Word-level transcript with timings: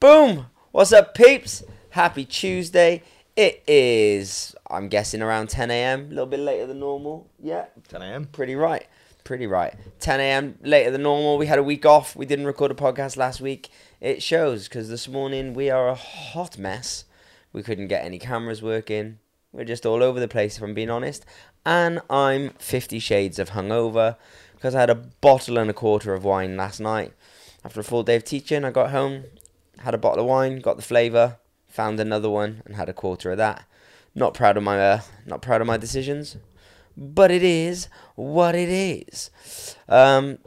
Boom! 0.00 0.46
What's 0.70 0.92
up, 0.92 1.12
peeps? 1.12 1.64
Happy 1.90 2.24
Tuesday. 2.24 3.02
It 3.34 3.64
is, 3.66 4.54
I'm 4.70 4.86
guessing, 4.86 5.22
around 5.22 5.48
10 5.48 5.72
a.m. 5.72 6.06
A 6.06 6.08
little 6.10 6.26
bit 6.26 6.38
later 6.38 6.68
than 6.68 6.78
normal. 6.78 7.28
Yeah, 7.42 7.64
10 7.88 8.02
a.m. 8.02 8.26
pretty 8.26 8.54
right. 8.54 8.86
Pretty 9.24 9.48
right. 9.48 9.74
10 9.98 10.20
a.m. 10.20 10.56
later 10.62 10.92
than 10.92 11.02
normal. 11.02 11.36
We 11.36 11.46
had 11.46 11.58
a 11.58 11.64
week 11.64 11.84
off. 11.84 12.14
We 12.14 12.26
didn't 12.26 12.46
record 12.46 12.70
a 12.70 12.74
podcast 12.74 13.16
last 13.16 13.40
week. 13.40 13.70
It 14.00 14.22
shows 14.22 14.68
because 14.68 14.88
this 14.88 15.08
morning 15.08 15.52
we 15.52 15.68
are 15.68 15.88
a 15.88 15.96
hot 15.96 16.58
mess. 16.58 17.04
We 17.52 17.64
couldn't 17.64 17.88
get 17.88 18.04
any 18.04 18.20
cameras 18.20 18.62
working. 18.62 19.18
We're 19.50 19.64
just 19.64 19.84
all 19.84 20.04
over 20.04 20.20
the 20.20 20.28
place, 20.28 20.58
if 20.58 20.62
I'm 20.62 20.74
being 20.74 20.90
honest. 20.90 21.26
And 21.66 22.02
I'm 22.08 22.50
50 22.50 23.00
shades 23.00 23.40
of 23.40 23.50
hungover 23.50 24.14
because 24.54 24.76
I 24.76 24.80
had 24.80 24.90
a 24.90 24.94
bottle 24.94 25.58
and 25.58 25.68
a 25.68 25.74
quarter 25.74 26.14
of 26.14 26.22
wine 26.22 26.56
last 26.56 26.78
night. 26.78 27.14
After 27.64 27.80
a 27.80 27.84
full 27.84 28.04
day 28.04 28.14
of 28.14 28.22
teaching, 28.22 28.64
I 28.64 28.70
got 28.70 28.92
home, 28.92 29.24
had 29.80 29.94
a 29.94 29.98
bottle 29.98 30.24
of 30.24 30.28
wine, 30.28 30.60
got 30.60 30.76
the 30.76 30.82
flavour, 30.82 31.38
found 31.68 32.00
another 32.00 32.30
one, 32.30 32.62
and 32.64 32.76
had 32.76 32.88
a 32.88 32.92
quarter 32.92 33.30
of 33.32 33.38
that. 33.38 33.64
Not 34.14 34.34
proud 34.34 34.56
of 34.56 34.62
my, 34.62 34.80
uh, 34.80 35.00
not 35.26 35.42
proud 35.42 35.60
of 35.60 35.66
my 35.66 35.76
decisions, 35.76 36.36
but 36.96 37.30
it 37.30 37.42
is 37.42 37.88
what 38.16 38.54
it 38.54 38.68
is. 38.68 39.30
Um, 39.88 40.38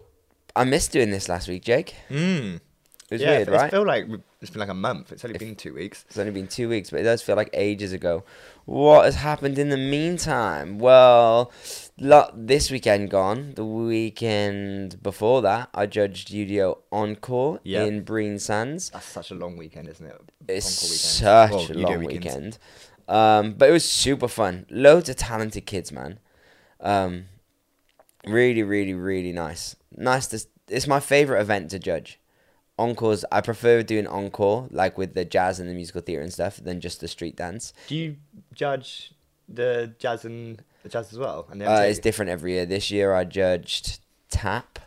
I 0.56 0.64
missed 0.66 0.92
doing 0.92 1.12
this 1.12 1.30
last 1.30 1.48
week, 1.48 1.64
Jake. 1.64 1.96
Mm. 2.10 2.56
It 2.56 3.16
was 3.16 3.22
yeah, 3.22 3.30
weird, 3.30 3.48
it, 3.50 3.52
right? 3.52 3.68
It 3.68 3.72
feel 3.72 3.86
like 3.86 4.06
it's 4.42 4.50
been 4.50 4.62
like 4.62 4.70
a 4.70 4.74
month. 4.74 5.12
It's 5.12 5.26
only 5.26 5.38
been 5.38 5.56
two 5.56 5.74
weeks. 5.74 6.06
It's 6.08 6.18
only 6.18 6.32
been 6.32 6.48
two 6.48 6.70
weeks, 6.70 6.90
but 6.90 7.02
it 7.02 7.04
does 7.04 7.22
feel 7.22 7.36
like 7.36 7.50
ages 7.54 7.92
ago. 7.92 8.24
What 8.66 9.04
has 9.06 9.16
happened 9.16 9.60
in 9.60 9.70
the 9.70 9.78
meantime? 9.78 10.80
Well, 10.80 11.52
this 12.02 12.72
weekend 12.72 13.10
gone. 13.10 13.54
The 13.56 13.66
weekend 13.66 15.02
before 15.04 15.42
that, 15.44 15.70
I 15.74 15.86
judged 15.86 16.30
UDO 16.30 16.80
Encore 16.92 17.60
Yep. 17.64 17.88
in 17.88 18.04
Brean 18.06 18.40
Sands. 18.40 18.90
That's 18.90 19.06
such 19.06 19.32
a 19.32 19.36
long 19.36 19.58
weekend, 19.58 19.88
isn't 19.88 20.06
it? 20.06 20.22
It's 20.48 20.66
such 20.66 21.52
a 21.52 21.56
Well, 21.56 21.68
do 21.68 21.74
long 21.74 22.04
weekend. 22.04 22.58
Um, 23.08 23.54
but 23.54 23.70
it 23.70 23.72
was 23.72 23.86
super 23.88 24.28
fun. 24.28 24.66
Loads 24.70 25.10
of 25.10 25.16
talented 25.18 25.66
kids, 25.66 25.92
man. 25.92 26.20
Um, 26.80 27.26
really, 28.26 28.64
really, 28.64 28.94
really 28.94 29.32
nice. 29.32 29.76
Nice 29.96 30.28
to. 30.28 30.40
It's 30.68 30.88
my 30.88 31.00
favorite 31.00 31.42
event 31.42 31.70
to 31.72 31.80
judge. 31.80 32.20
Encores. 32.80 33.26
I 33.32 33.42
prefer 33.42 33.84
doing 33.84 34.08
encore, 34.08 34.68
like 34.72 34.98
with 34.98 35.14
the 35.14 35.26
jazz 35.26 35.60
and 35.60 35.70
the 35.70 35.74
musical 35.74 36.02
theatre 36.02 36.24
and 36.24 36.34
stuff, 36.34 36.58
than 36.58 36.82
just 36.82 37.00
the 37.02 37.08
street 37.08 37.36
dance. 37.36 37.74
Do 37.88 37.96
you 37.96 38.16
judge 38.56 39.14
the 39.48 39.94
jazz 40.00 40.26
and 40.26 40.64
the 40.84 40.90
jazz 40.90 41.12
as 41.12 41.20
well? 41.20 41.48
And 41.52 41.62
the 41.62 41.72
Uh, 41.72 41.80
it's 41.82 42.00
different 42.00 42.32
every 42.32 42.54
year. 42.54 42.66
This 42.66 42.92
year 42.92 43.14
I 43.14 43.24
judged 43.24 44.00
tap. 44.30 44.80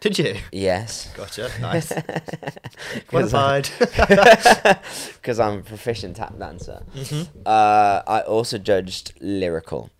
Did 0.00 0.18
you? 0.18 0.36
Yes. 0.50 1.10
Gotcha. 1.14 1.50
Nice. 1.60 1.92
Qualified. 3.08 3.68
because 3.78 5.38
I'm 5.40 5.58
a 5.58 5.62
proficient 5.62 6.16
tap 6.16 6.38
dancer. 6.38 6.82
Mhm. 6.94 7.28
Uh, 7.44 8.02
I 8.06 8.20
also 8.26 8.58
judged 8.58 9.12
lyrical. 9.20 9.90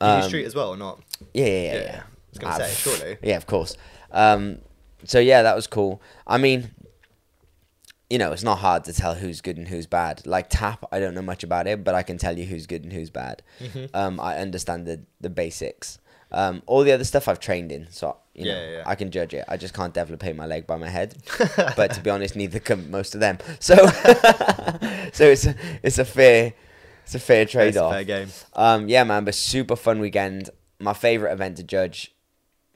Um, 0.00 0.22
street 0.22 0.44
as 0.46 0.54
well 0.54 0.68
or 0.70 0.76
not? 0.76 1.00
Yeah, 1.32 1.46
yeah, 1.46 1.50
yeah. 1.52 1.72
Yeah, 1.74 1.80
yeah. 1.82 2.02
I 2.02 2.04
was 2.30 2.38
gonna 2.38 2.54
Ah, 2.54 2.58
say, 2.58 2.72
surely. 2.74 3.18
Yeah, 3.22 3.36
of 3.36 3.46
course. 3.46 3.76
Um, 4.10 4.58
so 5.04 5.18
yeah, 5.18 5.42
that 5.42 5.54
was 5.56 5.66
cool. 5.66 6.00
I 6.26 6.38
mean, 6.38 6.70
you 8.12 8.18
know, 8.18 8.30
it's 8.30 8.42
not 8.42 8.58
hard 8.58 8.84
to 8.84 8.92
tell 8.92 9.14
who's 9.14 9.40
good 9.40 9.56
and 9.56 9.66
who's 9.68 9.86
bad. 9.86 10.26
Like 10.26 10.48
tap, 10.50 10.84
I 10.92 11.00
don't 11.00 11.14
know 11.14 11.22
much 11.22 11.42
about 11.42 11.66
it, 11.66 11.82
but 11.82 11.94
I 11.94 12.02
can 12.02 12.18
tell 12.18 12.38
you 12.38 12.44
who's 12.44 12.66
good 12.66 12.84
and 12.84 12.92
who's 12.92 13.08
bad. 13.08 13.42
Mhm. 13.58 13.88
Um, 13.94 14.20
I 14.20 14.36
understand 14.36 14.86
the 14.86 15.00
the 15.22 15.30
basics. 15.30 15.98
Um, 16.30 16.62
all 16.66 16.82
the 16.84 16.92
other 16.92 17.04
stuff 17.04 17.26
I've 17.26 17.40
trained 17.40 17.72
in, 17.72 17.86
so 17.90 18.16
you 18.34 18.44
know, 18.44 18.50
Yeah, 18.52 18.64
yeah, 18.64 18.76
yeah. 18.76 18.82
I 18.84 18.94
can 18.96 19.10
judge 19.10 19.32
it. 19.32 19.44
I 19.48 19.56
just 19.56 19.72
can't 19.72 19.94
develop 19.94 20.22
my 20.36 20.44
leg 20.44 20.66
by 20.66 20.76
my 20.76 20.90
head. 20.90 21.14
but 21.76 21.94
to 21.94 22.00
be 22.02 22.10
honest, 22.10 22.36
neither 22.36 22.60
can 22.60 22.90
most 22.90 23.14
of 23.14 23.20
them. 23.20 23.38
So, 23.60 23.76
so 25.12 25.24
it's 25.34 25.46
a, 25.46 25.54
it's 25.82 25.98
a 25.98 26.04
fair, 26.04 26.52
it's 27.04 27.14
a 27.14 27.18
fair 27.18 27.46
trade 27.46 27.76
off. 27.78 27.92
fair 27.92 28.04
game. 28.04 28.28
Um, 28.54 28.88
yeah, 28.90 29.04
man, 29.04 29.24
but 29.24 29.34
super 29.34 29.76
fun 29.76 30.00
weekend. 30.00 30.50
My 30.78 30.92
favorite 30.92 31.32
event 31.32 31.56
to 31.58 31.62
judge 31.62 32.12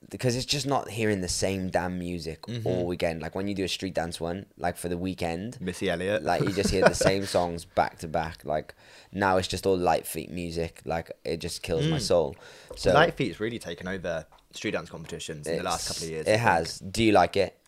because 0.08 0.36
it's 0.36 0.46
just 0.46 0.66
not 0.66 0.88
hearing 0.90 1.20
the 1.20 1.28
same 1.28 1.68
damn 1.68 1.98
music 1.98 2.42
Mhm. 2.42 2.64
all 2.64 2.86
weekend. 2.86 3.20
Like 3.22 3.34
when 3.34 3.48
you 3.48 3.54
do 3.54 3.64
a 3.64 3.68
street 3.68 3.94
dance 3.94 4.20
one, 4.20 4.46
like 4.56 4.76
for 4.76 4.88
the 4.88 4.96
weekend, 4.96 5.60
Missy 5.60 5.90
Elliott. 5.90 6.22
like 6.22 6.42
you 6.42 6.52
just 6.52 6.70
hear 6.70 6.82
the 6.82 6.94
same 6.94 7.26
songs 7.36 7.64
back 7.64 7.98
to 7.98 8.08
back. 8.08 8.44
Like 8.44 8.74
now 9.12 9.36
it's 9.36 9.48
just 9.48 9.66
all 9.66 9.76
litefeet 9.76 10.30
music. 10.30 10.80
Like 10.84 11.10
it 11.24 11.38
just 11.38 11.62
kills 11.62 11.86
my 11.86 11.98
Mm. 11.98 12.02
soul. 12.02 12.36
So 12.76 12.92
Light 12.92 13.16
Feet's 13.16 13.40
really 13.40 13.58
taken 13.58 13.88
over 13.88 14.26
street 14.52 14.70
dance 14.72 14.88
competitions 14.90 15.46
in 15.46 15.56
the 15.58 15.62
last 15.64 15.88
couple 15.88 16.04
of 16.04 16.10
years. 16.10 16.26
it 16.26 16.38
has. 16.40 16.78
Do 16.78 17.02
you 17.04 17.12
like 17.12 17.36
it? 17.36 17.58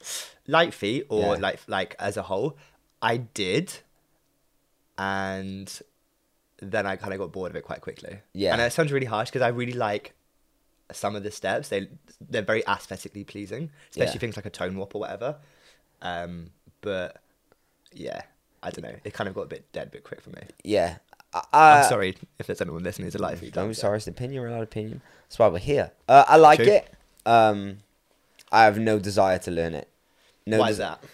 Litefeet 0.46 1.06
or 1.08 1.34
Yeah. 1.34 1.40
like 1.42 1.60
like 1.66 1.96
as 1.98 2.16
a 2.16 2.22
whole, 2.22 2.56
I 3.02 3.16
did, 3.18 3.72
and 4.96 5.80
then 6.60 6.86
I 6.86 6.96
kind 6.96 7.12
of 7.12 7.18
got 7.20 7.32
bored 7.32 7.50
of 7.50 7.56
it 7.56 7.62
quite 7.64 7.80
quickly. 7.80 8.20
Yeah. 8.32 8.52
and 8.52 8.60
it 8.62 8.72
sounds 8.72 8.92
really 8.92 9.06
harsh 9.06 9.28
because 9.30 9.42
I 9.42 9.48
really 9.48 9.72
like 9.72 10.14
some 10.92 11.14
of 11.16 11.22
the 11.22 11.30
steps. 11.30 11.68
They 11.68 11.88
they're 12.28 12.42
very 12.42 12.62
aesthetically 12.66 13.24
pleasing, 13.24 13.70
especially 13.90 14.14
Yeah. 14.14 14.18
things 14.20 14.36
like 14.36 14.46
a 14.46 14.50
tone 14.50 14.76
wop 14.76 14.94
or 14.94 15.00
whatever. 15.00 15.36
Um, 16.02 16.50
but 16.80 17.20
yeah, 17.92 18.22
I 18.62 18.70
don't 18.70 18.84
know. 18.84 18.96
It 19.04 19.12
kind 19.14 19.28
of 19.28 19.34
got 19.34 19.42
a 19.42 19.46
bit 19.46 19.70
dead, 19.72 19.88
a 19.88 19.90
bit 19.90 20.04
quick 20.04 20.20
for 20.20 20.30
me. 20.30 20.42
Yeah. 20.64 20.98
I, 21.34 21.42
I'm 21.52 21.84
sorry 21.84 22.16
if 22.38 22.46
there's 22.46 22.60
anyone 22.62 22.82
listening 22.82 23.10
Litefeet. 23.10 23.52
Don't 23.52 23.68
be 23.68 23.74
sorry, 23.74 23.98
it's 23.98 24.06
an 24.06 24.14
opinion, 24.14 24.42
we're 24.42 24.48
allowed 24.48 24.62
opinion. 24.62 25.02
That's 25.28 25.38
why 25.38 25.48
we're 25.48 25.58
here. 25.58 25.90
Uh, 26.08 26.24
I 26.26 26.36
like 26.36 26.60
True. 26.60 26.72
it. 26.72 26.90
Um, 27.26 27.78
I 28.50 28.64
have 28.64 28.78
no 28.78 28.98
desire 28.98 29.38
to 29.40 29.50
learn 29.50 29.74
it. 29.74 29.88
No 30.46 30.58
Why 30.60 30.70
is 30.70 30.78
that? 30.78 31.04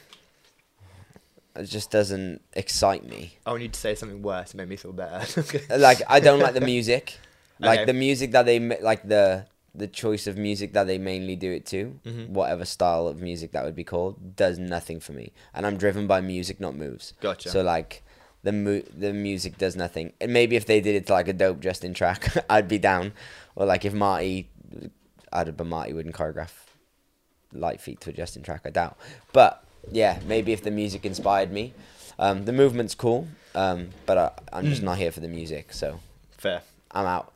It 1.57 1.65
just 1.65 1.91
doesn't 1.91 2.43
excite 2.53 3.05
me. 3.05 3.39
I 3.47 3.51
want 3.51 3.63
you 3.63 3.69
to 3.69 3.81
say 3.81 3.95
something 3.95 4.23
worse 4.23 4.51
to 4.51 4.57
make 4.57 4.69
me 4.69 4.77
feel 4.77 4.93
better. 4.93 5.25
Like 5.77 6.01
I 6.09 6.21
don't 6.21 6.41
like 6.41 6.55
the 6.55 6.61
music. 6.75 7.19
Like 7.61 7.81
Okay. 7.81 7.87
the 7.87 7.93
music 7.95 8.33
that 8.33 8.45
they 8.47 8.59
like 8.59 9.07
the 9.07 9.47
the 9.75 9.87
choice 9.89 10.27
of 10.27 10.37
music 10.39 10.73
that 10.73 10.87
they 10.87 10.99
mainly 10.99 11.35
do 11.37 11.51
it 11.51 11.67
to, 11.67 11.99
Mhm. 12.07 12.29
whatever 12.29 12.65
style 12.65 13.09
of 13.09 13.21
music 13.21 13.51
that 13.53 13.65
would 13.65 13.75
be 13.75 13.83
called, 13.85 14.37
does 14.37 14.59
nothing 14.59 15.01
for 15.01 15.13
me. 15.13 15.33
And 15.53 15.67
I'm 15.67 15.77
driven 15.77 16.07
by 16.07 16.21
music, 16.21 16.61
not 16.61 16.77
moves. 16.77 17.13
Gotcha. 17.21 17.49
So 17.51 17.63
like 17.63 18.03
the 18.45 18.53
mu- 18.53 18.83
the 18.97 19.13
music 19.13 19.59
does 19.59 19.75
nothing. 19.75 20.13
And 20.21 20.33
maybe 20.33 20.55
if 20.55 20.67
they 20.67 20.81
did 20.81 20.95
it 20.95 21.07
to 21.09 21.13
like 21.13 21.27
a 21.29 21.33
dope 21.33 21.61
Justin 21.61 21.93
track, 21.95 22.21
I'd 22.51 22.69
be 22.69 22.79
down. 22.79 23.13
Or 23.57 23.67
like 23.67 23.85
if 23.85 23.93
Marty, 23.95 24.49
I'd 25.33 25.57
but 25.57 25.67
Marty 25.67 25.93
wouldn't 25.93 26.15
choreograph 26.15 26.53
litefeet 27.53 28.01
to 28.01 28.11
a 28.11 28.13
Justin 28.13 28.43
track. 28.43 28.63
I 28.65 28.71
doubt. 28.71 28.97
But 29.33 29.65
yeah, 29.91 30.21
maybe 30.27 30.53
if 30.53 30.63
the 30.63 30.71
music 30.71 31.05
inspired 31.05 31.51
me, 31.53 31.73
um, 32.19 32.45
the 32.45 32.53
movement's 32.53 32.95
cool. 32.95 33.29
Um, 33.57 33.91
but 34.07 34.19
I, 34.19 34.31
I'm 34.53 34.67
just 34.67 34.83
Mm. 34.83 34.87
not 34.87 34.99
here 34.99 35.13
for 35.13 35.21
the 35.21 35.29
music, 35.29 35.73
so 35.73 36.01
Fair. 36.39 36.63
I'm 36.91 37.07
out. 37.07 37.33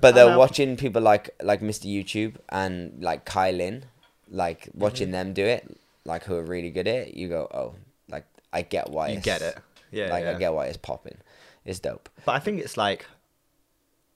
But 0.00 0.14
they're 0.14 0.38
watching 0.38 0.76
people 0.76 1.02
like 1.02 1.30
like 1.42 1.60
Mr. 1.60 1.86
YouTube 1.86 2.36
and 2.48 3.02
like 3.02 3.26
Kylin, 3.26 3.82
like 4.30 4.68
watching 4.74 5.08
Mm-hmm. 5.08 5.12
them 5.12 5.32
do 5.34 5.44
it, 5.44 5.76
like 6.04 6.24
who 6.24 6.36
are 6.36 6.44
really 6.44 6.70
good 6.70 6.86
at 6.88 7.08
it. 7.08 7.14
You 7.14 7.28
go, 7.28 7.48
oh, 7.52 7.74
like 8.08 8.24
I 8.52 8.62
get 8.62 8.90
why 8.90 9.08
You 9.08 9.18
it's- 9.18 9.24
get 9.24 9.42
it. 9.42 9.58
Yeah. 9.90 10.08
like 10.10 10.24
yeah. 10.24 10.30
I 10.30 10.34
get 10.38 10.54
why 10.54 10.66
it's 10.66 10.76
popping. 10.78 11.18
It's 11.64 11.80
dope. 11.80 12.08
But 12.24 12.32
I 12.32 12.38
think 12.38 12.60
it's 12.60 12.76
like, 12.76 13.06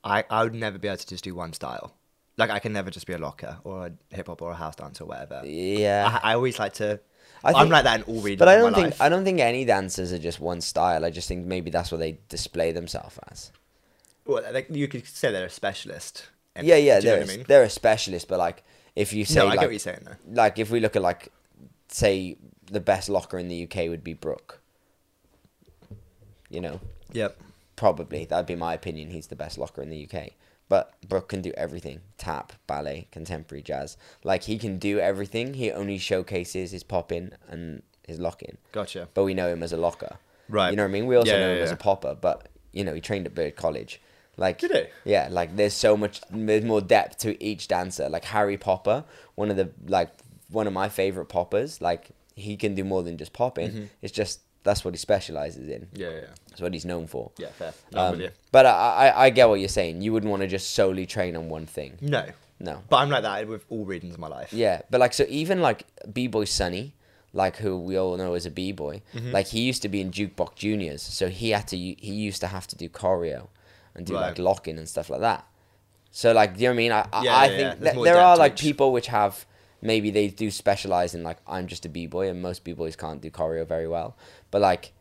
I 0.05 0.25
I 0.31 0.43
would 0.45 0.55
never 0.55 0.79
be 0.79 0.89
able 0.89 0.99
to 0.99 1.07
just 1.07 1.25
do 1.25 1.35
one 1.35 1.53
style. 1.53 1.93
Like 2.39 2.51
I 2.51 2.59
can 2.59 2.73
never 2.73 2.91
just 2.91 3.07
be 3.07 3.13
a 3.15 3.19
locker 3.19 3.59
or 3.65 3.87
a 3.87 4.15
hip 4.15 4.27
hop 4.29 4.43
or 4.43 4.53
a 4.53 4.55
house 4.55 4.77
dance 4.77 5.01
or 5.01 5.07
whatever. 5.07 5.43
Yeah, 5.45 6.19
I, 6.23 6.31
I 6.31 6.35
always 6.35 6.59
like 6.59 6.75
to. 6.75 7.01
I 7.45 7.61
am 7.61 7.69
like 7.69 7.85
that 7.85 8.01
in 8.01 8.03
all 8.15 8.21
regions. 8.23 8.39
but 8.39 8.49
I 8.49 8.57
don't 8.57 8.75
think 8.75 8.87
life. 8.89 9.01
I 9.01 9.09
don't 9.09 9.25
think 9.25 9.41
any 9.41 9.65
dancers 9.65 10.13
are 10.13 10.19
just 10.19 10.41
one 10.41 10.61
style. 10.61 11.05
I 11.05 11.11
just 11.11 11.29
think 11.29 11.47
maybe 11.47 11.71
that's 11.71 11.91
what 11.93 11.99
they 11.99 12.19
display 12.29 12.73
themselves 12.73 13.19
as. 13.31 13.53
Well, 14.27 14.43
like 14.53 14.69
you 14.71 14.89
could 14.89 15.07
say 15.07 15.31
they're 15.33 15.47
a 15.47 15.51
specialist. 15.51 16.27
yeah, 16.61 16.77
yeah, 16.77 17.01
do 17.01 17.07
you 17.07 17.13
know 17.13 17.17
they're 17.19 17.21
a- 17.21 17.33
I 17.33 17.37
mean? 17.37 17.45
they're 17.49 17.63
a 17.65 17.71
specialist, 17.71 18.29
but 18.29 18.39
like 18.39 18.63
if 18.95 19.13
you 19.13 19.25
say 19.25 19.41
No, 19.41 19.47
I 19.47 19.49
like, 19.51 19.61
get 19.61 19.67
what 19.67 19.73
you're 19.73 19.79
saying 19.79 20.01
though. 20.05 20.17
like 20.43 20.59
if 20.59 20.71
we 20.71 20.81
look 20.81 20.97
at 20.97 21.03
like 21.03 21.29
say 21.89 22.37
the 22.71 22.81
best 22.81 23.09
locker 23.09 23.39
in 23.39 23.49
the 23.49 23.63
UK 23.65 23.89
would 23.89 24.03
be 24.03 24.13
Brooke. 24.15 24.61
You 26.49 26.61
know, 26.61 26.81
Yep. 27.13 27.39
probably 27.77 28.25
that'd 28.25 28.47
be 28.47 28.55
my 28.57 28.75
opinion. 28.75 29.11
He's 29.11 29.27
the 29.27 29.37
best 29.37 29.59
locker 29.59 29.83
in 29.83 29.91
the 29.91 30.09
UK. 30.09 30.31
But 30.69 30.95
Brooke 31.09 31.29
can 31.29 31.43
do 31.43 31.53
everything: 31.57 32.01
tap, 32.19 32.53
ballet, 32.67 33.09
contemporary 33.11 33.63
jazz. 33.63 33.97
Like 34.25 34.45
he 34.45 34.59
can 34.59 34.79
do 34.79 34.99
everything. 34.99 35.55
He 35.55 35.71
only 35.73 35.99
showcases 35.99 36.71
his 36.73 36.83
pop 36.83 37.11
in 37.13 37.35
and 37.49 37.83
his 38.07 38.19
lock 38.21 38.43
in. 38.43 38.59
Gotcha. 38.73 39.09
But 39.15 39.25
we 39.25 39.35
know 39.35 39.49
him 39.49 39.63
as 39.63 39.73
a 39.73 39.77
locker. 39.77 40.17
Right. 40.49 40.71
You 40.71 40.77
know 40.77 40.85
what 40.85 40.89
I 40.91 40.93
mean? 40.93 41.07
We 41.07 41.17
also 41.17 41.33
Yeah, 41.33 41.41
know 41.41 41.49
yeah, 41.53 41.57
him 41.59 41.63
as 41.65 41.73
a 41.73 41.77
popper. 41.77 42.17
But 42.21 42.49
you 42.73 42.85
know, 42.85 42.95
he 42.95 43.01
trained 43.01 43.27
at 43.27 43.35
Bird 43.35 43.57
College. 43.57 44.01
Like 44.37 44.59
Did 44.59 44.71
he? 44.73 44.85
yeah, 45.11 45.29
like 45.31 45.57
there's 45.57 45.75
so 45.75 45.97
much, 45.97 46.21
there's 46.31 46.65
more 46.65 46.81
depth 46.81 47.19
to 47.19 47.43
each 47.43 47.69
dancer. 47.69 48.09
Like 48.09 48.25
Harry 48.27 48.57
Popper, 48.59 49.05
one 49.35 49.51
of 49.51 49.57
the 49.57 49.71
like 49.87 50.11
one 50.51 50.67
of 50.67 50.73
my 50.73 50.89
favorite 50.89 51.27
poppers. 51.27 51.81
Like 51.81 52.11
he 52.35 52.57
can 52.57 52.75
do 52.75 52.85
more 52.85 53.03
than 53.03 53.17
just 53.17 53.33
popping. 53.33 53.71
Mhm. 53.71 53.89
It's 54.03 54.13
just 54.13 54.41
that's 54.63 54.85
what 54.85 54.93
he 54.95 54.99
specializes 54.99 55.69
in. 55.69 55.87
Yeah, 55.95 56.11
yeah, 56.11 56.21
That's 56.51 56.61
what 56.61 56.75
he's 56.75 56.85
known 56.85 57.07
for. 57.07 57.31
yeah. 57.39 57.49
Fair. 57.51 57.73
No, 57.93 58.01
Um, 58.01 58.23
but 58.53 58.67
I, 58.67 58.71
I 59.09 59.25
I 59.27 59.31
get 59.31 59.49
what 59.49 59.61
you're 59.61 59.69
saying. 59.69 60.03
You 60.03 60.13
wouldn't 60.13 60.31
want 60.31 60.43
to 60.43 60.49
just 60.49 60.73
solely 60.75 61.07
train 61.07 61.37
on 61.37 61.49
one 61.49 61.67
thing. 61.67 61.97
No, 62.01 62.27
No. 62.61 62.83
but 62.91 62.97
I'm 62.99 63.09
like 63.11 63.23
that 63.23 63.47
with 63.49 63.65
all 63.71 63.85
regions 63.85 64.15
of 64.15 64.21
my 64.21 64.29
life. 64.29 64.53
Yeah, 64.53 64.83
but 64.91 65.01
like 65.01 65.15
so 65.15 65.25
even 65.29 65.63
like 65.63 65.87
B 66.13 66.27
Boy 66.27 66.45
Sunny, 66.45 66.95
like 67.33 67.57
who 67.57 67.79
we 67.79 67.97
all 67.97 68.17
know 68.17 68.35
as 68.35 68.45
a 68.45 68.51
b 68.51 68.73
boy. 68.73 69.03
Mm-hmm. 69.15 69.31
Like 69.33 69.47
he 69.47 69.61
used 69.61 69.83
to 69.83 69.89
be 69.89 70.01
in 70.01 70.11
Jukebox 70.11 70.57
Juniors, 70.57 71.01
so 71.03 71.29
he 71.29 71.51
had 71.51 71.69
to 71.69 71.77
he 71.77 72.13
used 72.29 72.41
to 72.41 72.49
have 72.49 72.67
to 72.67 72.77
do 72.77 72.89
choreo 72.89 73.49
and 73.97 74.07
do 74.07 74.13
like 74.15 74.39
locking 74.39 74.79
and 74.79 74.89
stuff 74.89 75.11
like 75.11 75.21
that. 75.21 75.45
So 76.13 76.33
like, 76.33 76.57
do 76.57 76.63
you 76.63 76.69
know 76.69 76.73
what 76.73 76.75
I 76.75 76.77
mean? 76.77 76.93
I, 76.93 77.09
I- 77.13 77.23
Yeah, 77.25 77.37
I 77.37 77.45
yeah, 77.47 77.57
think 77.73 77.85
yeah. 77.85 77.93
More 77.95 78.05
there 78.05 78.21
are 78.21 78.37
like 78.37 78.57
people 78.57 78.93
which 78.93 79.09
have 79.09 79.45
maybe 79.83 80.11
they 80.11 80.29
do 80.29 80.51
specialize 80.51 81.15
in 81.15 81.23
like 81.23 81.39
I'm 81.47 81.67
just 81.67 81.85
a 81.85 81.89
b 81.89 82.07
boy, 82.07 82.29
and 82.29 82.41
most 82.41 82.63
b 82.65 82.73
boys 82.73 82.95
can't 82.97 83.21
do 83.21 83.31
choreo 83.31 83.67
very 83.67 83.89
well. 83.89 84.17
But 84.51 84.61
like, 84.63 84.93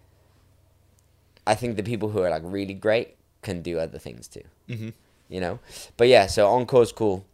I 1.47 1.55
think 1.55 1.77
the 1.77 1.83
people 1.83 2.09
who 2.09 2.21
are 2.21 2.29
like 2.29 2.41
really 2.45 2.73
great 2.73 3.15
can 3.41 3.61
do 3.61 3.79
other 3.79 3.99
things 3.99 4.27
too. 4.27 4.41
Mm-hmm. 4.69 4.89
You 5.29 5.41
know, 5.41 5.59
but 5.97 6.07
yeah. 6.07 6.27
So 6.27 6.47
encore's 6.57 6.91
cool 6.91 7.25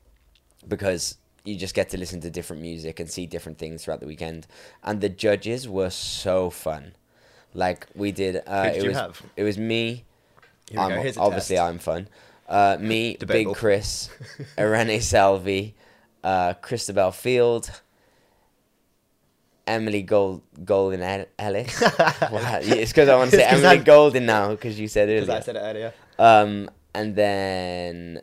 because 0.68 1.18
you 1.44 1.56
just 1.56 1.74
get 1.74 1.90
to 1.90 1.98
listen 1.98 2.22
to 2.22 2.30
different 2.30 2.62
music 2.62 3.00
and 3.00 3.10
see 3.10 3.26
different 3.26 3.58
things 3.58 3.84
throughout 3.84 4.00
the 4.00 4.06
weekend, 4.08 4.48
and 4.84 5.02
the 5.02 5.10
judges 5.10 5.68
were 5.68 5.90
so 5.90 6.50
fun. 6.50 6.94
Like 7.54 7.88
we 7.96 8.12
did. 8.12 8.42
Uh, 8.48 8.64
Who 8.66 8.70
did 8.70 8.78
it 8.78 8.84
you 8.84 8.90
was 8.90 8.98
have? 8.98 9.22
it 9.36 9.44
was 9.44 9.58
me. 9.58 10.04
I'm- 10.80 11.14
obviously. 11.18 11.60
I'm 11.60 11.80
fun. 11.80 12.08
Uh, 12.48 12.78
me, 12.82 13.16
Debatable. 13.18 13.54
Big 13.54 13.60
Chris, 13.60 14.10
Irene 14.60 15.00
Salvi, 15.02 15.76
uh, 16.24 16.54
Christabel 16.56 17.12
Field, 17.12 17.72
Emily 19.68 20.02
Gold 20.02 20.42
Golden 20.66 21.02
El- 21.02 21.26
Ellis. 21.40 21.82
wow, 22.32 22.60
it's 22.62 22.92
because 22.92 23.08
I 23.10 23.16
want 23.16 23.32
to 23.32 23.38
say 23.38 23.44
Emily 23.44 23.68
I- 23.68 23.78
Golden 23.78 24.26
now 24.26 24.50
because 24.52 24.80
you 24.80 24.88
said 24.88 25.08
Because 25.08 25.30
earlier. 25.30 25.40
I 25.40 25.44
said 25.44 25.56
it 25.56 25.60
earlier. 25.60 25.94
Um, 26.20 26.70
and 26.94 27.16
then 27.16 28.22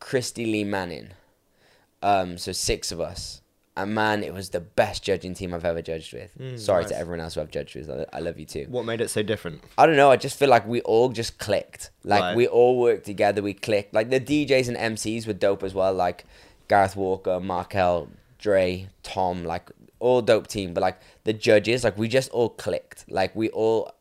Christy 0.00 0.46
Lee 0.46 0.64
Manning. 0.64 1.10
Um, 2.02 2.38
so 2.38 2.52
six 2.52 2.90
of 2.92 3.00
us. 3.00 3.42
And 3.76 3.94
man, 3.94 4.22
it 4.24 4.34
was 4.34 4.50
the 4.50 4.60
best 4.60 5.02
judging 5.04 5.32
team 5.32 5.54
I've 5.54 5.64
ever 5.64 5.80
judged 5.80 6.12
with. 6.12 6.36
Mm, 6.38 6.58
Sorry 6.58 6.82
nice. 6.82 6.90
to 6.90 6.98
everyone 6.98 7.20
else 7.20 7.34
who 7.36 7.40
I've 7.40 7.50
judged 7.52 7.76
with. 7.76 7.88
I, 7.88 8.04
I 8.12 8.20
love 8.20 8.38
you 8.38 8.44
too. 8.44 8.66
What 8.68 8.84
made 8.84 9.00
it 9.00 9.08
so 9.10 9.22
different? 9.22 9.62
I 9.78 9.86
don't 9.86 9.96
know. 9.96 10.10
I 10.10 10.16
just 10.16 10.38
feel 10.38 10.48
like 10.48 10.66
we 10.66 10.80
all 10.82 11.08
just 11.10 11.38
clicked. 11.38 11.90
Like 12.04 12.20
Right. 12.20 12.36
we 12.36 12.46
all 12.48 12.78
worked 12.78 13.06
together. 13.06 13.42
We 13.42 13.54
clicked. 13.54 13.94
Like 13.94 14.10
the 14.10 14.20
DJs 14.20 14.68
and 14.68 14.76
MCs 14.96 15.26
were 15.26 15.32
dope 15.32 15.62
as 15.62 15.72
well. 15.72 15.94
Like 15.94 16.26
Gareth 16.68 16.96
Walker, 16.96 17.38
Markel, 17.40 18.08
Dre, 18.38 18.88
Tom. 19.04 19.44
Like 19.44 19.70
all 20.00 20.20
dope 20.20 20.48
team. 20.48 20.74
But 20.74 20.80
like 20.82 21.00
the 21.24 21.32
judges, 21.32 21.84
like 21.84 21.96
we 21.96 22.08
just 22.08 22.28
all 22.32 22.48
clicked. 22.50 23.04
Like 23.08 23.34
we 23.36 23.50
all 23.50 23.92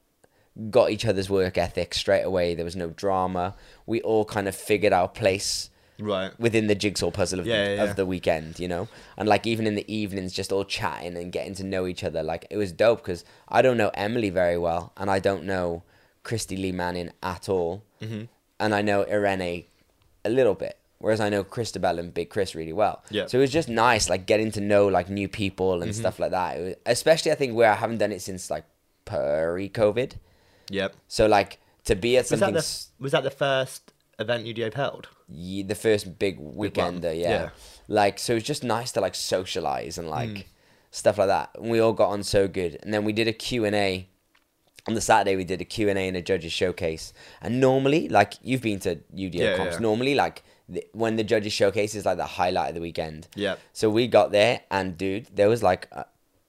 got 0.72 0.90
each 0.90 1.06
other's 1.06 1.30
work 1.30 1.58
ethic 1.58 1.94
straight 1.94 2.24
away. 2.24 2.56
There 2.56 2.66
was 2.66 2.76
no 2.76 2.90
drama. 2.90 3.56
We 3.86 4.02
all 4.02 4.26
kind 4.26 4.48
of 4.48 4.56
figured 4.56 4.94
our 4.94 5.08
place 5.08 5.70
Right. 6.00 6.32
within 6.40 6.68
the 6.68 6.76
jigsaw 6.76 7.12
puzzle 7.12 7.40
of, 7.42 7.46
Yeah, 7.48 7.66
the, 7.70 7.76
yeah, 7.76 7.84
of 7.84 7.96
the 7.96 8.06
weekend, 8.06 8.60
you 8.60 8.68
know? 8.68 8.88
And 9.18 9.28
like 9.28 9.46
even 9.46 9.68
in 9.68 9.76
the 9.76 9.94
evenings, 9.94 10.34
just 10.34 10.52
all 10.52 10.64
chatting 10.66 11.18
and 11.18 11.32
getting 11.32 11.56
to 11.56 11.64
know 11.64 11.86
each 11.88 12.04
other. 12.04 12.24
Like 12.24 12.46
it 12.50 12.58
was 12.58 12.72
dope 12.72 13.00
because 13.02 13.26
I 13.48 13.62
don't 13.62 13.78
know 13.78 13.92
Emily 13.94 14.30
very 14.30 14.58
well 14.58 14.94
and 14.98 15.10
I 15.12 15.20
don't 15.20 15.44
know 15.44 15.84
Christy 16.24 16.56
Lee 16.58 16.72
Manning 16.72 17.12
at 17.22 17.50
all. 17.50 17.84
Mm-hmm. 18.02 18.24
And 18.60 18.76
I 18.76 18.82
know 18.82 19.06
Irene 19.06 19.66
a 20.26 20.30
little 20.30 20.56
bit. 20.56 20.78
Whereas 21.02 21.22
I 21.22 21.30
know 21.30 21.46
Christabel 21.46 21.98
and 21.98 22.14
Big 22.14 22.30
Chris 22.30 22.54
really 22.56 22.74
well. 22.74 23.02
Yeah. 23.10 23.28
So 23.28 23.38
it 23.38 23.42
was 23.42 23.52
just 23.52 23.70
nice, 23.70 24.10
like 24.10 24.26
getting 24.26 24.52
to 24.52 24.60
know 24.60 24.88
like 24.88 25.10
new 25.10 25.30
people 25.30 25.76
Mm-hmm. 25.76 25.84
and 25.84 25.96
stuff 25.96 26.20
like 26.20 26.32
that. 26.32 26.60
Was, 26.60 26.76
especially 26.86 27.32
I 27.32 27.36
think 27.36 27.56
where 27.56 27.72
I 27.72 27.76
haven't 27.76 28.00
done 28.00 28.12
it 28.12 28.22
since 28.22 28.50
like 28.52 28.66
pre-COVID. 29.06 30.14
Yep. 30.70 30.96
So 31.08 31.26
like 31.28 31.60
to 31.86 31.96
be 31.96 32.18
at 32.18 32.24
Was 32.24 32.30
that 32.32 32.38
something 32.40 32.54
the 32.56 33.04
was 33.04 33.12
that 33.14 33.24
the 33.24 33.32
first 33.32 33.94
event 34.20 34.46
UDO 34.46 34.74
held? 34.74 35.08
Ye- 35.32 35.64
the 35.64 35.76
first 35.76 36.18
big 36.20 36.40
weekender, 36.40 37.14
yeah. 37.18 37.30
yeah. 37.30 37.50
Like 37.88 38.20
so, 38.20 38.36
it's 38.36 38.46
just 38.46 38.64
nice 38.64 38.92
to 38.94 39.02
like 39.02 39.16
socialize 39.16 39.98
and 39.98 40.10
like 40.10 40.30
Mm. 40.30 40.44
stuff 40.92 41.18
like 41.18 41.28
that. 41.28 41.50
And 41.56 41.70
we 41.72 41.80
all 41.80 41.94
got 41.94 42.10
on 42.10 42.24
so 42.24 42.48
good. 42.48 42.78
And 42.84 42.94
then 42.94 43.04
we 43.06 43.14
did 43.14 43.28
a 43.28 43.34
Q 43.34 43.66
and 43.66 43.76
A 43.76 44.08
on 44.88 44.94
the 44.94 45.02
Saturday. 45.02 45.36
We 45.36 45.44
did 45.44 45.62
a 45.62 45.66
Q 45.66 45.90
and 45.90 45.98
A 45.98 46.08
and 46.08 46.18
a 46.18 46.22
judges 46.22 46.52
showcase. 46.52 47.14
And 47.42 47.60
normally, 47.60 48.10
like 48.10 48.34
you've 48.44 48.62
been 48.62 48.80
to 48.82 48.96
UDO 49.16 49.34
Yeah, 49.36 49.58
comps, 49.58 49.74
yeah. 49.74 49.80
normally 49.80 50.16
like 50.16 50.44
the, 50.68 50.86
when 50.94 51.16
the 51.16 51.24
judges 51.24 51.54
showcase 51.54 51.96
is 51.96 52.06
like 52.06 52.18
the 52.18 52.26
highlight 52.26 52.70
of 52.70 52.76
the 52.76 52.82
weekend. 52.82 53.28
Yep. 53.36 53.60
So 53.74 53.90
we 53.90 54.08
got 54.08 54.32
there, 54.32 54.62
and 54.70 54.98
dude, 54.98 55.28
there 55.34 55.50
was 55.50 55.64
like 55.64 55.88
a 55.92 56.06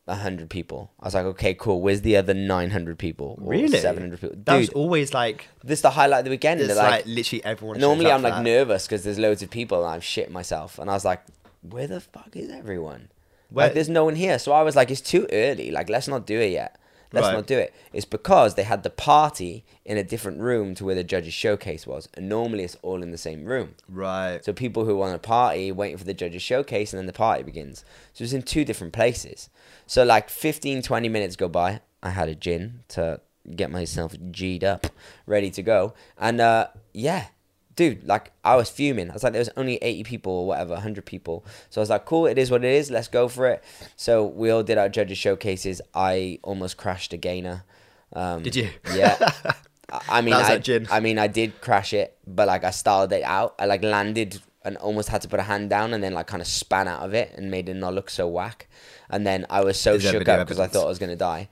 hundred 0.08 0.50
people. 0.50 0.90
I 1.00 1.06
was 1.06 1.14
like, 1.14 1.24
okay, 1.26 1.54
cool. 1.54 1.80
Where's 1.80 2.00
the 2.02 2.16
other 2.16 2.34
nine 2.34 2.70
hundred 2.70 2.98
people? 2.98 3.38
Or 3.40 3.50
Really? 3.52 3.78
Seven 3.78 4.02
hundred 4.02 4.20
people. 4.20 4.36
That 4.44 4.56
was 4.56 4.68
always 4.70 5.14
like 5.14 5.48
this 5.62 5.78
is 5.78 5.82
the 5.82 5.90
highlight 5.90 6.20
of 6.20 6.24
the 6.24 6.30
weekend. 6.30 6.60
it's 6.60 6.74
like, 6.74 6.90
like 6.90 7.06
literally 7.06 7.44
everyone. 7.44 7.78
Normally, 7.80 8.10
I'm 8.10 8.22
like 8.22 8.34
that. 8.34 8.42
nervous 8.42 8.86
because 8.86 9.04
there's 9.04 9.18
loads 9.18 9.42
of 9.42 9.50
people 9.50 9.84
and 9.84 9.94
I'm 9.94 10.00
shit 10.00 10.30
myself. 10.30 10.78
And 10.78 10.90
I 10.90 10.94
was 10.94 11.04
like, 11.04 11.22
where 11.62 11.86
the 11.86 12.00
fuck 12.00 12.30
is 12.34 12.50
everyone? 12.50 13.10
Where- 13.50 13.66
Like, 13.66 13.74
there's 13.74 13.88
no 13.88 14.04
one 14.04 14.16
here. 14.16 14.38
So 14.38 14.52
I 14.52 14.62
was 14.62 14.74
like, 14.76 14.90
it's 14.90 15.00
too 15.00 15.26
early. 15.32 15.70
Like, 15.70 15.88
let's 15.88 16.08
not 16.08 16.26
do 16.26 16.40
it 16.40 16.50
yet. 16.52 16.79
Let's 17.12 17.26
Right. 17.26 17.34
not 17.34 17.46
do 17.46 17.58
it. 17.58 17.74
It's 17.92 18.04
because 18.04 18.54
they 18.54 18.62
had 18.62 18.82
the 18.84 18.90
party 18.90 19.64
in 19.84 19.96
a 19.98 20.04
different 20.04 20.40
room 20.40 20.74
to 20.76 20.84
where 20.84 20.94
the 20.94 21.02
judges' 21.02 21.34
showcase 21.34 21.86
was. 21.86 22.08
And 22.14 22.28
normally 22.28 22.62
it's 22.62 22.76
all 22.82 23.02
in 23.02 23.10
the 23.10 23.18
same 23.18 23.44
room. 23.44 23.74
Right. 23.88 24.44
So 24.44 24.52
people 24.52 24.84
who 24.84 24.96
want 24.96 25.14
a 25.14 25.18
party 25.18 25.72
waiting 25.72 25.98
for 25.98 26.04
the 26.04 26.14
judges' 26.14 26.42
showcase 26.42 26.92
and 26.92 26.98
then 26.98 27.06
the 27.06 27.12
party 27.12 27.42
begins. 27.42 27.84
So 28.12 28.22
it's 28.22 28.32
in 28.32 28.42
two 28.42 28.64
different 28.64 28.92
places. 28.92 29.48
So 29.86 30.04
like 30.04 30.30
15, 30.30 30.82
20 30.82 31.08
minutes 31.08 31.34
go 31.36 31.48
by. 31.48 31.80
I 32.02 32.10
had 32.10 32.28
a 32.28 32.34
gin 32.34 32.80
to 32.90 33.20
get 33.56 33.70
myself 33.70 34.14
G'd 34.30 34.62
up, 34.62 34.86
ready 35.26 35.50
to 35.50 35.62
go. 35.62 35.94
And 36.16 36.40
uh, 36.40 36.68
yeah, 36.92 37.26
dude, 37.76 38.06
like 38.06 38.32
I 38.44 38.56
was 38.56 38.68
fuming. 38.70 39.10
I 39.10 39.12
was 39.14 39.22
like, 39.22 39.32
there 39.32 39.40
was 39.40 39.50
only 39.56 39.76
80 39.76 40.04
people 40.04 40.32
or 40.32 40.46
whatever, 40.46 40.74
100 40.74 41.04
people. 41.04 41.44
So 41.70 41.80
I 41.80 41.82
was 41.82 41.90
like, 41.90 42.04
cool, 42.04 42.26
it 42.26 42.38
is 42.38 42.50
what 42.50 42.64
it 42.64 42.72
is. 42.72 42.90
Let's 42.90 43.08
go 43.08 43.28
for 43.28 43.46
it. 43.46 43.64
So 43.96 44.26
we 44.26 44.50
all 44.50 44.62
did 44.62 44.78
our 44.78 44.88
judges' 44.88 45.18
showcases. 45.18 45.80
I 45.94 46.38
almost 46.42 46.76
crashed 46.76 47.12
a 47.12 47.16
gainer. 47.16 47.64
Um, 48.12 48.42
Did 48.42 48.56
you? 48.56 48.70
Yeah. 48.94 49.16
I- 50.08 50.20
mean, 50.20 50.34
I, 50.34 50.58
gin. 50.58 50.86
I 50.90 51.00
mean, 51.00 51.18
I 51.18 51.26
did 51.26 51.60
crash 51.60 51.92
it, 51.92 52.16
but 52.26 52.46
like 52.46 52.64
I 52.64 52.70
styled 52.70 53.12
it 53.12 53.22
out. 53.22 53.54
I 53.58 53.66
like 53.66 53.82
landed 53.82 54.40
and 54.64 54.76
almost 54.76 55.08
had 55.08 55.22
to 55.22 55.28
put 55.28 55.40
a 55.40 55.44
hand 55.44 55.70
down, 55.70 55.94
and 55.94 56.02
then 56.04 56.12
like 56.12 56.26
kind 56.26 56.40
of 56.42 56.46
span 56.46 56.86
out 56.86 57.00
of 57.02 57.14
it 57.14 57.32
and 57.36 57.50
made 57.50 57.68
it 57.68 57.74
not 57.74 57.94
look 57.94 58.10
so 58.10 58.28
whack. 58.28 58.68
And 59.08 59.26
then 59.26 59.46
I 59.50 59.62
was 59.64 59.80
so 59.80 59.98
shook 59.98 60.28
up 60.28 60.46
because 60.46 60.60
I 60.60 60.66
thought 60.68 60.84
I 60.84 60.88
was 60.88 60.98
gonna 60.98 61.16
die. 61.16 61.48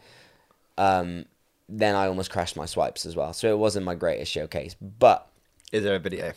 Um, 0.76 1.24
then 1.68 1.94
I 1.96 2.06
almost 2.06 2.30
crashed 2.30 2.56
my 2.56 2.66
swipes 2.66 3.06
as 3.06 3.16
well, 3.16 3.32
so 3.32 3.50
it 3.50 3.58
wasn't 3.58 3.84
my 3.86 3.94
greatest 3.94 4.30
showcase. 4.30 4.76
But 4.80 5.26
Is 5.72 5.84
there 5.84 5.94
a 5.96 5.98
video? 5.98 6.32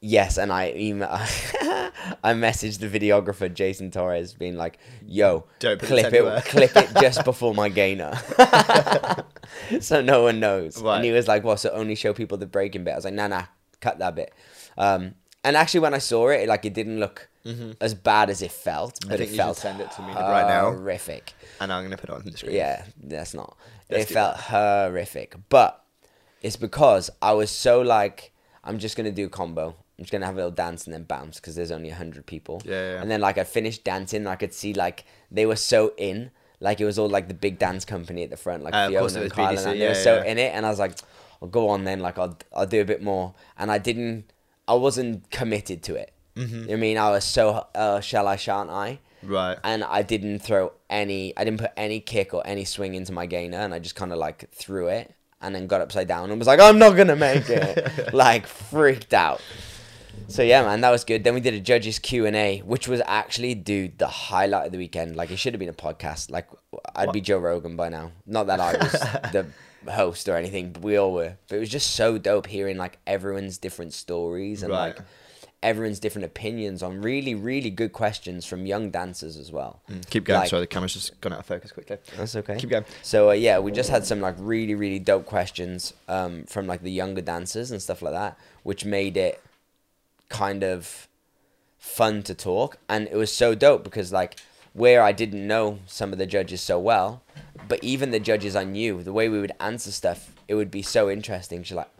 yes, 0.00 0.36
and 0.36 0.52
I 0.52 0.72
email, 0.76 1.08
I 1.12 2.34
messaged 2.34 2.80
the 2.80 2.88
videographer 2.90 3.52
Jason 3.52 3.90
Torres, 3.90 4.34
being 4.34 4.56
like, 4.56 4.78
"Yo, 5.06 5.46
Don't 5.60 5.80
clip 5.80 6.12
it, 6.12 6.44
clip 6.44 6.76
it 6.76 6.90
just 7.00 7.24
before 7.30 7.54
my 7.54 7.68
gainer." 7.68 8.14
so 9.80 10.02
no 10.02 10.22
one 10.24 10.40
knows. 10.40 10.82
Right. 10.82 10.96
And 10.96 11.04
he 11.04 11.12
was 11.12 11.26
like, 11.28 11.44
"Well, 11.44 11.56
so 11.56 11.70
only 11.70 11.94
show 11.94 12.12
people 12.12 12.36
the 12.36 12.46
breaking 12.46 12.84
bit." 12.84 12.92
I 12.92 12.96
was 12.96 13.04
like, 13.04 13.14
"Nah, 13.14 13.28
nah, 13.28 13.44
cut 13.80 13.98
that 14.00 14.14
bit." 14.14 14.34
Um, 14.76 15.14
and 15.42 15.56
actually, 15.56 15.80
when 15.80 15.94
I 15.94 15.98
saw 15.98 16.28
it, 16.28 16.48
like 16.48 16.64
it 16.64 16.74
didn't 16.74 16.98
look 17.00 17.28
as 17.80 17.94
bad 17.94 18.30
as 18.30 18.40
it 18.42 18.50
felt, 18.52 18.98
but 19.02 19.08
Mm-hmm. 19.08 19.16
think 19.18 19.28
it 19.28 19.32
you 19.32 19.36
felt 19.36 19.56
send 19.58 19.80
it 19.80 19.90
to 19.92 20.02
me 20.02 20.12
right 20.14 20.46
now. 20.48 20.70
Horrific. 20.72 21.34
And 21.60 21.72
I'm 21.72 21.82
gonna 21.84 21.96
put 21.96 22.10
it 22.10 22.14
on 22.14 22.24
the 22.24 22.36
screen. 22.36 22.56
Yeah, 22.56 22.84
that's 23.02 23.32
not. 23.34 23.56
Let's 23.90 24.10
it 24.10 24.14
felt 24.14 24.36
horrific, 24.36 25.36
but 25.50 25.82
it's 26.42 26.56
because 26.56 27.10
I 27.22 27.32
was 27.32 27.50
so 27.50 27.80
like, 27.82 28.32
I'm 28.64 28.78
just 28.78 28.96
gonna 28.96 29.12
do 29.12 29.26
a 29.26 29.28
combo. 29.28 29.76
I'm 29.98 30.04
just 30.04 30.10
gonna 30.10 30.26
have 30.26 30.34
a 30.34 30.38
little 30.38 30.50
dance 30.50 30.86
and 30.86 30.94
then 30.94 31.04
bounce 31.04 31.38
because 31.38 31.54
there's 31.54 31.70
only 31.70 31.90
hundred 31.90 32.26
people. 32.26 32.62
Yeah, 32.64 32.94
yeah. 32.94 33.02
And 33.02 33.10
then 33.10 33.20
like 33.20 33.38
I 33.38 33.44
finished 33.44 33.84
dancing, 33.84 34.20
and 34.22 34.28
I 34.28 34.36
could 34.36 34.52
see 34.54 34.72
like 34.74 35.04
they 35.30 35.46
were 35.46 35.56
so 35.56 35.92
in, 35.96 36.30
like 36.60 36.80
it 36.80 36.84
was 36.84 36.98
all 36.98 37.08
like 37.08 37.28
the 37.28 37.34
big 37.34 37.58
dance 37.58 37.84
company 37.84 38.24
at 38.24 38.30
the 38.30 38.36
front, 38.36 38.64
like 38.64 38.74
Uh, 38.74 38.88
Fiona 38.88 39.20
and 39.22 39.30
Kyle, 39.30 39.58
and 39.58 39.66
they 39.80 39.84
yeah, 39.84 39.88
were 39.90 39.94
so 39.94 40.22
in 40.22 40.38
it, 40.38 40.52
and 40.54 40.66
I 40.66 40.70
was 40.70 40.78
like, 40.78 40.98
I'll 41.40 41.48
go 41.48 41.68
on 41.68 41.84
then, 41.84 42.00
like 42.00 42.18
I'll 42.18 42.36
I'll 42.52 42.66
do 42.66 42.80
a 42.80 42.84
bit 42.84 43.02
more, 43.02 43.34
and 43.58 43.70
I 43.70 43.78
didn't, 43.78 44.32
I 44.66 44.74
wasn't 44.74 45.30
committed 45.30 45.82
to 45.84 45.94
it. 45.94 46.12
Mm-hmm. 46.36 46.54
You 46.62 46.66
know 46.66 46.72
I 46.72 46.76
mean, 46.76 46.98
I 46.98 47.10
was 47.10 47.24
so 47.24 47.66
uh, 47.74 48.00
shall 48.00 48.26
I, 48.26 48.36
shan't 48.36 48.70
I? 48.70 48.98
Right. 49.22 49.56
and 49.64 49.84
I 49.84 50.02
didn't 50.02 50.40
throw 50.40 50.72
any. 50.90 51.32
I 51.36 51.44
didn't 51.44 51.60
put 51.60 51.70
any 51.76 52.00
kick 52.00 52.34
or 52.34 52.42
any 52.46 52.64
swing 52.64 52.94
into 52.94 53.12
my 53.12 53.26
gainer, 53.26 53.58
and 53.58 53.72
I 53.72 53.78
just 53.78 53.94
kind 53.94 54.12
of 54.12 54.18
like 54.18 54.50
threw 54.52 54.88
it 54.88 55.14
and 55.44 55.54
then 55.54 55.66
got 55.66 55.80
upside 55.80 56.08
down 56.08 56.30
and 56.30 56.38
was 56.38 56.46
like, 56.48 56.60
"I'm 56.60 56.78
not 56.78 56.96
gonna 56.96 57.16
make 57.16 57.48
it," 57.48 58.12
like 58.14 58.46
freaked 58.46 59.14
out. 59.14 59.40
So 60.28 60.42
yeah, 60.42 60.62
man, 60.62 60.80
that 60.80 60.90
was 60.90 61.04
good. 61.04 61.22
Then 61.24 61.34
we 61.34 61.40
did 61.40 61.54
a 61.54 61.60
judges 61.60 61.98
Q 61.98 62.24
and 62.26 62.34
A, 62.36 62.60
which 62.60 62.88
was 62.88 63.02
actually, 63.06 63.54
dude, 63.54 63.98
the 63.98 64.06
highlight 64.06 64.66
of 64.66 64.72
the 64.72 64.78
weekend. 64.78 65.16
Like 65.16 65.30
it 65.30 65.36
should 65.36 65.52
have 65.52 65.58
been 65.60 65.68
a 65.68 65.72
podcast. 65.72 66.30
Like 66.30 66.48
I'd 66.96 67.12
be 67.12 67.20
Joe 67.20 67.38
Rogan 67.38 67.76
by 67.76 67.88
now. 67.90 68.12
Not 68.26 68.46
that 68.46 68.58
I 68.60 68.72
was 68.76 68.92
the 69.32 69.46
host 69.90 70.28
or 70.28 70.36
anything, 70.36 70.72
but 70.72 70.82
we 70.82 70.96
all 70.96 71.12
were. 71.12 71.36
But 71.48 71.56
it 71.56 71.60
was 71.60 71.68
just 71.68 71.94
so 71.94 72.16
dope 72.16 72.46
hearing 72.46 72.76
like 72.78 72.98
everyone's 73.06 73.58
different 73.58 73.92
stories 73.92 74.62
and 74.62 74.72
Right. 74.72 74.96
like 74.96 75.00
everyone's 75.64 75.98
different 75.98 76.24
opinions 76.26 76.82
on 76.82 77.00
really, 77.02 77.34
really 77.34 77.70
good 77.70 77.92
questions 77.92 78.44
from 78.46 78.66
young 78.66 78.90
dancers 78.90 79.36
as 79.36 79.50
well. 79.50 79.80
Keep 80.10 80.24
going. 80.26 80.40
Like- 80.40 80.50
Sorry, 80.50 80.60
the 80.60 80.66
camera's 80.68 80.92
just 80.92 81.20
gone 81.20 81.32
out 81.32 81.40
of 81.40 81.46
focus 81.46 81.72
quickly. 81.72 81.96
That's 82.16 82.36
okay. 82.36 82.56
Keep 82.56 82.70
going. 82.70 82.84
So 83.02 83.30
uh, 83.30 83.32
yeah, 83.32 83.58
we 83.58 83.72
just 83.72 83.90
had 83.90 84.04
some 84.06 84.20
like 84.20 84.36
really 84.38 84.74
really 84.76 84.98
dope 85.00 85.26
questions 85.26 85.92
um, 86.08 86.44
from 86.44 86.66
like 86.66 86.82
the 86.82 86.92
younger 86.92 87.22
dancers 87.22 87.70
and 87.72 87.82
stuff 87.82 88.02
like 88.02 88.12
that, 88.12 88.38
which 88.62 88.84
made 88.84 89.16
it 89.16 89.40
kind 90.28 90.62
of 90.62 91.08
fun 91.78 92.22
to 92.24 92.34
talk, 92.34 92.76
and 92.88 93.08
it 93.08 93.16
was 93.16 93.32
so 93.32 93.54
dope 93.54 93.84
because 93.84 94.12
like 94.12 94.38
where 94.72 95.02
I 95.02 95.12
didn't 95.12 95.46
know 95.46 95.78
some 95.86 96.12
of 96.12 96.18
the 96.18 96.26
judges 96.26 96.60
so 96.60 96.78
well, 96.78 97.22
but 97.68 97.82
even 97.84 98.10
the 98.10 98.20
judges 98.20 98.56
I 98.56 98.64
knew, 98.64 99.02
the 99.02 99.12
way 99.12 99.28
we 99.28 99.38
would 99.40 99.52
answer 99.60 99.90
stuff, 99.92 100.32
it 100.48 100.54
would 100.56 100.70
be 100.70 100.82
so 100.82 101.08
interesting. 101.10 101.62
She's 101.62 101.76
like, 101.76 101.90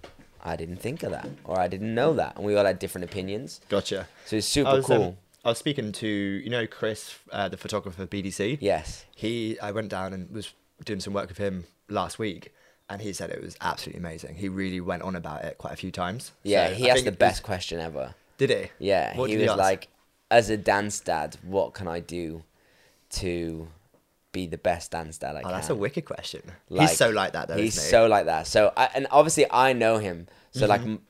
I 0.45 0.57
didn't 0.57 0.77
think 0.77 1.03
of 1.03 1.11
that, 1.13 1.29
or 1.45 1.59
I 1.59 1.69
didn't 1.69 1.95
know 1.95 2.13
that, 2.15 2.37
and 2.37 2.45
we 2.45 2.55
all 2.57 2.65
had 2.65 2.79
different 2.79 3.05
opinions. 3.05 3.61
Gotcha. 3.69 4.07
So 4.27 4.37
it's 4.37 4.47
super 4.47 4.73
was, 4.77 4.91
um, 4.91 4.97
cool. 4.97 5.19
I 5.45 5.49
was 5.51 5.59
speaking 5.59 5.93
to 5.93 6.07
you 6.09 6.51
know 6.51 6.67
Chris, 6.67 7.19
uh, 7.33 7.49
the 7.49 7.57
photographer 7.57 8.03
of 8.03 8.11
BDC. 8.11 8.59
yes. 8.61 9.05
He, 9.15 9.59
I 9.61 9.71
went 9.71 9.89
down 9.89 10.13
and 10.13 10.31
was 10.31 10.53
doing 10.85 11.01
some 11.01 11.13
work 11.15 11.29
with 11.29 11.39
him 11.39 11.65
last 11.89 12.19
week, 12.19 12.53
and 12.91 13.01
he 13.01 13.13
said 13.13 13.31
it 13.31 13.43
was 13.43 13.57
absolutely 13.61 14.01
amazing. 14.01 14.35
He 14.37 14.49
really 14.49 14.81
went 14.81 15.03
on 15.03 15.17
about 15.17 15.45
it 15.45 15.57
quite 15.59 15.73
a 15.73 15.77
few 15.77 15.91
times. 15.91 16.33
Yeah, 16.43 16.69
So 16.69 16.75
he 16.75 16.91
I 16.91 16.95
asked 16.95 17.05
the 17.05 17.09
it 17.09 17.13
was- 17.15 17.19
best 17.19 17.43
question 17.43 17.81
ever. 17.81 18.15
Did 18.37 18.51
he? 18.51 18.71
Yeah, 18.79 19.17
What 19.17 19.31
he 19.31 19.37
was 19.37 19.49
ask? 19.51 19.59
like, 19.59 19.89
as 20.31 20.51
a 20.51 20.57
dance 20.57 20.99
dad, 21.01 21.37
what 21.43 21.73
can 21.73 21.87
I 21.89 22.01
do 22.01 22.43
to 23.11 23.69
be 24.35 24.47
the 24.47 24.59
best 24.59 24.91
dance 24.91 25.17
dad 25.17 25.35
I 25.37 25.39
Oh, 25.39 25.43
can? 25.45 25.53
that's 25.53 25.71
a 25.71 25.75
wicked 25.75 26.05
question. 26.05 26.43
Like, 26.69 26.89
he's 26.91 26.99
so 26.99 27.09
like 27.09 27.33
that, 27.33 27.49
though. 27.49 27.57
He's 27.57 27.77
isn't 27.79 27.85
he? 27.87 27.91
so 27.91 28.07
like 28.07 28.27
that. 28.27 28.47
So, 28.47 28.71
I, 28.77 28.91
and 28.95 29.07
obviously, 29.11 29.47
I 29.51 29.73
know 29.73 29.97
him. 29.97 30.27
So, 30.53 30.67
like, 30.67 30.83
Mm-hmm. 30.83 30.91
m- 30.91 31.03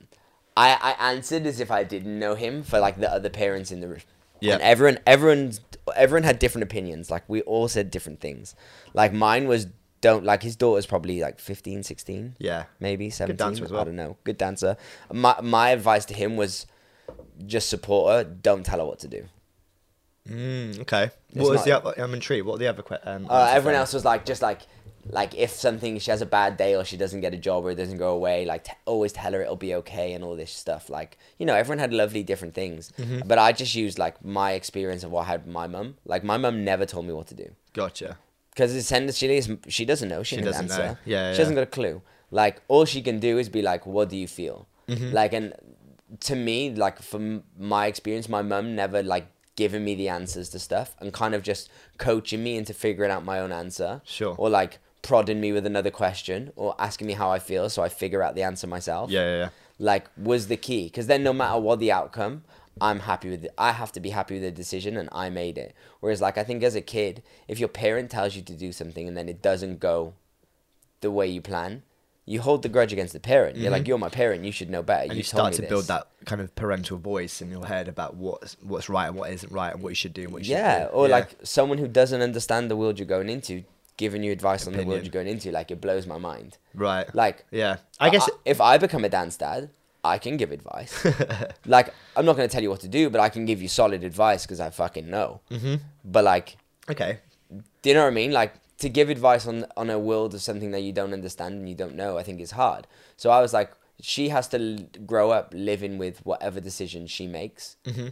I, 0.57 0.95
I 0.97 1.11
answered 1.11 1.45
as 1.45 1.59
if 1.59 1.69
I 1.69 1.83
didn't 1.83 2.17
know 2.17 2.35
him 2.35 2.63
for 2.63 2.79
like 2.79 2.97
the 2.97 3.11
other 3.11 3.29
parents 3.29 3.71
in 3.73 3.81
the 3.81 3.89
room. 3.89 3.99
Yeah. 4.39 4.53
And 4.53 4.61
everyone, 4.61 4.99
everyone, 5.05 5.51
everyone 5.95 6.23
had 6.23 6.39
different 6.39 6.63
opinions. 6.63 7.11
Like, 7.11 7.23
we 7.27 7.41
all 7.41 7.67
said 7.67 7.91
different 7.91 8.21
things. 8.21 8.55
Like, 8.93 9.11
mine 9.11 9.47
was 9.49 9.67
don't 10.01 10.23
like 10.23 10.43
his 10.43 10.55
daughter's 10.55 10.85
probably 10.85 11.19
like 11.19 11.39
15, 11.39 11.81
16, 11.83 12.35
Yeah. 12.39 12.65
maybe 12.79 13.09
17. 13.09 13.37
dancer 13.37 13.65
as 13.65 13.71
well. 13.71 13.81
I 13.81 13.85
don't 13.85 13.95
know. 13.95 14.15
Good 14.23 14.37
dancer. 14.37 14.77
My 15.11 15.35
my 15.41 15.69
advice 15.71 16.05
to 16.05 16.13
him 16.13 16.37
was 16.37 16.67
just 17.45 17.69
support 17.69 18.13
her. 18.13 18.23
Don't 18.23 18.63
tell 18.65 18.79
her 18.79 18.85
what 18.85 18.99
to 18.99 19.07
do. 19.07 19.25
Mm, 20.29 20.79
okay. 20.81 21.11
It's 21.29 21.37
What 21.41 21.51
was 21.51 21.63
the 21.63 21.71
other? 21.73 21.93
I'm 21.97 22.13
intrigued. 22.13 22.45
What 22.45 22.55
are 22.55 22.57
the 22.59 22.67
other? 22.67 22.81
que- 22.83 22.97
Um, 23.03 23.27
Uh, 23.29 23.51
everyone 23.53 23.75
else 23.79 23.93
was 23.93 24.03
like, 24.05 24.25
just 24.25 24.41
like, 24.41 24.61
like 25.07 25.35
if 25.35 25.51
something 25.51 25.99
she 25.99 26.09
has 26.09 26.21
a 26.21 26.25
bad 26.25 26.57
day 26.57 26.75
or 26.75 26.83
she 26.83 26.97
doesn't 26.97 27.21
get 27.21 27.31
a 27.33 27.37
job 27.37 27.63
or 27.63 27.69
it 27.71 27.75
doesn't 27.75 27.97
go 27.99 28.09
away, 28.09 28.43
like 28.45 28.63
t- 28.63 28.71
always 28.85 29.13
tell 29.13 29.33
her 29.33 29.41
it'll 29.41 29.55
be 29.55 29.75
okay 29.75 30.13
and 30.13 30.23
all 30.23 30.35
this 30.35 30.51
stuff. 30.51 30.89
Like 30.89 31.19
you 31.37 31.45
know, 31.45 31.53
everyone 31.53 31.77
had 31.77 31.93
lovely 31.93 32.23
different 32.23 32.55
things, 32.55 32.91
Mm-hmm. 32.97 33.27
but 33.27 33.37
I 33.37 33.51
just 33.51 33.75
used 33.75 33.99
like 33.99 34.25
my 34.25 34.53
experience 34.53 35.03
of 35.03 35.11
what 35.11 35.21
I 35.21 35.25
had 35.33 35.45
with 35.45 35.53
my 35.53 35.67
mum. 35.67 35.97
Like 36.05 36.23
my 36.23 36.37
mum 36.37 36.63
never 36.63 36.87
told 36.87 37.05
me 37.05 37.13
what 37.13 37.27
to 37.27 37.35
do 37.35 37.51
Gotcha. 37.73 38.17
because 38.49 38.73
essentially 38.73 39.39
she 39.67 39.85
doesn't 39.85 40.09
know. 40.09 40.23
She, 40.23 40.37
She 40.37 40.41
doesn't 40.41 40.71
answer. 40.71 40.83
know. 40.83 40.97
Yeah, 41.05 41.33
she 41.33 41.37
hasn't 41.39 41.55
got 41.55 41.61
a 41.63 41.67
clue. 41.67 42.01
Like 42.31 42.63
all 42.67 42.85
she 42.85 43.03
can 43.03 43.19
do 43.19 43.37
is 43.37 43.47
be 43.47 43.61
like, 43.61 43.85
"What 43.85 44.09
do 44.09 44.17
you 44.17 44.27
feel?" 44.27 44.67
Mm-hmm. 44.89 45.11
Like 45.13 45.33
and 45.33 45.53
to 46.21 46.35
me, 46.35 46.73
like 46.73 46.99
from 47.03 47.43
my 47.59 47.85
experience, 47.85 48.27
my 48.27 48.41
mum 48.41 48.75
never 48.75 49.03
like 49.03 49.27
giving 49.55 49.83
me 49.83 49.95
the 49.95 50.09
answers 50.09 50.49
to 50.49 50.59
stuff 50.59 50.95
and 50.99 51.13
kind 51.13 51.33
of 51.33 51.41
just 51.41 51.69
coaching 51.97 52.43
me 52.43 52.57
into 52.57 52.73
figuring 52.73 53.11
out 53.11 53.23
my 53.23 53.39
own 53.39 53.51
answer. 53.51 54.01
Sure. 54.03 54.35
Or 54.37 54.49
like 54.49 54.79
prodding 55.01 55.39
me 55.39 55.51
with 55.51 55.65
another 55.65 55.91
question 55.91 56.51
or 56.55 56.75
asking 56.79 57.07
me 57.07 57.13
how 57.13 57.29
I 57.29 57.39
feel 57.39 57.69
so 57.69 57.83
I 57.83 57.89
figure 57.89 58.23
out 58.23 58.35
the 58.35 58.43
answer 58.43 58.67
myself. 58.67 59.11
Yeah, 59.11 59.21
yeah, 59.21 59.37
yeah. 59.37 59.49
Like 59.77 60.07
was 60.17 60.47
the 60.47 60.57
key 60.57 60.85
because 60.85 61.07
then 61.07 61.23
no 61.23 61.33
matter 61.33 61.59
what 61.59 61.79
the 61.79 61.91
outcome, 61.91 62.43
I'm 62.81 63.01
happy 63.01 63.29
with 63.29 63.45
it. 63.45 63.53
I 63.57 63.71
have 63.71 63.91
to 63.93 63.99
be 63.99 64.09
happy 64.09 64.35
with 64.35 64.43
the 64.43 64.51
decision 64.51 64.97
and 64.97 65.07
I 65.11 65.29
made 65.29 65.57
it. 65.57 65.73
Whereas 65.99 66.21
like 66.21 66.37
I 66.37 66.43
think 66.43 66.63
as 66.63 66.75
a 66.75 66.81
kid, 66.81 67.23
if 67.47 67.59
your 67.59 67.69
parent 67.69 68.11
tells 68.11 68.35
you 68.35 68.41
to 68.41 68.53
do 68.53 68.71
something 68.71 69.07
and 69.07 69.15
then 69.15 69.29
it 69.29 69.41
doesn't 69.41 69.79
go 69.79 70.13
the 71.01 71.11
way 71.11 71.27
you 71.27 71.41
plan, 71.41 71.83
you 72.27 72.41
hold 72.41 72.63
the 72.63 72.69
grudge 72.69 72.91
against 72.91 73.13
the 73.13 73.19
parent. 73.19 73.55
You're 73.55 73.69
like, 73.71 73.87
you're 73.87 73.99
my 73.99 74.09
parent. 74.09 74.43
You 74.43 74.51
should 74.51 74.69
know 74.69 74.81
better. 74.81 75.03
Mm-hmm. 75.03 75.11
And 75.11 75.13
you 75.13 75.17
you 75.19 75.23
start 75.23 75.53
to 75.53 75.61
this. 75.61 75.69
build 75.69 75.85
that 75.85 76.07
kind 76.25 76.41
of 76.41 76.55
parental 76.55 76.97
voice 76.97 77.39
in 77.41 77.51
your 77.51 77.65
head 77.65 77.87
about 77.87 78.15
what's 78.15 78.57
what's 78.63 78.89
right 78.89 79.07
and 79.07 79.15
what 79.15 79.29
isn't 79.31 79.51
right 79.51 79.73
and 79.73 79.83
what 79.83 79.89
you 79.89 79.95
should 79.95 80.13
do 80.13 80.23
and 80.23 80.33
what 80.33 80.43
you 80.43 80.51
Yeah, 80.55 80.73
shouldn't 80.73 80.91
do. 80.91 80.97
or 80.97 81.07
like 81.07 81.35
someone 81.43 81.77
who 81.77 81.87
doesn't 81.87 82.21
understand 82.21 82.71
the 82.71 82.75
world 82.75 82.97
you're 82.97 83.05
going 83.07 83.29
into, 83.29 83.63
giving 83.97 84.23
you 84.23 84.31
advice 84.31 84.65
on 84.65 84.73
the 84.73 84.83
world 84.83 85.03
you're 85.03 85.11
going 85.11 85.27
into. 85.27 85.51
Like 85.51 85.69
it 85.69 85.79
blows 85.79 86.07
my 86.07 86.17
mind. 86.17 86.57
right. 86.73 87.13
Like 87.13 87.45
yeah, 87.51 87.77
I 87.99 88.09
guess. 88.09 88.27
if 88.43 88.59
I 88.59 88.77
become 88.79 89.05
a 89.05 89.09
dance 89.09 89.37
dad, 89.37 89.69
I 90.03 90.17
can 90.17 90.35
give 90.37 90.51
advice. 90.51 91.05
like 91.67 91.93
I'm 92.15 92.25
not 92.25 92.35
going 92.37 92.49
to 92.49 92.51
tell 92.51 92.63
you 92.63 92.71
what 92.71 92.79
to 92.81 92.87
do, 92.87 93.09
but 93.11 93.21
I 93.21 93.29
can 93.29 93.45
give 93.45 93.61
you 93.61 93.67
solid 93.67 94.03
advice 94.03 94.45
because 94.45 94.59
I 94.59 94.71
fucking 94.71 95.07
know. 95.09 95.41
Mm-hmm. 95.51 95.75
But 96.03 96.23
like, 96.23 96.57
okay. 96.89 97.19
do 97.83 97.89
you 97.89 97.93
know 97.95 98.01
what 98.01 98.07
I 98.07 98.15
mean? 98.15 98.31
Like 98.31 98.53
to 98.79 98.89
give 98.89 99.09
advice 99.09 99.47
on 99.47 99.65
on 99.77 99.89
a 99.89 99.97
world 99.99 100.33
of 100.33 100.41
something 100.41 100.71
that 100.71 100.81
you 100.81 100.91
don't 100.93 101.13
understand 101.13 101.55
and 101.55 101.69
you 101.69 101.75
don't 101.75 101.95
know, 101.95 102.17
I 102.17 102.23
think 102.23 102.39
is 102.41 102.51
hard. 102.51 102.87
So 103.17 103.29
I 103.29 103.41
was 103.41 103.53
like, 103.53 103.71
she 104.01 104.29
has 104.29 104.47
to 104.49 104.59
l- 104.59 105.03
grow 105.05 105.31
up 105.31 105.53
living 105.55 105.97
with 105.97 106.25
whatever 106.25 106.59
decision 106.59 107.07
she 107.07 107.27
makes. 107.27 107.77
Mm-hmm. 107.85 108.07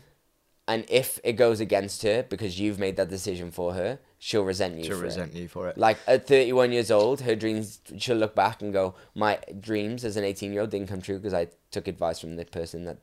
And 0.65 0.85
if 0.87 1.19
it 1.25 1.33
goes 1.33 1.59
against 1.59 2.03
her 2.03 2.23
because 2.23 2.57
you've 2.57 2.79
made 2.79 2.95
that 2.95 3.09
decision 3.09 3.51
for 3.51 3.73
her, 3.73 3.99
she'll 4.17 4.45
resent 4.45 4.77
you. 4.77 4.85
To 4.85 4.91
for 4.91 5.01
it. 5.01 5.07
resent 5.07 5.33
you 5.35 5.49
for 5.49 5.67
it. 5.67 5.77
Like 5.77 5.97
at 6.07 6.25
31 6.25 6.71
years 6.71 6.89
old, 6.89 7.19
her 7.21 7.35
dreams, 7.35 7.81
she'll 7.97 8.15
look 8.15 8.33
back 8.33 8.61
and 8.61 8.71
go, 8.71 8.95
My 9.13 9.39
dreams 9.59 10.05
as 10.05 10.15
an 10.15 10.23
18 10.23 10.53
year 10.53 10.61
old 10.61 10.69
didn't 10.69 10.87
come 10.87 11.01
true 11.01 11.17
because 11.17 11.33
I 11.33 11.47
took 11.71 11.89
advice 11.89 12.19
from 12.19 12.37
the 12.37 12.45
person 12.45 12.85
that 12.85 12.99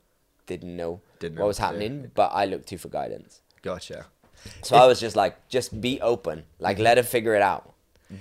didn't 0.46 0.74
know 0.74 1.02
Didn't 1.18 1.34
know 1.36 1.42
what 1.42 1.48
was 1.48 1.60
what 1.60 1.72
to 1.72 1.78
do." 1.78 1.82
happening, 1.84 2.10
but 2.14 2.28
I 2.32 2.46
looked 2.46 2.68
to 2.68 2.78
for 2.78 2.88
guidance. 2.88 3.42
Gotcha. 3.60 4.06
So 4.62 4.76
I 4.76 4.86
was 4.86 5.00
just 5.00 5.16
like, 5.16 5.48
just 5.48 5.80
be 5.80 6.00
open. 6.00 6.44
Like, 6.58 6.78
let 6.78 6.96
her 6.96 7.02
figure 7.02 7.34
it 7.34 7.42
out, 7.42 7.72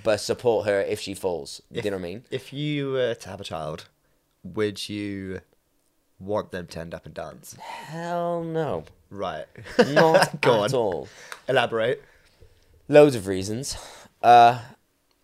but 0.04 0.18
support 0.20 0.66
her 0.66 0.80
if 0.80 1.00
she 1.00 1.14
falls. 1.14 1.60
If- 1.72 1.84
you 1.84 1.90
know 1.90 1.96
what 1.96 2.02
I 2.06 2.08
mean? 2.10 2.24
If 2.30 2.52
you 2.52 2.92
were 2.92 3.14
to 3.14 3.28
have 3.28 3.40
a 3.40 3.44
child, 3.44 3.86
would 4.42 4.88
you 4.88 5.40
want 6.18 6.50
them 6.52 6.66
to 6.68 6.80
end 6.80 6.94
up 6.94 7.06
and 7.06 7.14
dance? 7.14 7.54
Hell 7.60 8.42
no. 8.44 8.84
Right. 9.10 9.46
Not 9.88 10.40
Go 10.42 10.64
at 10.64 10.74
on. 10.74 10.78
all. 10.80 11.08
Elaborate. 11.48 12.02
Loads 12.88 13.14
of 13.16 13.26
reasons. 13.26 13.76
Uh, 14.22 14.60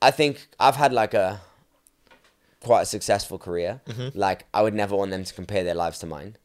I 0.01 0.11
think 0.11 0.49
I've 0.59 0.77
had 0.77 0.93
like 0.93 1.15
a 1.15 1.41
quite 2.61 2.83
a 2.83 2.87
successful 2.87 3.39
career. 3.39 3.81
Mm-hmm. 3.87 4.19
Like, 4.19 4.47
I 4.55 4.63
would 4.63 4.75
never 4.75 4.97
want 4.97 5.11
them 5.11 5.25
to 5.25 5.35
compare 5.35 5.63
their 5.65 5.75
lives 5.75 5.99
to 6.01 6.07
mine. 6.07 6.37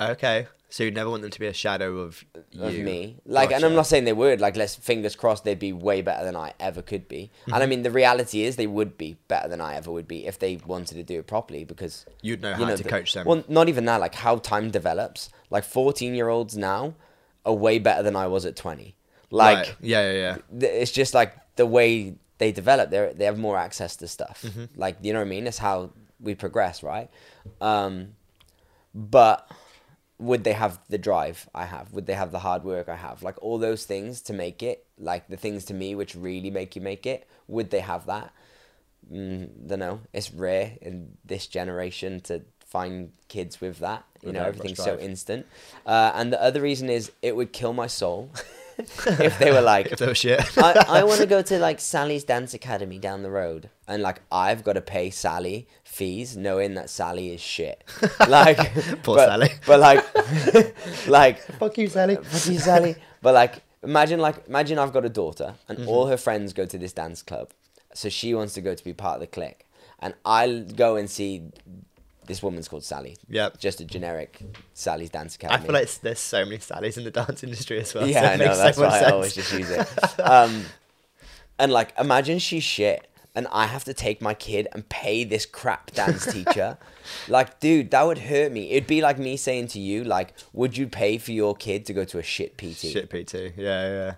Okay. 0.00 0.46
So 0.70 0.84
you'd 0.84 0.94
never 0.94 1.08
want 1.08 1.22
them 1.22 1.30
to 1.30 1.40
be 1.40 1.46
a 1.46 1.52
shadow 1.54 1.98
of 2.00 2.22
you. 2.50 2.62
of 2.62 2.74
me. 2.74 3.16
Like, 3.24 3.52
and 3.52 3.64
I'm 3.64 3.74
not 3.74 3.86
saying 3.86 4.04
they 4.04 4.12
would. 4.12 4.38
Like, 4.38 4.54
let's 4.54 4.74
fingers 4.76 5.16
crossed 5.16 5.44
they'd 5.44 5.58
be 5.58 5.72
way 5.72 6.02
better 6.02 6.24
than 6.26 6.36
I 6.36 6.52
ever 6.60 6.82
could 6.82 7.08
be. 7.08 7.30
And 7.46 7.54
I 7.54 7.60
Mm-hmm. 7.60 7.70
mean, 7.70 7.82
the 7.84 7.90
reality 7.90 8.42
is 8.42 8.56
they 8.56 8.66
would 8.66 8.98
be 8.98 9.16
better 9.28 9.48
than 9.48 9.62
I 9.62 9.76
ever 9.76 9.90
would 9.90 10.06
be 10.06 10.26
if 10.26 10.38
they 10.38 10.56
wanted 10.66 10.96
to 10.96 11.02
do 11.02 11.20
it 11.20 11.26
properly 11.26 11.64
because 11.64 12.04
You'd 12.20 12.42
know 12.42 12.50
you 12.50 12.64
how 12.66 12.76
to 12.76 12.82
the- 12.82 12.88
coach 12.88 13.14
them. 13.14 13.26
Well, 13.26 13.44
not 13.48 13.70
even 13.70 13.86
that. 13.86 13.98
Like 14.00 14.14
how 14.14 14.36
time 14.36 14.70
develops. 14.70 15.30
Like 15.48 15.64
14 15.64 16.14
year 16.14 16.28
olds 16.28 16.54
now 16.54 16.94
are 17.46 17.54
way 17.54 17.78
better 17.78 18.02
than 18.02 18.14
I 18.14 18.26
was 18.26 18.44
at 18.44 18.54
20. 18.54 18.94
Like 19.30 19.56
Right. 19.56 19.76
Yeah, 19.80 20.12
yeah, 20.12 20.36
yeah. 20.60 20.68
it's 20.68 20.90
just 20.92 21.14
like 21.14 21.34
the 21.56 21.64
way 21.64 22.16
they 22.36 22.52
develop. 22.52 22.90
They 22.90 23.12
they 23.16 23.24
have 23.24 23.38
more 23.38 23.56
access 23.56 23.96
to 23.96 24.06
stuff. 24.08 24.42
Mm-hmm. 24.46 24.64
Like 24.78 24.96
you 25.00 25.14
know 25.14 25.20
what 25.20 25.26
I 25.26 25.28
mean. 25.30 25.44
That's 25.44 25.58
how 25.58 25.90
we 26.20 26.34
progress, 26.34 26.82
right? 26.82 27.08
Um, 27.62 28.14
but 28.94 29.50
would 30.18 30.44
they 30.44 30.52
have 30.52 30.80
the 30.88 30.98
drive 30.98 31.48
I 31.54 31.64
have? 31.64 31.92
Would 31.92 32.06
they 32.06 32.14
have 32.14 32.32
the 32.32 32.40
hard 32.40 32.64
work 32.64 32.88
I 32.88 32.96
have? 32.96 33.22
Like 33.22 33.40
all 33.42 33.58
those 33.58 33.84
things 33.84 34.20
to 34.22 34.32
make 34.32 34.62
it, 34.62 34.84
like 34.98 35.28
the 35.28 35.36
things 35.36 35.64
to 35.66 35.74
me 35.74 35.94
which 35.94 36.14
really 36.14 36.50
make 36.50 36.74
you 36.74 36.82
make 36.82 37.06
it, 37.06 37.28
would 37.46 37.70
they 37.70 37.80
have 37.80 38.06
that? 38.06 38.32
Mm, 39.12 39.68
don't 39.68 39.78
know. 39.78 40.00
It's 40.12 40.32
rare 40.32 40.72
in 40.82 41.16
this 41.24 41.46
generation 41.46 42.20
to 42.22 42.42
find 42.66 43.12
kids 43.28 43.60
with 43.60 43.78
that. 43.78 44.04
You 44.22 44.28
With 44.28 44.34
know, 44.36 44.44
everything's 44.44 44.78
so 44.78 44.98
instant. 44.98 45.46
Uh, 45.86 46.12
and 46.14 46.32
the 46.32 46.42
other 46.42 46.60
reason 46.60 46.90
is 46.90 47.12
it 47.22 47.36
would 47.36 47.52
kill 47.52 47.72
my 47.72 47.86
soul 47.86 48.30
if 49.06 49.38
they 49.38 49.50
were 49.50 49.60
like, 49.60 49.86
If 49.92 49.98
they 49.98 50.06
were 50.06 50.14
shit. 50.14 50.40
I, 50.58 50.84
I 51.00 51.04
want 51.04 51.20
to 51.20 51.26
go 51.26 51.42
to 51.42 51.58
like 51.58 51.80
Sally's 51.80 52.24
dance 52.24 52.54
academy 52.54 52.98
down 52.98 53.22
the 53.22 53.30
road, 53.30 53.70
and 53.86 54.02
like 54.02 54.20
I've 54.30 54.62
got 54.64 54.74
to 54.74 54.80
pay 54.80 55.10
Sally 55.10 55.66
fees, 55.84 56.36
knowing 56.36 56.74
that 56.74 56.88
Sally 56.90 57.34
is 57.34 57.40
shit. 57.40 57.82
Like 58.28 58.58
Poor 59.02 59.16
but, 59.16 59.26
Sally. 59.28 59.50
But 59.66 59.80
like, 59.80 61.08
like 61.08 61.38
Fuck 61.58 61.78
you, 61.78 61.88
Sally. 61.88 62.16
fuck 62.16 62.46
you, 62.52 62.58
Sally. 62.58 62.96
But 63.22 63.34
like, 63.34 63.62
imagine 63.82 64.20
like 64.20 64.46
imagine 64.46 64.78
I've 64.78 64.92
got 64.92 65.04
a 65.04 65.08
daughter, 65.08 65.54
and 65.68 65.78
Mm-hmm. 65.78 65.88
all 65.88 66.06
her 66.06 66.16
friends 66.16 66.52
go 66.52 66.64
to 66.66 66.78
this 66.78 66.92
dance 66.92 67.22
club, 67.22 67.50
so 67.94 68.08
she 68.08 68.34
wants 68.34 68.54
to 68.54 68.60
go 68.60 68.74
to 68.74 68.84
be 68.84 68.92
part 68.92 69.14
of 69.16 69.20
the 69.20 69.26
clique, 69.26 69.66
and 69.98 70.14
I 70.24 70.64
go 70.76 70.96
and 70.96 71.10
see. 71.10 71.50
This 72.28 72.42
woman's 72.42 72.68
called 72.68 72.84
Sally. 72.84 73.16
Yep. 73.28 73.58
Just 73.58 73.80
a 73.80 73.84
generic 73.84 74.40
Sally's 74.74 75.10
Dance 75.10 75.34
Academy. 75.34 75.58
I 75.58 75.66
feel 75.66 75.72
like 75.72 75.92
there's 76.02 76.20
so 76.20 76.44
many 76.44 76.58
Sallys 76.58 76.96
in 76.96 77.04
the 77.04 77.10
dance 77.10 77.42
industry 77.42 77.80
as 77.80 77.92
well. 77.94 78.06
Yeah, 78.08 78.30
it 78.30 78.34
I 78.34 78.36
know. 78.44 78.52
so 78.52 78.58
That's 78.62 78.78
much 78.78 78.90
why 78.90 79.00
I 79.00 79.10
always 79.10 79.34
just 79.34 79.52
use 79.52 79.70
it. 79.70 80.20
Um, 80.20 80.64
and 81.58 81.72
like, 81.72 81.92
imagine 81.98 82.38
she's 82.38 82.62
shit, 82.62 83.08
and 83.34 83.46
I 83.50 83.66
have 83.66 83.84
to 83.84 83.94
take 83.94 84.20
my 84.20 84.34
kid 84.34 84.68
and 84.72 84.88
pay 84.88 85.24
this 85.24 85.46
crap 85.46 85.90
dance 85.92 86.26
teacher. 86.32 86.76
like, 87.28 87.60
dude, 87.60 87.90
that 87.92 88.02
would 88.06 88.18
hurt 88.18 88.52
me. 88.52 88.70
It'd 88.72 88.86
be 88.86 89.00
like 89.00 89.18
me 89.18 89.36
saying 89.36 89.68
to 89.68 89.80
you, 89.80 90.04
like, 90.04 90.34
would 90.52 90.76
you 90.76 90.86
pay 90.86 91.18
for 91.18 91.32
your 91.32 91.54
kid 91.56 91.86
to 91.86 91.92
go 91.92 92.04
to 92.04 92.18
a 92.18 92.22
shit 92.22 92.56
PT? 92.58 92.76
Shit, 92.76 93.08
PT. 93.10 93.56
Yeah, 93.56 93.88
yeah. 93.88 94.14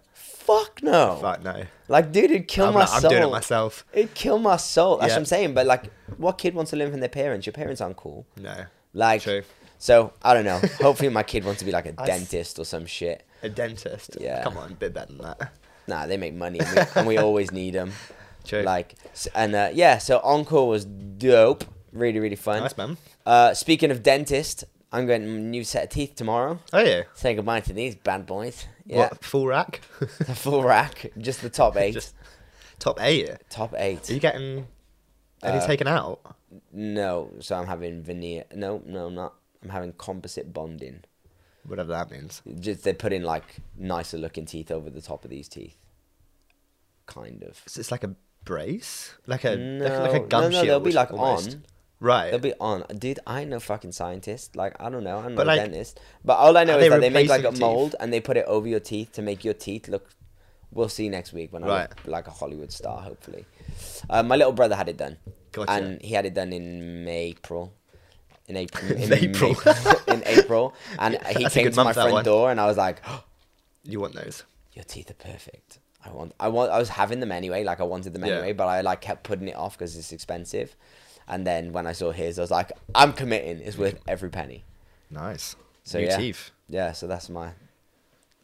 Fuck 0.59 0.83
no. 0.83 1.19
Fuck 1.21 1.43
no. 1.43 1.65
Like, 1.89 2.13
dude, 2.13 2.31
it'd 2.31 2.49
kill 2.49 2.67
I'm, 2.67 2.75
my 2.75 2.81
like, 2.81 2.93
I'm 2.95 3.01
soul. 3.01 3.11
doing 3.11 3.23
it 3.23 3.31
myself. 3.31 3.85
It'd 3.93 4.15
kill 4.15 4.39
my 4.39 4.57
soul. 4.57 4.97
That's 4.99 5.11
Yeah. 5.11 5.15
what 5.15 5.19
I'm 5.21 5.25
saying. 5.27 5.55
But 5.55 5.67
like, 5.67 5.91
what 6.17 6.39
kid 6.39 6.55
wants 6.55 6.71
to 6.71 6.77
learn 6.77 6.91
from 6.91 7.01
their 7.01 7.09
parents? 7.09 7.47
Your 7.47 7.53
parents 7.53 7.81
aren't 7.81 7.97
cool. 7.97 8.27
No. 8.37 8.55
Like, 8.95 9.23
True. 9.23 9.43
so 9.79 10.13
I 10.23 10.35
don't 10.35 10.45
know. 10.45 10.61
Hopefully, 10.81 11.09
my 11.09 11.23
kid 11.23 11.45
wants 11.45 11.59
to 11.61 11.65
be 11.65 11.73
like 11.73 11.87
a 11.87 11.95
I 11.99 12.03
s- 12.03 12.07
dentist 12.09 12.59
or 12.59 12.65
some 12.65 12.87
shit. 12.87 13.25
A 13.43 13.49
dentist. 13.49 14.17
Yeah. 14.21 14.43
Come 14.43 14.57
on, 14.59 14.73
a 14.73 14.75
bit 14.75 14.93
better 14.95 15.13
than 15.13 15.19
that. 15.23 15.53
Nah, 15.89 16.07
they 16.07 16.17
make 16.17 16.35
money, 16.35 16.61
and 16.61 16.69
we, 16.77 16.83
and 16.97 17.07
we 17.07 17.19
always 17.19 17.51
need 17.53 17.75
them. 17.75 17.93
True. 18.45 18.63
Like, 18.63 18.95
and 19.35 19.55
uh, 19.55 19.71
yeah, 19.73 19.99
so 19.99 20.19
encore 20.21 20.69
was 20.69 20.85
dope. 20.85 21.65
Really, 21.93 22.19
really 22.21 22.37
fun. 22.37 22.61
nice 22.63 22.77
man. 22.77 22.97
Uh, 23.27 23.53
speaking 23.55 23.91
of 23.91 24.03
dentist, 24.03 24.65
I'm 24.93 25.07
getting 25.07 25.27
a 25.29 25.39
new 25.41 25.65
set 25.65 25.85
of 25.85 25.91
teeth 25.91 26.15
tomorrow. 26.17 26.59
Oh 26.73 26.81
yeah. 26.81 27.03
Say 27.15 27.35
goodbye 27.35 27.61
to 27.61 27.73
these 27.73 27.95
bad 27.97 28.27
boys. 28.27 28.67
Yeah, 28.91 28.99
What 29.09 29.25
full 29.25 29.47
rack? 29.47 29.81
the 30.01 30.35
full 30.35 30.65
rack, 30.65 31.13
just 31.17 31.43
the 31.43 31.49
top 31.51 31.77
eight. 31.85 31.93
Just 31.95 32.15
top 32.81 32.99
eight. 33.01 33.31
top 33.49 33.73
eight. 33.77 34.11
Are 34.11 34.13
you 34.15 34.21
getting 34.21 34.67
any 35.43 35.59
Uh, 35.59 35.67
taken 35.67 35.87
out? 35.87 36.21
No, 36.73 37.31
so 37.39 37.57
I'm 37.57 37.67
having 37.69 38.03
veneer. 38.03 38.45
No, 38.55 38.83
no, 38.85 39.07
I'm 39.07 39.15
not. 39.15 39.35
I'm 39.63 39.69
having 39.71 39.93
composite 39.93 40.53
bonding. 40.53 41.05
Whatever 41.65 41.93
that 41.93 42.11
means. 42.11 42.43
Just 42.59 42.83
they 42.83 42.93
put 42.93 43.13
in 43.13 43.23
like 43.23 43.57
nicer 43.77 44.19
looking 44.19 44.45
teeth 44.47 44.71
over 44.73 44.91
the 44.91 45.01
top 45.03 45.25
of 45.25 45.31
these 45.31 45.49
teeth. 45.49 45.77
Kind 47.07 47.43
of. 47.45 47.63
So 47.67 47.79
it's 47.81 47.91
like 47.93 48.03
a 48.05 48.15
brace, 48.45 49.15
like 49.27 49.45
a 49.45 49.57
no, 49.57 49.85
like, 49.85 50.13
like 50.13 50.23
a 50.23 50.27
gum 50.27 50.43
no, 50.45 50.49
no, 50.49 50.55
shield. 50.55 50.69
they'll 50.69 50.81
be 50.81 50.93
like 50.93 51.13
almost. 51.13 51.55
on. 51.55 51.65
Right. 52.01 52.31
They'll 52.31 52.41
be 52.41 52.55
on. 52.61 52.85
Dude, 52.99 53.21
I 53.27 53.43
ain't 53.43 53.51
no 53.51 53.61
fucking 53.61 53.93
scientist. 53.93 54.57
Like, 54.57 54.75
I 54.81 54.89
don't 54.89 55.05
know. 55.05 55.19
I'm 55.19 55.35
not 55.35 55.43
a 55.43 55.47
like, 55.47 55.61
dentist. 55.61 56.01
But 56.25 56.39
all 56.39 56.57
I 56.57 56.65
know 56.65 56.79
is 56.79 56.89
that 56.89 57.01
they 57.01 57.11
make 57.11 57.29
like 57.29 57.45
a 57.45 57.51
teeth? 57.51 57.61
mold 57.61 57.95
and 58.01 58.11
they 58.13 58.21
put 58.21 58.37
it 58.39 58.47
over 58.47 58.67
your 58.67 58.81
teeth 58.81 59.13
to 59.13 59.23
make 59.23 59.45
your 59.45 59.55
teeth 59.55 59.87
look. 59.89 60.09
We'll 60.73 60.89
see 60.89 61.09
next 61.09 61.33
week 61.33 61.53
when 61.53 61.63
I 61.65 61.67
Right. 61.67 61.81
look 61.91 61.99
like 62.07 62.27
a 62.29 62.31
Hollywood 62.31 62.73
star, 62.73 63.01
hopefully. 63.03 63.45
Uh, 64.09 64.23
my 64.23 64.37
little 64.37 64.53
brother 64.53 64.77
had 64.77 64.89
it 64.89 64.97
done. 64.97 65.19
Gotcha. 65.53 65.73
And 65.73 66.01
he 66.01 66.15
had 66.15 66.25
it 66.27 66.33
done 66.35 66.53
in 66.53 67.07
April. 67.09 67.75
In 68.47 68.57
April. 68.65 68.93
In 68.93 69.13
April. 69.25 69.57
In 70.07 70.23
April. 70.27 70.75
And 70.99 71.15
he 71.37 71.43
That's 71.43 71.55
came 71.55 71.71
to 71.71 71.85
my 71.85 71.93
front 71.93 72.13
one. 72.13 72.25
door 72.25 72.51
and 72.51 72.61
I 72.61 72.67
was 72.67 72.77
like, 72.77 73.03
you 73.85 74.01
want 74.01 74.15
those? 74.15 74.45
your 74.73 74.85
teeth 74.85 75.11
are 75.11 75.15
perfect. 75.15 75.81
I 76.05 76.11
want, 76.11 76.33
I 76.41 76.49
want, 76.49 76.71
I 76.73 76.79
was 76.79 76.89
having 76.89 77.21
them 77.21 77.31
anyway. 77.33 77.65
Like 77.65 77.81
I 77.81 77.85
wanted 77.85 78.13
them 78.13 78.25
Yeah. 78.25 78.33
anyway, 78.35 78.53
but 78.53 78.67
I 78.67 78.81
like 78.81 79.01
kept 79.01 79.23
putting 79.23 79.49
it 79.49 79.57
off 79.57 79.77
because 79.77 79.97
it's 79.97 80.13
expensive. 80.13 80.75
And 81.29 81.47
then 81.47 81.73
when 81.73 81.87
I 81.87 81.93
saw 81.93 82.11
his, 82.11 82.39
I 82.39 82.43
was 82.43 82.51
like, 82.51 82.73
I'm 82.95 83.13
committing. 83.13 83.61
It's 83.61 83.79
worth 83.79 84.01
every 84.09 84.31
penny. 84.31 84.65
Nice. 85.11 85.55
So, 85.85 85.99
New 85.99 86.07
yeah. 86.07 86.17
teeth. 86.17 86.51
Yeah, 86.69 86.93
so 86.93 87.07
that's 87.07 87.29
my, 87.29 87.51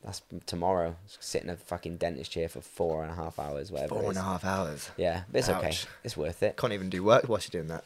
that's 0.05 0.23
tomorrow. 0.47 0.97
Sitting 1.19 1.49
in 1.49 1.55
a 1.55 1.57
fucking 1.57 1.97
dentist 1.97 2.31
chair 2.31 2.49
for 2.49 2.61
four 2.61 3.03
and 3.03 3.11
a 3.11 3.15
half 3.15 3.39
hours, 3.39 3.73
whatever. 3.73 3.97
Four 3.97 4.09
and 4.11 4.19
a 4.19 4.23
half 4.23 4.45
hours. 4.45 4.91
Yeah, 4.97 5.23
but 5.33 5.39
it's 5.39 5.49
okay. 5.49 5.77
It's 6.05 6.17
worth 6.17 6.43
it. 6.43 6.57
Can't 6.57 6.73
even 6.73 6.91
do 6.91 7.03
work 7.03 7.29
whilst 7.29 7.53
you're 7.53 7.63
doing 7.63 7.69
that. 7.77 7.85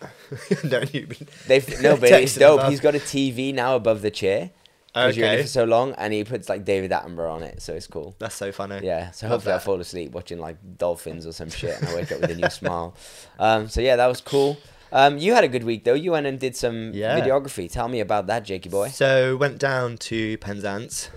Don't 0.68 0.92
you? 0.92 1.06
They've 1.46 1.80
no, 1.80 1.96
but 1.96 2.10
it's 2.12 2.34
dope. 2.36 2.60
above. 2.60 2.70
He's 2.70 2.80
got 2.80 2.94
a 2.94 2.98
TV 2.98 3.54
now 3.54 3.76
above 3.76 4.02
the 4.02 4.10
chair 4.10 4.50
because 4.92 5.16
you're 5.16 5.26
in 5.28 5.38
it 5.38 5.42
for 5.42 5.49
so 5.49 5.64
long, 5.64 5.92
and 5.94 6.12
he 6.12 6.25
puts 6.25 6.49
like 6.49 6.64
David 6.64 6.90
Attenborough 6.90 7.32
on 7.32 7.42
it, 7.42 7.62
so 7.62 7.75
it's 7.75 7.87
cool. 7.87 8.14
That's 8.18 8.35
so 8.35 8.52
funny. 8.52 8.80
Yeah, 8.82 9.11
so 9.12 9.26
Love 9.26 9.32
hopefully 9.37 9.54
I 9.54 9.59
fall 9.59 9.80
asleep 9.80 10.12
watching 10.12 10.38
like 10.38 10.56
dolphins 10.78 11.26
or 11.26 11.32
some 11.32 11.50
shit, 11.50 11.78
and 11.78 11.88
I 11.88 11.94
wake 11.94 12.11
up 12.12 12.20
with 12.20 12.30
a 12.30 12.35
new 12.35 12.50
smile. 12.61 12.94
Um, 13.38 13.68
so 13.68 13.80
yeah, 13.80 13.97
that 13.97 14.06
was 14.06 14.20
cool. 14.20 14.59
Um, 14.92 15.18
you 15.18 15.35
had 15.35 15.44
a 15.44 15.49
good 15.49 15.62
week 15.62 15.85
though. 15.85 15.94
You 15.94 16.12
went 16.12 16.26
and 16.26 16.38
did 16.40 16.56
some 16.56 16.92
Yeah. 16.92 17.18
videography. 17.20 17.70
Tell 17.70 17.87
me 17.88 18.00
about 18.00 18.26
that, 18.26 18.44
Jakey 18.44 18.68
boy. 18.68 18.88
So 18.88 19.37
went 19.37 19.59
down 19.59 19.99
to 19.99 20.37
Penzance, 20.38 21.11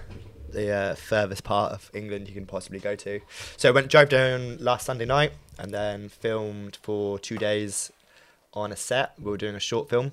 the 0.49 0.69
uh, 0.71 0.95
furthest 0.95 1.43
part 1.43 1.71
of 1.71 1.89
England 1.93 2.27
you 2.27 2.35
can 2.35 2.45
possibly 2.45 2.77
go 2.79 2.95
to. 2.97 3.19
So 3.57 3.73
went 3.73 3.87
drove 3.89 4.09
down 4.09 4.57
last 4.59 4.85
Sunday 4.85 5.05
night 5.05 5.31
and 5.57 5.73
then 5.73 6.09
filmed 6.09 6.77
for 6.83 7.17
two 7.17 7.37
days 7.37 7.91
on 8.53 8.71
a 8.71 8.75
set. 8.75 9.13
We 9.19 9.31
were 9.31 9.37
doing 9.37 9.55
a 9.55 9.59
short 9.59 9.89
film. 9.89 10.11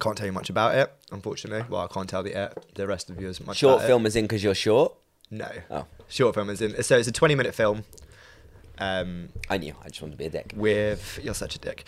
Can't 0.00 0.16
tell 0.16 0.26
you 0.26 0.32
much 0.32 0.50
about 0.50 0.74
it, 0.74 0.92
unfortunately. 1.10 1.64
Well, 1.68 1.80
I 1.80 1.86
can't 1.86 2.08
tell 2.08 2.22
the 2.22 2.34
uh, 2.34 2.50
the 2.74 2.86
rest 2.86 3.10
of 3.10 3.20
you 3.20 3.28
as 3.28 3.44
much. 3.44 3.56
Short 3.56 3.82
film 3.82 4.06
is 4.06 4.16
in 4.16 4.24
because 4.24 4.42
you're 4.44 4.54
short. 4.54 4.94
No. 5.30 5.50
Oh. 5.70 5.86
Short 6.08 6.34
film 6.34 6.50
is 6.50 6.60
in. 6.60 6.82
So 6.82 6.98
it's 6.98 7.08
a 7.08 7.12
twenty 7.12 7.34
minute 7.34 7.54
film. 7.54 7.84
Um, 8.78 9.30
I 9.48 9.58
knew. 9.58 9.74
I 9.82 9.88
just 9.88 10.02
wanted 10.02 10.12
to 10.12 10.18
be 10.18 10.26
a 10.26 10.30
dick. 10.30 10.52
with 10.54 11.18
you're 11.22 11.34
such 11.34 11.56
a 11.56 11.58
dick. 11.58 11.84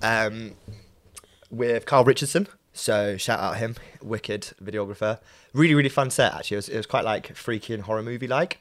Um, 0.00 0.54
with 1.50 1.86
Carl 1.86 2.04
Richardson. 2.04 2.48
So 2.72 3.16
shout 3.16 3.38
out 3.38 3.58
him, 3.58 3.76
wicked 4.00 4.52
videographer. 4.62 5.20
Really, 5.52 5.74
really 5.74 5.90
fun 5.90 6.10
set 6.10 6.34
actually. 6.34 6.56
It 6.56 6.58
was, 6.58 6.68
it 6.70 6.76
was 6.78 6.86
quite 6.86 7.04
like 7.04 7.36
freaky 7.36 7.74
and 7.74 7.82
horror 7.82 8.02
movie 8.02 8.26
like. 8.26 8.60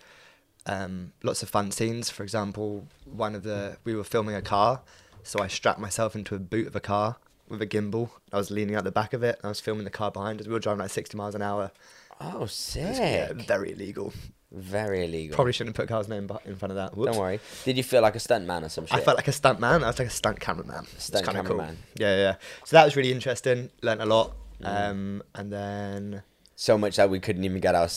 Um, 0.66 1.14
lots 1.24 1.42
of 1.42 1.50
fun 1.50 1.72
scenes. 1.72 2.10
For 2.10 2.24
example, 2.24 2.88
one 3.06 3.36
of 3.36 3.44
the 3.44 3.78
we 3.84 3.96
were 3.96 4.04
filming 4.04 4.36
a 4.36 4.42
car, 4.42 4.82
so 5.24 5.40
I 5.40 5.48
strapped 5.48 5.80
myself 5.80 6.16
into 6.16 6.36
a 6.36 6.40
boot 6.40 6.68
of 6.68 6.76
a 6.76 6.82
car 6.82 7.18
with 7.52 7.62
a 7.62 7.68
gimbal. 7.68 8.10
I 8.32 8.38
was 8.38 8.50
leaning 8.50 8.76
out 8.76 8.84
the 8.84 8.92
back 8.92 9.14
of 9.14 9.24
it. 9.24 9.36
And 9.38 9.46
I 9.46 9.48
was 9.50 9.60
filming 9.60 9.84
the 9.84 9.92
car 9.92 10.12
behind 10.12 10.42
us. 10.42 10.48
We 10.48 10.54
were 10.54 10.60
driving 10.60 10.80
like 10.80 10.92
60 10.92 11.18
miles 11.18 11.36
an 11.36 11.42
hour. 11.42 11.72
Oh, 12.20 12.46
sick. 12.46 12.96
Yeah, 12.98 13.34
very 13.34 13.74
illegal. 13.74 14.14
Very 14.52 15.06
illegal. 15.06 15.36
Probably 15.36 15.54
shouldn't 15.54 15.76
have 15.76 15.82
put 15.82 15.90
Carl's 15.90 16.10
name 16.10 16.30
in 16.46 16.56
front 16.56 16.72
of 16.72 16.76
that. 16.76 16.96
Whoops. 16.96 17.12
Don't 17.12 17.22
worry. 17.22 17.40
Did 17.64 17.78
you 17.78 17.84
feel 17.84 18.02
like 18.02 18.16
a 18.16 18.20
stunt 18.20 18.46
man 18.46 18.64
or 18.64 18.70
some 18.70 18.86
shit? 18.86 18.98
I 18.98 19.02
felt 19.02 19.18
like 19.18 19.30
a 19.30 19.32
stunt 19.32 19.60
man. 19.60 19.84
I 19.84 19.88
was 19.88 19.98
like 19.98 20.10
a 20.10 20.12
stunt 20.12 20.40
cameraman. 20.40 20.86
Stunt 20.98 21.26
cameraman. 21.26 21.78
Cool. 21.78 22.06
Yeah, 22.06 22.18
yeah. 22.18 22.36
So 22.66 22.76
that 22.76 22.84
was 22.84 22.96
really 22.96 23.12
interesting. 23.12 23.70
Learned 23.82 24.02
a 24.02 24.06
lot. 24.06 24.36
Mm. 24.62 24.90
Um, 24.90 25.24
and 25.36 25.54
then 25.54 26.24
so 26.56 26.78
much 26.78 26.98
that 26.98 27.10
we 27.10 27.20
couldn't 27.20 27.44
even 27.44 27.62
get 27.62 27.76
our 27.76 27.88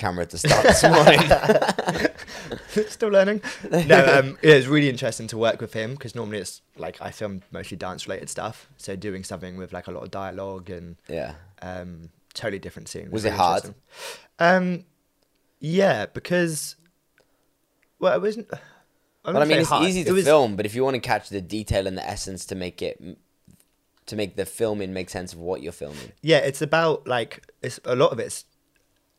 camera 0.00 0.26
to 0.26 0.38
start 0.38 0.64
this 0.64 0.82
morning. 0.82 1.20
still 2.88 3.10
learning. 3.10 3.42
No, 3.70 4.18
um, 4.18 4.38
it 4.42 4.54
was 4.54 4.66
really 4.66 4.88
interesting 4.88 5.26
to 5.28 5.38
work 5.38 5.60
with 5.60 5.72
him 5.72 5.92
because 5.92 6.14
normally 6.14 6.38
it's 6.38 6.62
like 6.76 7.00
I 7.00 7.10
film 7.10 7.42
mostly 7.52 7.76
dance 7.76 8.08
related 8.08 8.28
stuff. 8.28 8.68
So 8.78 8.96
doing 8.96 9.22
something 9.22 9.56
with 9.56 9.72
like 9.72 9.86
a 9.86 9.90
lot 9.92 10.02
of 10.02 10.10
dialogue 10.10 10.70
and 10.70 10.96
yeah. 11.08 11.34
um, 11.62 12.08
totally 12.34 12.58
different 12.58 12.88
scene. 12.88 13.10
Was 13.10 13.24
really 13.24 13.36
it 13.36 13.38
hard? 13.38 13.74
Um, 14.38 14.84
yeah, 15.60 16.06
because 16.06 16.76
well, 17.98 18.14
it 18.14 18.22
wasn't. 18.22 18.48
But 18.48 19.36
I, 19.36 19.40
I 19.40 19.44
mean, 19.44 19.58
it's 19.58 19.68
hard. 19.68 19.86
easy 19.86 20.00
It 20.00 20.06
to 20.06 20.14
was- 20.14 20.24
film, 20.24 20.56
but 20.56 20.64
if 20.66 20.74
you 20.74 20.82
want 20.82 20.94
to 20.94 21.00
catch 21.00 21.28
the 21.28 21.42
detail 21.42 21.86
and 21.86 21.96
the 21.96 22.06
essence 22.06 22.46
to 22.46 22.54
make 22.54 22.80
it, 22.80 22.98
to 24.06 24.16
make 24.16 24.36
the 24.36 24.46
filming 24.46 24.94
make 24.94 25.10
sense 25.10 25.34
of 25.34 25.38
what 25.38 25.62
you're 25.62 25.72
filming. 25.72 26.12
Yeah, 26.22 26.38
it's 26.38 26.62
about 26.62 27.06
like 27.06 27.46
it's 27.62 27.78
a 27.84 27.94
lot 27.94 28.12
of 28.12 28.18
it's 28.18 28.46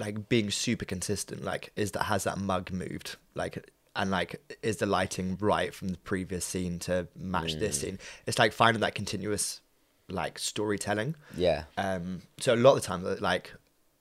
like 0.02 0.28
being 0.28 0.52
super 0.52 0.84
consistent. 0.86 1.44
Like, 1.44 1.72
is 1.78 1.92
that 1.92 2.04
has 2.04 2.26
that 2.26 2.38
mug 2.38 2.72
moved? 2.72 3.16
Like, 3.36 3.70
and 3.96 4.12
like, 4.12 4.42
is 4.62 4.78
the 4.78 4.86
lighting 4.86 5.38
right 5.40 5.74
from 5.74 5.90
the 5.90 5.98
previous 6.00 6.44
scene 6.46 6.80
to 6.80 7.08
match 7.16 7.56
this 7.56 7.78
Mm. 7.78 7.82
scene? 7.82 8.00
It's 8.26 8.40
like 8.40 8.52
finding 8.54 8.82
that 8.82 8.96
continuous 8.96 9.62
like 10.10 10.38
storytelling. 10.40 11.16
Yeah. 11.38 11.64
Um, 11.78 12.24
so 12.40 12.54
a 12.54 12.58
lot 12.58 12.76
of 12.76 12.82
the 12.82 12.88
time, 12.88 13.04
like, 13.22 13.54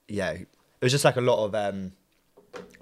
yeah, 0.09 0.31
it 0.31 0.47
was 0.81 0.91
just 0.91 1.05
like 1.05 1.15
a 1.15 1.21
lot 1.21 1.45
of 1.45 1.55
um 1.55 1.93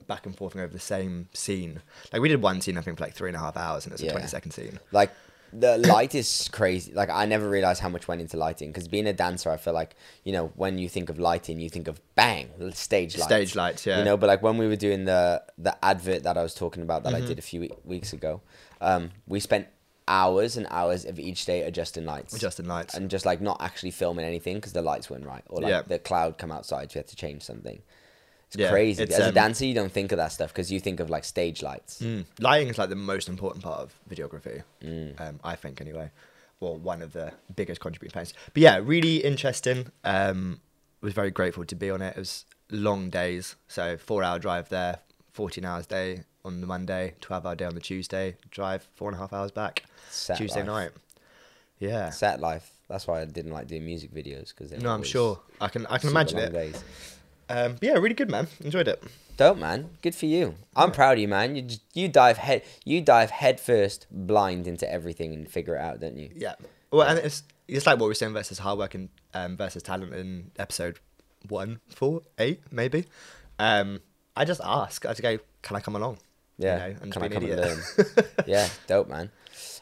back 0.07 0.25
and 0.25 0.35
forth 0.35 0.55
over 0.55 0.67
the 0.73 0.79
same 0.79 1.29
scene. 1.33 1.81
Like 2.11 2.21
we 2.21 2.29
did 2.29 2.41
one 2.41 2.61
scene, 2.61 2.77
I 2.77 2.81
think, 2.81 2.97
for 2.97 3.03
like 3.03 3.13
three 3.13 3.29
and 3.29 3.35
a 3.35 3.39
half 3.39 3.55
hours, 3.57 3.85
and 3.85 3.93
it's 3.93 4.01
Yeah. 4.01 4.09
a 4.09 4.13
twenty 4.13 4.27
second 4.27 4.51
scene. 4.51 4.79
Like 4.91 5.11
the 5.53 5.77
light 5.77 6.15
is 6.15 6.49
crazy. 6.51 6.93
Like 6.93 7.09
I 7.09 7.25
never 7.25 7.49
realized 7.49 7.81
how 7.81 7.89
much 7.89 8.07
went 8.07 8.21
into 8.21 8.37
lighting 8.37 8.69
because 8.69 8.87
being 8.87 9.07
a 9.07 9.13
dancer, 9.13 9.49
I 9.51 9.57
feel 9.57 9.73
like 9.73 9.95
you 10.23 10.31
know 10.31 10.51
when 10.55 10.77
you 10.77 10.89
think 10.89 11.09
of 11.09 11.19
lighting, 11.19 11.59
you 11.59 11.69
think 11.69 11.87
of 11.87 11.99
bang 12.15 12.49
stage 12.73 13.15
lights. 13.17 13.25
Stage 13.25 13.55
lights, 13.55 13.85
yeah. 13.85 13.99
You 13.99 14.05
know, 14.05 14.17
but 14.17 14.27
like 14.27 14.41
when 14.41 14.57
we 14.57 14.67
were 14.67 14.75
doing 14.75 15.05
the 15.05 15.43
the 15.57 15.73
advert 15.83 16.23
that 16.23 16.37
I 16.37 16.43
was 16.43 16.53
talking 16.53 16.83
about 16.83 17.03
that 17.03 17.13
Mm-hmm. 17.13 17.23
I 17.23 17.27
did 17.27 17.39
a 17.39 17.41
few 17.41 17.69
weeks 17.83 18.13
ago, 18.13 18.41
um, 18.81 19.11
we 19.27 19.39
spent 19.39 19.67
hours 20.07 20.57
and 20.57 20.65
hours 20.71 21.05
of 21.05 21.19
each 21.19 21.45
day 21.45 21.61
adjusting 21.61 22.03
lights. 22.05 22.33
Adjusting 22.35 22.65
lights. 22.67 22.95
and 22.95 23.09
just 23.11 23.25
like 23.25 23.41
not 23.41 23.57
actually 23.61 23.91
filming 23.91 24.25
anything 24.25 24.55
because 24.55 24.73
the 24.73 24.81
lights 24.81 25.09
weren't 25.09 25.25
right 25.25 25.43
or 25.49 25.61
like 25.61 25.69
Yeah. 25.69 25.81
the 25.83 25.99
cloud 25.99 26.37
come 26.39 26.51
outside 26.51 26.91
so 26.91 26.97
you 26.97 26.99
had 27.01 27.07
to 27.07 27.15
change 27.15 27.43
something 27.43 27.81
it's 28.49 28.57
Yeah, 28.57 28.69
crazy 28.71 29.03
it's, 29.03 29.13
as 29.15 29.25
a 29.25 29.27
um, 29.29 29.33
dancer 29.35 29.65
you 29.65 29.73
don't 29.73 29.91
think 29.91 30.11
of 30.11 30.17
that 30.17 30.31
stuff 30.31 30.51
because 30.51 30.71
you 30.71 30.79
think 30.79 30.99
of 30.99 31.09
like 31.09 31.23
stage 31.23 31.61
lights 31.63 32.01
Mm. 32.01 32.25
Lighting 32.39 32.67
is 32.69 32.77
like 32.77 32.89
the 32.89 32.95
most 32.95 33.29
important 33.29 33.63
part 33.63 33.79
of 33.79 33.93
videography, 34.09 34.63
Mm. 34.83 35.19
um, 35.21 35.39
I 35.43 35.55
think, 35.55 35.81
anyway. 35.81 36.09
Well, 36.59 36.75
one 36.77 37.01
of 37.01 37.13
the 37.13 37.31
biggest 37.55 37.79
contributing 37.79 38.13
factors. 38.13 38.33
But 38.53 38.61
yeah, 38.61 38.79
really 38.83 39.17
interesting. 39.23 39.91
Um, 40.03 40.59
was 41.01 41.13
very 41.13 41.31
grateful 41.31 41.63
to 41.65 41.75
be 41.75 41.89
on 41.89 42.01
it. 42.01 42.17
It 42.17 42.19
was 42.19 42.45
long 42.69 43.09
days, 43.09 43.55
so 43.69 43.97
four 43.97 44.23
hour 44.23 44.37
drive 44.39 44.67
there, 44.69 44.99
fourteen 45.31 45.63
hours 45.63 45.85
day 45.87 46.23
on 46.43 46.59
the 46.59 46.67
Monday, 46.67 47.13
twelve 47.21 47.45
hour 47.45 47.55
day 47.55 47.65
on 47.65 47.75
the 47.75 47.79
Tuesday, 47.81 48.35
drive 48.51 48.85
four 48.95 49.07
and 49.09 49.15
a 49.15 49.19
half 49.19 49.31
hours 49.31 49.51
back 49.51 49.83
Set 50.09 50.37
Tuesday 50.37 50.59
life. 50.63 50.67
night. 50.67 50.91
Yeah. 51.79 52.09
set 52.09 52.41
life 52.41 52.71
that's 52.89 53.07
why 53.07 53.21
i 53.21 53.25
didn't 53.25 53.53
like 53.53 53.67
doing 53.67 53.85
music 53.85 54.11
videos 54.13 54.49
because 54.49 54.71
No, 54.73 54.89
I'm 54.89 55.03
sure. 55.03 55.39
I 55.61 55.69
can 55.69 55.85
I 55.85 55.97
can 55.97 56.09
imagine 56.09 56.39
it. 56.39 56.51
days. 56.51 56.83
Um, 57.49 57.73
but 57.73 57.83
yeah, 57.83 57.93
really 57.93 58.13
good, 58.15 58.29
man. 58.29 58.47
Enjoyed 58.63 58.87
it. 58.87 59.03
dope 59.37 59.57
man 59.57 59.89
good 60.01 60.13
for 60.13 60.25
you 60.25 60.53
i'm 60.75 60.91
proud 60.91 61.13
of 61.13 61.19
you 61.19 61.27
man 61.27 61.55
you 61.55 61.61
just, 61.61 61.81
you 61.93 62.09
dive 62.09 62.37
head 62.37 62.61
you 62.83 62.99
dive 62.99 63.29
head 63.31 63.57
first 63.57 64.05
blind 64.11 64.67
into 64.67 64.85
everything 64.91 65.33
and 65.33 65.49
figure 65.49 65.75
it 65.77 65.79
out 65.79 66.01
don't 66.01 66.17
you 66.17 66.29
Yeah. 66.35 66.55
Well, 66.91 67.07
and 67.07 67.19
it's 67.19 67.43
it's 67.67 67.85
like 67.85 67.97
what 67.99 68.05
we 68.07 68.09
were 68.09 68.15
saying 68.15 68.33
versus 68.33 68.59
hard 68.59 68.77
work 68.79 68.95
and 68.95 69.07
um, 69.33 69.55
versus 69.55 69.81
talent 69.83 70.13
in 70.13 70.51
episode 70.57 70.99
one, 71.47 71.79
four, 71.87 72.23
eight, 72.37 72.61
maybe. 72.71 73.05
Um, 73.59 74.01
I 74.35 74.43
just 74.43 74.59
ask. 74.63 75.05
I 75.05 75.09
just 75.09 75.21
go, 75.21 75.37
"Can 75.61 75.75
I 75.75 75.79
come 75.79 75.95
along?" 75.95 76.17
Yeah, 76.57 76.87
you 76.87 76.93
know, 76.93 76.99
and 77.03 77.11
can 77.13 77.21
I 77.23 77.29
come 77.29 77.43
an 77.45 77.51
and 77.51 77.61
learn? 77.61 77.79
yeah, 78.47 78.67
dope, 78.87 79.07
man. 79.07 79.29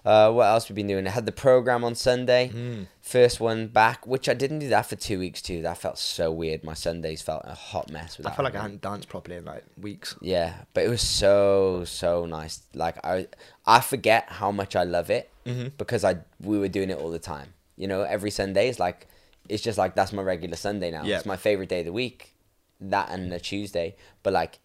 Uh, 0.08 0.32
what 0.32 0.46
else 0.46 0.70
we've 0.70 0.76
been 0.76 0.88
doing? 0.88 1.06
I 1.06 1.10
had 1.10 1.26
the 1.26 1.34
program 1.34 1.84
on 1.84 1.94
Sunday. 1.94 2.50
Mm. 2.54 2.88
First 3.02 3.40
one 3.42 3.68
back, 3.68 4.08
which 4.08 4.30
I 4.30 4.34
didn't 4.34 4.60
do 4.60 4.70
that 4.70 4.84
for 4.86 4.96
two 4.96 5.20
weeks 5.20 5.42
too. 5.42 5.62
That 5.64 5.78
felt 5.78 5.98
so 5.98 6.32
weird. 6.32 6.64
My 6.64 6.76
Sundays 6.76 7.22
felt 7.22 7.42
a 7.46 7.54
hot 7.54 7.92
mess. 7.92 8.18
I 8.24 8.30
felt 8.32 8.46
like 8.46 8.56
I 8.56 8.62
hadn't 8.62 8.82
danced 8.82 9.10
properly 9.10 9.36
in 9.36 9.44
like 9.46 9.66
weeks. 9.80 10.16
Yeah, 10.22 10.54
but 10.74 10.86
it 10.86 10.90
was 10.90 11.02
so 11.02 11.84
so 11.86 12.26
nice. 12.26 12.62
Like 12.74 12.98
I 13.04 13.28
I 13.66 13.82
forget 13.82 14.26
how 14.30 14.52
much 14.52 14.76
I 14.76 14.84
love 14.84 15.10
it 15.10 15.30
Mm-hmm. 15.46 15.70
because 15.78 16.04
I 16.06 16.18
we 16.42 16.58
were 16.60 16.68
doing 16.70 16.90
it 16.90 16.98
all 17.00 17.12
the 17.12 17.20
time. 17.20 17.50
You 17.76 17.88
know, 17.88 18.02
every 18.04 18.32
Sunday 18.32 18.70
is 18.70 18.80
like 18.80 19.08
it's 19.50 19.64
just 19.64 19.78
like 19.78 19.94
that's 19.96 20.14
my 20.14 20.22
regular 20.22 20.56
Sunday 20.56 20.90
now. 20.92 21.04
Yeah. 21.04 21.18
It's 21.18 21.26
my 21.26 21.38
favorite 21.38 21.70
day 21.70 21.80
of 21.80 21.86
the 21.86 21.94
week. 21.94 22.34
That 22.80 23.10
and 23.10 23.34
a 23.34 23.40
Tuesday, 23.40 23.96
but 24.24 24.32
like 24.34 24.60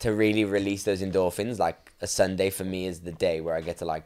to 0.00 0.12
really 0.12 0.44
release 0.44 0.82
those 0.84 1.00
endorphins, 1.02 1.58
like 1.58 1.92
a 2.00 2.06
Sunday 2.06 2.50
for 2.50 2.64
me 2.64 2.86
is 2.86 3.00
the 3.00 3.12
day 3.12 3.40
where 3.40 3.54
I 3.54 3.60
get 3.60 3.78
to 3.78 3.84
like 3.84 4.04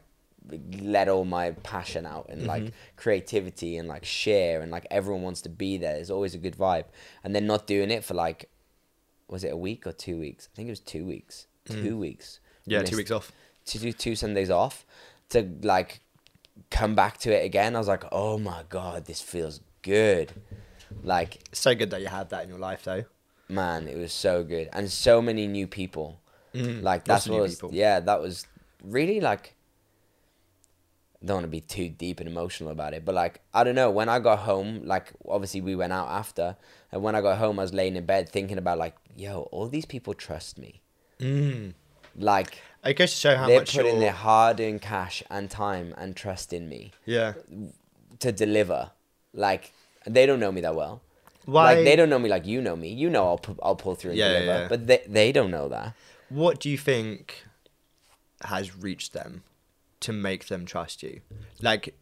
let 0.81 1.09
all 1.09 1.25
my 1.25 1.53
passion 1.63 2.05
out 2.07 2.27
and 2.29 2.47
like 2.47 2.73
creativity 2.97 3.77
and 3.79 3.89
like 3.89 4.05
share 4.05 4.61
and 4.61 4.71
like 4.71 4.87
everyone 4.91 5.23
wants 5.23 5.41
to 5.43 5.49
be 5.49 5.79
there. 5.79 5.97
It's 5.97 6.11
always 6.11 6.35
a 6.35 6.39
good 6.39 6.57
vibe. 6.57 6.85
And 7.23 7.35
then 7.35 7.47
not 7.47 7.67
doing 7.67 7.91
it 7.91 8.05
for 8.05 8.15
like 8.15 8.51
was 9.29 9.43
it 9.43 9.53
a 9.53 9.57
week 9.57 9.87
or 9.87 9.93
two 9.93 10.19
weeks? 10.19 10.49
I 10.53 10.57
think 10.57 10.69
it 10.69 10.73
was 10.73 10.81
two 10.81 11.07
weeks. 11.07 11.47
Two 11.67 11.97
weeks. 11.97 12.41
Yeah, 12.67 12.83
two 12.83 12.97
weeks 12.97 13.11
off. 13.11 13.33
To 13.67 13.79
do 13.79 13.91
two 13.93 14.15
Sundays 14.15 14.51
off 14.51 14.85
to 15.31 15.49
like 15.63 16.01
come 16.71 16.95
back 16.95 17.19
to 17.19 17.33
it 17.33 17.45
again. 17.45 17.75
I 17.75 17.79
was 17.79 17.89
like, 17.89 18.05
oh 18.13 18.39
my 18.39 18.65
god, 18.69 19.07
this 19.07 19.21
feels 19.21 19.61
good. 19.83 20.33
Like 21.03 21.37
It's 21.51 21.61
so 21.61 21.75
good 21.75 21.91
that 21.91 22.01
you 22.01 22.09
have 22.09 22.29
that 22.29 22.45
in 22.45 22.51
your 22.51 22.59
life, 22.59 22.85
though. 22.85 23.05
man, 23.49 23.89
it 23.89 23.97
was 23.97 24.13
so 24.13 24.45
good 24.45 24.69
and 24.73 24.91
so 24.91 25.21
many 25.21 25.47
new 25.47 25.67
people. 25.67 26.21
Mm. 26.55 26.83
Like 26.83 27.05
that's 27.05 27.29
what 27.29 27.41
was, 27.41 27.57
people. 27.57 27.71
yeah, 27.73 28.01
that 28.01 28.21
was 28.21 28.47
really 28.83 29.21
like. 29.21 29.55
Don't 31.25 31.37
want 31.37 31.45
to 31.45 31.49
be 31.51 31.61
too 31.61 31.89
deep 31.89 32.21
and 32.21 32.29
emotional 32.29 32.71
about 32.71 32.93
it, 32.95 33.05
but 33.05 33.15
like 33.15 33.41
I 33.55 33.65
don't 33.65 33.75
know. 33.75 33.91
When 33.91 34.09
I 34.09 34.19
got 34.19 34.41
home, 34.41 34.83
like 34.85 35.13
obviously 35.27 35.61
we 35.63 35.75
went 35.75 35.93
out 35.93 36.09
after, 36.09 36.57
and 36.93 37.03
when 37.03 37.15
I 37.15 37.21
got 37.21 37.39
home, 37.39 37.59
I 37.59 37.63
was 37.63 37.73
laying 37.73 37.97
in 37.97 38.05
bed 38.05 38.29
thinking 38.29 38.59
about 38.59 38.79
like, 38.79 38.95
yo, 39.17 39.43
all 39.53 39.69
these 39.69 39.87
people 39.87 40.13
trust 40.15 40.59
me. 40.59 40.83
Mm. 41.21 41.75
Like 42.17 42.59
It 42.85 42.95
goes 42.95 43.11
to 43.13 43.17
show 43.17 43.37
how 43.37 43.47
they're 43.47 43.61
much 43.61 43.75
putting 43.75 43.93
you're... 43.93 44.01
their 44.01 44.13
hard-earned 44.13 44.83
cash 44.83 45.23
and 45.31 45.51
time 45.51 45.95
and 45.97 46.15
trust 46.15 46.53
in 46.53 46.69
me 46.69 46.93
Yeah. 47.07 47.33
to 48.21 48.31
deliver. 48.31 48.91
Like 49.33 49.73
they 50.07 50.27
don't 50.27 50.41
know 50.41 50.53
me 50.53 50.61
that 50.61 50.75
well. 50.77 51.01
Why? 51.47 51.75
Like 51.75 51.85
they 51.85 51.97
don't 51.97 52.09
know 52.11 52.19
me 52.19 52.29
like 52.29 52.47
you 52.47 52.61
know 52.61 52.77
me. 52.77 52.89
You 52.89 53.09
know 53.11 53.25
I'll 53.27 53.39
pu- 53.39 53.59
I'll 53.63 53.77
pull 53.77 53.95
through 53.95 54.11
and 54.13 54.19
Yeah, 54.19 54.33
yeah, 54.33 54.39
deliver, 54.41 54.59
yeah. 54.61 54.69
but 54.69 54.87
they 54.87 55.03
they 55.09 55.33
don't 55.33 55.51
know 55.51 55.69
that. 55.69 55.95
What 56.29 56.61
do 56.61 56.69
you 56.71 56.79
think 56.79 57.45
has 58.43 58.77
reached 58.77 59.13
them 59.13 59.43
to 60.05 60.13
make 60.13 60.47
them 60.49 60.65
trust 60.67 61.03
you? 61.03 61.21
Like, 61.61 61.95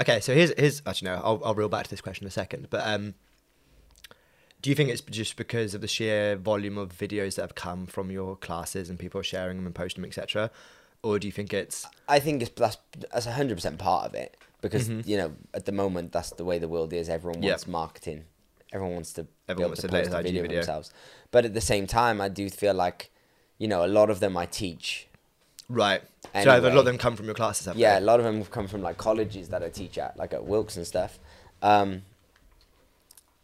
okay, 0.00 0.20
so 0.20 0.34
here's 0.34 0.52
here's 0.58 0.82
actually 0.86 1.10
no, 1.10 1.20
I'll 1.24 1.40
I'll 1.44 1.54
reel 1.54 1.68
back 1.68 1.84
to 1.84 1.90
this 1.90 2.00
question 2.00 2.24
in 2.24 2.28
a 2.28 2.32
second. 2.32 2.68
But 2.70 2.86
um, 2.86 3.14
do 4.62 4.70
you 4.70 4.76
think 4.76 4.90
it's 4.90 5.00
just 5.00 5.36
because 5.36 5.74
of 5.74 5.80
the 5.80 5.88
sheer 5.88 6.36
volume 6.36 6.76
of 6.78 6.92
videos 6.96 7.36
that 7.36 7.42
have 7.42 7.54
come 7.54 7.86
from 7.86 8.10
your 8.10 8.36
classes 8.36 8.90
and 8.90 8.98
people 8.98 9.20
are 9.20 9.24
sharing 9.24 9.56
them 9.56 9.66
and 9.66 9.74
posting 9.74 10.02
them, 10.02 10.08
etc., 10.08 10.50
or 11.02 11.18
do 11.18 11.26
you 11.26 11.32
think 11.32 11.54
it's 11.54 11.86
I 12.08 12.18
think 12.20 12.42
it's 12.42 12.50
that's 12.50 12.78
that's 13.10 13.26
hundred 13.26 13.54
percent 13.56 13.78
part 13.78 14.06
of 14.06 14.14
it 14.14 14.36
because 14.60 14.88
Mm-hmm. 14.88 15.08
you 15.08 15.16
know 15.16 15.32
at 15.54 15.64
the 15.64 15.72
moment 15.72 16.12
that's 16.12 16.30
the 16.30 16.44
way 16.44 16.58
the 16.58 16.68
world 16.68 16.92
is. 16.92 17.08
Everyone 17.08 17.40
wants 17.40 17.66
marketing. 17.66 18.24
Everyone 18.72 18.94
wants 18.94 19.12
to 19.14 19.26
Everyone 19.48 19.56
be 19.56 19.62
able 19.62 19.68
wants 19.70 19.80
to 19.80 19.88
latest 19.88 20.10
post 20.12 20.20
a 20.20 20.22
video, 20.22 20.42
video. 20.42 20.56
themselves. 20.58 20.92
But 21.32 21.44
at 21.44 21.54
the 21.54 21.60
same 21.60 21.86
time, 21.88 22.20
I 22.20 22.28
do 22.28 22.48
feel 22.50 22.74
like 22.74 23.10
you 23.58 23.66
know 23.66 23.84
a 23.84 23.88
lot 23.88 24.10
of 24.10 24.20
them 24.20 24.36
I 24.36 24.46
teach. 24.46 25.08
Right? 25.70 26.02
so 26.42 26.58
a 26.58 26.60
lot 26.60 26.76
of 26.76 26.84
them 26.84 26.98
come 26.98 27.16
from 27.16 27.26
your 27.26 27.34
classes, 27.34 27.74
Yeah, 27.76 27.98
a 27.98 28.00
lot 28.00 28.20
of 28.20 28.26
them 28.26 28.38
have 28.38 28.50
come 28.50 28.68
from 28.68 28.82
like 28.82 28.98
colleges 28.98 29.48
that 29.48 29.62
I 29.62 29.68
teach 29.70 29.96
at, 29.98 30.16
like 30.16 30.34
at 30.34 30.44
Wilkes 30.44 30.76
and 30.76 30.86
stuff. 30.86 31.18
Um, 31.62 32.02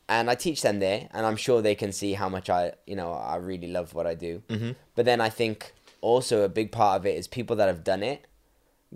and 0.08 0.30
I 0.30 0.34
teach 0.34 0.62
them 0.62 0.78
there, 0.78 1.08
and 1.12 1.26
I'm 1.26 1.36
sure 1.36 1.62
they 1.62 1.74
can 1.74 1.90
see 1.92 2.12
how 2.12 2.28
much 2.28 2.48
I, 2.48 2.72
you 2.86 2.94
know, 2.94 3.12
I 3.12 3.36
really 3.36 3.68
love 3.68 3.92
what 3.94 4.06
I 4.06 4.14
do. 4.14 4.42
Mm-hmm. 4.48 4.72
But 4.94 5.04
then 5.04 5.20
I 5.20 5.30
think 5.30 5.72
also 6.00 6.42
a 6.42 6.48
big 6.48 6.70
part 6.70 7.00
of 7.00 7.06
it 7.06 7.16
is 7.16 7.26
people 7.26 7.56
that 7.56 7.66
have 7.66 7.82
done 7.82 8.02
it 8.02 8.26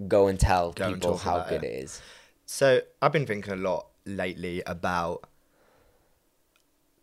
go 0.07 0.29
and 0.29 0.39
tell 0.39 0.73
Go 0.73 0.93
people 0.95 1.13
talk 1.13 1.23
how 1.23 1.41
good 1.49 1.65
it. 1.65 1.73
it 1.73 1.85
is. 1.85 2.01
So 2.47 2.81
I've 3.03 3.13
been 3.13 3.27
thinking 3.27 3.53
a 3.53 3.57
lot 3.57 3.87
lately 4.05 4.63
about 4.67 5.25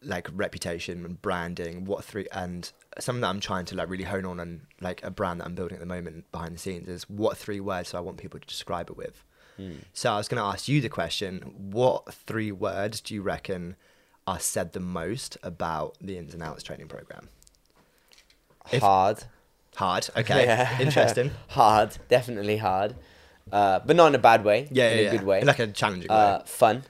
like 0.04 0.28
reputation 0.34 1.04
and 1.06 1.22
branding, 1.22 1.86
what 1.86 2.04
three 2.04 2.28
and 2.32 2.72
something 3.00 3.22
that 3.22 3.30
I'm 3.30 3.40
trying 3.40 3.66
to 3.66 3.76
like 3.76 3.90
really 3.90 4.04
hone 4.04 4.26
on 4.26 4.40
and 4.40 4.62
like 4.82 5.04
a 5.04 5.12
brand 5.12 5.42
that 5.42 5.46
I'm 5.46 5.56
building 5.56 5.76
at 5.76 5.80
the 5.80 5.86
moment 5.88 6.32
behind 6.32 6.56
the 6.56 6.60
scenes 6.60 6.88
is 6.88 7.10
what 7.10 7.38
three 7.38 7.60
words 7.60 7.92
do 7.92 7.98
I 7.98 8.02
want 8.02 8.18
people 8.18 8.40
to 8.40 8.46
describe 8.48 8.90
it 8.90 8.98
with. 8.98 9.24
So 9.94 10.14
I 10.14 10.18
was 10.18 10.28
going 10.28 10.40
to 10.40 10.46
ask 10.48 10.68
you 10.68 10.82
the 10.82 10.90
question: 10.90 11.42
What 11.58 12.14
three 12.14 12.52
words 12.52 13.02
do 13.02 13.16
you 13.16 13.24
reckon 13.24 13.76
are 14.28 14.40
said 14.40 14.74
the 14.74 14.80
most 14.80 15.36
about 15.42 15.98
the 16.00 16.16
ins 16.20 16.36
and 16.36 16.44
outs 16.44 16.62
training 16.62 16.88
program? 16.90 17.30
If- 18.72 18.82
hard. 18.84 19.24
Hard, 19.76 20.10
okay, 20.18 20.46
Yeah. 20.46 20.80
interesting. 20.80 21.32
hard, 21.50 21.98
definitely 22.08 22.58
hard. 22.58 22.96
Uh, 23.52 23.80
but 23.86 23.96
not 23.96 24.08
in 24.08 24.16
a 24.16 24.20
bad 24.20 24.44
way. 24.44 24.68
Yeah, 24.72 24.90
in 24.90 24.98
yeah, 24.98 25.02
a 25.02 25.04
yeah. 25.06 25.12
good 25.12 25.24
way. 25.24 25.42
like 25.42 25.60
a 25.60 25.68
challenging 25.68 26.10
uh, 26.12 26.40
way. 26.40 26.44
fun. 26.48 26.84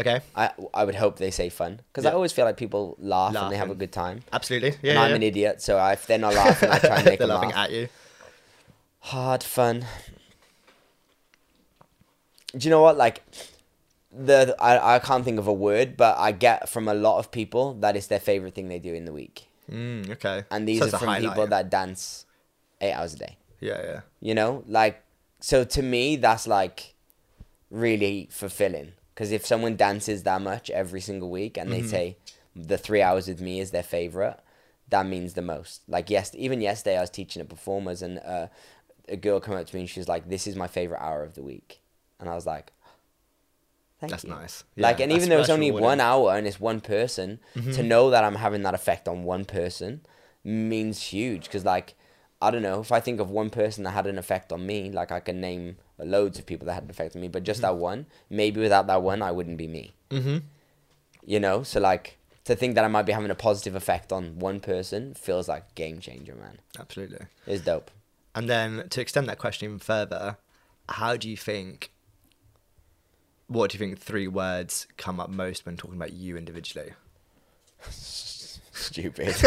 Okay, 0.00 0.20
I 0.34 0.50
I 0.74 0.84
would 0.84 0.94
hope 0.96 1.16
they 1.18 1.30
say 1.30 1.48
fun 1.48 1.80
because 1.88 2.06
I 2.06 2.12
always 2.12 2.32
feel 2.32 2.44
like 2.44 2.56
people 2.56 2.96
laugh, 2.98 3.34
and 3.36 3.52
they 3.52 3.56
have 3.58 3.70
a 3.70 3.74
good 3.74 3.92
time. 3.92 4.22
absolutely. 4.32 4.70
Yeah, 4.82 4.90
and 4.90 4.98
yeah, 4.98 5.02
I'm 5.02 5.10
yeah. 5.10 5.16
an 5.16 5.22
idiot, 5.22 5.62
so 5.62 5.76
I, 5.78 5.92
if 5.92 6.06
they're 6.06 6.18
not 6.18 6.34
laughing, 6.34 6.70
I 6.70 6.78
try 6.78 6.96
and 6.96 7.04
make 7.10 7.18
They're 7.18 7.28
them 7.28 7.36
laughing 7.36 7.50
laugh. 7.50 7.68
at 7.68 7.72
you. 7.72 7.88
Hard 9.00 9.42
fun. 9.42 9.84
Do 12.56 12.58
you 12.66 12.70
know 12.70 12.82
what? 12.82 12.96
Like, 12.96 13.22
the 14.10 14.54
I, 14.60 14.96
I 14.96 14.98
can't 14.98 15.24
think 15.24 15.38
of 15.38 15.46
a 15.46 15.52
word, 15.52 15.96
but 15.96 16.18
I 16.18 16.32
get 16.32 16.68
from 16.68 16.86
a 16.88 16.94
lot 16.94 17.18
of 17.18 17.30
people 17.30 17.74
that 17.74 17.96
it's 17.96 18.06
their 18.08 18.20
favorite 18.20 18.54
thing 18.54 18.68
they 18.68 18.78
do 18.78 18.92
in 18.94 19.04
the 19.04 19.12
week, 19.12 19.46
Mm, 19.70 20.10
okay. 20.10 20.44
and 20.50 20.68
these 20.68 20.80
So 20.80 20.86
are 20.86 20.98
from 20.98 21.16
people 21.20 21.46
that 21.46 21.70
dance 21.70 22.26
eight 22.80 22.92
hours 22.92 23.14
a 23.14 23.18
day. 23.18 23.36
Yeah, 23.60 23.80
yeah. 23.82 24.00
You 24.20 24.34
know, 24.34 24.64
like 24.66 25.02
so 25.40 25.64
to 25.64 25.82
me 25.82 26.16
that's 26.16 26.46
like 26.46 26.94
really 27.70 28.28
fulfilling 28.30 28.92
because 29.14 29.32
if 29.32 29.44
someone 29.46 29.76
dances 29.76 30.22
that 30.24 30.40
much 30.42 30.70
every 30.70 31.00
single 31.00 31.30
week 31.30 31.56
and 31.58 31.70
Mm-hmm. 31.70 31.82
they 31.82 31.86
say 31.86 32.16
the 32.54 32.78
three 32.78 33.02
hours 33.02 33.28
with 33.28 33.40
me 33.40 33.60
is 33.60 33.70
their 33.70 33.82
favorite, 33.82 34.38
that 34.88 35.06
means 35.06 35.34
the 35.34 35.42
most. 35.42 35.82
Like 35.88 36.10
yes, 36.10 36.32
even 36.34 36.60
yesterday 36.60 36.98
I 36.98 37.00
was 37.00 37.10
teaching 37.10 37.40
at 37.42 37.48
performers 37.48 38.02
and 38.02 38.18
uh, 38.18 38.48
a 39.08 39.16
girl 39.16 39.40
came 39.40 39.54
up 39.54 39.66
to 39.66 39.74
me 39.74 39.82
and 39.82 39.90
she 39.90 40.00
was 40.00 40.08
like, 40.08 40.28
"This 40.28 40.46
is 40.46 40.56
my 40.56 40.66
favorite 40.66 41.00
hour 41.00 41.22
of 41.22 41.34
the 41.34 41.42
week," 41.42 41.80
and 42.20 42.28
I 42.28 42.34
was 42.34 42.46
like. 42.46 42.72
Thank 44.00 44.10
That's 44.10 44.24
you. 44.24 44.30
nice. 44.30 44.64
like, 44.76 44.98
Yeah, 44.98 45.04
and 45.04 45.12
even 45.12 45.28
though 45.28 45.38
it's 45.38 45.48
only 45.48 45.70
one 45.70 46.00
hour 46.00 46.34
and 46.36 46.44
it's 46.44 46.58
one 46.58 46.80
person, 46.80 47.38
to 47.54 47.82
know 47.84 48.10
that 48.10 48.24
I'm 48.24 48.34
having 48.34 48.62
that 48.62 48.74
effect 48.74 49.06
on 49.06 49.22
one 49.22 49.44
person 49.44 50.00
means 50.42 51.00
huge. 51.00 51.44
Because, 51.44 51.64
like, 51.64 51.94
I 52.40 52.50
don't 52.50 52.62
know, 52.62 52.80
if 52.80 52.90
I 52.90 52.98
think 52.98 53.20
of 53.20 53.30
one 53.30 53.48
person 53.50 53.84
that 53.84 53.92
had 53.92 54.08
an 54.08 54.18
effect 54.18 54.52
on 54.52 54.66
me, 54.66 54.90
like, 54.90 55.12
I 55.12 55.20
can 55.20 55.40
name 55.40 55.76
loads 55.98 56.38
of 56.38 56.46
people 56.46 56.66
that 56.66 56.74
had 56.74 56.90
affected 56.90 57.20
me, 57.20 57.28
but 57.28 57.44
just 57.44 57.62
that 57.62 57.76
one, 57.76 58.06
maybe 58.30 58.60
without 58.60 58.86
that 58.88 59.02
one, 59.02 59.22
I 59.22 59.30
wouldn't 59.30 59.58
be 59.58 59.68
me. 59.68 59.92
Mm-hmm. 60.10 60.38
You 61.24 61.40
know? 61.40 61.62
So, 61.62 61.80
like, 61.80 62.18
to 62.44 62.56
think 62.56 62.74
that 62.74 62.84
I 62.84 62.88
might 62.88 63.04
be 63.04 63.12
having 63.12 63.30
a 63.30 63.36
positive 63.36 63.74
effect 63.74 64.12
on 64.12 64.38
one 64.38 64.60
person 64.60 65.14
feels 65.14 65.48
like 65.48 65.74
game 65.74 66.00
changer, 66.00 66.34
man. 66.34 66.58
Absolutely. 66.78 67.26
It's 67.46 67.64
dope. 67.64 67.90
And 68.34 68.48
then 68.48 68.88
to 68.88 69.00
extend 69.00 69.28
that 69.28 69.38
question 69.38 69.66
even 69.66 69.78
further, 69.78 70.38
how 70.88 71.16
do 71.16 71.28
you 71.28 71.36
think? 71.36 71.90
What 73.46 73.70
do 73.70 73.76
you 73.76 73.78
think 73.78 73.98
three 73.98 74.28
words 74.28 74.86
come 74.96 75.20
up 75.20 75.28
most 75.28 75.66
when 75.66 75.76
talking 75.76 75.96
about 75.96 76.14
you 76.14 76.36
individually? 76.36 76.92
Stupid. 77.90 79.26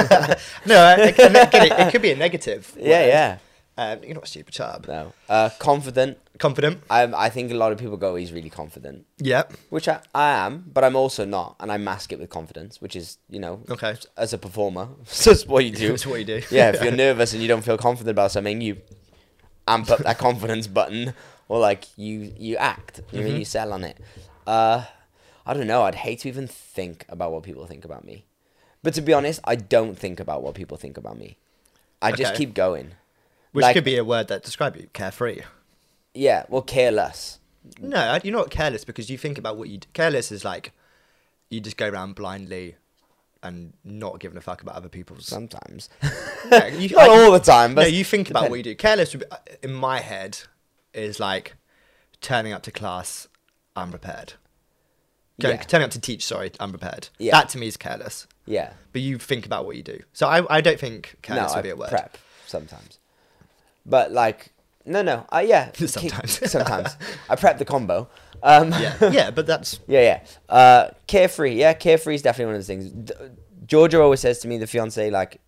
no, 0.65 0.95
it, 0.97 1.19
it, 1.19 1.19
it, 1.19 1.71
it 1.79 1.91
could 1.91 2.01
be 2.01 2.11
a 2.11 2.15
negative. 2.15 2.75
yeah, 2.79 2.99
word. 2.99 3.07
yeah. 3.07 3.37
Um, 3.77 4.03
you're 4.03 4.13
not 4.13 4.23
a 4.23 4.27
stupid 4.27 4.53
chub. 4.53 4.87
No. 4.87 5.13
Uh, 5.27 5.49
confident. 5.59 6.19
Confident. 6.37 6.81
I, 6.89 7.03
I 7.03 7.29
think 7.29 7.51
a 7.51 7.55
lot 7.55 7.71
of 7.71 7.77
people 7.77 7.97
go, 7.97 8.15
he's 8.15 8.31
really 8.33 8.49
confident. 8.49 9.05
Yeah. 9.17 9.43
which 9.69 9.87
I, 9.87 10.01
I 10.13 10.31
am, 10.45 10.65
but 10.73 10.83
I'm 10.83 10.95
also 10.95 11.23
not, 11.25 11.55
and 11.59 11.71
I 11.71 11.77
mask 11.77 12.11
it 12.11 12.19
with 12.19 12.29
confidence, 12.29 12.81
which 12.81 12.95
is 12.95 13.17
you 13.29 13.39
know, 13.39 13.61
Okay. 13.69 13.95
as 14.17 14.33
a 14.33 14.37
performer, 14.37 14.89
just 15.05 15.47
what 15.47 15.63
you 15.65 15.71
do. 15.71 15.89
That's 15.89 16.05
what 16.05 16.19
you 16.19 16.25
do. 16.25 16.41
yeah, 16.51 16.71
if 16.71 16.81
you're 16.83 16.91
nervous 16.95 17.33
and 17.33 17.41
you 17.41 17.47
don't 17.47 17.61
feel 17.63 17.77
confident 17.77 18.11
about 18.11 18.31
something, 18.31 18.59
you 18.61 18.77
amp 19.67 19.89
up 19.89 19.99
that 19.99 20.17
confidence 20.17 20.67
button, 20.67 21.13
or 21.47 21.59
like 21.59 21.85
you 21.97 22.33
you 22.37 22.57
act, 22.57 23.01
you 23.11 23.19
Mm-hmm. 23.19 23.27
mean 23.29 23.37
you 23.39 23.45
sell 23.45 23.71
on 23.73 23.83
it. 23.83 23.97
Uh, 24.45 24.83
I 25.45 25.53
don't 25.53 25.67
know. 25.67 25.83
I'd 25.83 25.95
hate 25.95 26.19
to 26.21 26.27
even 26.27 26.47
think 26.47 27.05
about 27.09 27.31
what 27.31 27.43
people 27.43 27.65
think 27.65 27.85
about 27.85 28.03
me, 28.03 28.25
but 28.83 28.93
to 28.95 29.01
be 29.01 29.13
honest, 29.13 29.39
I 29.43 29.55
don't 29.55 29.97
think 29.97 30.19
about 30.19 30.43
what 30.43 30.53
people 30.55 30.75
think 30.77 30.97
about 30.97 31.17
me. 31.17 31.37
I 32.01 32.11
just 32.11 32.35
keep 32.35 32.53
going. 32.53 32.91
Which 33.53 33.63
Like- 33.63 33.73
could 33.75 33.85
be 33.85 33.95
a 33.97 34.03
word 34.03 34.27
that 34.27 34.43
describe 34.43 34.75
you. 34.75 34.87
Carefree. 34.91 35.41
Yeah, 36.15 36.45
well, 36.49 36.61
careless. 36.61 37.39
No, 37.79 38.17
you're 38.23 38.35
not 38.35 38.49
careless 38.49 38.83
because 38.85 39.09
you 39.09 39.17
think 39.17 39.37
about 39.37 39.57
what 39.57 39.69
you. 39.69 39.79
Do. 39.79 39.87
careless 39.93 40.31
is 40.31 40.45
like, 40.45 40.71
you 41.49 41.59
just 41.61 41.77
go 41.77 41.89
around 41.89 42.15
blindly, 42.15 42.75
and 43.43 43.73
not 43.83 44.19
giving 44.19 44.37
a 44.37 44.41
fuck 44.41 44.61
about 44.61 44.75
other 44.75 44.89
people's. 44.89 45.27
Sometimes. 45.27 45.89
Yeah, 46.51 46.67
you- 46.67 46.89
Not 46.95 47.09
I- 47.09 47.23
all 47.25 47.31
the 47.31 47.39
time, 47.39 47.73
but 47.75 47.81
no, 47.83 47.87
you 47.87 48.03
think 48.03 48.29
about 48.29 48.49
what 48.49 48.55
you 48.57 48.63
do. 48.63 48.75
Careless, 48.75 49.13
would 49.13 49.21
be, 49.21 49.25
uh, 49.31 49.37
in 49.63 49.73
my 49.73 49.99
head, 49.99 50.39
is 50.93 51.19
like 51.19 51.55
turning 52.21 52.53
up 52.53 52.61
to 52.63 52.71
class 52.71 53.27
unprepared. 53.75 54.33
Going, 55.41 55.57
Yeah. 55.57 55.63
Turning 55.63 55.85
up 55.85 55.91
to 55.91 55.99
teach, 55.99 56.23
sorry, 56.23 56.51
unprepared. 56.59 57.09
Yeah. 57.17 57.31
That 57.31 57.49
to 57.49 57.57
me 57.57 57.67
is 57.67 57.77
careless. 57.77 58.27
Yeah. 58.45 58.73
But 58.93 59.01
you 59.01 59.17
think 59.17 59.45
about 59.45 59.65
what 59.65 59.75
you 59.75 59.81
do. 59.83 59.99
So 60.13 60.27
I, 60.27 60.57
I 60.57 60.61
don't 60.61 60.79
think 60.79 61.15
careless 61.23 61.51
no, 61.51 61.55
would 61.55 61.59
I 61.59 61.61
be 61.63 61.69
a 61.71 61.75
word. 61.75 61.89
prep 61.89 62.17
sometimes. 62.45 62.99
But 63.85 64.11
like, 64.11 64.51
no, 64.85 65.01
no, 65.01 65.25
uh, 65.31 65.43
yeah, 65.45 65.71
Sometimes. 65.75 66.49
sometimes 66.51 66.95
I 67.29 67.35
prep 67.35 67.57
the 67.57 67.65
combo. 67.65 68.07
Um, 68.43 68.71
Yeah, 68.71 68.95
yeah, 69.11 69.31
but 69.31 69.47
that's 69.47 69.79
yeah, 69.87 70.01
yeah. 70.01 70.53
Uh, 70.53 70.91
carefree, 71.07 71.55
yeah, 71.55 71.73
carefree 71.73 72.15
is 72.15 72.21
definitely 72.21 72.45
one 72.53 72.55
of 72.55 72.59
those 72.59 72.67
things. 72.67 72.89
D- 72.91 73.13
Georgia 73.65 74.01
always 74.01 74.19
says 74.19 74.39
to 74.39 74.47
me, 74.47 74.57
the 74.59 74.67
fiance, 74.67 75.09
like, 75.09 75.41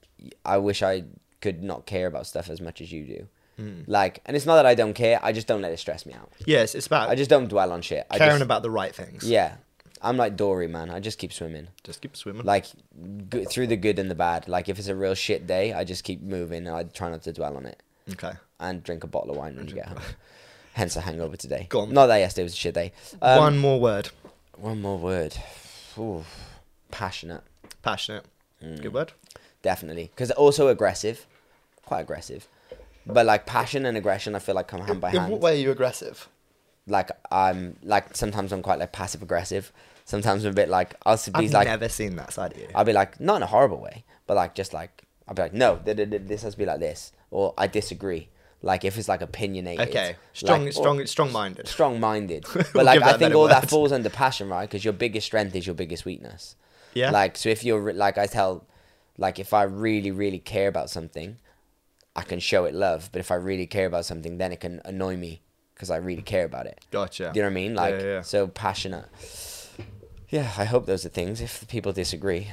I 0.43 0.57
wish 0.57 0.81
I 0.81 1.03
could 1.41 1.61
not 1.61 1.85
care 1.85 2.07
about 2.07 2.25
stuff 2.25 2.49
as 2.49 2.59
much 2.59 2.81
as 2.81 2.91
you 2.91 3.05
do. 3.05 3.27
Hmm. 3.57 3.81
Like, 3.85 4.21
and 4.25 4.35
it's 4.35 4.45
not 4.47 4.55
that 4.55 4.65
I 4.65 4.73
don't 4.73 4.93
care. 4.93 5.19
I 5.21 5.31
just 5.33 5.45
don't 5.47 5.61
let 5.61 5.71
it 5.71 5.77
stress 5.77 6.05
me 6.05 6.13
out. 6.13 6.31
yes, 6.45 6.73
it's 6.73 6.87
about 6.87 7.09
I 7.09 7.15
just 7.15 7.29
don't 7.29 7.47
dwell 7.47 7.71
on 7.71 7.81
shit. 7.81 8.05
I 8.09 8.17
caring 8.17 8.33
just, 8.33 8.43
about 8.43 8.63
the 8.63 8.69
right 8.71 8.93
things. 8.93 9.23
Yeah, 9.23 9.55
I'm 10.01 10.17
like 10.17 10.35
Dory, 10.35 10.67
man. 10.67 10.89
I 10.89 10.99
just 10.99 11.19
keep 11.19 11.31
swimming. 11.33 11.67
just 11.83 12.01
keep 12.01 12.15
swimming. 12.17 12.45
Like 12.45 12.65
g- 13.31 13.45
through 13.45 13.67
the 13.67 13.77
good 13.77 13.99
and 13.99 14.09
the 14.09 14.15
bad. 14.15 14.47
Like 14.47 14.69
if 14.69 14.79
it's 14.79 14.87
a 14.87 14.95
real 14.95 15.15
shit 15.15 15.45
day, 15.47 15.73
I 15.73 15.83
just 15.83 16.03
keep 16.03 16.21
moving 16.21 16.65
and 16.67 16.75
I 16.75 16.83
try 16.83 17.09
not 17.11 17.21
to 17.23 17.33
dwell 17.33 17.55
on 17.57 17.65
it 17.65 17.81
okay, 18.13 18.33
and 18.59 18.83
drink 18.83 19.03
a 19.03 19.07
bottle 19.07 19.31
of 19.31 19.37
wine 19.37 19.55
when 19.55 19.67
you 19.67 19.73
get 19.75 19.87
home. 19.87 19.99
Hence 20.73 20.95
a 20.95 21.01
hangover 21.01 21.35
today. 21.37 21.65
Go 21.69 21.81
on. 21.81 21.93
Not 21.93 22.07
that 22.07 22.17
yesterday 22.17 22.43
was 22.43 22.53
a 22.53 22.57
shit 22.57 22.75
day. 22.75 22.91
Um, 23.21 23.39
one 23.39 23.57
more 23.57 23.79
word. 23.79 24.09
one 24.57 24.81
more 24.81 24.97
word. 24.97 25.35
Ooh, 25.97 26.23
passionate, 26.91 27.41
Passionate. 27.81 28.25
Mm. 28.63 28.81
Good 28.81 28.93
word. 28.93 29.13
definitely. 29.61 30.11
Because 30.13 30.29
also 30.31 30.67
aggressive, 30.67 31.25
quite 31.85 32.01
aggressive. 32.01 32.47
But 33.05 33.25
like 33.25 33.45
passion 33.45 33.85
and 33.85 33.97
aggression, 33.97 34.35
I 34.35 34.39
feel 34.39 34.53
like 34.55 34.67
come 34.67 34.81
hand 34.81 34.99
by 34.99 35.11
In 35.11 35.15
hand. 35.17 35.31
what 35.31 35.41
way 35.41 35.53
are 35.53 35.61
you 35.61 35.71
aggressive? 35.71 36.27
Like 36.87 37.09
I'm 37.31 37.77
like 37.83 38.15
sometimes 38.15 38.51
I'm 38.51 38.61
quite 38.61 38.79
like 38.79 38.91
passive 38.91 39.21
aggressive. 39.21 39.71
Sometimes 40.05 40.45
I'm 40.45 40.51
a 40.51 40.53
bit 40.53 40.69
like 40.69 40.93
I'll 41.05 41.17
be 41.17 41.31
I've 41.47 41.51
like 41.53 41.67
never 41.67 41.89
seen 41.89 42.15
that 42.17 42.33
side 42.33 42.51
of 42.53 42.59
you. 42.59 42.67
I'll 42.75 42.85
be 42.85 42.93
like, 42.93 43.19
not 43.19 43.37
in 43.37 43.43
a 43.43 43.47
horrible 43.47 43.79
way, 43.79 44.03
but 44.25 44.35
like 44.35 44.55
just 44.55 44.73
like 44.73 45.03
I'll 45.27 45.33
be 45.35 45.41
like, 45.41 45.53
no, 45.53 45.77
th- 45.83 45.97
th- 45.97 46.09
th- 46.09 46.21
this 46.25 46.41
has 46.43 46.53
to 46.53 46.57
be 46.59 46.65
like 46.65 46.79
this, 46.79 47.11
or 47.31 47.53
I 47.57 47.67
disagree. 47.67 48.29
Like 48.61 48.83
if 48.83 48.97
it's 48.97 49.07
like 49.07 49.21
opinionated, 49.21 49.89
Okay, 49.89 50.15
strong, 50.33 50.63
like, 50.65 50.73
strong, 50.73 51.05
strong-minded. 51.05 51.67
strong-minded. 51.67 52.45
We'll 52.55 52.63
But 52.73 52.85
like 52.85 52.95
give 52.99 53.05
that 53.05 53.15
I 53.15 53.17
think 53.17 53.35
all 53.35 53.47
that 53.47 53.69
falls 53.69 53.91
under 53.91 54.09
passion, 54.09 54.49
right? 54.49 54.67
Because 54.67 54.83
your 54.83 54.93
biggest 54.93 55.27
strength 55.27 55.55
is 55.55 55.67
your 55.67 55.75
biggest 55.75 56.05
weakness. 56.05 56.55
Yeah. 56.93 57.11
Like 57.11 57.37
so, 57.37 57.49
if 57.49 57.63
you're 57.63 57.93
like 57.93 58.17
I 58.17 58.25
tell, 58.25 58.65
like 59.17 59.37
if 59.39 59.53
I 59.53 59.63
really, 59.63 60.09
really 60.11 60.39
care 60.39 60.67
about 60.67 60.89
something, 60.89 61.37
I 62.15 62.23
can 62.23 62.39
show 62.39 62.65
it 62.65 62.73
love. 62.73 63.09
But 63.11 63.19
if 63.19 63.29
I 63.29 63.35
really 63.35 63.67
care 63.67 63.85
about 63.85 64.05
something, 64.05 64.37
then 64.39 64.51
it 64.51 64.59
can 64.59 64.81
annoy 64.85 65.17
me 65.17 65.41
because 65.75 65.91
I 65.91 65.97
really 65.97 66.23
care 66.23 66.45
about 66.45 66.65
it. 66.65 66.83
Gotcha. 66.89 67.31
Do 67.31 67.39
you 67.39 67.43
know 67.43 67.49
what 67.49 67.51
I 67.51 67.53
mean? 67.53 67.75
Yeah, 67.75 67.81
Like 67.81 67.93
yeah, 67.99 68.05
yeah. 68.05 68.21
so 68.21 68.47
passionate. 68.47 69.05
Yeah, 70.29 70.51
I 70.57 70.65
hope 70.65 70.87
those 70.87 71.05
are 71.05 71.09
things. 71.09 71.39
If 71.41 71.59
the 71.59 71.65
people 71.67 71.93
disagree, 71.93 72.47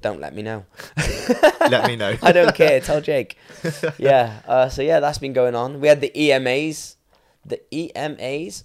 don't 0.00 0.20
let 0.20 0.34
me 0.34 0.42
know. 0.42 0.64
Let 1.68 1.86
me 1.86 1.96
know. 1.96 2.16
I 2.22 2.32
don't 2.32 2.54
care. 2.54 2.80
Tell 2.80 3.00
Jake. 3.00 3.36
Yeah. 3.98 4.40
Uh, 4.46 4.68
so 4.68 4.82
yeah, 4.82 5.00
that's 5.00 5.18
been 5.18 5.32
going 5.32 5.54
on. 5.54 5.80
We 5.80 5.88
had 5.88 6.00
the 6.00 6.10
EMAs. 6.14 6.96
The 7.44 7.60
EMAs. 7.72 8.64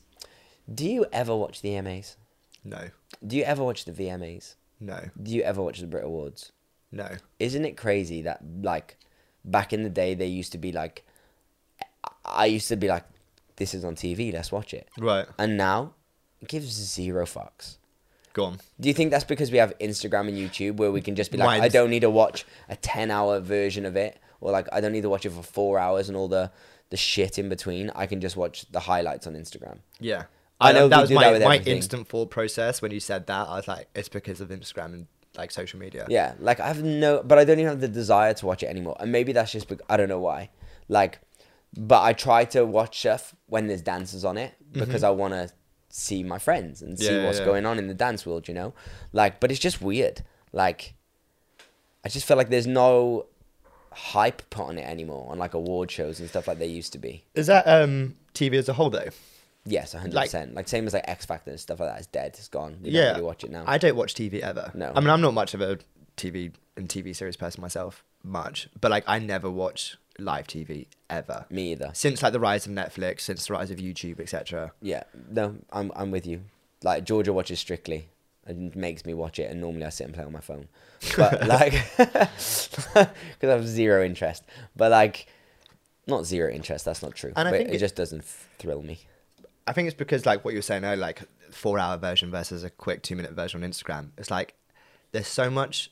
Do 0.74 0.90
you 0.90 1.06
ever 1.12 1.36
watch 1.36 1.62
the 1.62 1.70
EMAs? 1.70 2.16
No, 2.64 2.90
Do 3.26 3.36
you 3.36 3.44
ever 3.44 3.64
watch 3.64 3.84
the 3.86 3.92
VMAs? 3.92 4.56
no, 4.80 5.00
Do 5.22 5.32
you 5.32 5.42
ever 5.42 5.62
watch 5.62 5.80
the 5.80 5.88
Brit 5.88 6.06
Awards? 6.06 6.52
no. 6.92 7.10
Isn't 7.40 7.66
it 7.66 7.76
crazy 7.76 8.22
that 8.22 8.42
like 8.62 8.98
back 9.44 9.74
in 9.74 9.84
the 9.84 9.90
day 9.90 10.14
they 10.14 10.28
used 10.28 10.52
to 10.54 10.58
be 10.58 10.72
like, 10.72 11.04
I 12.24 12.46
used 12.46 12.68
to 12.70 12.78
be 12.78 12.88
like, 12.88 13.04
this 13.58 13.74
is 13.74 13.84
on 13.84 13.96
TV. 13.96 14.32
Let's 14.34 14.52
watch 14.52 14.74
it. 14.74 14.88
Right. 14.98 15.26
And 15.38 15.58
now, 15.58 15.94
it 16.42 16.48
gives 16.48 16.72
zero 16.72 17.26
fucks. 17.26 17.78
Go 18.34 18.46
on. 18.46 18.60
Do 18.80 18.88
you 18.88 18.94
think 18.94 19.12
that's 19.12 19.24
because 19.24 19.52
we 19.52 19.60
have 19.60 19.78
Instagram 19.80 20.28
and 20.28 20.38
YouTube 20.38 20.78
where 20.78 20.92
we 20.92 21.02
can 21.02 21.16
just 21.16 21.32
be 21.32 21.38
like, 21.38 21.62
I 21.62 21.70
don't 21.70 21.92
need 21.92 22.02
to 22.02 22.10
watch 22.10 22.46
a 22.68 22.76
10 22.76 23.12
hour 23.12 23.40
version 23.40 23.86
of 23.86 23.96
it, 23.96 24.20
or 24.42 24.52
like, 24.52 24.68
I 24.72 24.82
don't 24.82 24.92
need 24.92 25.04
to 25.04 25.10
watch 25.10 25.26
it 25.26 25.32
for 25.32 25.44
four 25.44 25.78
hours 25.78 26.10
and 26.10 26.18
all 26.18 26.28
the, 26.28 26.52
the 26.90 26.98
shit 26.98 27.38
in 27.38 27.48
between. 27.48 27.92
I 27.96 28.08
can 28.08 28.22
just 28.22 28.36
watch 28.36 28.66
the 28.72 28.80
highlights 28.80 29.28
on 29.28 29.34
Instagram. 29.34 29.80
Yeah. 30.00 30.24
I 30.60 30.72
know 30.72 30.88
that 30.88 31.02
was 31.02 31.12
my, 31.12 31.38
that 31.38 31.42
my 31.42 31.58
instant 31.58 32.08
thought 32.08 32.32
process 32.32 32.82
when 32.82 32.92
you 32.92 33.00
said 33.00 33.28
that. 33.28 33.48
I 33.48 33.56
was 33.56 33.68
like, 33.68 33.88
it's 33.96 34.10
because 34.10 34.42
of 34.42 34.50
Instagram 34.50 34.86
and 34.94 35.08
like 35.38 35.52
social 35.52 35.80
media. 35.80 36.06
Yeah, 36.10 36.36
like 36.40 36.60
I 36.60 36.68
have 36.68 36.84
no, 36.84 37.22
but 37.24 37.38
I 37.38 37.44
don't 37.44 37.60
even 37.60 37.70
have 37.70 37.82
the 37.82 37.88
desire 37.88 38.34
to 38.36 38.46
watch 38.46 38.64
it 38.64 38.68
anymore. 38.68 38.96
And 39.00 39.12
maybe 39.12 39.34
that's 39.34 39.52
just, 39.52 39.68
because, 39.68 39.86
I 39.90 39.98
don't 39.98 40.10
know 40.10 40.20
why. 40.20 40.50
Like, 40.88 41.20
but 41.76 42.02
I 42.04 42.14
try 42.14 42.46
to 42.46 42.66
watch 42.66 43.00
stuff 43.00 43.36
when 43.48 43.68
there's 43.68 43.82
dancers 43.82 44.24
on 44.24 44.38
it 44.38 44.56
because 44.72 45.02
mm-hmm. 45.02 45.06
I 45.06 45.10
want 45.10 45.34
to 45.34 45.50
see 45.96 46.24
my 46.24 46.40
friends 46.40 46.82
and 46.82 46.98
see. 46.98 47.06
Yeah, 47.06 47.26
what's 47.26 47.40
yeah. 47.40 47.46
going 47.46 47.66
on 47.68 47.78
in 47.78 47.88
the 47.88 47.94
dance 47.94 48.26
world, 48.26 48.48
you 48.48 48.54
know? 48.54 48.74
Like, 49.14 49.40
but 49.40 49.52
it's 49.52 49.60
just 49.60 49.80
weird. 49.80 50.24
Like, 50.52 50.96
I 52.04 52.10
just 52.10 52.26
feel 52.26 52.36
like 52.36 52.50
there's 52.50 52.68
no 52.68 53.28
hype 53.92 54.42
put 54.50 54.66
on 54.66 54.80
it 54.80 54.88
anymore 54.88 55.28
on 55.30 55.38
like 55.38 55.54
award 55.54 55.92
shows 55.92 56.20
and 56.20 56.28
stuff 56.28 56.48
like 56.48 56.58
there 56.58 56.68
used 56.68 56.94
to 56.94 56.98
be. 56.98 57.24
Is 57.36 57.46
that 57.46 57.68
um 57.68 58.16
TV 58.34 58.56
as 58.56 58.68
a 58.68 58.74
whole 58.74 58.90
though? 58.90 59.10
Yes, 59.66 59.96
100%. 59.96 60.54
Like, 60.54 60.68
same 60.68 60.86
as 60.88 60.94
like 60.94 61.08
X 61.08 61.26
Factor 61.26 61.52
and 61.52 61.60
stuff 61.60 61.80
like 61.80 61.90
that. 61.90 62.00
It's 62.00 62.08
dead. 62.08 62.36
It's 62.38 62.50
gone. 62.50 62.80
We 62.82 62.90
yeah. 62.90 63.04
don't 63.04 63.12
really 63.14 63.26
watch 63.26 63.44
it 63.46 63.52
now. 63.52 63.64
I 63.66 63.78
don't 63.78 63.96
watch 63.96 64.14
TV 64.14 64.42
ever. 64.42 64.72
No. 64.74 64.92
I 64.94 65.00
mean, 65.00 65.10
I'm 65.10 65.22
not 65.22 65.34
much 65.34 65.54
of 65.54 65.62
a 65.62 65.78
TV 66.18 66.52
and 66.76 66.90
TV 66.90 67.16
series 67.16 67.38
person 67.38 67.62
myself, 67.62 68.04
much. 68.24 68.68
But 68.82 68.92
like, 68.92 69.06
I 69.08 69.20
never 69.20 69.50
watch 69.50 69.96
live 70.20 70.48
TV 70.48 70.88
ever. 71.10 71.46
Me 71.50 71.72
either. 71.72 71.92
Since 71.94 72.22
like 72.24 72.34
the 72.34 72.40
rise 72.40 72.66
of 72.66 72.72
Netflix, 72.72 73.22
since 73.22 73.48
the 73.48 73.54
rise 73.54 73.72
of 73.72 73.78
YouTube, 73.78 74.20
etc. 74.20 74.72
Yeah, 74.82 75.04
no, 75.30 75.56
I'm 75.72 75.92
I'm 75.96 76.12
with 76.12 76.26
you. 76.26 76.42
Like 76.84 77.04
Georgia 77.06 77.32
watches 77.34 77.60
Strictly 77.60 78.10
and 78.46 78.76
makes 78.76 79.06
me 79.06 79.14
watch 79.14 79.40
it, 79.40 79.50
and 79.50 79.62
normally 79.62 79.86
I 79.86 79.90
sit 79.90 80.06
and 80.06 80.14
play 80.14 80.24
on 80.26 80.32
my 80.34 80.42
phone, 80.42 80.68
but 81.18 81.48
like 81.48 81.74
because 81.98 83.08
I 83.42 83.48
have 83.48 83.68
zero 83.68 84.04
interest. 84.04 84.44
But 84.76 84.92
like, 84.92 85.28
not 86.08 86.26
zero 86.26 86.52
interest. 86.52 86.86
That's 86.86 87.02
not 87.02 87.16
true. 87.16 87.32
And 87.36 87.48
I 87.48 87.52
but 87.52 87.58
think 87.58 87.70
it, 87.70 87.76
it- 87.76 87.80
just 87.80 87.96
doesn't 87.96 88.24
thrill 88.24 88.82
me. 88.82 89.00
I 89.66 89.72
think 89.72 89.88
it's 89.88 89.96
because 89.96 90.26
like 90.26 90.44
what 90.44 90.52
you 90.54 90.58
were 90.58 90.62
saying 90.64 90.84
earlier, 90.84 90.98
like 90.98 91.22
four 91.52 91.80
hour 91.80 91.96
version 91.98 92.30
versus 92.32 92.64
a 92.66 92.70
quick 92.70 93.02
two 93.02 93.16
minute 93.16 93.32
version 93.32 93.64
on 93.64 93.70
Instagram. 93.70 94.10
It's 94.18 94.30
like 94.30 94.56
there's 95.14 95.28
so 95.28 95.50
much 95.50 95.90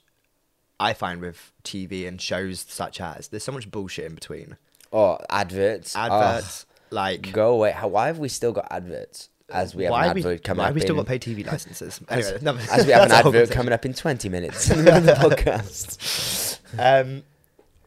I 0.82 0.94
find 0.94 1.22
with 1.22 1.52
TV 1.64 2.08
and 2.08 2.20
shows 2.22 2.66
such 2.68 3.00
as 3.00 3.28
there's 3.30 3.44
so 3.44 3.52
much 3.52 3.70
bullshit 3.72 4.06
in 4.06 4.16
between. 4.16 4.58
Oh, 4.92 5.18
adverts. 5.30 5.96
Adverts, 5.96 6.66
like 6.90 7.32
go 7.32 7.54
away. 7.54 7.72
How, 7.72 7.88
why 7.88 8.08
have 8.08 8.20
we 8.20 8.28
still 8.30 8.52
got 8.52 8.68
adverts? 8.72 9.30
As 9.50 9.76
we 9.76 9.84
have 9.84 9.92
why 9.92 10.02
an 10.04 10.08
have 10.08 10.16
we, 10.16 10.22
advert 10.22 10.44
coming 10.46 10.60
why 10.60 10.64
up 10.64 10.68
have 10.70 10.76
we 10.76 10.82
still 10.82 10.96
in- 10.96 11.02
got 11.04 11.08
paid 11.08 11.22
TV 11.22 11.46
licenses? 11.46 12.00
as, 12.10 12.28
Anyway, 12.32 12.40
no, 12.42 12.56
as 12.72 12.86
we 12.86 12.92
have 12.94 13.04
an 13.04 13.10
that's 13.10 13.20
a 13.20 13.24
whole 13.24 13.36
advert 13.36 13.52
coming 13.52 13.74
up 13.74 13.86
in 13.86 13.94
20 13.94 14.30
minutes 14.30 14.70
in 14.70 14.78
the 14.86 14.92
the 15.00 15.12
podcast. 15.14 16.60
Um, 16.80 17.24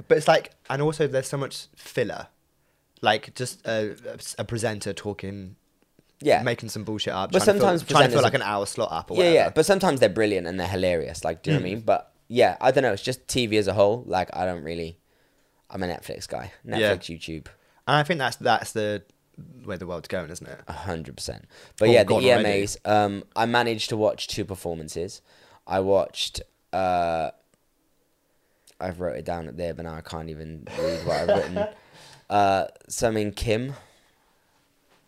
but 0.08 0.18
it's 0.18 0.28
like, 0.28 0.50
and 0.68 0.82
also 0.82 1.06
there's 1.06 1.26
so 1.28 1.36
much 1.38 1.68
filler, 1.74 2.26
like 3.00 3.34
just 3.34 3.66
a, 3.66 3.96
a 4.38 4.44
presenter 4.44 4.92
talking, 4.92 5.56
Yeah. 6.20 6.42
making 6.42 6.68
some 6.68 6.84
bullshit 6.84 7.14
up, 7.14 7.32
But 7.32 7.38
to 7.40 7.44
fill- 7.46 7.54
sometimes 7.54 7.82
trying 7.82 8.04
to 8.04 8.10
fill 8.10 8.20
presenters 8.20 8.24
like 8.24 8.34
an 8.34 8.42
hour 8.42 8.66
slot 8.66 8.92
up 8.92 9.10
or 9.10 9.14
yeah, 9.14 9.18
whatever. 9.20 9.34
yeah. 9.34 9.50
But 9.50 9.64
sometimes 9.66 10.00
they're 10.00 10.08
brilliant 10.10 10.46
and 10.46 10.60
they're 10.60 10.68
hilarious. 10.68 11.24
Like, 11.24 11.42
do 11.42 11.50
you 11.50 11.56
know 11.56 11.62
what 11.62 11.66
I 11.66 11.70
mean? 11.74 11.80
But 11.80 12.12
yeah, 12.34 12.56
I 12.60 12.70
don't 12.72 12.82
know. 12.82 12.92
It's 12.92 13.02
just 13.02 13.26
TV 13.28 13.58
as 13.58 13.68
a 13.68 13.72
whole. 13.72 14.02
Like, 14.06 14.28
I 14.34 14.44
don't 14.44 14.64
really. 14.64 14.98
I'm 15.70 15.82
a 15.82 15.86
Netflix 15.86 16.28
guy. 16.28 16.52
Netflix, 16.66 16.78
Yeah. 17.08 17.16
YouTube, 17.16 17.46
and 17.86 17.96
I 17.96 18.02
think 18.02 18.18
that's 18.18 18.36
that's 18.36 18.72
the 18.72 19.02
where 19.64 19.76
the 19.78 19.86
world's 19.86 20.08
going, 20.08 20.30
isn't 20.30 20.46
it? 20.46 20.60
a 20.68 20.72
hundred 20.72 21.16
percent. 21.16 21.44
But 21.78 21.88
Oh, 21.88 21.92
yeah, 21.92 22.02
the 22.04 22.08
gone. 22.08 22.22
EMAs. 22.22 22.76
Um, 22.84 23.24
I 23.34 23.46
managed 23.46 23.88
to 23.90 23.96
watch 23.96 24.28
two 24.28 24.44
performances. 24.44 25.22
I 25.66 25.80
watched. 25.80 26.40
Uh, 26.72 27.30
I've 28.80 29.00
wrote 29.00 29.16
it 29.16 29.24
down 29.24 29.48
up 29.48 29.56
there, 29.56 29.72
but 29.74 29.84
now 29.84 29.94
I 29.94 30.00
can't 30.02 30.28
even 30.30 30.66
read 30.78 31.06
what 31.06 31.16
I've 31.16 31.28
written. 31.28 31.64
Uh, 32.30 32.66
something 32.88 33.32
Kim. 33.32 33.74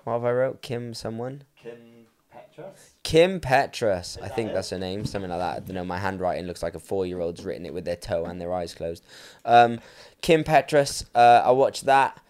What 0.04 0.12
have 0.12 0.24
I 0.26 0.32
wrote? 0.32 0.60
Kim 0.60 0.92
someone. 0.92 1.44
Kim 1.60 2.06
Petras. 2.32 2.90
Kim 3.06 3.38
Petras, 3.38 4.20
I 4.20 4.26
think 4.26 4.52
that's 4.52 4.70
her 4.70 4.80
name, 4.80 5.04
something 5.04 5.30
like 5.30 5.38
that. 5.38 5.56
I 5.56 5.60
don't 5.60 5.76
know. 5.76 5.84
My 5.84 5.98
handwriting 5.98 6.48
looks 6.48 6.60
like 6.60 6.74
a 6.74 6.80
four-year-old's 6.80 7.44
written 7.44 7.64
it 7.64 7.72
with 7.72 7.84
their 7.84 7.94
toe 7.94 8.24
and 8.24 8.40
their 8.40 8.52
eyes 8.52 8.74
closed. 8.74 9.04
Um, 9.44 9.78
Kim 10.22 10.42
Petras, 10.42 11.04
uh, 11.14 11.40
I 11.44 11.52
watched 11.52 11.84
that, 11.84 12.20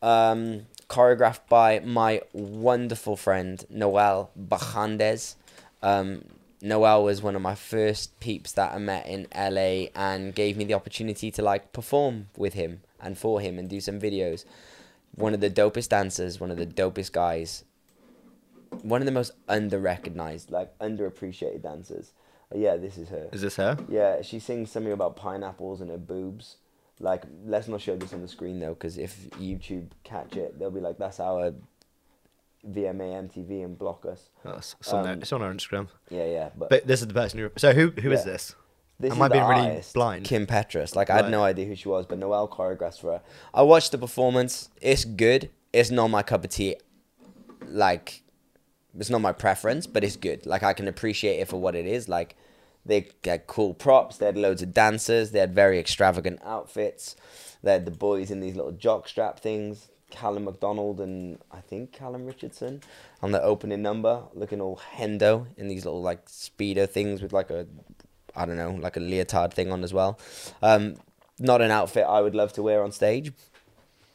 um, 0.00 0.62
choreographed 0.88 1.50
by 1.50 1.80
my 1.80 2.22
wonderful 2.32 3.14
friend 3.14 3.62
Noel 3.68 4.30
Bajandas. 4.34 5.34
Um, 5.82 6.24
Noel 6.62 7.04
was 7.04 7.20
one 7.20 7.36
of 7.36 7.42
my 7.42 7.54
first 7.54 8.18
peeps 8.18 8.52
that 8.52 8.72
I 8.72 8.78
met 8.78 9.06
in 9.06 9.26
LA 9.36 9.88
and 9.94 10.34
gave 10.34 10.56
me 10.56 10.64
the 10.64 10.72
opportunity 10.72 11.30
to 11.30 11.42
like 11.42 11.74
perform 11.74 12.30
with 12.38 12.54
him 12.54 12.80
and 12.98 13.18
for 13.18 13.42
him 13.42 13.58
and 13.58 13.68
do 13.68 13.82
some 13.82 14.00
videos. 14.00 14.46
One 15.14 15.34
of 15.34 15.40
the 15.40 15.50
dopest 15.50 15.90
dancers, 15.90 16.40
one 16.40 16.50
of 16.50 16.56
the 16.56 16.64
dopest 16.64 17.12
guys, 17.12 17.64
one 18.82 19.00
of 19.02 19.06
the 19.06 19.12
most 19.12 19.32
under 19.48 19.78
recognized, 19.78 20.50
like 20.50 20.76
underappreciated 20.78 21.62
dancers. 21.62 22.12
Yeah, 22.54 22.76
this 22.76 22.98
is 22.98 23.08
her. 23.08 23.28
Is 23.32 23.40
this 23.40 23.56
her? 23.56 23.78
Yeah, 23.88 24.20
she 24.22 24.38
sings 24.38 24.70
something 24.70 24.92
about 24.92 25.16
pineapples 25.16 25.80
and 25.80 25.90
her 25.90 25.98
boobs. 25.98 26.56
Like, 27.00 27.24
let's 27.44 27.66
not 27.68 27.80
show 27.80 27.96
this 27.96 28.12
on 28.12 28.20
the 28.22 28.28
screen 28.28 28.60
though, 28.60 28.74
because 28.74 28.98
if 28.98 29.30
YouTube 29.32 29.88
catch 30.04 30.36
it, 30.36 30.58
they'll 30.58 30.70
be 30.70 30.80
like, 30.80 30.98
"That's 30.98 31.18
our 31.20 31.52
VMA 32.66 33.28
MTV" 33.28 33.64
and 33.64 33.78
block 33.78 34.04
us. 34.06 34.28
Oh, 34.44 34.52
it's, 34.52 34.76
it's 34.80 34.92
on, 34.92 35.06
Um, 35.08 35.18
it's 35.22 35.32
on 35.32 35.42
our 35.42 35.52
Instagram. 35.52 35.88
Yeah, 36.10 36.26
yeah. 36.26 36.50
But, 36.56 36.68
But 36.68 36.86
this 36.86 37.00
is 37.00 37.08
the 37.08 37.14
person 37.14 37.38
who. 37.40 37.50
So 37.56 37.72
who 37.72 37.90
who 37.90 38.12
is 38.12 38.20
Yeah. 38.26 38.32
this? 38.32 38.54
this 39.00 39.10
am 39.12 39.16
is 39.16 39.22
I 39.22 39.28
being 39.28 39.44
really 39.44 39.82
blind? 39.94 40.24
Kim 40.26 40.46
Petras. 40.46 40.94
Like, 40.94 41.10
I 41.10 41.16
had 41.16 41.30
no 41.30 41.42
idea 41.42 41.66
who 41.66 41.74
she 41.74 41.88
was, 41.88 42.06
but 42.06 42.18
Noel 42.18 42.46
choreographed 42.46 43.00
for 43.00 43.12
her. 43.14 43.22
I 43.52 43.62
watched 43.62 43.90
the 43.90 43.98
performance. 43.98 44.68
It's 44.80 45.04
good. 45.04 45.50
It's 45.72 45.90
not 45.90 46.08
my 46.08 46.22
cup 46.22 46.44
of 46.44 46.50
tea. 46.50 46.76
Like, 47.66 48.22
it's 48.98 49.10
not 49.10 49.20
my 49.20 49.32
preference, 49.32 49.86
but 49.86 50.04
it's 50.04 50.16
good. 50.16 50.46
Like, 50.46 50.62
I 50.62 50.72
can 50.72 50.88
appreciate 50.88 51.38
it 51.40 51.48
for 51.48 51.60
what 51.60 51.74
it 51.74 51.86
is. 51.86 52.08
Like, 52.08 52.36
they 52.84 53.08
had 53.24 53.46
cool 53.46 53.74
props. 53.74 54.18
They 54.18 54.26
had 54.26 54.36
loads 54.36 54.62
of 54.62 54.74
dancers. 54.74 55.30
They 55.30 55.38
had 55.38 55.54
very 55.54 55.78
extravagant 55.78 56.40
outfits. 56.44 57.16
They 57.62 57.72
had 57.72 57.84
the 57.84 57.92
boys 57.92 58.30
in 58.30 58.40
these 58.40 58.56
little 58.56 58.72
jockstrap 58.72 59.38
things. 59.38 59.88
Callum 60.10 60.44
McDonald 60.44 61.00
and 61.00 61.38
I 61.50 61.60
think 61.60 61.92
Callum 61.92 62.26
Richardson 62.26 62.82
on 63.22 63.32
the 63.32 63.42
opening 63.42 63.80
number, 63.80 64.24
looking 64.34 64.60
all 64.60 64.78
hendo 64.96 65.46
in 65.56 65.68
these 65.68 65.86
little 65.86 66.02
like 66.02 66.26
speedo 66.26 66.86
things 66.88 67.22
with 67.22 67.32
like 67.32 67.48
a, 67.48 67.66
I 68.36 68.44
don't 68.44 68.58
know, 68.58 68.72
like 68.72 68.98
a 68.98 69.00
leotard 69.00 69.54
thing 69.54 69.72
on 69.72 69.82
as 69.82 69.94
well. 69.94 70.18
Um, 70.60 70.96
not 71.38 71.62
an 71.62 71.70
outfit 71.70 72.04
I 72.06 72.20
would 72.20 72.34
love 72.34 72.52
to 72.54 72.62
wear 72.62 72.84
on 72.84 72.92
stage, 72.92 73.32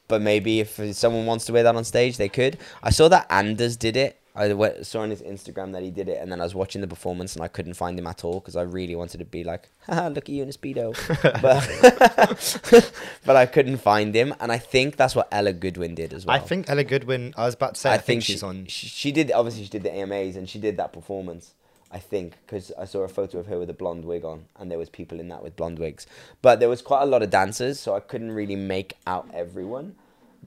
but 0.08 0.22
maybe 0.22 0.60
if 0.60 0.80
someone 0.96 1.26
wants 1.26 1.46
to 1.46 1.54
wear 1.54 1.64
that 1.64 1.76
on 1.76 1.84
stage, 1.84 2.18
they 2.18 2.30
could. 2.30 2.60
I 2.84 2.92
saw 2.92 3.08
that 3.08 3.26
Anders 3.32 3.76
did 3.76 3.98
it. 3.98 4.22
I 4.38 4.54
went, 4.54 4.86
saw 4.86 5.02
on 5.02 5.10
his 5.10 5.24
Instagram 5.24 5.74
that 5.74 5.82
he 5.82 5.90
did 5.90 6.08
it, 6.08 6.22
and 6.22 6.32
then 6.32 6.40
I 6.40 6.44
was 6.44 6.54
watching 6.54 6.82
the 6.82 6.88
performance 6.88 7.36
and 7.36 7.44
I 7.44 7.48
couldn't 7.48 7.74
find 7.74 7.98
him 7.98 8.06
at 8.06 8.24
all 8.24 8.40
because 8.40 8.56
I 8.56 8.62
really 8.62 8.96
wanted 8.96 9.18
to 9.18 9.26
be 9.26 9.44
like, 9.44 9.70
Haha, 9.88 10.10
look 10.10 10.26
at 10.26 10.30
you 10.30 10.44
in 10.44 10.50
a 10.50 10.52
speedo, 10.52 10.94
but 12.72 12.92
but 13.26 13.36
I 13.36 13.48
couldn't 13.48 13.78
find 13.78 14.14
him, 14.14 14.36
and 14.40 14.52
I 14.52 14.60
think 14.60 14.96
that's 14.96 15.16
what 15.16 15.28
Ella 15.32 15.54
Goodwin 15.54 15.96
did 15.96 16.14
as 16.14 16.26
well. 16.26 16.36
I 16.36 16.40
think 16.40 16.70
Ella 16.70 16.84
Goodwin. 16.84 17.34
I 17.36 17.46
was 17.46 17.56
about 17.56 17.74
to 17.76 17.82
say. 17.82 17.92
I, 17.92 17.98
think, 17.98 18.22
she's 18.22 18.40
she, 18.40 18.46
on. 18.46 18.68
She, 18.68 18.88
she 18.88 19.12
did 19.12 19.32
obviously 19.32 19.64
she 19.64 19.70
did 19.70 19.84
the 19.84 19.90
EMAs 19.90 20.36
and 20.36 20.48
she 20.48 20.60
did 20.60 20.78
that 20.78 20.94
performance. 20.94 21.56
I 21.90 22.00
think 22.00 22.34
because 22.46 22.72
I 22.78 22.86
saw 22.86 23.00
a 23.04 23.08
photo 23.08 23.40
of 23.40 23.48
her 23.48 23.58
with 23.58 23.70
a 23.70 23.74
blonde 23.74 24.06
wig 24.06 24.24
on, 24.24 24.46
and 24.60 24.70
there 24.70 24.78
was 24.78 24.90
people 24.90 25.20
in 25.20 25.30
that 25.30 25.42
with 25.42 25.56
blonde 25.56 25.80
wigs. 25.80 26.06
But 26.44 26.60
there 26.60 26.70
was 26.70 26.82
quite 26.82 27.02
a 27.02 27.06
lot 27.06 27.24
of 27.24 27.30
dancers, 27.32 27.80
so 27.80 27.96
I 27.96 28.02
couldn't 28.02 28.32
really 28.34 28.58
make 28.58 28.94
out 29.08 29.28
everyone. 29.34 29.96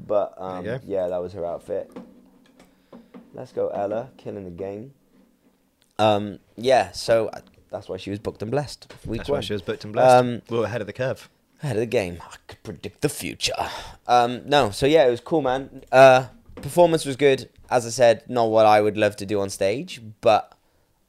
But 0.07 0.35
um, 0.39 0.65
There 0.65 0.75
you 0.75 0.79
go. 0.81 0.85
yeah, 0.87 1.09
that 1.09 1.21
was 1.21 1.33
her 1.33 1.45
outfit. 1.45 1.91
Let's 3.35 3.53
go, 3.53 3.69
Ella, 3.69 4.11
killing 4.17 4.45
the 4.45 4.51
game. 4.51 4.93
Um, 5.99 6.39
yeah, 6.57 6.93
so 6.93 7.29
uh, 7.29 7.41
that's 7.71 7.89
why 7.89 7.97
she 7.97 8.11
was 8.11 8.19
booked 8.19 8.43
and 8.43 8.51
blessed. 8.51 8.93
Week 9.07 9.19
That's 9.21 9.29
one. 9.29 9.37
why 9.39 9.41
she 9.43 9.53
was 9.53 9.63
booked 9.63 9.85
and 9.85 9.93
blessed. 9.93 10.17
Um, 10.17 10.43
we 10.49 10.59
were 10.59 10.65
ahead 10.65 10.81
of 10.81 10.87
the 10.87 10.93
curve. 10.93 11.29
Ahead 11.63 11.77
of 11.77 11.81
the 11.81 11.87
game. 11.87 12.19
I 12.23 12.37
could 12.49 12.63
predict 12.63 13.03
the 13.03 13.09
future. 13.09 13.53
Um, 14.09 14.43
no, 14.49 14.71
so 14.71 14.87
yeah, 14.87 15.07
it 15.07 15.11
was 15.11 15.21
cool, 15.21 15.43
man. 15.43 15.85
Uh, 15.93 16.27
performance 16.57 17.05
was 17.05 17.17
good. 17.17 17.49
As 17.71 17.87
I 17.87 17.91
said, 17.91 18.25
not 18.29 18.51
what 18.51 18.67
I 18.67 18.81
would 18.81 18.97
love 18.97 19.15
to 19.17 19.27
do 19.27 19.41
on 19.41 19.51
stage, 19.51 20.01
but 20.21 20.55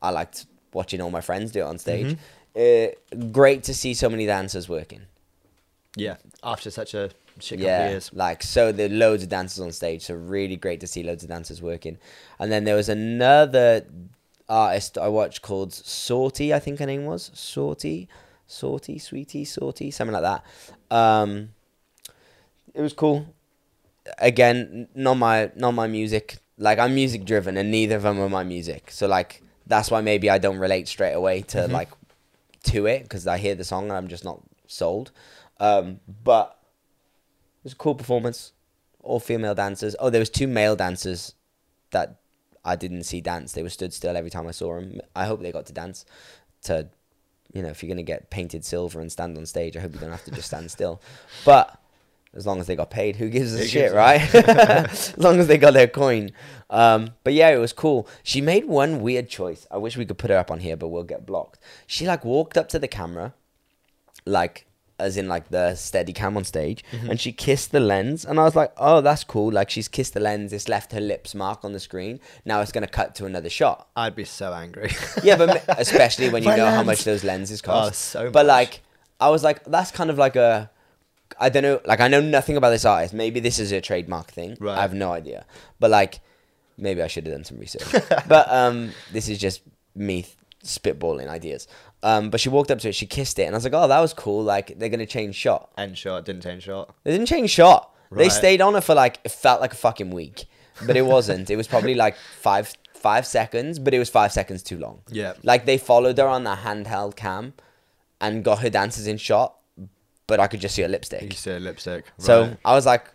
I 0.01 0.09
liked 0.11 0.45
watching 0.73 1.01
all 1.01 1.09
my 1.09 1.21
friends 1.21 1.51
do 1.51 1.59
it 1.61 1.63
on 1.63 1.77
stage. 1.77 2.17
Uh, 2.55 2.87
great 3.31 3.63
to 3.63 3.73
see 3.73 3.93
so 3.93 4.09
many 4.09 4.25
dancers 4.25 4.67
working. 4.67 5.01
Yeah, 5.95 6.17
after 6.43 6.69
such 6.69 6.93
a 6.93 7.11
shit 7.41 7.59
Yeah, 7.59 7.99
like 8.13 8.43
so 8.43 8.71
there 8.71 8.87
are 8.87 8.93
loads 8.93 9.23
of 9.23 9.29
dancers 9.29 9.59
on 9.59 9.71
stage, 9.71 10.03
so 10.03 10.13
really 10.15 10.55
great 10.55 10.79
to 10.81 10.87
see 10.87 11.03
loads 11.03 11.23
of 11.23 11.29
dancers 11.29 11.61
working. 11.61 11.97
And 12.39 12.51
then 12.51 12.63
there 12.63 12.75
was 12.75 12.89
another 12.89 13.85
artist 14.49 14.97
I 14.97 15.07
watched 15.07 15.41
called 15.41 15.73
Sorty, 15.73 16.53
I 16.53 16.59
think 16.59 16.79
her 16.79 16.85
name 16.85 17.05
was 17.05 17.31
Sorty, 17.33 18.07
Sorty, 18.47 18.99
Sweetie, 18.99 19.45
Sorty, 19.45 19.91
something 19.91 20.13
like 20.13 20.23
that. 20.23 20.43
Um, 20.95 21.49
it 22.73 22.81
was 22.81 22.93
cool. 22.93 23.27
Again, 24.17 24.87
not 24.95 25.15
my 25.15 25.51
not 25.55 25.71
my 25.71 25.87
music. 25.87 26.37
Like 26.57 26.79
I'm 26.79 26.93
music 26.95 27.25
driven, 27.25 27.57
and 27.57 27.71
neither 27.71 27.95
of 27.95 28.03
them 28.03 28.19
are 28.19 28.29
my 28.29 28.43
music. 28.43 28.91
So 28.91 29.07
like 29.07 29.41
that's 29.67 29.89
why 29.89 30.01
maybe 30.01 30.29
I 30.29 30.37
don't 30.37 30.57
relate 30.57 30.87
straight 30.87 31.13
away 31.13 31.41
to 31.43 31.59
Mhm. 31.59 31.71
like 31.71 31.89
to 32.63 32.85
it 32.87 33.03
because 33.03 33.25
I 33.27 33.37
hear 33.37 33.55
the 33.55 33.63
song 33.63 33.83
and 33.85 33.93
I'm 33.93 34.07
just 34.07 34.23
not 34.25 34.41
sold. 34.67 35.11
Um, 35.59 35.99
but 36.23 36.57
was 37.63 37.73
a 37.73 37.77
cool 37.77 37.95
performance. 37.95 38.53
All 39.01 39.19
female 39.19 39.55
dancers. 39.55 39.95
Oh, 39.99 40.09
there 40.09 40.19
was 40.19 40.29
two 40.29 40.47
male 40.47 40.75
dancers 40.75 41.33
that 41.91 42.19
I 42.63 42.75
didn't 42.75 43.03
see 43.03 43.21
dance. 43.21 43.53
They 43.53 43.63
were 43.63 43.69
stood 43.69 43.93
still 43.93 44.15
every 44.15 44.29
time 44.29 44.47
I 44.47 44.51
saw 44.51 44.75
them. 44.75 45.01
I 45.15 45.25
hope 45.25 45.41
they 45.41 45.51
got 45.51 45.65
to 45.67 45.73
dance. 45.73 46.05
To, 46.63 46.87
you 47.53 47.63
know, 47.63 47.69
if 47.69 47.81
you're 47.81 47.89
gonna 47.89 48.03
get 48.03 48.29
painted 48.29 48.63
silver 48.63 48.99
and 48.99 49.11
stand 49.11 49.37
on 49.37 49.45
stage, 49.45 49.75
I 49.75 49.79
hope 49.79 49.93
you 49.93 49.99
don't 49.99 50.11
have 50.11 50.25
to 50.25 50.31
just 50.31 50.47
stand 50.47 50.69
still. 50.69 51.01
But 51.45 51.81
as 52.33 52.45
long 52.45 52.59
as 52.59 52.67
they 52.67 52.75
got 52.75 52.89
paid, 52.89 53.15
who 53.17 53.29
gives 53.29 53.53
a 53.55 53.59
Who 53.59 53.65
shit, 53.65 53.91
gives 53.91 53.93
right? 53.95 54.35
as 54.35 55.17
long 55.17 55.39
as 55.39 55.47
they 55.47 55.57
got 55.57 55.73
their 55.73 55.87
coin. 55.87 56.31
Um, 56.69 57.11
but 57.23 57.33
yeah, 57.33 57.49
it 57.49 57.57
was 57.57 57.73
cool. 57.73 58.07
She 58.23 58.39
made 58.39 58.65
one 58.65 59.01
weird 59.01 59.27
choice. 59.27 59.67
I 59.69 59.77
wish 59.77 59.97
we 59.97 60.05
could 60.05 60.17
put 60.17 60.29
her 60.29 60.37
up 60.37 60.51
on 60.51 60.59
here, 60.59 60.77
but 60.77 60.89
we'll 60.89 61.03
get 61.03 61.25
blocked. 61.25 61.59
She 61.87 62.05
like 62.07 62.23
walked 62.23 62.57
up 62.57 62.69
to 62.69 62.79
the 62.79 62.87
camera, 62.87 63.33
like 64.25 64.65
as 65.01 65.17
in 65.17 65.27
like 65.27 65.49
the 65.49 65.75
steady 65.75 66.13
cam 66.13 66.37
on 66.37 66.43
stage, 66.43 66.83
Mm-hmm. 66.91 67.09
and 67.09 67.19
she 67.19 67.31
kissed 67.31 67.71
the 67.71 67.79
lens. 67.79 68.23
And 68.25 68.39
I 68.39 68.43
was 68.43 68.55
like, 68.55 68.71
oh, 68.77 69.01
that's 69.01 69.23
cool. 69.23 69.51
Like 69.51 69.69
she's 69.69 69.87
kissed 69.87 70.13
the 70.13 70.19
lens. 70.19 70.53
It's 70.53 70.69
left 70.69 70.91
her 70.93 71.01
lips 71.01 71.33
mark 71.35 71.65
on 71.65 71.73
the 71.73 71.79
screen. 71.79 72.19
Now 72.45 72.61
it's 72.61 72.71
gonna 72.71 72.87
cut 72.87 73.15
to 73.15 73.25
another 73.25 73.49
shot. 73.49 73.87
I'd 73.95 74.15
be 74.15 74.25
so 74.25 74.53
angry. 74.53 74.91
Yeah, 75.23 75.35
but 75.37 75.63
especially 75.79 76.29
when 76.29 76.43
you 76.43 76.49
My 76.53 76.57
know 76.57 76.69
how 76.71 76.83
much 76.83 77.03
those 77.03 77.23
lenses 77.23 77.61
cost. 77.61 77.89
Oh, 77.89 77.91
so 77.93 78.31
But 78.31 78.45
like, 78.45 78.81
I 79.19 79.29
was 79.29 79.43
like, 79.43 79.63
that's 79.65 79.91
kind 79.91 80.09
of 80.09 80.17
like 80.17 80.35
a, 80.35 80.69
I 81.39 81.49
don't 81.49 81.63
know, 81.63 81.79
like 81.85 81.99
I 81.99 82.07
know 82.07 82.21
nothing 82.21 82.57
about 82.57 82.69
this 82.71 82.85
artist. 82.85 83.13
Maybe 83.13 83.39
this 83.39 83.57
is 83.59 83.71
a 83.71 83.81
trademark 83.81 84.31
thing. 84.31 84.57
Right. 84.59 84.77
I 84.77 84.81
have 84.81 84.93
no 84.93 85.11
idea. 85.13 85.45
But 85.79 85.89
like, 85.91 86.19
maybe 86.77 87.01
I 87.01 87.07
should 87.07 87.25
have 87.27 87.35
done 87.35 87.43
some 87.43 87.57
research. 87.59 87.89
but 88.27 88.49
um, 88.51 88.91
this 89.11 89.29
is 89.29 89.37
just 89.37 89.61
me 89.95 90.25
spitballing 90.63 91.27
ideas. 91.27 91.67
Um, 92.03 92.29
but 92.31 92.39
she 92.39 92.49
walked 92.49 92.71
up 92.71 92.79
to 92.79 92.89
it, 92.89 92.95
she 92.95 93.05
kissed 93.05 93.37
it, 93.37 93.43
and 93.43 93.53
I 93.55 93.57
was 93.57 93.63
like, 93.63 93.73
oh, 93.75 93.87
that 93.87 93.99
was 93.99 94.13
cool. 94.13 94.43
Like 94.43 94.77
they're 94.79 94.89
gonna 94.89 95.05
change 95.05 95.35
shot. 95.35 95.71
End 95.77 95.97
shot, 95.97 96.25
didn't 96.25 96.41
change 96.41 96.63
shot. 96.63 96.95
They 97.03 97.11
didn't 97.11 97.27
change 97.27 97.51
shot. 97.51 97.93
They 98.11 98.23
Right. 98.23 98.31
stayed 98.31 98.59
on 98.61 98.75
it 98.75 98.81
for 98.83 98.95
like 98.95 99.19
it 99.23 99.31
felt 99.31 99.61
like 99.61 99.73
a 99.73 99.77
fucking 99.77 100.09
week, 100.11 100.45
but 100.85 100.97
it 100.97 101.03
wasn't. 101.05 101.49
it 101.49 101.55
was 101.55 101.67
probably 101.67 101.93
like 101.95 102.15
five 102.39 102.73
five 102.95 103.25
seconds, 103.25 103.77
but 103.79 103.93
it 103.93 103.99
was 103.99 104.09
five 104.09 104.31
seconds 104.31 104.61
too 104.63 104.77
long. 104.77 105.01
Yeah. 105.09 105.33
Like 105.43 105.65
they 105.65 105.77
followed 105.77 106.17
her 106.17 106.27
on 106.27 106.43
the 106.43 106.55
handheld 106.55 107.15
cam, 107.15 107.53
and 108.19 108.43
got 108.43 108.59
her 108.59 108.69
dances 108.69 109.05
in 109.07 109.17
shot, 109.17 109.55
but 110.27 110.39
I 110.39 110.47
could 110.47 110.59
just 110.61 110.75
see 110.75 110.81
her 110.81 110.87
lipstick. 110.87 111.21
You 111.23 111.31
said 111.31 111.61
lipstick. 111.61 112.05
So 112.17 112.41
right. 112.41 112.57
I 112.65 112.73
was 112.75 112.85
like, 112.85 113.05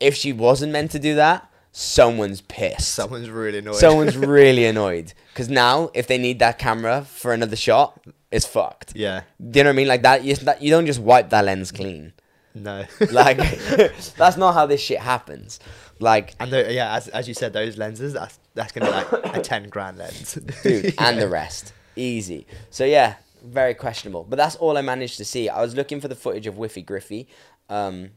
if 0.00 0.14
she 0.14 0.32
wasn't 0.32 0.72
meant 0.72 0.90
to 0.92 0.98
do 0.98 1.14
that, 1.16 1.50
someone's 1.76 2.40
pissed. 2.40 2.94
someone's 2.94 3.28
really 3.28 3.58
annoyed. 3.58 3.74
Someone's 3.74 4.16
really 4.38 4.64
annoyed 4.64 5.12
because 5.32 5.48
now 5.48 5.90
if 5.92 6.06
they 6.06 6.18
need 6.18 6.38
that 6.38 6.56
camera 6.56 7.04
for 7.04 7.32
another 7.32 7.56
shot, 7.56 8.00
it's 8.30 8.46
fucked. 8.46 8.94
yeah. 8.94 9.22
Do 9.50 9.58
you 9.58 9.64
know 9.64 9.70
what 9.70 9.74
I 9.74 9.76
mean? 9.76 9.88
Like 9.88 10.02
that, 10.02 10.24
you, 10.24 10.36
that, 10.36 10.62
you 10.62 10.70
don't 10.70 10.86
just 10.86 11.00
wipe 11.00 11.30
that 11.30 11.44
lens 11.44 11.72
clean. 11.72 12.12
No. 12.54 12.84
Like 13.10 13.38
that's 14.16 14.36
not 14.36 14.54
how 14.54 14.66
this 14.66 14.80
shit 14.80 15.00
happens. 15.00 15.58
Like, 15.98 16.34
and 16.38 16.52
the, 16.52 16.72
yeah, 16.72 16.94
as, 16.94 17.08
as 17.08 17.26
you 17.26 17.34
said, 17.34 17.52
those 17.52 17.76
lenses. 17.76 18.12
That's 18.12 18.38
that's 18.54 18.72
gonna 18.72 18.86
be 18.86 18.92
like 18.92 19.36
a 19.36 19.40
ten 19.42 19.68
grand 19.68 19.98
lens, 19.98 20.38
dude, 20.62 20.94
and 20.98 21.20
the 21.20 21.28
rest, 21.28 21.72
easy. 21.96 22.46
So 22.70 22.84
yeah, 22.84 23.16
very 23.42 23.74
questionable. 23.74 24.24
But 24.24 24.36
that's 24.36 24.56
all 24.56 24.76
I 24.76 24.82
managed 24.82 25.16
to 25.18 25.24
see. 25.24 25.48
I 25.48 25.60
was 25.60 25.74
looking 25.74 26.00
for 26.00 26.08
the 26.08 26.14
footage 26.16 26.46
of 26.46 26.54
Whiffy 26.56 26.84
Griffy, 26.84 27.28
um, 27.68 28.10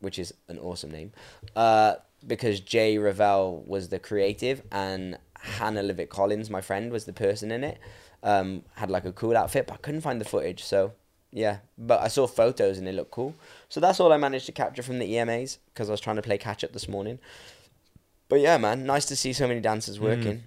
which 0.00 0.18
is 0.18 0.34
an 0.48 0.58
awesome 0.58 0.90
name, 0.90 1.12
uh, 1.54 1.94
because 2.26 2.60
Jay 2.60 2.98
Ravel 2.98 3.64
was 3.66 3.88
the 3.88 3.98
creative 3.98 4.62
and 4.72 5.18
Hannah 5.40 5.82
Levitt 5.82 6.10
Collins, 6.10 6.50
my 6.50 6.60
friend, 6.60 6.90
was 6.90 7.04
the 7.04 7.12
person 7.12 7.50
in 7.50 7.64
it. 7.64 7.78
Um, 8.22 8.64
had 8.74 8.90
like 8.90 9.04
a 9.04 9.12
cool 9.12 9.36
outfit, 9.36 9.66
but 9.68 9.74
I 9.74 9.76
couldn't 9.76 10.00
find 10.00 10.20
the 10.20 10.24
footage. 10.24 10.64
So 10.64 10.92
yeah, 11.32 11.58
but 11.76 12.00
I 12.00 12.08
saw 12.08 12.26
photos 12.26 12.78
and 12.78 12.88
it 12.88 12.94
looked 12.94 13.12
cool. 13.12 13.34
So 13.68 13.80
that's 13.80 14.00
all 14.00 14.12
I 14.12 14.16
managed 14.16 14.46
to 14.46 14.52
capture 14.52 14.82
from 14.82 14.98
the 14.98 15.12
EMAs 15.12 15.58
because 15.72 15.88
I 15.88 15.92
was 15.92 16.00
trying 16.00 16.16
to 16.16 16.22
play 16.22 16.38
catch 16.38 16.64
up 16.64 16.72
this 16.72 16.88
morning. 16.88 17.18
But 18.28 18.40
yeah, 18.40 18.58
man, 18.58 18.84
nice 18.84 19.04
to 19.06 19.16
see 19.16 19.32
so 19.32 19.46
many 19.46 19.60
dancers 19.60 20.00
working. 20.00 20.44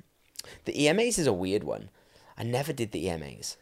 The 0.65 0.73
EMAs 0.73 1.17
is 1.17 1.27
a 1.27 1.33
weird 1.33 1.63
one. 1.63 1.89
I 2.37 2.43
never 2.43 2.73
did 2.73 2.91
the 2.91 3.05
EMAs. 3.05 3.55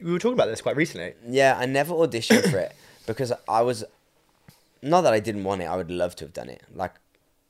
we 0.00 0.12
were 0.12 0.18
talking 0.18 0.34
about 0.34 0.46
this 0.46 0.60
quite 0.60 0.76
recently. 0.76 1.14
Yeah, 1.28 1.56
I 1.58 1.66
never 1.66 1.92
auditioned 1.94 2.50
for 2.50 2.58
it 2.58 2.74
because 3.06 3.32
I 3.48 3.62
was 3.62 3.84
not 4.80 5.02
that 5.02 5.12
I 5.12 5.20
didn't 5.20 5.44
want 5.44 5.62
it. 5.62 5.66
I 5.66 5.76
would 5.76 5.90
love 5.90 6.16
to 6.16 6.24
have 6.24 6.32
done 6.32 6.48
it. 6.48 6.62
Like, 6.74 6.92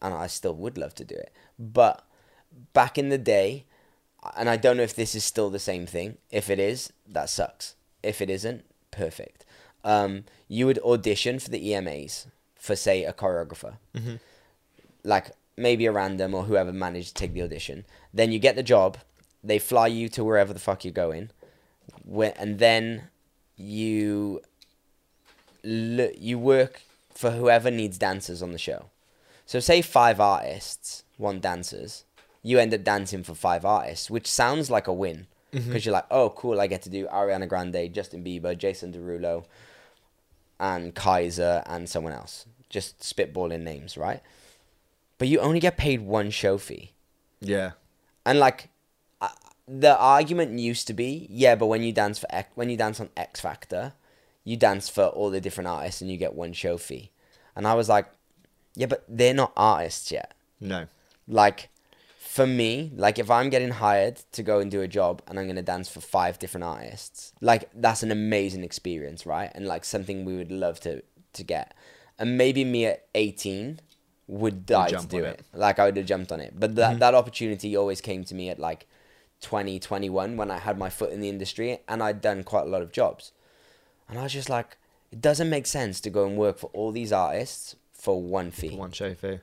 and 0.03 0.13
I 0.13 0.27
still 0.27 0.55
would 0.55 0.77
love 0.77 0.95
to 0.97 1.05
do 1.05 1.15
it. 1.15 1.33
But 1.59 2.05
back 2.75 2.99
in 2.99 3.09
the 3.09 3.17
day, 3.19 3.65
and 4.37 4.51
I 4.51 4.57
don't 4.57 4.77
know 4.77 4.83
if 4.83 4.95
this 4.95 5.15
is 5.15 5.25
still 5.25 5.49
the 5.49 5.59
same 5.59 5.87
thing. 5.87 6.19
If 6.31 6.51
it 6.51 6.59
is, 6.59 6.93
that 7.09 7.31
sucks. 7.31 7.75
If 8.03 8.21
it 8.21 8.29
isn't, 8.29 8.65
perfect. 8.91 9.45
Um, 9.85 10.25
you 10.49 10.67
would 10.67 10.79
audition 10.81 11.39
for 11.39 11.49
the 11.51 11.65
EMAs 11.71 12.27
for 12.57 12.77
say 12.77 13.05
a 13.05 13.13
choreographer, 13.13 13.75
like 15.05 15.31
maybe 15.57 15.87
a 15.87 15.93
random 15.93 16.35
or 16.35 16.45
whoever 16.45 16.73
managed 16.73 17.09
to 17.09 17.15
take 17.15 17.33
the 17.33 17.43
audition. 17.43 17.85
Then 18.15 18.31
you 18.33 18.39
get 18.39 18.55
the 18.57 18.63
job. 18.63 18.99
They 19.43 19.59
fly 19.59 19.89
you 19.89 20.09
to 20.11 20.23
wherever 20.25 20.53
the 20.53 20.61
fuck 20.61 20.85
you're 20.85 20.93
going. 20.93 21.31
and 22.37 22.59
then 22.59 23.05
you 23.57 24.41
l- 25.65 26.11
you 26.17 26.39
work 26.39 26.83
for 27.13 27.33
whoever 27.33 27.71
needs 27.71 27.99
dancers 27.99 28.43
on 28.43 28.53
the 28.53 28.59
show. 28.59 28.87
So 29.53 29.61
say 29.61 29.83
five 29.83 30.19
artists 30.19 31.05
one 31.19 31.39
dancers, 31.39 32.07
you 32.43 32.59
end 32.59 32.73
up 32.73 32.85
dancing 32.85 33.23
for 33.23 33.35
five 33.35 33.67
artists, 33.67 34.11
which 34.11 34.27
sounds 34.27 34.71
like 34.71 34.87
a 34.87 34.95
win 34.95 35.27
because 35.51 35.85
you're 35.85 35.93
like, 35.93 36.07
oh, 36.11 36.31
cool, 36.31 36.59
I 36.59 36.69
get 36.69 36.81
to 36.85 36.89
do 36.89 37.07
Ariana 37.09 37.47
Grande, 37.47 37.93
Justin 37.93 38.25
Bieber, 38.25 38.57
Jason 38.57 38.95
Derulo, 38.95 39.45
and 40.59 40.95
Kaiser, 40.95 41.63
and 41.67 41.87
someone 41.87 42.15
else. 42.15 42.47
Just 42.71 43.01
spitballing 43.01 43.61
names, 43.61 43.99
right? 43.99 44.23
But 45.19 45.29
you 45.29 45.39
only 45.41 45.61
get 45.61 45.77
paid 45.77 46.01
one 46.01 46.31
show 46.31 46.57
fee. 46.57 46.93
Yeah. 47.43 47.73
And 48.25 48.39
like, 48.39 48.71
uh, 49.21 49.29
the 49.69 49.99
argument 49.99 50.59
used 50.61 50.87
to 50.87 50.95
be, 50.95 51.27
yeah, 51.29 51.57
but 51.57 51.67
when 51.67 51.83
you 51.83 51.93
dance 51.93 52.19
for 52.19 52.35
X, 52.35 52.49
when 52.55 52.71
you 52.71 52.79
dance 52.79 53.01
on 53.01 53.11
X 53.19 53.41
Factor, 53.41 53.93
you 54.45 54.57
dance 54.57 54.89
for 54.89 55.05
all 55.09 55.29
the 55.29 55.43
different 55.43 55.69
artists 55.69 56.01
and 56.01 56.11
you 56.11 56.17
get 56.17 56.33
one 56.33 56.55
show 56.55 56.79
fee. 56.79 57.11
And 57.55 57.67
I 57.67 57.75
was 57.75 57.91
like, 57.91 58.07
yeah, 58.75 58.87
but 58.87 59.05
they're 59.09 59.35
not 59.35 59.53
artists 59.57 60.11
yet. 60.11 60.33
No. 60.61 60.87
Like, 61.29 61.69
for 62.33 62.47
me, 62.47 62.91
like 62.97 63.19
if 63.19 63.31
I'm 63.31 63.51
getting 63.51 63.73
hired 63.73 64.23
to 64.33 64.43
go 64.43 64.59
and 64.59 64.71
do 64.71 64.81
a 64.81 64.89
job 64.89 65.21
and 65.27 65.39
I'm 65.39 65.47
gonna 65.47 65.61
dance 65.61 65.91
for 65.91 66.01
five 66.01 66.39
different 66.39 66.65
artists, 66.65 67.35
like 67.43 67.69
that's 67.75 68.03
an 68.03 68.11
amazing 68.11 68.65
experience, 68.65 69.27
right? 69.27 69.51
And 69.55 69.67
like 69.67 69.85
something 69.85 70.25
we 70.25 70.37
would 70.37 70.51
love 70.51 70.81
to 70.81 71.03
to 71.35 71.45
get. 71.45 71.75
And 72.19 72.39
maybe 72.39 72.65
me 72.65 72.87
at 72.87 73.05
18 73.15 73.81
would 74.29 74.65
die 74.65 74.89
to 74.89 75.07
do 75.07 75.19
it. 75.25 75.41
it. 75.41 75.45
Like 75.53 75.79
I 75.79 75.85
would 75.85 75.97
have 75.99 76.07
jumped 76.07 76.33
on 76.33 76.41
it. 76.41 76.55
But 76.59 76.75
that 76.77 77.01
that 77.01 77.15
opportunity 77.15 77.77
always 77.77 78.01
came 78.01 78.25
to 78.25 78.35
me 78.35 78.49
at 78.49 78.59
like 78.59 78.87
20, 79.43 79.79
21 79.79 80.39
when 80.39 80.51
I 80.51 80.59
had 80.59 80.79
my 80.79 80.89
foot 80.89 81.13
in 81.13 81.21
the 81.21 81.29
industry 81.29 81.81
and 81.87 82.03
I'd 82.03 82.23
done 82.23 82.45
quite 82.45 82.63
a 82.65 82.71
lot 82.71 82.81
of 82.81 82.93
jobs. 82.93 83.33
And 84.09 84.19
I 84.19 84.23
was 84.23 84.33
just 84.33 84.49
like, 84.49 84.79
it 85.11 85.21
doesn't 85.21 85.51
make 85.51 85.67
sense 85.67 86.01
to 86.01 86.09
go 86.09 86.25
and 86.25 86.39
work 86.39 86.57
for 86.57 86.71
all 86.73 86.93
these 86.93 87.13
artists 87.13 87.77
for 88.03 88.21
one 88.21 88.51
fee. 88.51 88.75
One 88.75 88.91
show 88.91 89.15
fee. 89.15 89.39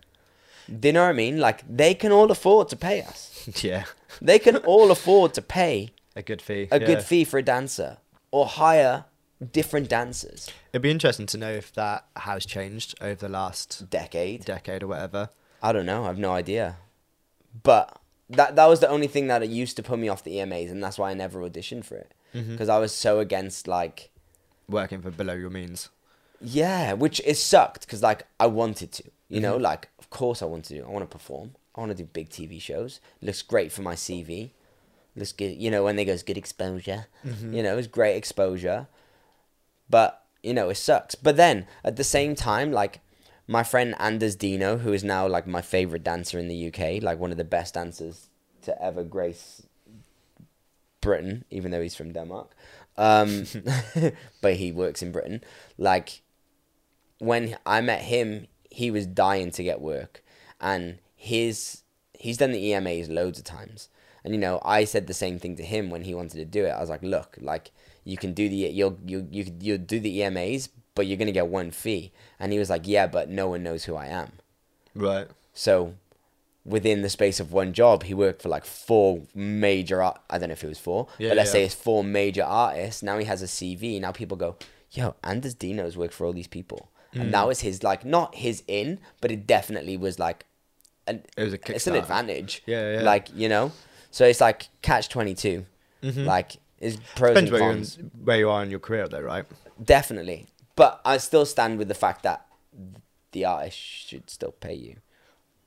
Do 0.68 0.90
you 0.90 0.94
know 0.94 1.04
what 1.04 1.12
I 1.12 1.14
mean? 1.14 1.40
Like 1.40 1.64
they 1.68 1.94
can 1.94 2.12
all 2.12 2.30
afford 2.30 2.68
to 2.70 2.76
pay 2.76 3.02
us. 3.02 3.50
yeah. 3.64 3.86
They 4.22 4.38
can 4.38 4.58
all 4.58 4.92
afford 4.92 5.34
to 5.36 5.42
pay 5.42 5.92
A 6.14 6.22
good 6.22 6.42
fee. 6.42 6.68
a 6.70 6.80
yeah. 6.80 6.86
good 6.86 7.02
fee 7.02 7.24
for 7.24 7.38
a 7.38 7.42
dancer 7.42 7.98
or 8.32 8.46
hire 8.46 9.06
different 9.54 9.88
dancers. 9.88 10.50
It'd 10.74 10.82
be 10.82 10.92
interesting 10.92 11.26
to 11.28 11.38
know 11.38 11.52
if 11.52 11.72
that 11.74 12.06
has 12.18 12.46
changed 12.46 12.96
over 13.00 13.16
the 13.16 13.30
last 13.30 13.90
Decade. 13.90 14.44
decade 14.44 14.84
or 14.84 14.88
whatever. 14.88 15.30
I 15.64 15.72
don't 15.72 15.86
know. 15.86 16.06
I've 16.06 16.20
no 16.20 16.32
idea. 16.32 16.76
But 17.64 17.98
that 18.30 18.58
that 18.58 18.66
was 18.66 18.82
the 18.82 18.90
only 18.90 19.08
thing 19.08 19.28
that 19.28 19.42
it 19.42 19.50
used 19.50 19.78
to 19.78 19.84
put 19.84 19.98
me 20.00 20.10
off 20.10 20.26
the 20.26 20.36
EMAs, 20.36 20.70
and 20.70 20.84
that's 20.84 21.00
why 21.00 21.12
I 21.12 21.14
never 21.14 21.40
auditioned 21.40 21.86
for 21.86 21.96
it 21.96 22.14
mm-hmm. 22.36 22.52
because 22.52 22.68
I 22.68 22.78
was 22.78 22.94
so 22.94 23.20
against 23.20 23.70
like 23.70 24.12
Working 24.68 25.02
for 25.02 25.12
below 25.12 25.34
your 25.34 25.50
means. 25.50 25.90
Yeah, 26.42 26.94
which 26.94 27.22
it 27.26 27.36
sucked 27.36 27.82
because 27.82 28.02
like 28.02 28.26
I 28.40 28.48
wanted 28.48 28.92
to, 28.94 29.04
you 29.28 29.40
know, 29.40 29.58
like 29.58 29.90
of 30.00 30.10
course 30.10 30.42
I 30.42 30.46
want 30.46 30.66
to 30.66 30.76
do. 30.76 30.84
I 30.84 30.90
want 30.90 31.10
to 31.10 31.18
perform. 31.18 31.56
I 31.76 31.82
want 31.82 31.92
to 31.92 32.04
do 32.04 32.06
big 32.06 32.30
TV 32.30 32.62
shows. 32.62 33.00
looks 33.22 33.42
great 33.42 33.72
for 33.72 33.82
my 33.82 33.96
CV. 33.96 34.52
Looks 35.16 35.32
good, 35.32 35.58
you 35.58 35.72
know, 35.72 35.84
when 35.84 35.96
they 35.96 36.06
goes 36.06 36.24
good 36.24 36.38
exposure. 36.38 37.08
You 37.54 37.64
know, 37.64 37.78
it's 37.78 37.88
great 37.88 38.16
exposure. 38.16 38.88
But 39.90 40.24
you 40.44 40.54
know, 40.54 40.70
it 40.70 40.76
sucks. 40.76 41.16
But 41.16 41.36
then 41.38 41.68
at 41.84 41.96
the 41.96 42.04
same 42.04 42.36
time, 42.36 42.72
like 42.72 43.02
my 43.48 43.64
friend 43.64 43.96
Anders 44.00 44.36
Dino, 44.36 44.78
who 44.78 44.94
is 44.94 45.04
now 45.04 45.28
like 45.28 45.48
my 45.48 45.62
favorite 45.62 46.04
dancer 46.04 46.40
in 46.40 46.48
the 46.48 46.68
UK, 46.68 47.02
like 47.02 47.20
one 47.20 47.32
of 47.32 47.38
the 47.38 47.44
best 47.44 47.74
dancers 47.74 48.30
to 48.62 48.82
ever 48.82 49.04
grace 49.04 49.64
Britain, 51.02 51.46
even 51.50 51.72
though 51.72 51.82
he's 51.82 51.96
from 51.96 52.14
Denmark. 52.14 52.52
Um, 52.98 53.46
but 54.42 54.56
he 54.56 54.72
works 54.72 55.02
in 55.02 55.12
Britain. 55.12 55.44
Like 55.78 56.22
when 57.20 57.58
I 57.66 57.82
met 57.82 58.02
him, 58.02 58.48
he 58.70 58.92
was 58.92 59.06
dying 59.06 59.52
to 59.52 59.64
get 59.64 59.82
work, 59.82 60.24
and 60.60 61.00
his 61.16 61.84
he's 62.14 62.38
done 62.38 62.52
the 62.52 62.72
EMAs 62.72 63.10
loads 63.10 63.40
of 63.40 63.46
times. 63.46 63.90
And 64.24 64.34
you 64.34 64.40
know, 64.40 64.60
I 64.66 64.84
said 64.84 65.08
the 65.08 65.14
same 65.14 65.40
thing 65.40 65.56
to 65.56 65.64
him 65.64 65.90
when 65.90 66.04
he 66.04 66.14
wanted 66.14 66.38
to 66.38 66.46
do 66.46 66.66
it. 66.66 66.70
I 66.72 66.80
was 66.82 66.90
like, 66.90 67.04
"Look, 67.04 67.38
like 67.40 67.72
you 68.04 68.18
can 68.18 68.34
do 68.34 68.50
the 68.50 68.56
you'll 68.56 68.98
you 69.06 69.28
you 69.32 69.46
you'll 69.60 69.78
do 69.78 70.00
the 70.00 70.20
EMAs, 70.20 70.70
but 70.96 71.08
you're 71.08 71.18
gonna 71.18 71.32
get 71.32 71.48
one 71.48 71.72
fee." 71.72 72.12
And 72.40 72.52
he 72.52 72.60
was 72.60 72.70
like, 72.70 72.88
"Yeah, 72.88 73.08
but 73.08 73.30
no 73.30 73.48
one 73.50 73.64
knows 73.64 73.86
who 73.86 73.96
I 73.96 74.08
am." 74.08 74.34
Right. 74.96 75.28
So 75.54 75.96
within 76.66 77.02
the 77.02 77.10
space 77.10 77.40
of 77.40 77.52
one 77.54 77.74
job, 77.74 78.04
he 78.04 78.14
worked 78.14 78.42
for 78.42 78.50
like 78.50 78.66
four 78.66 79.22
major. 79.34 80.04
Art- 80.04 80.22
I 80.30 80.38
don't 80.38 80.50
know 80.50 80.54
if 80.54 80.64
it 80.64 80.68
was 80.68 80.80
four, 80.80 81.08
Yeah, 81.18 81.30
but 81.30 81.38
let's 81.38 81.50
yeah. 81.50 81.54
say 81.54 81.64
it's 81.64 81.74
four 81.76 82.04
major 82.04 82.44
artists. 82.44 83.02
Now 83.02 83.18
he 83.18 83.26
has 83.26 83.42
a 83.42 83.46
CV. 83.48 84.00
Now 84.00 84.12
people 84.12 84.38
go, 84.38 84.58
"Yo, 84.92 85.16
Anders 85.24 85.54
Dino's 85.54 85.96
worked 85.98 86.14
for 86.14 86.26
all 86.26 86.34
these 86.34 86.48
people,". 86.48 86.90
Mm. 87.14 87.22
and 87.22 87.34
that 87.34 87.48
was 87.48 87.62
his 87.62 87.82
like 87.84 88.06
not 88.06 88.36
his 88.36 88.64
in, 88.68 89.00
but 89.22 89.32
it 89.32 89.48
definitely 89.48 89.98
was 89.98 90.20
like 90.20 90.46
an. 91.08 91.24
It 91.38 91.44
was 91.44 91.54
a 91.54 91.74
It's 91.76 91.88
an 91.88 91.96
advantage. 91.96 92.62
Yeah, 92.66 92.94
yeah. 92.94 93.02
Like 93.02 93.30
you 93.34 93.50
know, 93.50 93.72
so 94.12 94.26
it's 94.26 94.42
like 94.42 94.68
catch 94.82 95.10
twenty 95.10 95.34
two. 95.34 95.66
Mm-hmm. 96.04 96.26
Like 96.26 96.58
is 96.80 96.98
pros 97.16 97.32
Depends 97.36 97.50
and 97.50 97.52
where, 97.52 97.62
you're 97.62 97.74
cons. 97.74 97.98
in, 97.98 98.12
where 98.24 98.38
you 98.38 98.50
are 98.50 98.64
in 98.64 98.70
your 98.70 98.80
career, 98.80 99.08
though, 99.08 99.22
right? 99.22 99.46
Definitely. 99.84 100.48
But 100.76 101.02
I 101.04 101.18
still 101.18 101.46
stand 101.46 101.78
with 101.78 101.88
the 101.88 101.94
fact 101.94 102.24
that 102.24 102.46
the 103.32 103.46
artist 103.46 103.78
should 103.78 104.30
still 104.30 104.52
pay 104.52 104.74
you. 104.74 104.98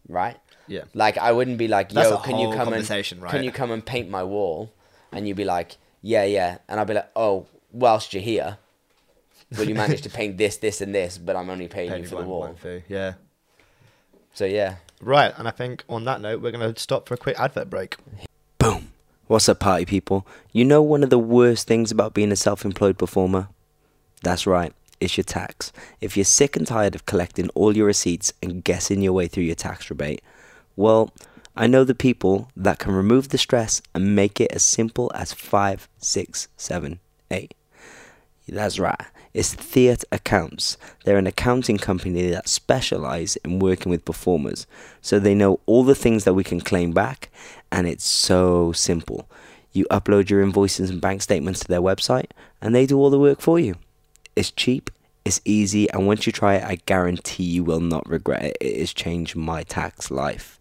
Right? 0.08 0.36
Yeah. 0.66 0.84
Like 0.94 1.18
I 1.18 1.32
wouldn't 1.32 1.58
be 1.58 1.68
like, 1.68 1.90
That's 1.90 2.08
yo, 2.08 2.16
a 2.16 2.22
can 2.22 2.38
you 2.38 2.46
whole 2.46 2.56
come 2.56 2.68
and 2.68 2.86
conversation, 2.86 3.20
can 3.28 3.44
you 3.44 3.52
come 3.52 3.70
and 3.70 3.84
paint 3.84 4.08
my 4.08 4.22
wall? 4.22 4.72
And 5.12 5.28
you'd 5.28 5.36
be 5.36 5.44
like, 5.44 5.76
Yeah, 6.00 6.24
yeah. 6.24 6.58
And 6.68 6.80
I'd 6.80 6.86
be 6.86 6.94
like, 6.94 7.10
Oh, 7.14 7.46
whilst 7.70 8.12
you're 8.12 8.22
here, 8.22 8.58
will 9.56 9.68
you 9.68 9.74
manage 9.74 10.02
to 10.02 10.10
paint 10.20 10.38
this, 10.38 10.56
this 10.58 10.80
and 10.80 10.94
this, 10.94 11.18
but 11.18 11.36
I'm 11.36 11.50
only 11.50 11.68
paying 11.68 11.90
Paying 11.90 12.02
you 12.04 12.08
for 12.08 12.16
one- 12.16 12.24
the 12.24 12.30
wall. 12.30 12.40
one 12.40 12.54
fee. 12.56 12.82
Yeah. 12.88 13.14
So 14.34 14.44
yeah. 14.44 14.76
Right, 15.00 15.34
and 15.36 15.48
I 15.48 15.50
think 15.50 15.82
on 15.88 16.04
that 16.04 16.20
note, 16.20 16.40
we're 16.40 16.52
going 16.52 16.72
to 16.74 16.80
stop 16.80 17.08
for 17.08 17.14
a 17.14 17.16
quick 17.16 17.38
advert 17.38 17.68
break. 17.68 17.96
Boom. 18.58 18.92
What's 19.26 19.48
up, 19.48 19.58
party 19.58 19.84
people? 19.84 20.24
You 20.52 20.64
know 20.64 20.80
one 20.80 21.02
of 21.02 21.10
the 21.10 21.18
worst 21.18 21.66
things 21.66 21.90
about 21.90 22.14
being 22.14 22.30
a 22.30 22.36
self 22.36 22.64
employed 22.64 22.98
performer? 22.98 23.48
That's 24.22 24.46
right, 24.46 24.72
it's 25.00 25.16
your 25.16 25.24
tax. 25.24 25.72
If 26.00 26.16
you're 26.16 26.24
sick 26.24 26.54
and 26.56 26.64
tired 26.66 26.94
of 26.94 27.04
collecting 27.06 27.48
all 27.50 27.76
your 27.76 27.86
receipts 27.86 28.32
and 28.40 28.62
guessing 28.62 29.02
your 29.02 29.12
way 29.12 29.26
through 29.26 29.42
your 29.42 29.56
tax 29.56 29.90
rebate, 29.90 30.22
well, 30.76 31.12
I 31.56 31.66
know 31.66 31.82
the 31.82 31.94
people 31.96 32.48
that 32.56 32.78
can 32.78 32.92
remove 32.92 33.30
the 33.30 33.38
stress 33.38 33.82
and 33.94 34.14
make 34.14 34.40
it 34.40 34.52
as 34.52 34.62
simple 34.62 35.10
as 35.14 35.32
five, 35.32 35.88
six, 35.98 36.46
seven, 36.56 37.00
eight. 37.30 37.54
That's 38.48 38.78
right. 38.78 39.00
It's 39.34 39.54
Theatre 39.54 40.06
Accounts. 40.12 40.76
They're 41.04 41.16
an 41.16 41.26
accounting 41.26 41.78
company 41.78 42.30
that 42.30 42.50
specialize 42.50 43.36
in 43.36 43.60
working 43.60 43.88
with 43.88 44.04
performers. 44.04 44.66
So 45.00 45.18
they 45.18 45.34
know 45.34 45.60
all 45.64 45.84
the 45.84 45.94
things 45.94 46.24
that 46.24 46.34
we 46.34 46.44
can 46.44 46.60
claim 46.60 46.92
back, 46.92 47.30
and 47.70 47.86
it's 47.86 48.04
so 48.04 48.72
simple. 48.72 49.30
You 49.72 49.86
upload 49.90 50.28
your 50.28 50.42
invoices 50.42 50.90
and 50.90 51.00
bank 51.00 51.22
statements 51.22 51.60
to 51.60 51.68
their 51.68 51.80
website, 51.80 52.30
and 52.60 52.74
they 52.74 52.84
do 52.84 52.98
all 52.98 53.08
the 53.08 53.18
work 53.18 53.40
for 53.40 53.58
you. 53.58 53.76
It's 54.36 54.50
cheap, 54.50 54.90
it's 55.24 55.40
easy, 55.46 55.90
and 55.90 56.06
once 56.06 56.26
you 56.26 56.32
try 56.32 56.56
it, 56.56 56.64
I 56.64 56.74
guarantee 56.84 57.44
you 57.44 57.64
will 57.64 57.80
not 57.80 58.06
regret 58.06 58.44
it. 58.44 58.58
It 58.60 58.80
has 58.80 58.92
changed 58.92 59.34
my 59.34 59.62
tax 59.62 60.10
life. 60.10 60.58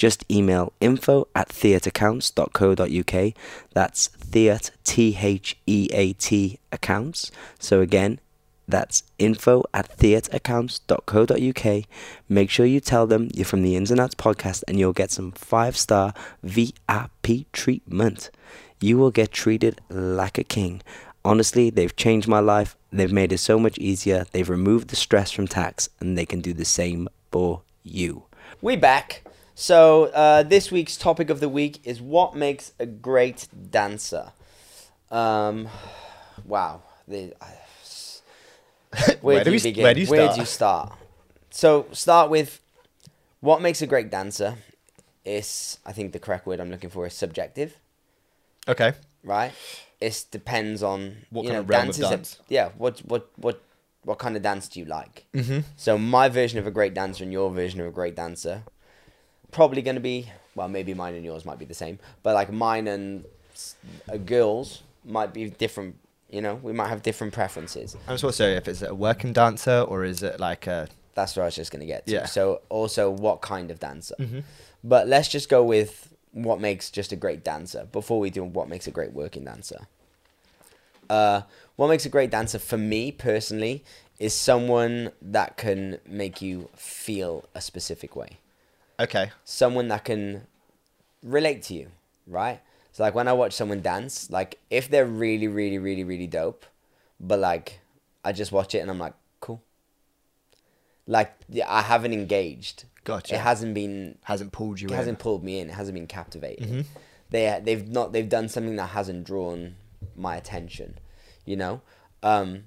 Just 0.00 0.24
email 0.30 0.72
info 0.80 1.28
at 1.34 1.50
theataccounts.co.uk. 1.50 3.34
That's 3.74 4.06
theat, 4.06 4.70
T 4.82 5.18
H 5.20 5.58
E 5.66 5.88
A 5.92 6.14
T 6.14 6.58
accounts. 6.72 7.30
So 7.58 7.82
again, 7.82 8.18
that's 8.66 9.02
info 9.18 9.62
at 9.74 9.94
theataccounts.co.uk. 9.98 11.84
Make 12.30 12.48
sure 12.48 12.64
you 12.64 12.80
tell 12.80 13.06
them 13.06 13.28
you're 13.34 13.44
from 13.44 13.60
the 13.60 13.76
Ins 13.76 13.90
and 13.90 14.00
Outs 14.00 14.14
podcast 14.14 14.64
and 14.66 14.78
you'll 14.78 14.94
get 14.94 15.10
some 15.10 15.32
five 15.32 15.76
star 15.76 16.14
VIP 16.42 17.52
treatment. 17.52 18.30
You 18.80 18.96
will 18.96 19.10
get 19.10 19.32
treated 19.32 19.82
like 19.90 20.38
a 20.38 20.44
king. 20.44 20.80
Honestly, 21.26 21.68
they've 21.68 21.94
changed 21.94 22.26
my 22.26 22.40
life. 22.40 22.74
They've 22.90 23.12
made 23.12 23.34
it 23.34 23.38
so 23.38 23.58
much 23.58 23.76
easier. 23.76 24.24
They've 24.32 24.48
removed 24.48 24.88
the 24.88 24.96
stress 24.96 25.30
from 25.30 25.46
tax 25.46 25.90
and 26.00 26.16
they 26.16 26.24
can 26.24 26.40
do 26.40 26.54
the 26.54 26.64
same 26.64 27.06
for 27.30 27.60
you. 27.82 28.22
We 28.62 28.76
back. 28.76 29.24
So 29.60 30.04
uh, 30.06 30.42
this 30.42 30.72
week's 30.72 30.96
topic 30.96 31.28
of 31.28 31.40
the 31.40 31.48
week 31.48 31.80
is 31.84 32.00
what 32.00 32.34
makes 32.34 32.72
a 32.80 32.86
great 32.86 33.46
dancer. 33.70 34.32
Um, 35.10 35.68
wow. 36.46 36.80
The, 37.06 37.34
where, 38.90 39.16
Where 39.20 39.44
do 39.44 39.50
do 39.50 39.50
you 39.50 39.56
we- 39.58 39.62
begin? 39.70 39.82
where 39.84 39.92
do 39.94 40.00
you 40.00 40.06
Where 40.06 40.20
start? 40.22 40.34
do 40.34 40.40
you 40.40 40.46
start? 40.46 40.92
So 41.50 41.86
start 41.92 42.30
with 42.30 42.58
what 43.40 43.60
makes 43.60 43.82
a 43.82 43.86
great 43.86 44.10
dancer. 44.10 44.56
Is 45.26 45.76
I 45.84 45.92
think 45.92 46.14
the 46.14 46.18
correct 46.18 46.46
word 46.46 46.58
I'm 46.58 46.70
looking 46.70 46.88
for 46.88 47.06
is 47.06 47.12
subjective, 47.12 47.76
Okay. 48.66 48.94
right? 49.22 49.52
It 50.00 50.24
depends 50.30 50.82
on 50.82 51.18
What 51.28 51.42
kind 51.42 51.52
know, 51.56 51.60
of 51.60 51.68
realm 51.68 51.80
of 51.90 51.94
dances 51.96 52.04
are- 52.06 52.10
dance? 52.16 52.38
yeah. 52.48 52.70
What 52.78 53.00
what 53.00 53.28
what 53.36 53.60
what 54.04 54.18
kind 54.18 54.36
of 54.36 54.42
dance 54.42 54.68
do 54.68 54.80
you 54.80 54.86
like? 54.86 55.26
Mm-hmm. 55.34 55.58
So 55.76 55.98
my 55.98 56.30
version 56.30 56.58
of 56.58 56.66
a 56.66 56.70
great 56.70 56.94
dancer 56.94 57.22
and 57.24 57.30
your 57.34 57.50
version 57.50 57.78
of 57.82 57.86
a 57.86 57.90
great 57.90 58.16
dancer, 58.16 58.62
probably 59.52 59.82
going 59.82 59.96
to 59.96 60.00
be 60.00 60.30
well, 60.54 60.68
maybe 60.68 60.94
mine 60.94 61.14
and 61.14 61.24
yours 61.24 61.44
might 61.44 61.58
be 61.58 61.64
the 61.64 61.74
same, 61.74 61.98
but 62.22 62.34
like 62.34 62.52
mine 62.52 62.86
and 62.88 63.24
a 64.08 64.18
girl's 64.18 64.82
might 65.04 65.32
be 65.32 65.50
different. 65.50 65.96
You 66.28 66.40
know, 66.40 66.54
we 66.56 66.72
might 66.72 66.88
have 66.88 67.02
different 67.02 67.32
preferences. 67.32 67.96
I 68.06 68.12
was 68.12 68.22
also 68.22 68.46
if 68.48 68.68
it's 68.68 68.82
a 68.82 68.94
working 68.94 69.32
dancer 69.32 69.80
or 69.80 70.04
is 70.04 70.22
it 70.22 70.38
like 70.38 70.66
a 70.66 70.88
That's 71.14 71.36
what 71.36 71.42
I 71.42 71.46
was 71.46 71.56
just 71.56 71.72
gonna 71.72 71.86
get 71.86 72.06
to. 72.06 72.12
Yeah. 72.12 72.26
So 72.26 72.60
also, 72.68 73.10
what 73.10 73.40
kind 73.40 73.70
of 73.70 73.80
dancer? 73.80 74.14
Mhm. 74.18 74.44
But 74.82 75.08
let's 75.08 75.28
just 75.28 75.48
go 75.48 75.62
with 75.64 76.14
what 76.32 76.60
makes 76.60 76.90
just 76.90 77.10
a 77.10 77.16
great 77.16 77.42
dancer 77.42 77.86
before 77.90 78.20
we 78.20 78.30
do 78.30 78.44
what 78.44 78.68
makes 78.68 78.86
a 78.86 78.90
great 78.90 79.12
working 79.12 79.44
dancer. 79.44 79.88
Uh, 81.08 81.42
what 81.74 81.88
makes 81.88 82.06
a 82.06 82.08
great 82.08 82.30
dancer 82.30 82.58
for 82.58 82.78
me 82.78 83.10
personally 83.10 83.82
is 84.20 84.32
someone 84.32 85.10
that 85.20 85.56
can 85.56 85.98
make 86.06 86.40
you 86.40 86.68
feel 86.76 87.44
a 87.54 87.60
specific 87.60 88.14
way. 88.14 88.38
Okay? 89.00 89.30
Someone 89.44 89.88
that 89.88 90.04
can 90.04 90.46
relate 91.22 91.62
to 91.64 91.74
you, 91.74 91.88
right? 92.26 92.60
So 92.92 93.02
like 93.02 93.14
when 93.14 93.28
I 93.28 93.32
watch 93.32 93.52
someone 93.52 93.80
dance, 93.82 94.30
like 94.30 94.58
if 94.70 94.88
they're 94.88 95.06
really, 95.06 95.48
really, 95.48 95.78
really, 95.78 96.04
really 96.04 96.26
dope, 96.26 96.66
but 97.18 97.38
like 97.38 97.80
I 98.24 98.32
just 98.32 98.52
watch 98.52 98.74
it 98.74 98.78
and 98.78 98.90
I'm 98.90 98.98
like, 98.98 99.14
cool. 99.40 99.62
Like 101.06 101.32
yeah, 101.48 101.66
I 101.68 101.82
haven't 101.82 102.12
engaged. 102.12 102.84
Gotcha. 103.04 103.34
It 103.34 103.40
hasn't 103.40 103.74
been 103.74 104.18
hasn't 104.24 104.52
pulled 104.52 104.80
you 104.80 104.88
it 104.88 104.92
in. 104.92 104.96
hasn't 104.96 105.18
pulled 105.18 105.42
me 105.42 105.60
in. 105.60 105.70
It 105.70 105.74
hasn't 105.74 105.94
been 105.94 106.06
captivated. 106.06 106.68
Mhm. 106.68 106.84
They 107.30 107.60
they've 107.62 107.88
not 107.88 108.12
they've 108.12 108.28
done 108.28 108.48
something 108.48 108.76
that 108.76 108.88
hasn't 108.90 109.24
drawn 109.24 109.76
my 110.16 110.36
attention. 110.36 110.98
You 111.44 111.56
know, 111.56 111.80
um, 112.22 112.64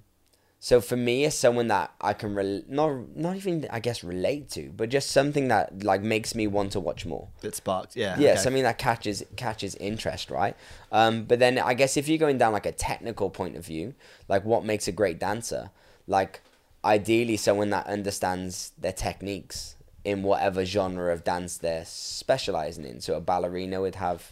so 0.64 0.80
for 0.80 0.96
me, 0.96 1.26
as 1.26 1.38
someone 1.38 1.68
that 1.68 1.92
I 2.00 2.14
can 2.14 2.36
rel- 2.36 2.62
not 2.70 3.18
not 3.18 3.36
even 3.36 3.68
I 3.70 3.82
guess 3.82 4.02
relate 4.02 4.50
to, 4.52 4.72
but 4.72 4.88
just 4.88 5.12
something 5.12 5.50
that 5.50 5.84
like 5.84 6.02
makes 6.02 6.36
me 6.36 6.48
want 6.48 6.72
to 6.72 6.80
watch 6.80 7.06
more. 7.06 7.28
It 7.42 7.54
sparks, 7.54 7.98
Yeah. 7.98 8.18
Yeah, 8.18 8.32
okay. 8.32 8.42
something 8.44 8.64
that 8.64 8.78
catches 8.78 9.26
catches 9.36 9.76
interest, 9.76 10.32
right? 10.32 10.56
Um, 10.90 11.26
but 11.26 11.40
then 11.40 11.60
I 11.60 11.74
guess 11.74 11.98
if 11.98 12.08
you're 12.08 12.18
going 12.18 12.38
down 12.38 12.54
like 12.54 12.66
a 12.66 12.72
technical 12.72 13.30
point 13.30 13.58
of 13.58 13.66
view, 13.66 13.94
like 14.30 14.46
what 14.46 14.64
makes 14.64 14.88
a 14.88 14.94
great 14.94 15.20
dancer, 15.20 15.70
like 16.08 16.40
ideally 16.86 17.36
someone 17.36 17.70
that 17.72 17.86
understands 17.86 18.72
their 18.78 18.94
techniques 18.94 19.76
in 20.06 20.24
whatever 20.24 20.64
genre 20.64 21.12
of 21.12 21.26
dance 21.26 21.58
they're 21.58 21.84
specializing 21.84 22.86
in. 22.86 23.02
So 23.02 23.16
a 23.18 23.20
ballerina 23.20 23.82
would 23.82 23.96
have 23.96 24.32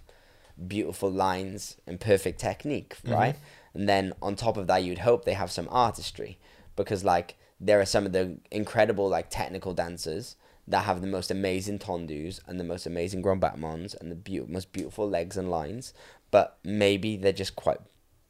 beautiful 0.66 1.12
lines 1.12 1.76
and 1.86 2.00
perfect 2.00 2.40
technique, 2.40 2.96
right? 3.06 3.36
And 3.74 3.88
then 3.88 4.14
on 4.22 4.36
top 4.36 4.58
of 4.58 4.68
that, 4.68 4.84
you'd 4.84 5.00
hope 5.00 5.24
they 5.26 5.34
have 5.34 5.52
some 5.52 5.68
artistry 5.72 6.38
because 6.76 7.04
like 7.04 7.36
there 7.60 7.80
are 7.80 7.86
some 7.86 8.06
of 8.06 8.12
the 8.12 8.38
incredible 8.52 9.08
like 9.08 9.30
technical 9.30 9.74
dancers 9.74 10.36
that 10.68 10.86
have 10.86 11.02
the 11.02 11.08
most 11.08 11.32
amazing 11.32 11.80
tondus 11.80 12.40
and 12.48 12.60
the 12.60 12.64
most 12.64 12.86
amazing 12.86 13.22
grand 13.22 13.42
battements 13.42 13.94
and 13.96 14.12
the 14.12 14.16
beau- 14.16 14.46
most 14.48 14.72
beautiful 14.72 15.10
legs 15.10 15.38
and 15.38 15.50
lines, 15.50 15.94
but 16.32 16.58
maybe 16.64 17.18
they're 17.18 17.32
just 17.34 17.56
quite 17.56 17.80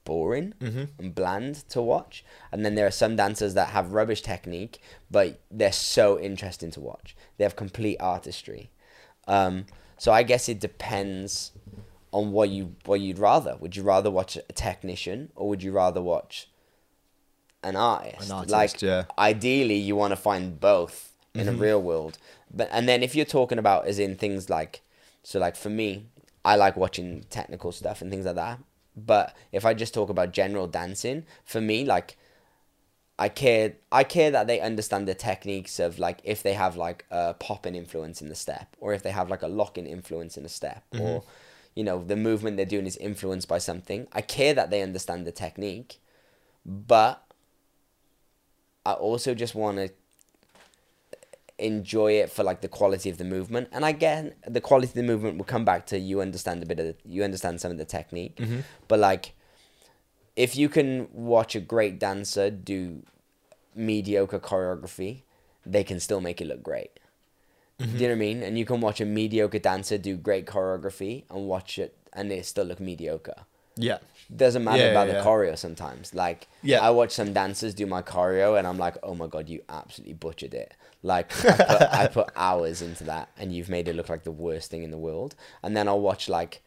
boring 0.03 0.53
Mhm. 0.59 0.89
and 0.97 1.13
bland 1.13 1.55
to 1.69 1.81
watch. 1.81 2.25
And 2.51 2.65
then 2.65 2.73
there 2.75 2.87
are 2.87 2.91
some 2.91 3.15
dancers 3.15 3.53
that 3.53 3.69
have 3.69 3.93
rubbish 3.93 4.21
technique, 4.21 4.81
but 5.11 5.39
they're 5.51 5.71
so 5.71 6.19
interesting 6.19 6.71
to 6.71 6.79
watch. 6.79 7.15
They 7.37 7.43
have 7.43 7.55
complete 7.55 7.97
artistry. 7.99 8.71
Um, 9.27 9.67
so 9.97 10.11
I 10.11 10.23
guess 10.23 10.49
it 10.49 10.59
depends 10.59 11.51
on 12.11 12.31
what 12.31 12.49
you 12.49 12.75
what 12.85 12.99
you'd 12.99 13.19
rather. 13.19 13.57
Would 13.59 13.75
you 13.75 13.83
rather 13.83 14.11
watch 14.11 14.37
a 14.37 14.53
technician 14.53 15.31
or 15.35 15.49
would 15.49 15.63
you 15.63 15.71
rather 15.71 16.01
watch 16.01 16.49
an 17.63 17.75
artist? 17.75 18.29
An 18.29 18.35
artist, 18.35 18.51
like 18.51 18.81
yeah. 18.81 19.03
ideally 19.17 19.75
you 19.75 19.95
want 19.95 20.11
to 20.11 20.17
find 20.17 20.59
both 20.59 21.13
in 21.33 21.47
a 21.47 21.51
mm-hmm. 21.51 21.61
real 21.61 21.81
world. 21.81 22.17
But 22.53 22.69
and 22.71 22.87
then 22.87 23.03
if 23.03 23.15
you're 23.15 23.25
talking 23.25 23.57
about 23.57 23.87
as 23.87 23.99
in 23.99 24.15
things 24.15 24.49
like 24.49 24.81
so 25.23 25.39
like 25.39 25.55
for 25.55 25.69
me, 25.69 26.07
I 26.43 26.55
like 26.55 26.75
watching 26.75 27.25
technical 27.29 27.71
stuff 27.71 28.01
and 28.01 28.11
things 28.11 28.25
like 28.25 28.35
that. 28.35 28.59
But 28.95 29.35
if 29.51 29.65
I 29.65 29.73
just 29.73 29.93
talk 29.93 30.09
about 30.09 30.33
general 30.33 30.67
dancing, 30.67 31.25
for 31.45 31.61
me 31.61 31.85
like 31.85 32.17
I 33.17 33.29
care 33.29 33.73
I 33.91 34.03
care 34.03 34.31
that 34.31 34.47
they 34.47 34.59
understand 34.59 35.07
the 35.07 35.13
techniques 35.13 35.79
of 35.79 35.99
like 35.99 36.19
if 36.23 36.41
they 36.41 36.53
have 36.53 36.75
like 36.75 37.05
a 37.11 37.35
popping 37.35 37.75
influence 37.75 38.21
in 38.21 38.29
the 38.29 38.35
step 38.35 38.75
or 38.79 38.93
if 38.93 39.03
they 39.03 39.11
have 39.11 39.29
like 39.29 39.43
a 39.43 39.47
locking 39.47 39.85
influence 39.85 40.37
in 40.37 40.45
a 40.45 40.49
step 40.49 40.83
or 40.93 40.99
mm-hmm. 40.99 41.27
You 41.75 41.83
know 41.83 42.03
the 42.03 42.15
movement 42.15 42.57
they're 42.57 42.65
doing 42.65 42.85
is 42.85 42.97
influenced 42.97 43.47
by 43.47 43.57
something. 43.57 44.07
I 44.11 44.21
care 44.21 44.53
that 44.53 44.69
they 44.69 44.81
understand 44.81 45.25
the 45.25 45.31
technique, 45.31 45.99
but 46.65 47.23
I 48.85 48.93
also 48.93 49.33
just 49.33 49.55
want 49.55 49.77
to 49.77 49.89
enjoy 51.57 52.13
it 52.13 52.31
for 52.31 52.43
like 52.43 52.61
the 52.61 52.67
quality 52.67 53.09
of 53.09 53.17
the 53.17 53.23
movement. 53.23 53.69
And 53.71 53.85
again, 53.85 54.33
the 54.47 54.61
quality 54.61 54.87
of 54.87 54.95
the 54.95 55.03
movement 55.03 55.37
will 55.37 55.45
come 55.45 55.63
back 55.63 55.85
to 55.87 55.99
you 55.99 56.19
understand 56.19 56.63
a 56.63 56.65
bit 56.65 56.79
of 56.79 56.85
the, 56.85 56.95
you 57.05 57.23
understand 57.23 57.61
some 57.61 57.71
of 57.71 57.77
the 57.77 57.85
technique. 57.85 58.37
Mm-hmm. 58.37 58.61
But 58.87 58.99
like 58.99 59.33
if 60.35 60.55
you 60.55 60.69
can 60.69 61.07
watch 61.11 61.55
a 61.55 61.59
great 61.59 61.99
dancer 61.99 62.49
do 62.49 63.03
mediocre 63.75 64.39
choreography, 64.39 65.21
they 65.65 65.83
can 65.83 65.99
still 65.99 66.21
make 66.21 66.41
it 66.41 66.47
look 66.47 66.63
great. 66.63 66.99
Mm-hmm. 67.81 67.97
Do 67.97 68.03
you 68.03 68.07
know 68.09 68.13
what 68.13 68.17
I 68.17 68.19
mean? 68.19 68.43
And 68.43 68.57
you 68.57 68.65
can 68.65 68.81
watch 68.81 69.01
a 69.01 69.05
mediocre 69.05 69.59
dancer 69.59 69.97
do 69.97 70.15
great 70.17 70.45
choreography 70.45 71.23
and 71.29 71.47
watch 71.47 71.77
it 71.79 71.95
and 72.13 72.31
it 72.31 72.45
still 72.45 72.65
look 72.65 72.79
mediocre 72.79 73.45
Yeah. 73.75 73.99
doesn't 74.35 74.63
matter 74.63 74.83
Yeah, 74.83 74.91
about 74.91 75.07
yeah, 75.07 75.13
the 75.13 75.19
yeah. 75.19 75.25
choreo 75.25 75.57
sometimes. 75.57 76.13
Like, 76.13 76.47
Yeah. 76.61 76.79
I 76.85 76.89
watch 76.91 77.11
some 77.11 77.33
dancers 77.33 77.73
do 77.73 77.85
my 77.85 78.01
choreo, 78.01 78.57
and 78.57 78.67
I'm 78.67 78.77
like, 78.77 78.97
oh 79.03 79.15
my 79.15 79.27
god, 79.27 79.47
you 79.49 79.61
absolutely 79.69 80.13
butchered 80.13 80.53
it. 80.53 80.73
Like, 81.03 81.31
I 81.45 81.51
put, 81.77 81.81
I 82.01 82.07
put 82.07 82.29
hours 82.35 82.81
into 82.81 83.03
that, 83.05 83.29
and 83.37 83.53
you've 83.53 83.69
made 83.69 83.87
it 83.87 83.95
look 83.95 84.09
like 84.09 84.23
the 84.23 84.31
worst 84.31 84.69
thing 84.71 84.83
in 84.83 84.91
the 84.91 84.97
world. 84.97 85.35
And 85.63 85.75
then 85.75 85.87
I'll 85.87 86.01
watch 86.01 86.27
like 86.29 86.61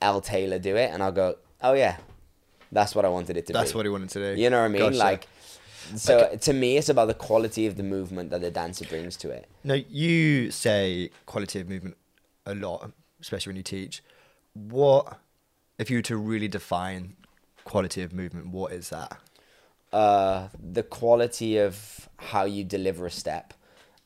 L 0.00 0.20
Taylor 0.20 0.58
do 0.58 0.76
it, 0.76 0.90
and 0.92 1.02
I'll 1.02 1.12
go, 1.12 1.36
oh 1.62 1.74
yeah, 1.74 1.96
that's 2.72 2.94
what 2.94 3.04
I 3.04 3.08
wanted 3.08 3.36
it 3.36 3.46
to 3.46 3.52
That's 3.52 3.72
be. 3.72 3.76
what 3.76 3.86
he 3.86 3.90
wanted 3.90 4.10
to 4.10 4.34
do. 4.34 4.40
you 4.40 4.50
know 4.50 4.58
what 4.60 4.64
I 4.64 4.68
mean? 4.68 4.80
Gotcha. 4.82 4.96
Like, 4.98 5.28
so 5.94 6.20
Okay. 6.24 6.36
to 6.38 6.52
me, 6.52 6.76
it's 6.76 6.88
about 6.88 7.06
the 7.08 7.14
quality 7.14 7.66
of 7.66 7.76
the 7.76 7.82
movement 7.82 8.30
that 8.30 8.40
the 8.40 8.50
dancer 8.50 8.84
brings 8.84 9.16
to 9.18 9.30
it. 9.30 9.46
No, 9.64 9.74
you 9.74 10.50
say 10.50 11.10
quality 11.26 11.60
of 11.60 11.68
movement 11.68 11.96
a 12.44 12.54
lot, 12.54 12.90
especially 13.20 13.50
when 13.50 13.56
you 13.56 13.62
teach. 13.62 14.02
What, 14.54 15.18
if 15.78 15.90
you 15.90 15.98
were 15.98 16.02
to 16.02 16.16
really 16.16 16.48
define 16.48 17.16
quality 17.64 18.02
of 18.02 18.12
movement, 18.12 18.48
what 18.48 18.72
is 18.72 18.90
that? 18.90 19.18
uh, 19.92 20.48
the 20.62 20.82
quality 20.82 21.58
of 21.58 22.08
how 22.18 22.44
you 22.44 22.64
deliver 22.64 23.06
a 23.06 23.10
step, 23.10 23.54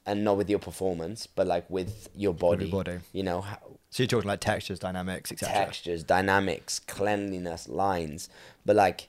and 0.06 0.22
not 0.22 0.36
with 0.36 0.48
your 0.48 0.58
performance, 0.58 1.26
but 1.26 1.46
like 1.46 1.68
with 1.70 2.08
your 2.14 2.34
body. 2.34 2.66
Your 2.66 2.84
body. 2.84 2.98
You 3.12 3.22
know, 3.22 3.40
how, 3.40 3.58
So 3.90 4.02
you're 4.02 4.08
talking 4.08 4.28
like 4.28 4.40
textures, 4.40 4.78
dynamics, 4.78 5.32
etc. 5.32 5.64
textures, 5.64 6.04
dynamics, 6.04 6.78
cleanliness, 6.80 7.68
lines. 7.68 8.28
But 8.64 8.76
like, 8.76 9.08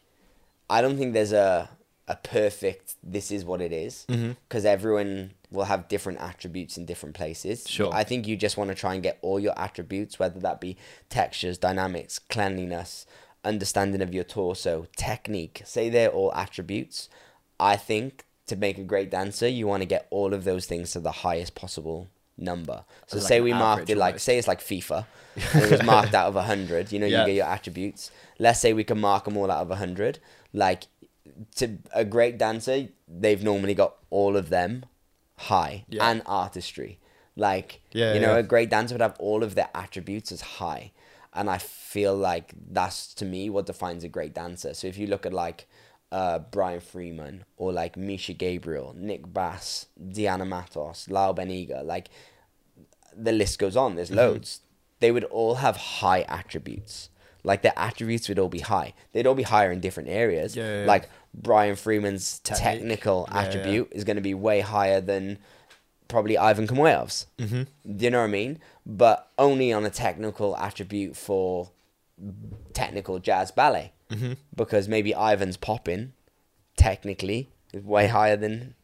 I 0.69 0.81
don't 0.81 0.97
think 0.97 1.13
there's 1.13 1.33
a 1.33 1.69
a 2.07 2.15
perfect. 2.15 2.95
This 3.03 3.31
is 3.31 3.45
what 3.45 3.61
it 3.61 3.71
is 3.71 4.05
because 4.07 4.65
everyone 4.65 5.31
will 5.51 5.65
have 5.65 5.87
different 5.87 6.19
attributes 6.19 6.77
in 6.77 6.85
different 6.85 7.15
places. 7.15 7.65
Sure. 7.69 7.93
I 7.93 8.03
think 8.03 8.27
you 8.27 8.35
just 8.37 8.57
want 8.57 8.69
to 8.69 8.75
try 8.75 8.93
and 8.93 9.03
get 9.03 9.17
all 9.21 9.39
your 9.39 9.57
attributes, 9.57 10.17
whether 10.19 10.39
that 10.41 10.59
be 10.61 10.77
textures, 11.09 11.57
dynamics, 11.57 12.19
cleanliness, 12.19 13.05
understanding 13.43 14.01
of 14.01 14.13
your 14.13 14.23
torso, 14.23 14.87
technique. 14.95 15.61
Say 15.65 15.89
they're 15.89 16.09
all 16.09 16.33
attributes. 16.33 17.09
I 17.59 17.75
think 17.77 18.25
to 18.47 18.55
make 18.55 18.77
a 18.77 18.83
great 18.83 19.09
dancer, 19.11 19.47
you 19.47 19.67
want 19.67 19.81
to 19.81 19.85
get 19.87 20.07
all 20.09 20.33
of 20.33 20.43
those 20.43 20.65
things 20.65 20.91
to 20.91 20.99
the 20.99 21.11
highest 21.11 21.55
possible 21.55 22.09
number. 22.37 22.83
So 23.07 23.17
like 23.17 23.27
say 23.27 23.41
we 23.41 23.53
marked 23.53 23.89
it 23.89 23.97
like 23.97 24.19
say 24.19 24.37
it's 24.37 24.47
like 24.47 24.61
FIFA, 24.61 25.05
it 25.35 25.71
was 25.71 25.83
marked 25.83 26.13
out 26.19 26.27
of 26.35 26.43
hundred. 26.43 26.91
You 26.91 26.99
know, 26.99 27.05
Yeah. 27.05 27.21
you 27.21 27.27
get 27.27 27.35
your 27.35 27.45
attributes. 27.45 28.09
Let's 28.39 28.59
say 28.59 28.73
we 28.73 28.83
can 28.83 28.99
mark 28.99 29.25
them 29.25 29.37
all 29.37 29.51
out 29.51 29.69
of 29.69 29.77
hundred. 29.77 30.19
Like 30.53 30.83
to 31.55 31.77
a 31.93 32.05
great 32.05 32.37
dancer, 32.37 32.87
they've 33.07 33.43
normally 33.43 33.73
got 33.73 33.95
all 34.09 34.35
of 34.37 34.49
them 34.49 34.85
high 35.37 35.85
Yeah. 35.89 36.09
and 36.09 36.21
artistry. 36.25 36.99
Like 37.35 37.81
Yeah, 37.91 38.13
you 38.13 38.19
know, 38.19 38.33
yeah. 38.33 38.39
a 38.39 38.43
great 38.43 38.69
dancer 38.69 38.93
would 38.95 39.01
have 39.01 39.15
all 39.19 39.43
of 39.43 39.55
their 39.55 39.69
attributes 39.73 40.31
as 40.31 40.41
high, 40.41 40.91
and 41.33 41.49
I 41.49 41.57
feel 41.59 42.15
like 42.15 42.53
that's 42.71 43.13
to 43.15 43.25
me 43.25 43.49
what 43.49 43.65
defines 43.65 44.03
a 44.03 44.09
great 44.09 44.33
dancer. 44.33 44.73
So 44.73 44.87
if 44.87 44.97
you 44.97 45.07
look 45.07 45.25
at 45.25 45.33
like 45.33 45.67
uh, 46.11 46.39
Brian 46.39 46.81
Friedman 46.81 47.45
or 47.55 47.71
like 47.71 47.95
Misha 47.95 48.33
Gabriel, 48.33 48.93
Nick 48.97 49.31
Bass, 49.33 49.85
Diana 50.11 50.45
Matos, 50.45 51.07
Lau 51.09 51.31
Beniga, 51.31 51.85
like 51.85 52.09
the 53.15 53.31
list 53.31 53.59
goes 53.59 53.77
on. 53.77 53.91
Mm-hmm. 53.91 53.95
There's 53.95 54.11
loads. 54.11 54.59
They 54.99 55.11
would 55.11 55.23
all 55.25 55.55
have 55.55 55.77
high 55.77 56.21
attributes. 56.23 57.09
Like 57.43 57.61
their 57.61 57.73
attributes 57.75 58.29
would 58.29 58.39
all 58.39 58.49
be 58.49 58.59
high. 58.59 58.93
They'd 59.13 59.27
all 59.27 59.35
be 59.35 59.43
higher 59.43 59.71
in 59.71 59.79
different 59.79 60.09
areas. 60.09 60.55
Yeah, 60.55 60.81
yeah. 60.81 60.85
Like 60.85 61.09
Brian 61.33 61.75
Friedman's 61.75 62.39
Technique. 62.39 62.63
technical 62.63 63.27
Yeah, 63.31 63.41
attribute 63.41 63.89
is 63.91 64.03
going 64.03 64.17
to 64.17 64.21
be 64.21 64.33
way 64.33 64.61
higher 64.61 65.01
than 65.01 65.39
probably 66.07 66.37
Ivan 66.37 66.67
Koumaev's. 66.67 67.25
Mm-hmm. 67.37 67.95
Do 67.95 68.05
you 68.05 68.11
know 68.11 68.19
what 68.19 68.25
I 68.25 68.27
mean? 68.27 68.59
But 68.85 69.29
only 69.37 69.73
on 69.73 69.85
a 69.85 69.89
technical 69.89 70.55
attribute 70.57 71.15
for 71.15 71.71
technical 72.73 73.19
jazz 73.19 73.51
ballet. 73.51 73.93
Mm-hmm. 74.09 74.33
Because 74.55 74.87
maybe 74.87 75.13
Ivan's 75.13 75.57
popping, 75.57 76.13
technically, 76.75 77.49
is 77.73 77.83
way 77.83 78.07
higher 78.07 78.35
than 78.35 78.75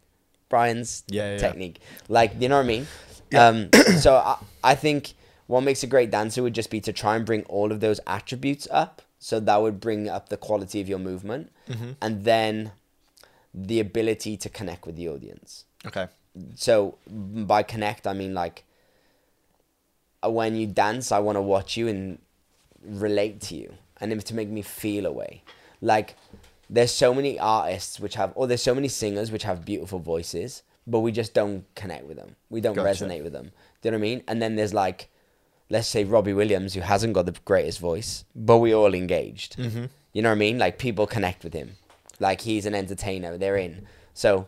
Brian's 0.49 1.03
technique. 1.37 1.79
Like, 2.07 2.31
you 2.39 2.47
know 2.47 2.57
what 2.57 2.63
I 2.63 2.67
mean? 2.67 2.87
Um, 3.35 3.69
so 3.99 4.15
I, 4.15 4.37
I 4.63 4.75
think 4.75 5.13
what 5.47 5.61
makes 5.61 5.81
a 5.83 5.87
great 5.87 6.11
dancer 6.11 6.43
would 6.43 6.53
just 6.53 6.69
be 6.69 6.79
to 6.81 6.93
try 6.93 7.15
and 7.15 7.25
bring 7.25 7.43
all 7.43 7.71
of 7.71 7.79
those 7.79 7.99
attributes 8.05 8.67
up 8.71 9.01
So 9.19 9.39
that 9.39 9.61
would 9.63 9.79
bring 9.79 10.07
up 10.07 10.29
the 10.29 10.37
quality 10.37 10.79
of 10.81 10.87
your 10.87 10.99
movement, 10.99 11.51
Mm-hmm. 11.67 11.91
and 12.01 12.23
then 12.23 12.71
the 13.53 13.79
ability 13.79 14.37
to 14.37 14.49
connect 14.49 14.85
with 14.85 14.95
the 14.95 15.07
audience. 15.09 15.65
Okay. 15.89 16.07
So 16.55 16.97
by 17.09 17.63
connect, 17.63 18.05
I 18.05 18.13
mean 18.13 18.33
like 18.35 18.63
uh, 20.23 20.29
when 20.29 20.55
you 20.55 20.67
dance, 20.67 21.11
I 21.11 21.19
want 21.19 21.35
to 21.37 21.41
watch 21.41 21.77
you 21.77 21.87
and 21.87 22.19
relate 22.83 23.41
to 23.47 23.55
you, 23.55 23.73
and 23.99 24.23
to 24.25 24.33
make 24.35 24.49
me 24.49 24.61
feel 24.61 25.05
a 25.05 25.11
way. 25.11 25.43
Like 25.81 26.15
there's 26.69 26.91
so 26.91 27.13
many 27.13 27.39
artists 27.39 27.99
which 27.99 28.15
have, 28.15 28.31
or 28.35 28.45
there's 28.47 28.61
so 28.63 28.75
many 28.75 28.87
singers 28.87 29.31
which 29.31 29.43
have 29.43 29.65
beautiful 29.65 29.99
voices, 29.99 30.63
but 30.85 30.99
we 30.99 31.11
just 31.11 31.33
don't 31.33 31.63
connect 31.75 32.05
with 32.05 32.17
them. 32.17 32.35
We 32.49 32.61
don't 32.61 32.75
Gotcha. 32.75 33.05
resonate 33.05 33.23
with 33.23 33.33
them. 33.33 33.51
Do 33.81 33.87
you 33.87 33.91
know 33.91 33.97
what 33.97 34.05
I 34.05 34.09
mean? 34.09 34.23
And 34.27 34.41
then 34.41 34.55
there's 34.55 34.73
like, 34.73 35.09
let's 35.69 35.87
say 35.87 36.03
Robbie 36.03 36.33
Williams, 36.33 36.73
who 36.73 36.81
hasn't 36.81 37.13
got 37.13 37.25
the 37.25 37.35
greatest 37.45 37.79
voice, 37.79 38.23
but 38.35 38.57
we 38.57 38.73
all 38.73 38.93
engaged. 38.93 39.57
Mm-hmm. 39.57 39.85
You 40.13 40.21
know 40.21 40.29
what 40.29 40.35
I 40.35 40.39
mean? 40.39 40.57
Like 40.57 40.77
people 40.77 41.05
connect 41.07 41.43
with 41.43 41.53
him. 41.53 41.77
Like 42.19 42.41
he's 42.41 42.65
an 42.65 42.73
entertainer. 42.73 43.37
They're 43.37 43.57
in. 43.57 43.85
So 44.13 44.47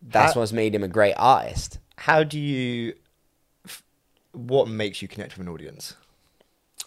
that's 0.00 0.34
How- 0.34 0.40
what's 0.40 0.52
made 0.52 0.74
him 0.74 0.82
a 0.84 0.88
great 0.88 1.14
artist. 1.14 1.78
How 1.96 2.22
do 2.22 2.38
you? 2.38 2.94
What 4.32 4.68
makes 4.68 5.02
you 5.02 5.08
connect 5.08 5.36
with 5.36 5.46
an 5.46 5.52
audience? 5.52 5.94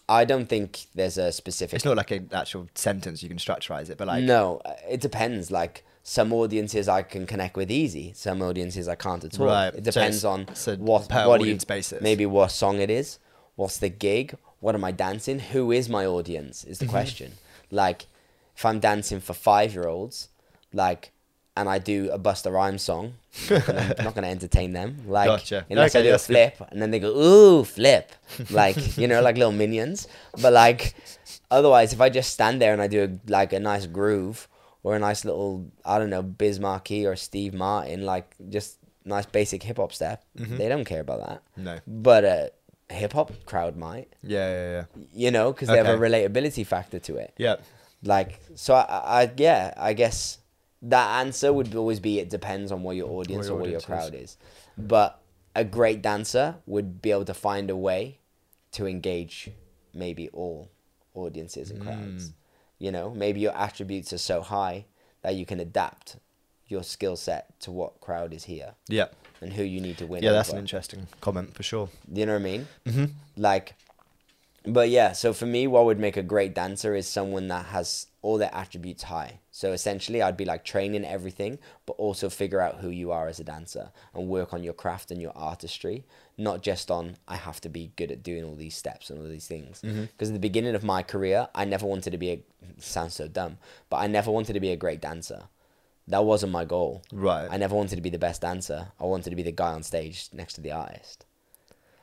I 0.07 0.25
don't 0.25 0.47
think 0.47 0.87
there's 0.95 1.17
a 1.17 1.31
specific. 1.31 1.75
It's 1.75 1.85
not 1.85 1.97
like 1.97 2.11
an 2.11 2.29
actual 2.33 2.67
sentence 2.75 3.21
you 3.23 3.29
can 3.29 3.37
structurize 3.37 3.89
it, 3.89 3.97
but 3.97 4.07
like 4.07 4.23
no, 4.23 4.61
uh, 4.65 4.73
it 4.89 5.01
depends. 5.01 5.51
Like 5.51 5.83
some 6.03 6.33
audiences 6.33 6.87
I 6.87 7.01
can 7.03 7.25
connect 7.25 7.55
with 7.55 7.71
easy. 7.71 8.13
Some 8.13 8.41
audiences 8.41 8.87
I 8.87 8.95
can't 8.95 9.23
at 9.23 9.39
all. 9.39 9.47
Right. 9.47 9.73
It 9.73 9.83
depends 9.83 10.23
it's- 10.23 10.67
on 10.67 10.73
a 10.73 10.77
what 10.79 11.07
per 11.09 11.27
what 11.27 11.39
do 11.39 11.45
you 11.45 11.51
audience 11.51 11.63
basis. 11.65 12.01
maybe 12.01 12.25
what 12.25 12.51
song 12.51 12.79
it 12.79 12.89
is. 12.89 13.19
What's 13.55 13.77
the 13.77 13.89
gig? 13.89 14.35
What 14.59 14.75
am 14.75 14.83
I 14.83 14.91
dancing? 14.91 15.39
Who 15.39 15.71
is 15.71 15.89
my 15.89 16.05
audience? 16.05 16.63
Is 16.63 16.79
the 16.79 16.85
Mm-hmm. 16.85 16.91
question. 16.91 17.31
Like, 17.71 18.05
if 18.55 18.65
I'm 18.65 18.79
dancing 18.79 19.19
for 19.19 19.33
five 19.33 19.73
year 19.73 19.87
olds, 19.87 20.29
like, 20.73 21.11
and 21.57 21.67
I 21.67 21.79
do 21.79 22.09
a 22.11 22.17
Busta 22.19 22.51
Rhymes 22.51 22.81
song, 22.81 23.15
I'm 23.49 23.75
not 23.75 24.03
not 24.03 24.15
gonna 24.15 24.27
entertain 24.37 24.73
them. 24.73 25.03
Like, 25.07 25.27
Gotcha. 25.27 25.65
unless 25.69 25.95
I 25.95 26.01
do 26.01 26.09
a 26.09 26.11
that's 26.11 26.27
good. 26.27 26.53
flip, 26.53 26.69
and 26.71 26.81
then 26.81 26.91
they 26.91 26.99
go, 26.99 27.09
ooh, 27.09 27.63
flip, 27.63 28.11
like 28.49 28.97
you 28.97 29.07
know, 29.07 29.21
like 29.21 29.35
little 29.37 29.51
minions. 29.51 30.07
But 30.41 30.53
like, 30.53 30.95
otherwise, 31.49 31.91
if 31.93 31.99
I 32.01 32.09
just 32.09 32.31
stand 32.33 32.61
there 32.61 32.73
and 32.73 32.81
I 32.81 32.87
do 32.87 33.03
a, 33.03 33.09
like 33.31 33.51
a 33.53 33.59
nice 33.59 33.85
groove 33.85 34.47
or 34.83 34.95
a 34.95 34.99
nice 34.99 35.25
little, 35.25 35.65
I 35.85 35.99
don't 35.99 36.09
know, 36.09 36.23
Biz 36.23 36.59
Markie 36.59 37.05
or 37.05 37.15
Steve 37.15 37.53
Martin, 37.53 38.05
like 38.05 38.33
just 38.49 38.77
nice 39.05 39.25
basic 39.25 39.63
hip 39.63 39.77
hop 39.77 39.91
step, 39.93 40.23
Mm-hmm. 40.37 40.57
they 40.57 40.69
don't 40.69 40.85
care 40.85 41.01
about 41.01 41.27
that. 41.27 41.41
no. 41.57 41.79
But 41.87 42.23
a 42.23 42.51
hip 42.91 43.13
hop 43.13 43.31
crowd 43.45 43.75
might, 43.77 44.13
Yeah, 44.23 44.49
yeah, 44.51 44.71
yeah. 44.71 45.03
you 45.13 45.31
know, 45.31 45.51
because 45.51 45.67
they 45.69 45.77
have 45.77 45.87
a 45.87 45.91
Okay. 45.93 46.01
relatability 46.01 46.65
factor 46.65 46.99
to 46.99 47.17
it. 47.17 47.33
Yeah. 47.37 47.57
Like, 48.03 48.39
so 48.55 48.73
I, 48.75 49.21
I, 49.23 49.31
yeah, 49.37 49.73
I 49.77 49.93
guess 49.93 50.39
that 50.81 51.19
answer 51.19 51.53
would 51.53 51.75
always 51.75 51.99
be 51.99 52.19
it 52.19 52.29
depends 52.29 52.71
on 52.71 52.81
what 52.83 52.95
your 52.95 53.09
audience 53.09 53.47
your 53.47 53.55
or 53.55 53.59
what 53.59 53.69
your 53.69 53.79
audience 53.79 53.85
crowd 53.85 54.15
is. 54.15 54.37
But 54.77 55.19
a 55.55 55.63
great 55.63 56.01
dancer 56.01 56.55
would 56.65 57.01
be 57.01 57.11
able 57.11 57.25
to 57.25 57.33
find 57.33 57.69
a 57.69 57.75
way 57.75 58.19
to 58.71 58.87
engage 58.87 59.51
maybe 59.93 60.29
all 60.29 60.69
audiences 61.13 61.69
and 61.69 61.81
crowds. 61.81 62.29
Mm. 62.29 62.33
You 62.79 62.91
know, 62.91 63.11
maybe 63.11 63.39
your 63.41 63.55
attributes 63.55 64.11
are 64.13 64.17
so 64.17 64.41
high 64.41 64.85
that 65.21 65.35
you 65.35 65.45
can 65.45 65.59
adapt 65.59 66.15
your 66.71 66.83
skill 66.83 67.15
set 67.15 67.59
to 67.61 67.71
what 67.71 67.99
crowd 68.01 68.33
is 68.33 68.45
here 68.45 68.73
Yeah. 68.87 69.07
and 69.41 69.53
who 69.53 69.63
you 69.63 69.81
need 69.81 69.97
to 69.99 70.05
win. 70.07 70.23
Yeah, 70.23 70.31
that's 70.31 70.49
an 70.49 70.57
interesting 70.59 71.07
comment 71.19 71.53
for 71.53 71.63
sure. 71.63 71.89
You 72.11 72.25
know 72.25 72.33
what 72.33 72.39
I 72.41 72.43
mean? 72.43 72.67
Mm-hmm. 72.85 73.05
Like, 73.37 73.75
but 74.65 74.89
yeah, 74.89 75.11
so 75.13 75.33
for 75.33 75.45
me, 75.47 75.65
what 75.67 75.85
would 75.85 75.99
make 75.99 76.17
a 76.17 76.21
great 76.23 76.53
dancer 76.53 76.93
is 76.95 77.07
someone 77.07 77.47
that 77.47 77.65
has 77.67 78.07
all 78.21 78.37
their 78.37 78.53
attributes 78.53 79.03
high. 79.03 79.39
So 79.49 79.71
essentially, 79.73 80.21
I'd 80.21 80.37
be 80.37 80.45
like 80.45 80.63
training 80.63 81.03
everything, 81.03 81.57
but 81.87 81.93
also 81.93 82.29
figure 82.29 82.61
out 82.61 82.75
who 82.75 82.89
you 82.89 83.11
are 83.11 83.27
as 83.27 83.39
a 83.39 83.43
dancer 83.43 83.89
and 84.13 84.27
work 84.27 84.53
on 84.53 84.63
your 84.63 84.73
craft 84.73 85.09
and 85.09 85.19
your 85.19 85.35
artistry, 85.35 86.05
not 86.37 86.61
just 86.61 86.91
on 86.91 87.17
I 87.27 87.37
have 87.37 87.59
to 87.61 87.69
be 87.69 87.91
good 87.95 88.11
at 88.11 88.21
doing 88.21 88.43
all 88.43 88.55
these 88.55 88.75
steps 88.77 89.09
and 89.09 89.19
all 89.19 89.27
these 89.27 89.47
things. 89.47 89.81
Because 89.81 90.29
at 90.29 90.33
the 90.33 90.39
beginning 90.39 90.75
of 90.75 90.83
my 90.83 91.01
career, 91.01 91.47
I 91.55 91.65
never 91.65 91.87
wanted 91.87 92.11
to 92.11 92.19
be 92.19 92.29
a 92.29 92.39
sounds 92.77 93.15
so 93.15 93.27
dumb, 93.27 93.57
but 93.89 93.97
I 93.97 94.05
never 94.05 94.29
wanted 94.29 94.53
to 94.53 94.59
be 94.59 94.71
a 94.71 94.75
great 94.77 95.01
dancer. 95.01 95.45
That 96.07 96.25
wasn't 96.25 96.51
my 96.51 96.65
goal. 96.65 97.03
Right. 97.11 97.47
I 97.49 97.57
never 97.57 97.75
wanted 97.75 97.95
to 97.95 98.01
be 98.01 98.09
the 98.09 98.17
best 98.19 98.41
dancer. 98.41 98.87
I 98.99 99.05
wanted 99.05 99.29
to 99.29 99.35
be 99.35 99.43
the 99.43 99.51
guy 99.51 99.71
on 99.71 99.83
stage 99.83 100.29
next 100.33 100.53
to 100.55 100.61
the 100.61 100.71
artist. 100.71 101.25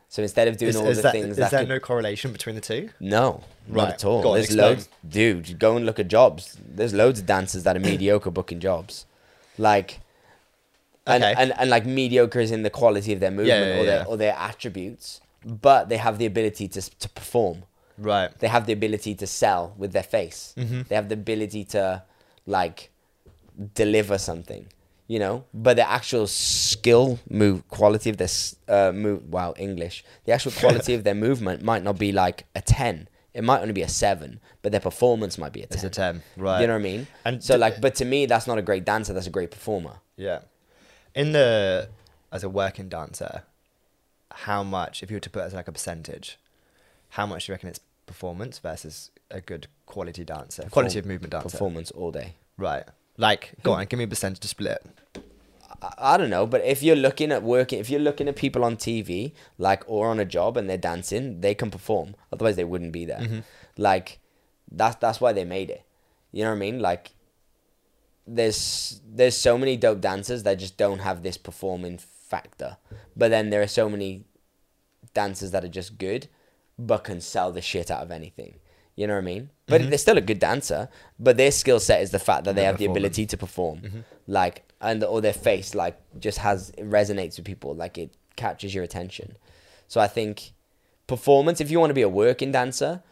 So 0.09 0.23
instead 0.23 0.49
of 0.49 0.57
doing 0.57 0.71
Is, 0.71 0.77
all 0.77 0.87
is 0.87 0.97
the 0.99 1.03
that, 1.03 1.13
things 1.13 1.27
is 1.33 1.37
that, 1.37 1.51
there 1.51 1.61
could, 1.61 1.69
no 1.69 1.79
correlation 1.81 2.33
between 2.33 2.55
the 2.55 2.63
two? 2.63 2.89
no, 2.99 3.43
Right. 3.69 3.83
not 3.85 3.89
at 3.95 4.05
all. 4.07 4.23
Go 4.23 4.29
on, 4.31 4.35
There's 4.37 4.47
explain. 4.47 4.69
loads, 4.71 4.89
dude. 5.07 5.59
Go 5.59 5.77
and 5.77 5.85
look 5.85 5.99
at 5.99 6.09
jobs. 6.09 6.57
There's 6.67 6.95
loads 6.95 7.21
of 7.21 7.27
dancers 7.27 7.65
that 7.65 7.77
are 7.77 7.81
mediocre 7.81 8.31
booking 8.31 8.61
jobs, 8.61 9.05
like, 9.59 10.01
and, 11.07 11.23
Okay. 11.23 11.35
and 11.37 11.53
and 11.59 11.69
like 11.69 11.85
mediocre 11.85 12.41
is 12.41 12.51
in 12.51 12.63
the 12.63 12.71
quality 12.71 13.13
of 13.13 13.21
their 13.21 13.31
movement 13.31 13.49
yeah, 13.49 13.81
or 13.81 13.85
their 13.85 13.99
yeah. 14.01 14.05
or 14.07 14.17
their 14.17 14.35
attributes, 14.39 15.21
but 15.45 15.91
they 15.91 15.99
have 15.99 16.17
the 16.19 16.25
ability 16.27 16.69
to 16.69 16.81
to 16.81 17.09
perform. 17.11 17.65
Right. 17.99 18.31
They 18.39 18.49
have 18.49 18.65
the 18.67 18.73
ability 18.73 19.15
to 19.17 19.27
sell 19.27 19.75
with 19.77 19.93
their 19.93 20.03
face. 20.03 20.55
Mm-hmm. 20.57 20.83
They 20.89 20.95
have 20.95 21.09
the 21.11 21.15
ability 21.15 21.65
to 21.67 22.03
like 22.47 22.91
deliver 23.75 24.19
something, 24.19 24.67
you 25.07 25.19
know. 25.19 25.45
But 25.53 25.77
the 25.77 25.89
actual 25.89 26.27
skill 26.27 27.19
move 27.29 27.67
quality 27.69 28.11
of 28.11 28.17
this 28.17 28.57
uh 28.69 28.93
move 28.93 29.29
wow 29.29 29.55
English. 29.59 30.05
The 30.25 30.33
actual 30.33 30.53
quality 30.63 30.95
of 30.95 31.05
their 31.05 31.15
movement 31.15 31.63
might 31.63 31.83
not 31.83 31.99
be 31.99 32.13
like 32.13 32.47
a 32.55 32.61
ten. 32.61 33.09
It 33.35 33.45
might 33.45 33.61
only 33.61 33.73
be 33.75 33.83
a 33.83 33.89
seven, 33.89 34.41
but 34.63 34.73
their 34.73 34.81
performance 34.81 35.39
might 35.39 35.53
be 35.53 35.63
a 35.63 35.67
ten. 35.67 35.77
It's 35.77 35.85
a 35.85 35.91
10. 35.91 36.23
Right. 36.37 36.61
You 36.61 36.67
know 36.67 36.73
what 36.73 36.81
I 36.81 36.83
mean? 36.83 37.07
And 37.25 37.45
so 37.45 37.55
d- 37.55 37.61
like, 37.61 37.81
but 37.81 37.95
to 37.97 38.05
me, 38.05 38.27
that's 38.27 38.47
not 38.47 38.59
a 38.59 38.63
great 38.63 38.85
dancer. 38.85 39.13
That's 39.13 39.27
a 39.29 39.31
great 39.31 39.51
performer. 39.51 40.01
Yeah. 40.17 40.41
In 41.15 41.33
the 41.33 41.89
as 42.33 42.43
a 42.43 42.49
working 42.49 42.89
dancer, 42.89 43.43
how 44.33 44.63
much 44.63 45.03
if 45.03 45.11
you 45.11 45.17
were 45.17 45.21
to 45.21 45.31
put 45.31 45.41
it 45.41 45.47
as 45.47 45.55
like 45.55 45.69
a 45.69 45.73
percentage, 45.73 46.39
how 47.11 47.27
much 47.27 47.47
do 47.47 47.53
you 47.53 47.55
reckon 47.55 47.69
it's 47.69 47.81
performance 48.07 48.59
versus 48.59 49.11
a 49.31 49.41
good 49.41 49.67
quality 49.87 50.25
dancer? 50.25 50.65
quality 50.71 50.99
of 50.99 51.07
movement 51.07 51.31
dancer. 51.33 51.51
Performance 51.51 51.91
all 51.93 52.11
day. 52.11 52.35
Right. 52.57 52.85
Like, 53.19 53.55
go 53.64 53.73
on, 53.73 53.85
give 53.87 53.99
me 53.99 54.05
a 54.05 54.09
percentage 54.09 54.41
to 54.41 54.49
split. 54.49 54.83
I, 55.83 55.93
I 55.99 56.16
don't 56.16 56.31
know, 56.31 56.47
but 56.47 56.64
if 56.64 56.83
you're 56.83 56.97
looking 56.97 57.33
at 57.33 57.43
working, 57.43 57.81
if 57.81 57.91
you're 57.91 58.01
looking 58.01 58.29
at 58.29 58.37
people 58.37 58.64
on 58.64 58.77
TV, 58.77 59.33
like 59.59 59.83
or 59.87 60.09
on 60.09 60.21
a 60.21 60.25
job 60.25 60.57
and 60.57 60.71
they're 60.71 60.79
dancing, 60.79 61.41
they 61.41 61.55
can 61.55 61.71
perform. 61.71 62.14
Otherwise, 62.33 62.57
they 62.57 62.64
wouldn't 62.64 62.93
be 62.93 63.05
there. 63.05 63.19
Mm-hmm. 63.19 63.41
Like 63.77 64.21
that's 64.71 64.97
that's 64.97 65.21
why 65.21 65.33
they 65.33 65.45
made 65.45 65.69
it. 65.69 65.85
You 66.33 66.45
know 66.45 66.51
what 66.51 66.57
I 66.57 66.61
mean? 66.61 66.81
Like 66.81 67.11
there's 68.27 69.01
there's 69.07 69.37
so 69.37 69.59
many 69.59 69.77
dope 69.77 70.01
dancers 70.01 70.45
that 70.45 70.59
just 70.59 70.77
don't 70.77 71.01
have 71.01 71.23
this 71.23 71.37
performing 71.37 71.99
factor, 71.99 72.77
but 73.16 73.31
then 73.31 73.51
there 73.51 73.62
are 73.62 73.69
so 73.69 73.89
many 73.89 74.25
dancers 75.12 75.51
that 75.51 75.64
are 75.64 75.69
just 75.69 75.99
good, 75.99 76.29
but 76.79 77.05
can 77.05 77.21
sell 77.21 77.51
the 77.51 77.62
shit 77.62 77.91
out 77.91 78.03
of 78.03 78.11
anything. 78.11 78.61
You 78.99 79.07
know 79.07 79.15
what 79.15 79.29
I 79.29 79.33
mean? 79.35 79.45
But 79.67 79.81
they're 79.89 79.99
still 80.07 80.19
a 80.19 80.27
good 80.31 80.41
dancer, 80.51 80.89
but 81.27 81.37
their 81.37 81.53
skill 81.63 81.81
set 81.89 81.99
is 82.03 82.11
the 82.11 82.19
fact 82.29 82.43
that 82.45 82.55
they 82.57 82.63
The 82.63 82.67
have 82.71 82.79
the 82.79 82.87
ability 82.87 83.25
to 83.33 83.37
perform. 83.45 83.77
Like 84.27 84.57
and 84.81 85.03
or 85.13 85.21
their 85.27 85.39
face 85.49 85.69
like 85.83 85.97
just 86.27 86.39
has 86.39 86.71
it 86.81 86.87
resonates 86.99 87.35
with 87.37 87.47
people, 87.53 87.71
like 87.85 87.95
it 88.05 88.11
catches 88.37 88.71
your 88.75 88.85
attention. 88.85 89.29
So 89.93 90.01
I 90.01 90.09
think 90.17 90.35
performance 91.07 91.61
if 91.61 91.71
you 91.71 91.79
want 91.81 91.91
to 91.91 91.95
be 92.03 92.03
a 92.03 92.09
working 92.25 92.51
dancer, 92.53 93.03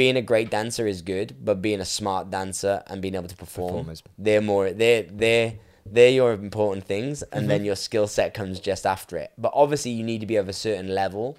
being 0.00 0.16
a 0.16 0.22
great 0.22 0.50
dancer 0.50 0.86
is 0.86 1.00
good, 1.02 1.28
but 1.46 1.56
being 1.68 1.80
a 1.80 1.84
smart 1.98 2.24
dancer 2.30 2.82
and 2.88 3.00
being 3.02 3.14
able 3.14 3.28
to 3.28 3.36
perform, 3.36 3.70
Performers. 3.72 4.02
they're 4.26 4.40
more 4.42 4.70
they're 4.82 5.02
they're 5.22 5.54
they're 5.90 6.10
your 6.20 6.32
important 6.34 6.84
things, 6.84 7.22
and 7.22 7.30
Mm-hmm. 7.42 7.48
then 7.48 7.64
your 7.64 7.76
skill 7.76 8.06
set 8.06 8.34
comes 8.34 8.60
just 8.60 8.84
after 8.94 9.16
it. 9.16 9.30
But 9.38 9.52
obviously, 9.54 9.92
you 9.92 10.04
need 10.04 10.20
to 10.20 10.26
be 10.26 10.36
of 10.36 10.48
a 10.48 10.52
certain 10.52 10.88
level. 11.02 11.38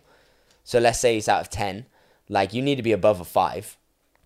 So 0.64 0.80
let's 0.80 1.00
say 1.00 1.18
it's 1.18 1.30
out 1.30 1.42
of 1.42 1.50
ten, 1.50 1.86
like 2.30 2.54
you 2.54 2.62
need 2.62 2.76
to 2.76 2.84
be 2.84 2.92
above 2.94 3.20
a 3.20 3.26
five 3.26 3.76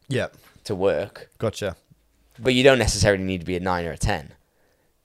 Yeah. 0.07 0.27
to 0.65 0.75
work, 0.75 1.29
Gotcha. 1.39 1.75
but 2.39 2.53
you 2.53 2.63
don't 2.63 2.77
necessarily 2.79 3.23
need 3.23 3.39
to 3.39 3.45
be 3.45 3.55
a 3.55 3.59
nine 3.59 3.85
or 3.85 3.91
a 3.91 3.97
ten. 3.97 4.33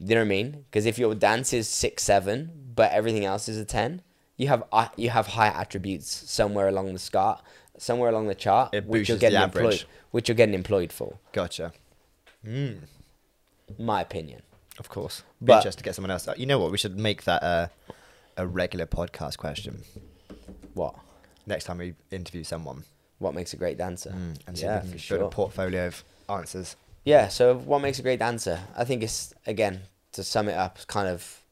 You 0.01 0.14
know 0.14 0.20
what 0.20 0.26
I 0.26 0.28
mean? 0.28 0.64
Because 0.70 0.86
if 0.86 0.99
your 0.99 1.14
dance 1.14 1.53
is 1.53 1.68
six, 1.68 2.03
seven, 2.05 2.72
but 2.74 2.92
everything 2.92 3.24
else 3.24 3.49
is 3.49 3.57
a 3.59 3.64
ten, 3.64 4.03
you 4.36 4.46
have 4.49 4.62
uh, 4.72 4.88
you 4.96 5.11
have 5.11 5.28
high 5.28 5.49
attributes 5.49 6.09
somewhere 6.30 6.68
along 6.68 6.92
the 6.92 6.99
chart, 7.01 7.42
somewhere 7.78 8.09
along 8.11 8.28
the 8.28 8.34
chart, 8.36 8.72
It 8.74 8.84
which 8.86 9.09
you're 9.09 9.18
getting 9.18 9.40
employed, 9.40 9.84
which 10.12 10.28
you're 10.28 10.36
getting 10.36 10.55
employed 10.55 10.92
for. 10.92 11.18
Gotcha. 11.32 11.72
Mm, 12.46 12.82
My 13.78 14.01
opinion. 14.01 14.42
of 14.78 14.88
course. 14.88 15.24
But- 15.40 15.57
interested 15.57 15.78
to 15.78 15.84
get 15.84 15.94
someone 15.96 16.12
else. 16.12 16.28
You 16.36 16.46
know 16.46 16.59
what? 16.61 16.70
We 16.70 16.78
should 16.78 16.96
make 16.99 17.24
that 17.24 17.42
a 17.42 17.70
a 18.36 18.46
regular 18.46 18.86
podcast 18.86 19.36
question 19.38 19.82
What? 20.74 20.94
Next 21.49 21.64
time 21.64 21.78
we 21.78 21.94
interview 22.11 22.44
someone. 22.44 22.84
What 23.18 23.34
makes 23.34 23.53
a 23.53 23.57
great 23.57 23.78
dancer? 23.78 24.11
Mm, 24.11 24.36
and 24.46 24.57
see 24.59 24.64
yeah, 24.64 24.80
for 24.82 24.99
sure. 24.99 25.22
a 25.24 25.28
portfolio 25.28 25.86
of 25.88 26.05
answers. 26.28 26.76
Yeah, 27.05 27.28
so 27.28 27.57
what 27.57 27.80
makes 27.80 27.99
a 27.99 28.03
great 28.03 28.18
dancer? 28.20 28.61
I 28.76 28.84
think 28.84 29.03
it's 29.03 29.34
again 29.46 29.80
to 30.12 30.22
sum 30.22 30.49
it 30.49 30.55
up, 30.55 30.76
it's 30.76 30.84
kind 30.84 31.09
of 31.09 31.42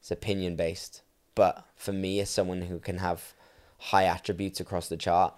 it's 0.00 0.10
opinion 0.10 0.56
based. 0.56 1.02
But 1.34 1.64
for 1.76 1.92
me, 1.92 2.18
it's 2.20 2.30
someone 2.30 2.62
who 2.62 2.80
can 2.80 2.98
have 2.98 3.34
high 3.78 4.04
attributes 4.04 4.58
across 4.58 4.88
the 4.88 4.96
chart 4.96 5.34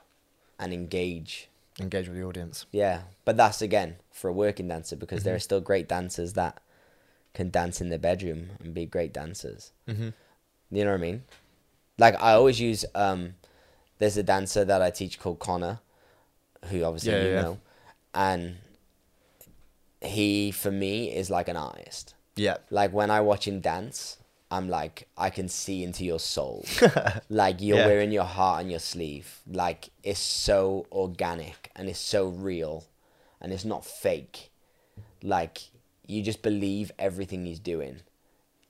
and 0.58 0.72
engage 0.72 1.48
Engage 1.78 2.08
with 2.08 2.16
the 2.18 2.24
audience. 2.24 2.66
Yeah, 2.72 3.02
but 3.24 3.36
that's 3.38 3.62
again 3.62 3.96
for 4.12 4.28
a 4.28 4.32
working 4.32 4.68
dancer 4.68 4.96
because 4.96 5.22
there 5.24 5.32
Mhm. 5.34 5.36
are 5.36 5.40
still 5.40 5.60
great 5.60 5.88
dancers 5.88 6.34
that 6.34 6.60
can 7.32 7.48
dance 7.50 7.80
in 7.80 7.88
their 7.88 7.98
bedroom 7.98 8.50
and 8.62 8.74
be 8.74 8.84
great 8.86 9.12
dancers. 9.14 9.72
Mm-hmm. 9.88 10.10
You 10.70 10.84
know 10.84 10.90
what 10.90 10.98
I 10.98 11.00
mean? 11.00 11.24
Like 11.96 12.20
I 12.20 12.32
always 12.32 12.60
use 12.60 12.84
um 12.94 13.34
there's 14.00 14.16
a 14.16 14.22
dancer 14.24 14.64
that 14.64 14.82
I 14.82 14.90
teach 14.90 15.20
called 15.20 15.38
Connor, 15.38 15.78
who 16.66 16.82
obviously 16.82 17.12
Yeah, 17.12 17.22
you 17.22 17.30
yeah. 17.30 17.40
know. 17.42 17.58
And 18.12 18.56
he 20.00 20.50
for 20.50 20.70
me 20.70 21.14
is 21.14 21.30
like 21.30 21.48
an 21.48 21.56
artist. 21.56 22.14
Yeah. 22.36 22.56
Like 22.70 22.92
when 22.92 23.10
I 23.10 23.20
watch 23.20 23.46
him 23.46 23.60
dance, 23.60 24.16
I'm 24.50 24.68
like 24.68 25.06
I 25.16 25.30
can 25.30 25.48
see 25.48 25.84
into 25.84 26.04
your 26.04 26.18
soul. 26.18 26.64
like 27.28 27.60
you're 27.60 27.78
Yeah. 27.78 27.86
wearing 27.86 28.10
your 28.10 28.24
heart 28.24 28.64
on 28.64 28.70
your 28.70 28.80
sleeve. 28.80 29.40
Like 29.46 29.90
it's 30.02 30.18
so 30.20 30.86
organic 30.90 31.70
and 31.76 31.88
it's 31.88 31.98
so 32.00 32.26
real 32.28 32.84
and 33.40 33.52
it's 33.52 33.64
not 33.64 33.84
fake. 33.84 34.50
Like 35.22 35.60
you 36.06 36.22
just 36.22 36.42
believe 36.42 36.90
everything 36.98 37.44
he's 37.44 37.60
doing, 37.60 38.00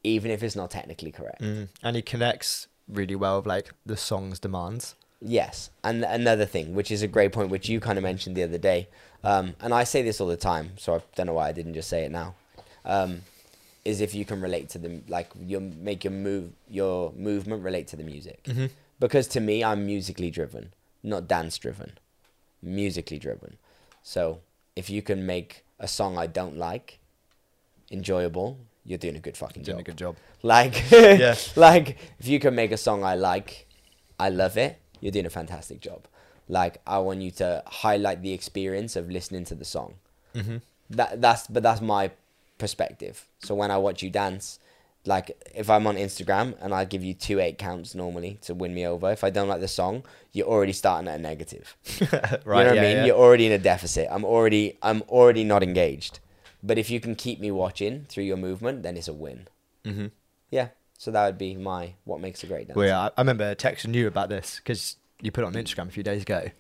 even 0.02 0.30
if 0.30 0.42
it's 0.42 0.56
not 0.56 0.70
technically 0.70 1.12
correct. 1.12 1.40
Mm. 1.40 1.68
And 1.82 1.96
he 1.96 2.02
connects 2.02 2.66
really 2.88 3.14
well 3.14 3.36
with 3.38 3.46
like 3.46 3.72
the 3.86 3.96
song's 3.96 4.38
demands. 4.40 4.96
Yes, 5.22 5.70
and 5.84 6.02
another 6.04 6.46
thing, 6.46 6.74
which 6.74 6.90
is 6.90 7.02
a 7.02 7.08
great 7.08 7.32
point, 7.32 7.50
which 7.50 7.68
you 7.68 7.78
kind 7.80 7.98
of 7.98 8.02
mentioned 8.02 8.36
the 8.36 8.42
other 8.42 8.58
day, 8.58 8.88
um, 9.22 9.54
and 9.60 9.74
I 9.74 9.84
say 9.84 10.00
this 10.02 10.20
all 10.20 10.26
the 10.28 10.36
time, 10.36 10.72
so 10.78 10.94
I 10.96 11.00
don't 11.14 11.26
know 11.26 11.34
why 11.34 11.48
I 11.48 11.52
didn't 11.52 11.74
just 11.74 11.90
say 11.90 12.04
it 12.04 12.10
now, 12.10 12.34
um, 12.86 13.22
is 13.84 14.00
if 14.00 14.14
you 14.14 14.24
can 14.24 14.40
relate 14.40 14.70
to 14.70 14.78
them, 14.78 15.04
like 15.08 15.30
you 15.38 15.60
make 15.60 16.04
your 16.04 16.12
move, 16.12 16.52
your 16.70 17.12
movement 17.12 17.62
relate 17.62 17.86
to 17.88 17.96
the 17.96 18.02
music, 18.04 18.42
Mm-hmm. 18.44 18.66
because 18.98 19.26
to 19.28 19.40
me, 19.40 19.62
I'm 19.62 19.84
musically 19.84 20.30
driven, 20.30 20.72
not 21.02 21.28
dance 21.28 21.58
driven, 21.58 21.98
musically 22.62 23.18
driven. 23.18 23.58
So 24.02 24.40
if 24.76 24.88
you 24.88 25.02
can 25.02 25.26
make 25.26 25.64
a 25.78 25.86
song 25.88 26.16
I 26.16 26.26
don't 26.26 26.56
like 26.56 26.98
enjoyable, 27.90 28.58
you're 28.84 28.98
doing 28.98 29.16
a 29.16 29.20
good 29.20 29.36
fucking 29.36 29.62
Doing 29.62 29.64
job. 29.64 29.74
Doing 29.76 29.80
a 29.80 29.84
good 29.84 29.96
job. 29.98 30.16
Like, 30.42 30.90
Yeah. 30.90 31.34
like 31.56 31.98
if 32.18 32.26
you 32.26 32.40
can 32.40 32.54
make 32.54 32.72
a 32.72 32.76
song 32.78 33.04
I 33.04 33.14
like, 33.14 33.66
I 34.18 34.28
love 34.30 34.56
it. 34.56 34.78
You're 35.00 35.12
doing 35.12 35.26
a 35.26 35.30
fantastic 35.30 35.80
job. 35.80 36.06
Like, 36.48 36.80
I 36.86 36.98
want 36.98 37.22
you 37.22 37.30
to 37.32 37.62
highlight 37.66 38.22
the 38.22 38.32
experience 38.32 38.96
of 38.96 39.10
listening 39.10 39.44
to 39.46 39.54
the 39.54 39.64
song. 39.64 39.94
Mm-hmm. 40.34 40.56
That 40.90 41.20
that's 41.20 41.46
but 41.46 41.62
that's 41.62 41.80
my 41.80 42.10
perspective. 42.58 43.26
So 43.40 43.54
when 43.54 43.70
I 43.70 43.78
watch 43.78 44.02
you 44.02 44.10
dance, 44.10 44.58
like 45.06 45.30
if 45.54 45.70
I'm 45.70 45.86
on 45.86 45.96
Instagram 45.96 46.56
and 46.60 46.74
I 46.74 46.84
give 46.84 47.02
you 47.02 47.14
two 47.14 47.40
eight 47.40 47.58
counts 47.58 47.94
normally 47.94 48.38
to 48.42 48.54
win 48.54 48.74
me 48.74 48.86
over, 48.86 49.10
if 49.10 49.24
I 49.24 49.30
don't 49.30 49.48
like 49.48 49.60
the 49.60 49.68
song, 49.68 50.02
you're 50.32 50.46
already 50.46 50.72
starting 50.72 51.08
at 51.08 51.18
a 51.18 51.22
negative. 51.22 51.76
right. 52.00 52.00
you 52.00 52.06
know 52.12 52.38
what 52.42 52.64
yeah, 52.66 52.70
I 52.70 52.74
mean? 52.74 52.96
yeah. 52.96 53.04
You're 53.06 53.16
already 53.16 53.46
in 53.46 53.52
a 53.52 53.58
deficit. 53.58 54.08
I'm 54.10 54.24
already 54.24 54.78
I'm 54.82 55.02
already 55.02 55.44
not 55.44 55.62
engaged. 55.62 56.20
But 56.62 56.76
if 56.76 56.90
you 56.90 57.00
can 57.00 57.14
keep 57.14 57.40
me 57.40 57.50
watching 57.50 58.04
through 58.08 58.24
your 58.24 58.36
movement, 58.36 58.82
then 58.82 58.96
it's 58.96 59.08
a 59.08 59.14
win. 59.14 59.48
Mm-hmm. 59.84 60.06
Yeah. 60.50 60.68
So 61.00 61.10
that 61.12 61.24
would 61.24 61.38
be 61.38 61.56
my 61.56 61.94
what 62.04 62.20
makes 62.20 62.42
a 62.42 62.46
great 62.46 62.68
dancer. 62.68 62.78
Well, 62.78 62.86
yeah, 62.86 63.00
I, 63.00 63.06
I 63.06 63.20
remember 63.22 63.54
texting 63.54 63.94
you 63.94 64.06
about 64.06 64.28
this 64.28 64.56
because 64.56 64.96
you 65.22 65.32
put 65.32 65.44
it 65.44 65.46
on 65.46 65.54
Instagram 65.54 65.88
a 65.88 65.90
few 65.90 66.02
days 66.02 66.20
ago, 66.20 66.50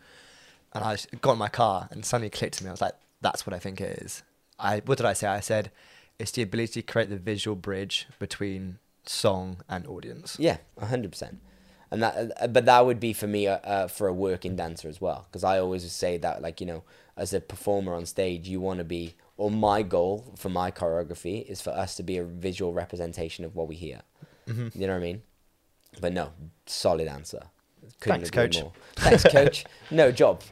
and 0.72 0.82
I 0.82 0.96
got 1.20 1.32
in 1.32 1.38
my 1.38 1.50
car 1.50 1.88
and 1.90 2.06
suddenly 2.06 2.30
clicked 2.30 2.56
to 2.56 2.64
me. 2.64 2.68
I 2.68 2.72
was 2.72 2.80
like, 2.80 2.94
"That's 3.20 3.46
what 3.46 3.52
I 3.52 3.58
think 3.58 3.82
it 3.82 3.98
is." 3.98 4.22
I 4.58 4.80
what 4.86 4.96
did 4.96 5.04
I 5.04 5.12
say? 5.12 5.26
I 5.26 5.40
said 5.40 5.70
it's 6.18 6.30
the 6.30 6.40
ability 6.40 6.80
to 6.80 6.90
create 6.90 7.10
the 7.10 7.18
visual 7.18 7.54
bridge 7.54 8.06
between 8.18 8.78
song 9.04 9.58
and 9.68 9.86
audience. 9.86 10.38
Yeah, 10.40 10.56
hundred 10.80 11.10
percent. 11.10 11.40
And 11.90 12.02
that, 12.02 12.32
uh, 12.40 12.46
but 12.46 12.64
that 12.64 12.86
would 12.86 12.98
be 12.98 13.12
for 13.12 13.26
me, 13.26 13.46
uh, 13.46 13.56
uh, 13.56 13.88
for 13.88 14.08
a 14.08 14.12
working 14.14 14.56
dancer 14.56 14.88
as 14.88 15.02
well, 15.02 15.26
because 15.28 15.44
I 15.44 15.58
always 15.58 15.90
say 15.92 16.16
that, 16.16 16.40
like 16.40 16.62
you 16.62 16.66
know, 16.66 16.82
as 17.14 17.34
a 17.34 17.42
performer 17.42 17.92
on 17.92 18.06
stage, 18.06 18.48
you 18.48 18.58
want 18.58 18.78
to 18.78 18.84
be, 18.84 19.16
or 19.36 19.50
my 19.50 19.82
goal 19.82 20.32
for 20.38 20.48
my 20.48 20.70
choreography 20.70 21.44
is 21.46 21.60
for 21.60 21.70
us 21.70 21.94
to 21.96 22.02
be 22.02 22.16
a 22.16 22.24
visual 22.24 22.72
representation 22.72 23.44
of 23.44 23.54
what 23.54 23.68
we 23.68 23.74
hear. 23.74 24.00
Mm-hmm. 24.48 24.78
You 24.80 24.86
know 24.86 24.92
what 24.94 24.98
I 25.00 25.02
mean? 25.02 25.22
But 26.00 26.12
no, 26.12 26.30
solid 26.66 27.08
answer. 27.08 27.42
Couldn't 28.00 28.20
Thanks, 28.20 28.30
coach. 28.30 28.60
more. 28.62 28.72
Thanks, 28.96 29.24
coach. 29.24 29.64
no 29.90 30.12
job, 30.12 30.42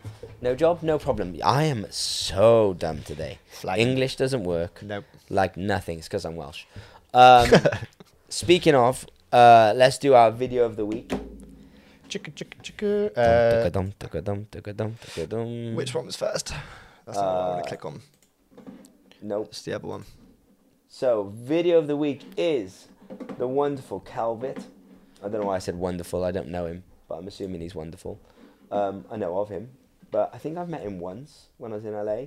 no 0.43 0.55
job, 0.55 0.83
no 0.83 0.99
problem. 0.99 1.37
I 1.45 1.65
am 1.65 1.87
so 1.91 2.75
dumb 2.79 3.03
today. 3.03 3.39
Flag. 3.51 3.79
English 3.79 4.17
doesn't 4.17 4.45
work 4.45 4.83
Nope. 4.83 5.05
like 5.31 5.57
nothing. 5.57 5.99
It's 5.99 6.09
because 6.09 6.25
I'm 6.25 6.37
Welsh. 6.37 6.65
Um, 7.15 7.51
speaking 8.29 8.75
of, 8.75 9.07
uh, 9.33 9.73
let's 9.77 9.99
do 9.99 10.15
our 10.15 10.31
video 10.31 10.65
of 10.65 10.77
the 10.77 10.85
week. 10.87 11.09
Chicka, 12.09 12.33
chicka, 12.33 12.57
chicka. 12.63 13.11
Uh, 13.17 13.69
Dum, 13.69 13.93
dum, 13.99 14.47
dum, 15.29 15.75
which 15.75 15.95
one 15.95 16.07
was 16.07 16.17
first? 16.17 16.53
That's 17.05 17.19
not 17.19 17.25
what 17.25 17.35
I 17.35 17.49
want 17.49 17.59
Uh, 17.59 17.63
to 17.63 17.69
click 17.69 17.85
on. 17.85 18.01
Nope. 19.23 19.49
It's 19.51 19.63
the 19.63 19.75
other 19.75 19.87
one. 19.89 20.05
So, 20.89 21.33
video 21.37 21.79
of 21.79 21.87
the 21.87 21.97
week 21.97 22.23
is 22.37 22.89
the 23.39 23.47
wonderful 23.47 24.01
Calvit. 24.01 24.63
I 25.21 25.29
don't 25.29 25.41
know 25.41 25.47
why 25.47 25.57
I 25.57 25.61
said 25.61 25.77
wonderful. 25.77 26.25
I 26.25 26.31
don't 26.31 26.49
know 26.49 26.67
him, 26.67 26.85
but 27.09 27.17
I'm 27.17 27.27
assuming 27.27 27.61
he's 27.61 27.75
wonderful. 27.75 28.21
Um, 28.71 29.05
I 29.11 29.17
know 29.17 29.39
of 29.39 29.49
him, 29.49 29.71
but 30.11 30.31
I 30.33 30.39
think 30.39 30.59
I've 30.59 30.69
met 30.69 30.83
him 30.83 31.01
once 31.01 31.47
when 31.57 31.73
I 31.73 31.77
was 31.77 31.85
in 31.85 31.93
LA. 31.93 32.27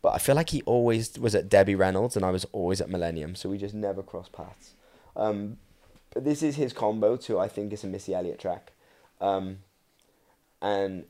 But 0.00 0.14
I 0.14 0.18
feel 0.18 0.34
like 0.34 0.50
he 0.50 0.62
always 0.62 1.18
was 1.18 1.34
at 1.34 1.48
Debbie 1.48 1.76
Reynolds, 1.76 2.16
and 2.16 2.24
I 2.24 2.30
was 2.30 2.44
always 2.52 2.80
at 2.80 2.90
Millennium, 2.90 3.34
so 3.36 3.48
we 3.48 3.58
just 3.58 3.74
never 3.74 4.02
crossed 4.02 4.32
paths. 4.32 4.74
Um, 5.14 5.58
but 6.12 6.24
this 6.24 6.42
is 6.42 6.56
his 6.56 6.72
combo 6.72 7.16
too. 7.16 7.38
I 7.38 7.48
think 7.48 7.72
it's 7.72 7.84
a 7.84 7.86
Missy 7.86 8.14
Elliott 8.14 8.40
track, 8.40 8.72
um, 9.20 9.58
and 10.60 11.04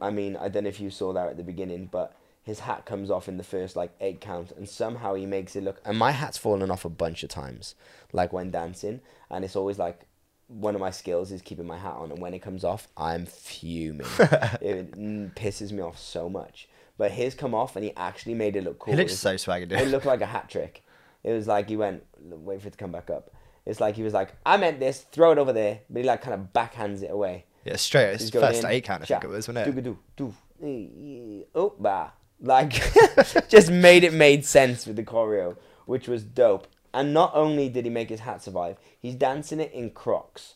I 0.00 0.10
mean 0.10 0.36
I 0.36 0.48
don't 0.48 0.64
know 0.64 0.68
if 0.68 0.80
you 0.80 0.90
saw 0.90 1.12
that 1.12 1.28
at 1.28 1.36
the 1.36 1.44
beginning, 1.44 1.88
but 1.90 2.16
his 2.44 2.60
hat 2.60 2.84
comes 2.84 3.10
off 3.10 3.26
in 3.26 3.38
the 3.38 3.42
first 3.44 3.74
like 3.74 3.90
eight 4.00 4.20
count, 4.20 4.52
and 4.52 4.68
somehow 4.68 5.14
he 5.14 5.26
makes 5.26 5.56
it 5.56 5.64
look. 5.64 5.80
And 5.84 5.98
my 5.98 6.12
hat's 6.12 6.38
fallen 6.38 6.70
off 6.70 6.84
a 6.84 6.90
bunch 6.90 7.22
of 7.22 7.30
times, 7.30 7.74
like 8.12 8.32
when 8.32 8.50
dancing, 8.50 9.00
and 9.30 9.44
it's 9.44 9.56
always 9.56 9.78
like 9.78 10.06
one 10.48 10.74
of 10.74 10.80
my 10.80 10.90
skills 10.90 11.32
is 11.32 11.40
keeping 11.42 11.66
my 11.66 11.78
hat 11.78 11.94
on, 11.94 12.12
and 12.12 12.20
when 12.20 12.34
it 12.34 12.40
comes 12.40 12.62
off, 12.62 12.86
I'm 12.96 13.24
fuming. 13.26 14.06
it 14.60 14.92
pisses 15.34 15.72
me 15.72 15.82
off 15.82 15.98
so 15.98 16.28
much. 16.28 16.68
But 16.96 17.10
his 17.10 17.34
come 17.34 17.54
off, 17.54 17.76
and 17.76 17.84
he 17.84 17.92
actually 17.96 18.34
made 18.34 18.54
it 18.56 18.62
look 18.62 18.78
cool. 18.78 18.92
he 18.94 18.98
looks 19.00 19.12
It 19.14 19.16
so 19.16 19.34
swaggy, 19.34 19.72
it 19.72 19.88
looked 19.88 20.06
like 20.06 20.20
a 20.20 20.26
hat 20.26 20.48
trick. 20.48 20.84
It 21.24 21.32
was 21.32 21.46
like 21.46 21.68
he 21.68 21.76
went, 21.76 22.04
wait 22.20 22.60
for 22.60 22.68
it 22.68 22.72
to 22.72 22.76
come 22.76 22.92
back 22.92 23.08
up. 23.08 23.30
It's 23.64 23.80
like 23.80 23.96
he 23.96 24.02
was 24.02 24.12
like, 24.12 24.34
I 24.44 24.58
meant 24.58 24.78
this, 24.78 25.06
throw 25.10 25.32
it 25.32 25.38
over 25.38 25.52
there, 25.52 25.80
but 25.88 26.02
he 26.02 26.06
like 26.06 26.20
kind 26.20 26.34
of 26.34 26.52
backhands 26.52 27.02
it 27.02 27.10
away. 27.10 27.46
Yeah, 27.64 27.76
straight. 27.76 28.12
It's 28.12 28.28
first 28.28 28.62
in, 28.62 28.70
eight 28.70 28.84
count, 28.84 29.02
I 29.02 29.06
think 29.06 29.24
it 29.24 29.28
was, 29.28 29.48
wasn't 29.48 29.66
it? 29.66 30.16
doo, 30.16 30.34
eh, 30.62 30.66
eh, 30.66 31.44
Oh, 31.54 31.72
bah. 31.78 32.10
Like, 32.40 32.72
just 33.48 33.70
made 33.70 34.04
it 34.04 34.12
made 34.12 34.44
sense 34.44 34.86
with 34.86 34.96
the 34.96 35.02
choreo, 35.04 35.56
which 35.86 36.08
was 36.08 36.22
dope. 36.24 36.66
And 36.92 37.12
not 37.14 37.32
only 37.34 37.68
did 37.68 37.84
he 37.84 37.90
make 37.90 38.08
his 38.08 38.20
hat 38.20 38.42
survive, 38.42 38.76
he's 38.98 39.14
dancing 39.14 39.60
it 39.60 39.72
in 39.72 39.90
Crocs, 39.90 40.54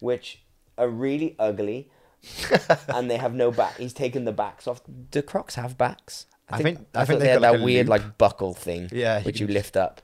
which 0.00 0.42
are 0.78 0.88
really 0.88 1.34
ugly, 1.38 1.90
and 2.88 3.10
they 3.10 3.16
have 3.16 3.34
no 3.34 3.50
back. 3.50 3.76
He's 3.76 3.92
taken 3.92 4.24
the 4.24 4.32
backs 4.32 4.66
off. 4.66 4.80
Do 5.10 5.20
Crocs 5.22 5.54
have 5.56 5.76
backs? 5.76 6.26
I 6.48 6.62
think- 6.62 6.86
I 6.94 7.02
I, 7.02 7.04
think 7.04 7.18
thought 7.18 7.24
they've 7.24 7.32
had 7.32 7.40
got, 7.40 7.50
like, 7.50 7.58
that 7.58 7.60
a 7.60 7.64
weird 7.64 7.88
loop. 7.88 8.00
like 8.02 8.18
buckle 8.18 8.54
thing. 8.54 8.88
Yeah, 8.92 9.20
which 9.22 9.36
can 9.36 9.42
you 9.42 9.46
just- 9.48 9.54
lift 9.54 9.76
up. 9.76 10.00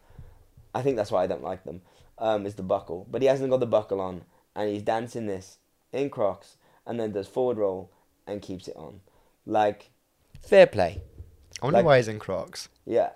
I 0.75 0.83
think 0.83 0.97
that's 0.97 1.11
why 1.13 1.23
I 1.23 1.27
don't 1.27 1.43
like 1.43 1.65
them. 1.65 1.83
Um, 2.19 2.47
is 2.47 2.55
the 2.55 2.63
buckle, 2.63 3.07
but 3.11 3.21
he 3.23 3.29
hasn't 3.29 3.51
got 3.51 3.61
the 3.61 3.67
buckle 3.67 4.01
on, 4.01 4.23
and 4.57 4.69
he's 4.71 4.83
dancing 4.83 5.27
this 5.27 5.59
in 5.93 6.11
Crocs, 6.11 6.57
and 6.87 6.99
then 6.99 7.13
does 7.13 7.29
forward 7.29 7.59
roll 7.59 7.91
and 8.27 8.41
keeps 8.43 8.69
it 8.69 8.77
on. 8.77 9.01
Like, 9.47 9.91
fair 10.43 10.67
play. 10.67 11.01
I 11.61 11.67
wonder 11.67 11.79
like- 11.79 11.87
why 11.87 11.97
he's 11.99 12.09
in 12.09 12.19
Crocs. 12.19 12.69
Yeah, 12.85 13.11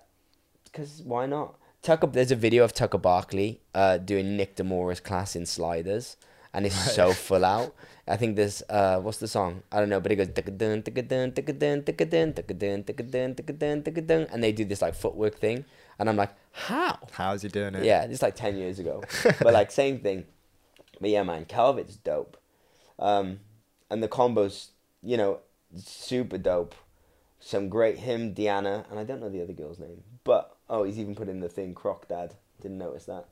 because 0.64 1.02
why 1.02 1.26
not? 1.26 1.56
Tucker, 1.82 2.08
there's 2.08 2.32
a 2.32 2.36
video 2.36 2.64
of 2.64 2.72
Tucker 2.72 2.98
Barkley 2.98 3.60
uh, 3.74 3.98
doing 3.98 4.36
Nick 4.36 4.56
DeMoura's 4.56 4.98
class 4.98 5.36
in 5.36 5.46
sliders, 5.46 6.16
and 6.52 6.66
it's 6.66 6.94
so 6.94 7.12
full 7.12 7.44
out. 7.44 7.74
I 8.08 8.16
think 8.16 8.36
there's 8.36 8.62
uh, 8.68 8.98
what's 9.00 9.18
the 9.18 9.28
song? 9.28 9.62
I 9.70 9.80
don't 9.80 9.88
know, 9.88 10.00
but 10.00 10.12
it 10.12 10.16
goes 10.16 10.28
"Ticka-dun, 10.28 10.82
ticka-dun, 10.82 11.32
ticka-dun, 11.32 11.82
ticka-dun, 11.82 12.32
ticka-dun, 12.32 12.82
ticka-dun, 12.84 13.34
ticka-dun, 13.34 13.82
ticka-dun," 13.82 14.26
and 14.32 14.42
they 14.42 14.52
do 14.52 14.64
this 14.64 14.82
like 14.82 14.94
footwork 14.94 15.36
thing, 15.36 15.64
and 15.98 16.08
I'm 16.08 16.16
like, 16.16 16.32
how? 16.52 16.98
How's 17.12 17.42
he 17.42 17.48
doing 17.48 17.74
it? 17.74 17.84
Yeah, 17.84 18.04
it's 18.04 18.22
like 18.22 18.36
ten 18.36 18.56
years 18.56 18.78
ago, 18.78 19.02
but 19.40 19.52
like 19.52 19.70
same 19.82 19.98
thing. 20.00 20.24
But 21.00 21.10
yeah, 21.10 21.22
man, 21.24 21.44
Calvit's 21.44 21.96
dope, 21.96 22.36
um, 22.98 23.40
and 23.90 24.02
the 24.02 24.08
combos, 24.08 24.68
you 25.02 25.16
know, 25.16 25.40
super 25.76 26.38
dope. 26.38 26.74
Some 27.46 27.68
great 27.68 27.98
him, 27.98 28.34
Deanna, 28.34 28.90
and 28.90 28.98
I 28.98 29.04
don't 29.04 29.20
know 29.20 29.28
the 29.28 29.40
other 29.40 29.52
girl's 29.52 29.78
name, 29.78 30.02
but 30.24 30.56
oh, 30.68 30.82
he's 30.82 30.98
even 30.98 31.14
put 31.14 31.28
in 31.28 31.38
the 31.38 31.48
thing 31.48 31.74
Croc 31.74 32.08
Dad. 32.08 32.34
Didn't 32.60 32.78
notice 32.78 33.04
that. 33.04 33.26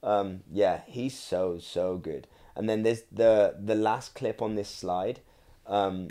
Um, 0.00 0.42
yeah, 0.48 0.82
he's 0.86 1.18
so 1.18 1.58
so 1.58 1.96
good. 1.96 2.28
And 2.54 2.68
then 2.68 2.84
there's 2.84 3.02
the 3.10 3.56
the 3.58 3.74
last 3.74 4.14
clip 4.14 4.40
on 4.40 4.54
this 4.54 4.68
slide. 4.68 5.22
Um, 5.66 6.06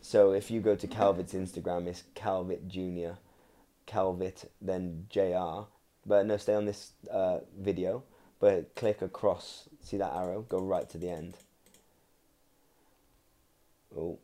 so 0.00 0.32
if 0.32 0.50
you 0.50 0.62
go 0.62 0.74
to 0.74 0.86
Calvit's 0.86 1.34
Instagram, 1.34 1.86
it's 1.86 2.04
Calvit 2.16 2.66
Junior, 2.66 3.18
Calvit 3.86 4.46
then 4.62 5.04
Jr. 5.10 5.68
But 6.06 6.24
no, 6.24 6.38
stay 6.38 6.54
on 6.54 6.64
this 6.64 6.92
uh, 7.12 7.40
video. 7.58 8.04
But 8.38 8.74
click 8.74 9.02
across. 9.02 9.68
See 9.82 9.98
that 9.98 10.14
arrow? 10.14 10.46
Go 10.48 10.60
right 10.60 10.88
to 10.88 10.96
the 10.96 11.10
end. 11.10 11.36
Oh. 13.94 14.18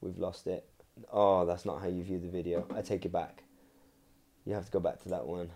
we've 0.00 0.18
lost 0.18 0.46
it. 0.46 0.64
Oh, 1.12 1.44
that's 1.44 1.64
not 1.64 1.80
how 1.80 1.88
you 1.88 2.02
view 2.02 2.18
the 2.18 2.28
video. 2.28 2.66
I 2.74 2.82
take 2.82 3.04
it 3.04 3.12
back. 3.12 3.42
You 4.44 4.54
have 4.54 4.64
to 4.66 4.70
go 4.70 4.80
back 4.80 5.02
to 5.02 5.08
that 5.10 5.26
one. 5.26 5.50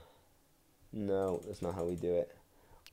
No, 0.93 1.41
that's 1.47 1.63
not 1.63 1.75
how 1.75 1.85
we 1.85 1.95
do 1.97 2.13
it. 2.17 2.35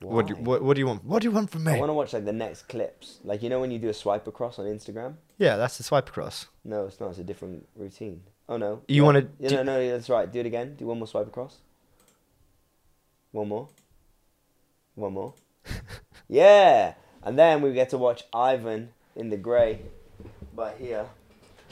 What 0.00 0.28
do, 0.28 0.34
you, 0.34 0.40
what, 0.42 0.62
what 0.62 0.74
do 0.74 0.80
you 0.80 0.86
want? 0.86 1.04
What 1.04 1.22
do 1.22 1.26
you 1.28 1.32
want 1.32 1.50
from 1.50 1.64
me? 1.64 1.72
I 1.72 1.78
want 1.80 1.88
to 1.90 1.94
watch 1.94 2.12
like 2.12 2.24
the 2.24 2.32
next 2.32 2.68
clips. 2.68 3.18
Like 3.24 3.42
you 3.42 3.48
know 3.48 3.58
when 3.58 3.72
you 3.72 3.80
do 3.80 3.88
a 3.88 3.92
swipe 3.94 4.28
across 4.28 4.58
on 4.60 4.66
Instagram. 4.66 5.14
Yeah, 5.38 5.56
that's 5.56 5.76
the 5.76 5.82
swipe 5.82 6.08
across. 6.08 6.46
No, 6.64 6.86
it's 6.86 7.00
not. 7.00 7.10
It's 7.10 7.18
a 7.18 7.24
different 7.24 7.66
routine. 7.74 8.22
Oh 8.48 8.56
no. 8.58 8.82
You 8.86 9.02
Yeah. 9.02 9.06
wanna 9.06 9.28
Yeah, 9.40 9.48
do- 9.48 9.56
no, 9.56 9.62
no, 9.64 9.80
yeah, 9.80 9.92
that's 9.92 10.08
right. 10.08 10.30
Do 10.30 10.38
it 10.38 10.46
again. 10.46 10.76
Do 10.76 10.86
one 10.86 10.98
more 10.98 11.08
swipe 11.08 11.26
across. 11.26 11.58
One 13.32 13.48
more. 13.48 13.68
One 14.94 15.12
more. 15.14 15.34
yeah, 16.28 16.94
and 17.24 17.36
then 17.36 17.60
we 17.60 17.72
get 17.72 17.90
to 17.90 17.98
watch 17.98 18.22
Ivan 18.32 18.90
in 19.16 19.30
the 19.30 19.36
grey, 19.36 19.80
by 20.54 20.74
here. 20.76 21.06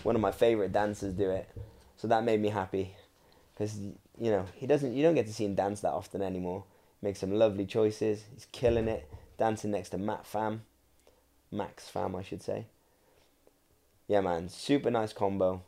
One 0.07 0.14
of 0.14 0.22
my 0.22 0.30
favorite 0.30 0.70
dancers 0.70 1.14
do 1.14 1.30
it, 1.30 1.48
so 1.96 2.07
that 2.07 2.22
made 2.22 2.40
me 2.40 2.50
happy, 2.50 2.94
because 3.52 3.76
you 3.76 4.30
know 4.30 4.44
he 4.54 4.64
doesn't. 4.64 4.94
You 4.94 5.02
don't 5.02 5.16
get 5.16 5.26
to 5.26 5.32
see 5.32 5.44
him 5.44 5.57
dance 5.57 5.80
that 5.80 5.90
often 5.90 6.22
anymore. 6.22 6.62
Makes 7.02 7.18
some 7.18 7.32
lovely 7.32 7.66
choices. 7.66 8.22
He's 8.32 8.46
killing 8.52 8.86
it. 8.86 9.11
Dancing 9.36 9.72
next 9.72 9.88
to 9.88 9.98
Matt 9.98 10.24
Fam, 10.24 10.62
Max 11.50 11.88
Fam, 11.88 12.14
I 12.14 12.22
should 12.22 12.40
say. 12.40 12.66
Yeah, 14.07 14.20
man, 14.20 14.48
super 14.48 14.92
nice 14.92 15.12
combo. 15.12 15.62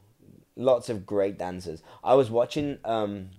Lots 0.55 0.89
of 0.89 1.05
great 1.05 1.37
dancers. 1.37 1.83
I 2.05 2.15
was 2.15 2.31
watching. 2.31 2.79
Um, 2.85 3.31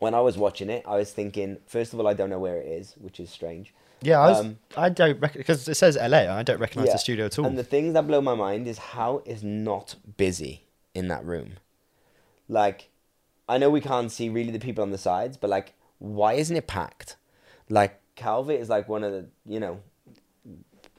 when 0.00 0.14
I 0.14 0.20
was 0.20 0.36
watching 0.36 0.68
it, 0.68 0.82
I 0.84 0.96
was 0.96 1.12
thinking. 1.12 1.58
First 1.68 1.92
of 1.92 2.00
all, 2.00 2.08
I 2.08 2.14
don't 2.14 2.28
know 2.28 2.40
where 2.40 2.60
it 2.60 2.66
is, 2.66 2.94
which 2.98 3.20
is 3.20 3.30
strange. 3.30 3.72
Yeah, 4.04 4.20
I 4.20 4.28
was. 4.28 4.40
Um, 4.40 4.58
I 4.76 4.88
don't 4.88 5.20
because 5.20 5.68
it 5.68 5.74
says 5.74 5.96
LA. 5.96 6.32
I 6.32 6.42
don't 6.42 6.60
recognize 6.60 6.86
Yeah, 6.88 6.94
the 6.94 6.98
studio 6.98 7.26
at 7.26 7.38
all. 7.38 7.46
And 7.46 7.58
the 7.58 7.64
things 7.64 7.94
that 7.94 8.06
blow 8.06 8.20
my 8.20 8.34
mind 8.34 8.66
is 8.66 8.78
how 8.78 9.22
it's 9.24 9.42
not 9.42 9.96
busy 10.16 10.64
in 10.94 11.08
that 11.08 11.24
room. 11.24 11.54
Like, 12.48 12.90
I 13.48 13.58
know 13.58 13.70
we 13.70 13.80
can't 13.80 14.12
see 14.12 14.28
really 14.28 14.50
the 14.50 14.58
people 14.58 14.82
on 14.82 14.90
the 14.90 14.98
sides, 14.98 15.36
but 15.36 15.50
like, 15.50 15.74
why 15.98 16.34
isn't 16.34 16.56
it 16.56 16.66
packed? 16.66 17.16
Like, 17.68 18.00
Calvit 18.16 18.60
is 18.60 18.68
like 18.68 18.88
one 18.88 19.02
of 19.02 19.12
the, 19.12 19.26
you 19.46 19.58
know, 19.58 19.80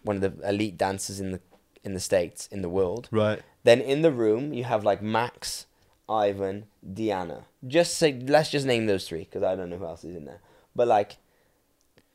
one 0.03 0.15
of 0.15 0.21
the 0.21 0.47
elite 0.49 0.77
dancers 0.77 1.19
in 1.19 1.31
the 1.31 1.41
in 1.83 1.93
the 1.93 1.99
states 1.99 2.47
in 2.51 2.61
the 2.61 2.69
world. 2.69 3.07
right. 3.11 3.41
Then 3.63 3.81
in 3.81 4.01
the 4.01 4.11
room 4.11 4.53
you 4.53 4.63
have 4.63 4.83
like 4.83 5.01
Max, 5.01 5.65
Ivan, 6.09 6.65
Deanna. 6.87 7.43
Just 7.65 7.97
say 7.97 8.19
let's 8.19 8.49
just 8.49 8.65
name 8.65 8.85
those 8.85 9.07
three 9.07 9.19
because 9.19 9.43
I 9.43 9.55
don't 9.55 9.69
know 9.69 9.77
who 9.77 9.85
else 9.85 10.03
is 10.03 10.15
in 10.15 10.25
there. 10.25 10.41
But 10.75 10.87
like, 10.87 11.17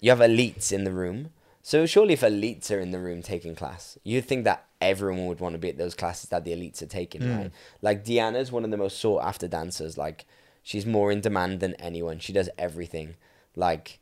you 0.01 0.11
have 0.11 0.19
elites 0.21 0.73
in 0.73 0.85
the 0.85 0.93
room. 0.93 1.31
So 1.63 1.85
surely 1.87 2.15
if 2.15 2.23
elites 2.23 2.71
are 2.71 2.81
in 2.81 2.91
the 2.91 2.99
room 2.99 3.23
taking 3.23 3.55
class, 3.55 3.99
you'd 4.03 4.25
think 4.25 4.45
that 4.45 4.65
everyone 4.81 5.27
would 5.27 5.41
want 5.41 5.53
to 5.55 5.59
be 5.59 5.69
at 5.69 5.77
those 5.77 5.95
classes 5.95 6.31
that 6.31 6.45
the 6.45 6.53
elites 6.53 6.81
are 6.81 6.87
taking, 6.87 7.21
Mm. 7.21 7.37
right? 7.37 7.51
Like 7.83 8.05
Deanna's 8.05 8.51
one 8.51 8.65
of 8.65 8.71
the 8.71 8.79
most 8.79 8.99
sought 8.99 9.23
after 9.25 9.47
dancers. 9.47 9.99
Like 9.99 10.25
she's 10.63 10.87
more 10.87 11.13
in 11.13 11.21
demand 11.21 11.61
than 11.61 11.75
anyone. 11.75 12.19
She 12.19 12.33
does 12.33 12.49
everything. 12.57 13.17
Like 13.55 13.99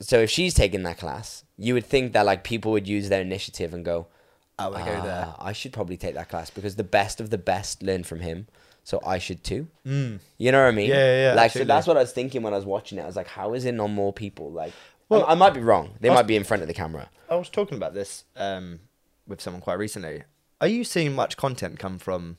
so 0.00 0.20
if 0.20 0.30
she's 0.30 0.54
taking 0.54 0.82
that 0.84 0.98
class, 0.98 1.44
you 1.56 1.74
would 1.74 1.86
think 1.86 2.12
that 2.12 2.26
like 2.26 2.44
people 2.44 2.70
would 2.72 2.86
use 2.86 3.08
their 3.08 3.22
initiative 3.22 3.72
and 3.74 3.84
go, 3.84 4.06
I 4.58 4.68
go 4.70 4.74
there. 5.02 5.24
"Ah, 5.28 5.36
I 5.38 5.52
should 5.52 5.72
probably 5.72 5.96
take 5.96 6.14
that 6.14 6.28
class 6.28 6.48
because 6.50 6.76
the 6.76 6.84
best 6.84 7.20
of 7.20 7.30
the 7.30 7.38
best 7.38 7.82
learn 7.82 8.04
from 8.04 8.20
him. 8.20 8.46
So 8.86 9.00
I 9.04 9.18
should 9.18 9.42
too. 9.42 9.66
Mm. 9.84 10.20
You 10.38 10.52
know 10.52 10.62
what 10.62 10.68
I 10.68 10.70
mean? 10.70 10.88
Yeah, 10.90 11.22
yeah, 11.30 11.34
Like 11.34 11.46
absolutely. 11.46 11.70
so 11.70 11.74
that's 11.74 11.86
what 11.88 11.96
I 11.96 12.00
was 12.00 12.12
thinking 12.12 12.42
when 12.44 12.52
I 12.52 12.56
was 12.56 12.64
watching 12.64 12.98
it. 12.98 13.02
I 13.02 13.06
was 13.06 13.16
like, 13.16 13.26
how 13.26 13.52
is 13.54 13.64
it 13.64 13.72
not 13.72 13.88
more 13.88 14.12
people? 14.12 14.52
Like, 14.52 14.72
Well- 15.08 15.24
I, 15.26 15.32
I 15.32 15.34
might 15.34 15.54
be 15.54 15.60
wrong. 15.60 15.94
They 16.00 16.08
was- 16.08 16.18
might 16.18 16.28
be 16.28 16.36
in 16.36 16.44
front 16.44 16.62
of 16.62 16.68
the 16.68 16.74
camera. 16.74 17.10
I 17.28 17.34
was 17.34 17.48
talking 17.50 17.76
about 17.76 17.94
this 17.94 18.24
um, 18.36 18.78
with 19.26 19.40
someone 19.40 19.60
quite 19.60 19.78
recently. 19.78 20.22
Are 20.60 20.68
you 20.68 20.84
seeing 20.84 21.16
much 21.16 21.36
content 21.36 21.80
come 21.80 21.98
from 21.98 22.38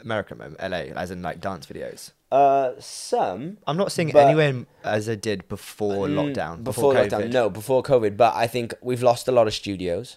America, 0.00 0.32
at 0.32 0.38
the 0.38 0.44
moment, 0.44 0.62
LA, 0.62 0.98
as 0.98 1.10
in 1.10 1.20
like 1.20 1.42
dance 1.42 1.66
videos? 1.66 2.12
Uh, 2.30 2.70
some 2.78 3.58
I'm 3.66 3.76
not 3.76 3.92
seeing 3.92 4.08
it 4.08 4.14
But- 4.14 4.28
anywhere 4.28 4.64
as 4.82 5.10
I 5.10 5.14
did 5.16 5.46
before 5.48 6.06
Mm, 6.06 6.14
lockdown. 6.34 6.64
Before, 6.64 6.94
Before, 6.94 7.04
lockdown, 7.04 7.24
COVID. 7.26 7.32
no, 7.32 7.50
before 7.50 7.82
COVID. 7.82 8.16
But 8.16 8.34
I 8.34 8.46
think 8.46 8.72
we've 8.80 9.02
lost 9.02 9.28
a 9.28 9.32
lot 9.32 9.46
of 9.46 9.52
studios. 9.52 10.16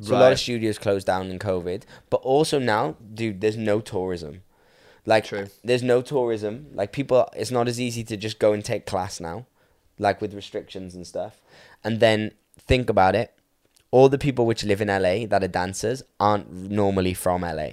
So 0.00 0.14
a 0.14 0.20
lot 0.20 0.30
of 0.30 0.38
studios 0.38 0.78
closed 0.78 1.06
down 1.08 1.30
in 1.32 1.38
COVID. 1.40 1.82
But 2.10 2.18
also 2.18 2.60
now, 2.60 2.94
dude, 3.12 3.40
there's 3.40 3.56
no 3.56 3.80
tourism. 3.80 4.42
Like, 5.06 5.24
True. 5.24 5.46
there's 5.64 5.82
no 5.84 6.02
tourism. 6.02 6.66
Like, 6.74 6.92
people, 6.92 7.28
it's 7.36 7.50
not 7.52 7.68
as 7.68 7.80
easy 7.80 8.02
to 8.04 8.16
just 8.16 8.38
go 8.38 8.52
and 8.52 8.64
take 8.64 8.86
class 8.86 9.20
now, 9.20 9.46
like 9.98 10.20
with 10.20 10.34
restrictions 10.34 10.94
and 10.94 11.06
stuff. 11.06 11.40
And 11.84 12.00
then 12.00 12.32
think 12.58 12.90
about 12.90 13.14
it. 13.14 13.32
All 13.92 14.08
the 14.08 14.18
people 14.18 14.44
which 14.46 14.64
live 14.64 14.80
in 14.80 14.88
LA 14.88 15.26
that 15.26 15.44
are 15.44 15.48
dancers 15.48 16.02
aren't 16.18 16.52
normally 16.52 17.14
from 17.14 17.42
LA. 17.42 17.68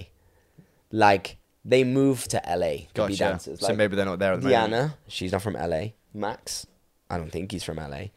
Like, 0.91 1.38
they 1.65 1.84
move 1.84 2.27
to 2.27 2.41
LA 2.47 2.55
to 2.67 2.77
be 2.84 2.88
Gotcha. 2.93 3.17
dancers. 3.17 3.59
So 3.61 3.73
maybe 3.73 3.95
they're 3.95 4.05
not 4.05 4.19
there 4.19 4.34
at 4.34 4.41
the 4.41 4.49
moment. 4.49 4.71
Diana, 4.71 4.97
she's 5.07 5.31
not 5.31 5.41
from 5.41 5.55
LA. 5.55 5.88
Max, 6.13 6.67
I 7.09 7.17
don't 7.17 7.31
think 7.31 7.51
he's 7.51 7.63
from 7.63 7.77
LA. 7.77 8.09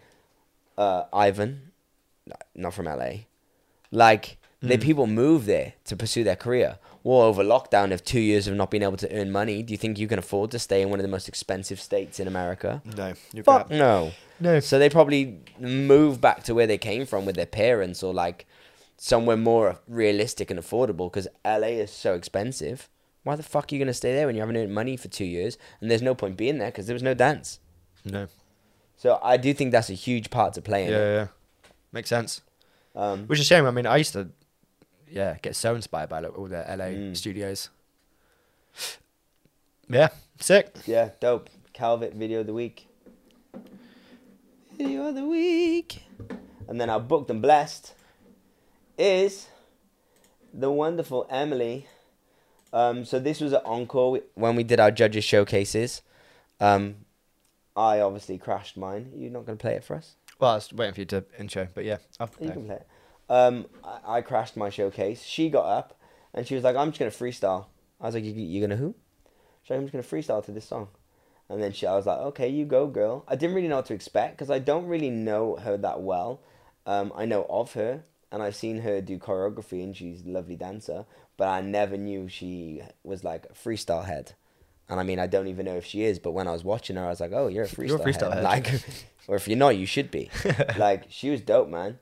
Uh, 0.77 1.05
Ivan, 1.13 1.73
not 2.55 2.75
from 2.75 2.87
LA. 2.87 3.25
Like, 3.91 4.37
the 4.61 4.77
Mm. 4.77 4.83
people 4.83 5.07
move 5.07 5.47
there 5.47 5.75
to 5.85 5.97
pursue 5.97 6.23
their 6.25 6.37
career. 6.37 6.79
Well, 7.07 7.21
over 7.21 7.45
lockdown 7.45 7.93
of 7.93 8.03
two 8.05 8.19
years 8.19 8.49
of 8.49 8.55
not 8.57 8.69
being 8.69 8.83
able 8.83 8.97
to 8.97 9.13
earn 9.17 9.31
money, 9.31 9.63
do 9.63 9.73
you 9.73 9.79
think 9.79 9.97
you 9.97 10.09
can 10.09 10.19
afford 10.19 10.51
to 10.51 10.59
stay 10.59 10.83
in 10.83 10.91
one 10.91 10.99
of 10.99 11.05
the 11.05 11.09
most 11.09 11.29
expensive 11.29 11.81
states 11.81 12.19
in 12.19 12.27
America? 12.27 12.83
No. 12.85 13.13
You're 13.33 13.45
Fuck 13.45 13.69
correct. 13.69 13.79
no. 13.79 14.11
No. 14.41 14.59
So 14.59 14.81
they 14.81 14.91
probably 14.91 15.39
move 15.61 16.21
back 16.21 16.43
to 16.45 16.55
where 16.55 16.67
they 16.67 16.79
came 16.79 17.07
from 17.07 17.25
with 17.25 17.37
their 17.37 17.47
parents 17.47 18.03
or 18.03 18.13
like 18.13 18.45
somewhere 18.97 19.37
more 19.37 19.79
realistic 19.87 20.51
and 20.51 20.59
affordable 20.59 21.09
because 21.09 21.29
LA 21.45 21.79
is 21.85 21.93
so 21.93 22.15
expensive. 22.15 22.89
Why 23.23 23.37
the 23.37 23.45
fuck 23.45 23.71
are 23.71 23.75
you 23.77 23.79
going 23.79 23.87
to 23.87 23.95
stay 23.95 24.13
there 24.13 24.27
when 24.27 24.35
you 24.35 24.41
haven't 24.41 24.57
earned 24.57 24.75
money 24.75 24.97
for 24.97 25.07
two 25.07 25.25
years 25.25 25.59
and 25.81 25.89
there's 25.89 26.03
no 26.03 26.15
point 26.17 26.37
being 26.37 26.59
there 26.59 26.73
because 26.73 26.89
there 26.89 26.95
was 26.95 27.05
no 27.05 27.15
dance? 27.15 27.61
No. 28.05 28.27
So 28.97 29.21
I 29.23 29.37
do 29.37 29.55
think 29.55 29.71
that's 29.71 29.91
a 29.91 29.95
huge 29.95 30.29
part 30.31 30.55
to 30.55 30.61
play 30.61 30.83
Yeah, 30.83 30.89
in 30.89 30.93
yeah, 30.93 30.99
it. 31.07 31.15
yeah. 31.15 31.27
Makes 31.93 32.09
sense. 32.09 32.41
Um, 32.97 33.27
Which 33.29 33.39
is 33.39 33.45
a 33.45 33.49
shame. 33.49 33.65
I 33.65 33.71
mean, 33.71 33.87
I 33.87 33.97
used 33.99 34.13
to, 34.15 34.29
yeah, 35.11 35.37
get 35.43 35.57
so 35.57 35.75
inspired 35.75 36.09
by 36.09 36.23
all 36.25 36.47
the 36.47 36.65
LA 36.69 36.87
Mm. 36.93 37.17
studios. 37.17 37.71
Yeah, 39.89 40.09
sick. 40.41 40.75
yeah, 40.87 41.11
dope. 41.21 41.49
Calvit 41.75 42.15
video 42.15 42.41
of 42.41 42.47
the 42.47 42.55
week. 42.55 42.89
Video 44.77 45.07
of 45.09 45.15
the 45.15 45.25
week. 45.25 46.03
And 46.69 46.81
then 46.81 46.91
our 46.91 47.01
booked 47.01 47.31
and 47.31 47.41
blessed 47.41 47.95
is 48.99 49.47
the 50.53 50.71
wonderful 50.71 51.27
Emily. 51.31 51.87
Um, 52.73 53.05
so 53.05 53.19
this 53.19 53.41
was 53.41 53.53
an 53.53 53.61
encore 53.65 54.21
when 54.35 54.57
we 54.57 54.65
did 54.65 54.81
our 54.81 54.91
judges 54.91 55.25
showcases. 55.25 56.03
Um, 56.61 56.97
I 57.77 58.01
obviously 58.01 58.39
crashed 58.39 58.77
mine. 58.77 59.13
You're 59.15 59.31
not 59.31 59.47
going 59.47 59.57
to 59.59 59.63
play 59.63 59.75
it 59.75 59.85
for 59.85 59.97
us? 59.97 60.17
Well, 60.39 60.51
I 60.53 60.55
was 60.57 60.73
waiting 60.73 60.95
for 60.95 61.01
you 61.01 61.07
to 61.07 61.25
intro, 61.39 61.69
but 61.75 61.85
yeah. 61.85 61.99
I'll 62.19 62.29
You 62.41 62.51
can 62.51 62.67
play 62.67 62.77
it. 62.77 62.87
Um, 63.29 63.67
I, 63.85 64.19
I 64.19 64.21
crashed 64.23 64.57
my 64.57 64.71
showcase. 64.71 65.23
She 65.23 65.49
got 65.51 65.65
up 65.67 65.99
and 66.35 66.47
she 66.47 66.55
was 66.55 66.65
like, 66.65 66.77
"I'm 66.77 66.91
just 66.91 66.99
gonna 66.99 67.11
freestyle." 67.11 67.67
I 68.01 68.07
was 68.07 68.15
like, 68.15 68.25
"You, 68.25 68.33
you 68.33 68.61
gonna 68.61 68.77
who?" 68.77 68.95
She's 69.63 69.71
like, 69.71 69.79
"I'm 69.79 69.89
just 69.89 69.93
gonna 69.93 70.23
freestyle 70.23 70.45
to 70.45 70.53
this 70.53 70.67
song." 70.67 70.89
And 71.49 71.63
then 71.63 71.73
she, 71.73 71.87
I 71.87 71.95
was 71.97 72.07
like, 72.07 72.19
"Okay, 72.19 72.49
you 72.49 72.65
go, 72.65 72.87
girl." 72.87 73.25
I 73.27 73.37
didn't 73.37 73.55
really 73.55 73.69
know 73.69 73.77
what 73.77 73.87
to 73.87 73.95
expect 73.95 74.37
because 74.37 74.51
I 74.51 74.59
don't 74.59 74.87
really 74.87 75.11
know 75.11 75.57
her 75.57 75.77
that 75.79 76.03
well. 76.03 76.41
Um, 76.87 77.13
I 77.17 77.25
know 77.25 77.47
of 77.51 77.73
her 77.73 78.05
and 78.31 78.43
I've 78.43 78.57
seen 78.57 78.81
her 78.83 79.01
do 79.01 79.19
choreography 79.19 79.83
and 79.83 79.97
she's 79.97 80.25
a 80.25 80.29
lovely 80.29 80.57
dancer, 80.57 81.05
but 81.37 81.49
I 81.49 81.61
never 81.61 81.97
knew 81.97 82.29
she 82.29 82.83
was 83.03 83.25
like 83.25 83.47
a 83.47 83.55
freestyle 83.55 84.05
head. 84.05 84.33
And 84.89 85.01
I 85.01 85.03
mean, 85.03 85.19
I 85.19 85.27
don't 85.27 85.49
even 85.49 85.67
know 85.67 85.77
if 85.77 85.85
she 85.85 86.05
is, 86.05 86.21
but 86.21 86.31
when 86.31 86.47
I 86.47 86.53
was 86.53 86.63
watching 86.63 86.95
her, 86.95 87.05
I 87.05 87.09
was 87.09 87.19
like, 87.21 87.33
"Oh, 87.33 87.49
you're 87.49 87.65
a 87.65 87.69
freestyle, 87.69 87.89
You're 87.89 87.97
a 87.97 88.01
freestyle 88.01 88.33
head." 88.33 88.35
head. 88.35 88.45
Like, 88.45 88.85
or 89.27 89.35
if 89.35 89.49
you're 89.49 89.59
not, 89.59 89.77
you 89.77 89.87
should 89.87 90.13
be. 90.13 90.31
like, 90.79 91.07
she 91.09 91.31
was 91.31 91.41
dope, 91.41 91.69
man. 91.69 91.99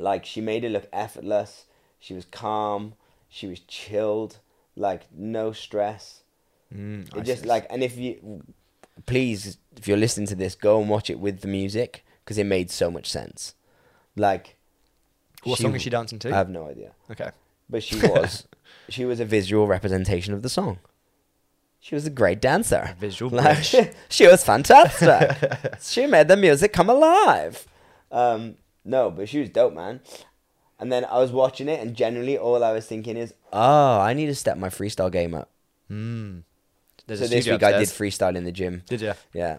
Like 0.00 0.24
she 0.24 0.40
made 0.40 0.64
it 0.64 0.70
look 0.70 0.88
effortless. 0.92 1.66
She 1.98 2.14
was 2.14 2.24
calm. 2.24 2.94
She 3.28 3.46
was 3.46 3.60
chilled. 3.60 4.38
Like 4.76 5.02
no 5.14 5.52
stress. 5.52 6.22
Mm, 6.74 7.08
It 7.08 7.14
I 7.16 7.20
just 7.20 7.42
see. 7.42 7.48
like 7.48 7.66
and 7.70 7.82
if 7.82 7.96
you 7.96 8.42
please 9.06 9.58
if 9.76 9.86
you're 9.88 9.96
listening 9.96 10.26
to 10.28 10.34
this, 10.34 10.54
go 10.54 10.80
and 10.80 10.88
watch 10.88 11.10
it 11.10 11.18
with 11.20 11.40
the 11.40 11.48
music 11.48 12.04
because 12.24 12.38
it 12.38 12.44
made 12.44 12.70
so 12.70 12.90
much 12.90 13.10
sense. 13.10 13.54
Like 14.16 14.56
What 15.44 15.58
song 15.58 15.74
is 15.74 15.82
she 15.82 15.90
dancing 15.90 16.18
to? 16.20 16.28
I 16.32 16.36
have 16.36 16.48
no 16.50 16.68
idea, 16.68 16.92
okay. 17.10 17.30
but 17.68 17.82
she 17.82 17.96
was 18.00 18.46
she 18.88 19.04
was 19.04 19.20
a 19.20 19.24
visual 19.24 19.66
representation 19.66 20.32
of 20.34 20.42
the 20.42 20.48
song. 20.48 20.78
She 21.82 21.94
was 21.94 22.04
a 22.06 22.10
great 22.10 22.40
dancer. 22.42 22.94
Visual 22.98 23.30
Like, 23.30 23.70
bridge. 23.70 23.94
she 24.10 24.26
was 24.26 24.44
fantastic. 24.44 25.34
she 25.80 26.06
made 26.06 26.28
the 26.28 26.36
music 26.36 26.72
come 26.74 26.90
alive. 26.90 27.66
Um, 28.12 28.56
no, 28.84 29.10
but 29.10 29.28
she 29.28 29.40
was 29.40 29.48
dope, 29.50 29.74
man. 29.74 30.00
And 30.78 30.90
then 30.90 31.04
I 31.04 31.18
was 31.18 31.30
watching 31.30 31.68
it, 31.68 31.80
and 31.80 31.94
generally 31.94 32.38
all 32.38 32.64
I 32.64 32.72
was 32.72 32.86
thinking 32.86 33.16
is, 33.16 33.34
oh, 33.52 34.00
I 34.00 34.14
need 34.14 34.26
to 34.26 34.34
step 34.34 34.56
my 34.56 34.68
freestyle 34.70 35.12
game 35.12 35.34
up. 35.34 35.50
Mm. 35.90 36.44
There's 37.06 37.20
so 37.20 37.26
a 37.26 37.28
this 37.28 37.46
week 37.46 37.62
I 37.62 37.72
did 37.72 37.88
freestyle 37.88 38.36
in 38.36 38.44
the 38.44 38.52
gym. 38.52 38.82
Did 38.88 39.00
you? 39.02 39.12
Yeah. 39.34 39.58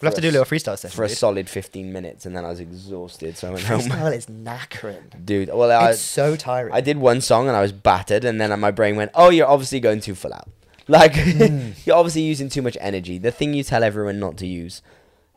We'll 0.00 0.08
have 0.08 0.14
to 0.16 0.20
do 0.22 0.30
a 0.30 0.32
little 0.32 0.46
freestyle 0.46 0.78
session. 0.78 0.96
for 0.96 1.04
a 1.04 1.08
solid 1.10 1.48
15 1.48 1.92
minutes, 1.92 2.24
and 2.26 2.34
then 2.34 2.44
I 2.44 2.48
was 2.48 2.58
exhausted, 2.60 3.36
so 3.36 3.48
I 3.48 3.50
went 3.52 3.64
home. 3.64 3.80
Freestyle 3.80 4.16
is 4.16 4.26
knackering. 4.26 5.24
Dude, 5.24 5.48
well, 5.52 5.70
I, 5.70 5.90
it's 5.90 6.00
so 6.00 6.36
tiring. 6.36 6.72
I 6.72 6.80
did 6.80 6.96
one 6.96 7.20
song 7.20 7.48
and 7.48 7.56
I 7.56 7.60
was 7.60 7.72
battered, 7.72 8.24
and 8.24 8.40
then 8.40 8.58
my 8.60 8.70
brain 8.70 8.96
went, 8.96 9.10
"Oh, 9.14 9.28
you're 9.30 9.46
obviously 9.46 9.78
going 9.80 10.00
too 10.00 10.14
full 10.14 10.32
out. 10.34 10.48
Like, 10.88 11.14
Hmm. 11.14 11.70
you're 11.84 11.96
obviously 11.96 12.22
using 12.22 12.48
too 12.48 12.62
much 12.62 12.76
energy. 12.80 13.18
The 13.18 13.30
thing 13.30 13.54
you 13.54 13.62
tell 13.62 13.84
everyone 13.84 14.18
not 14.18 14.36
to 14.38 14.46
use, 14.46 14.82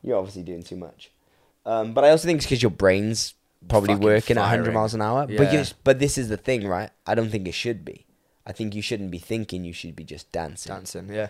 you're 0.02 0.18
obviously 0.18 0.44
doing 0.44 0.64
too 0.64 0.78
much." 0.78 1.12
Um, 1.66 1.94
but 1.94 2.04
I 2.04 2.10
also 2.10 2.28
think 2.28 2.38
it's 2.38 2.46
because 2.46 2.62
your 2.62 2.72
brain's 2.72 3.34
probably 3.70 3.90
Fucking 3.94 4.04
working 4.04 4.38
at 4.38 4.42
100 4.42 4.64
firing. 4.64 4.74
miles 4.74 4.94
an 4.94 5.02
hour. 5.02 5.26
But 5.28 5.52
Yeah. 5.54 5.62
you 5.62 5.66
but 5.84 6.00
this 6.00 6.18
is 6.18 6.28
the 6.30 6.38
thing, 6.38 6.68
right? 6.68 6.90
I 7.08 7.16
don't 7.16 7.30
think 7.30 7.48
it 7.48 7.54
should 7.54 7.86
be. 7.86 8.06
I 8.46 8.52
think 8.52 8.76
you 8.76 8.82
shouldn't 8.82 9.12
be 9.12 9.20
thinking. 9.20 9.64
You 9.64 9.72
should 9.74 9.96
be 9.96 10.04
just 10.04 10.32
dancing. 10.34 10.74
Dancing, 10.74 11.08
yeah. 11.14 11.28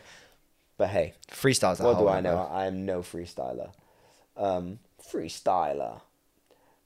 But 0.78 0.90
hey, 0.90 1.14
Freestyle's 1.30 1.80
what 1.80 2.00
do 2.00 2.08
I 2.08 2.20
know? 2.22 2.40
other- 2.40 2.52
I 2.54 2.66
am 2.66 2.86
no 2.86 3.02
freestyler. 3.02 3.72
Um, 4.36 4.80
freestyler. 5.00 6.02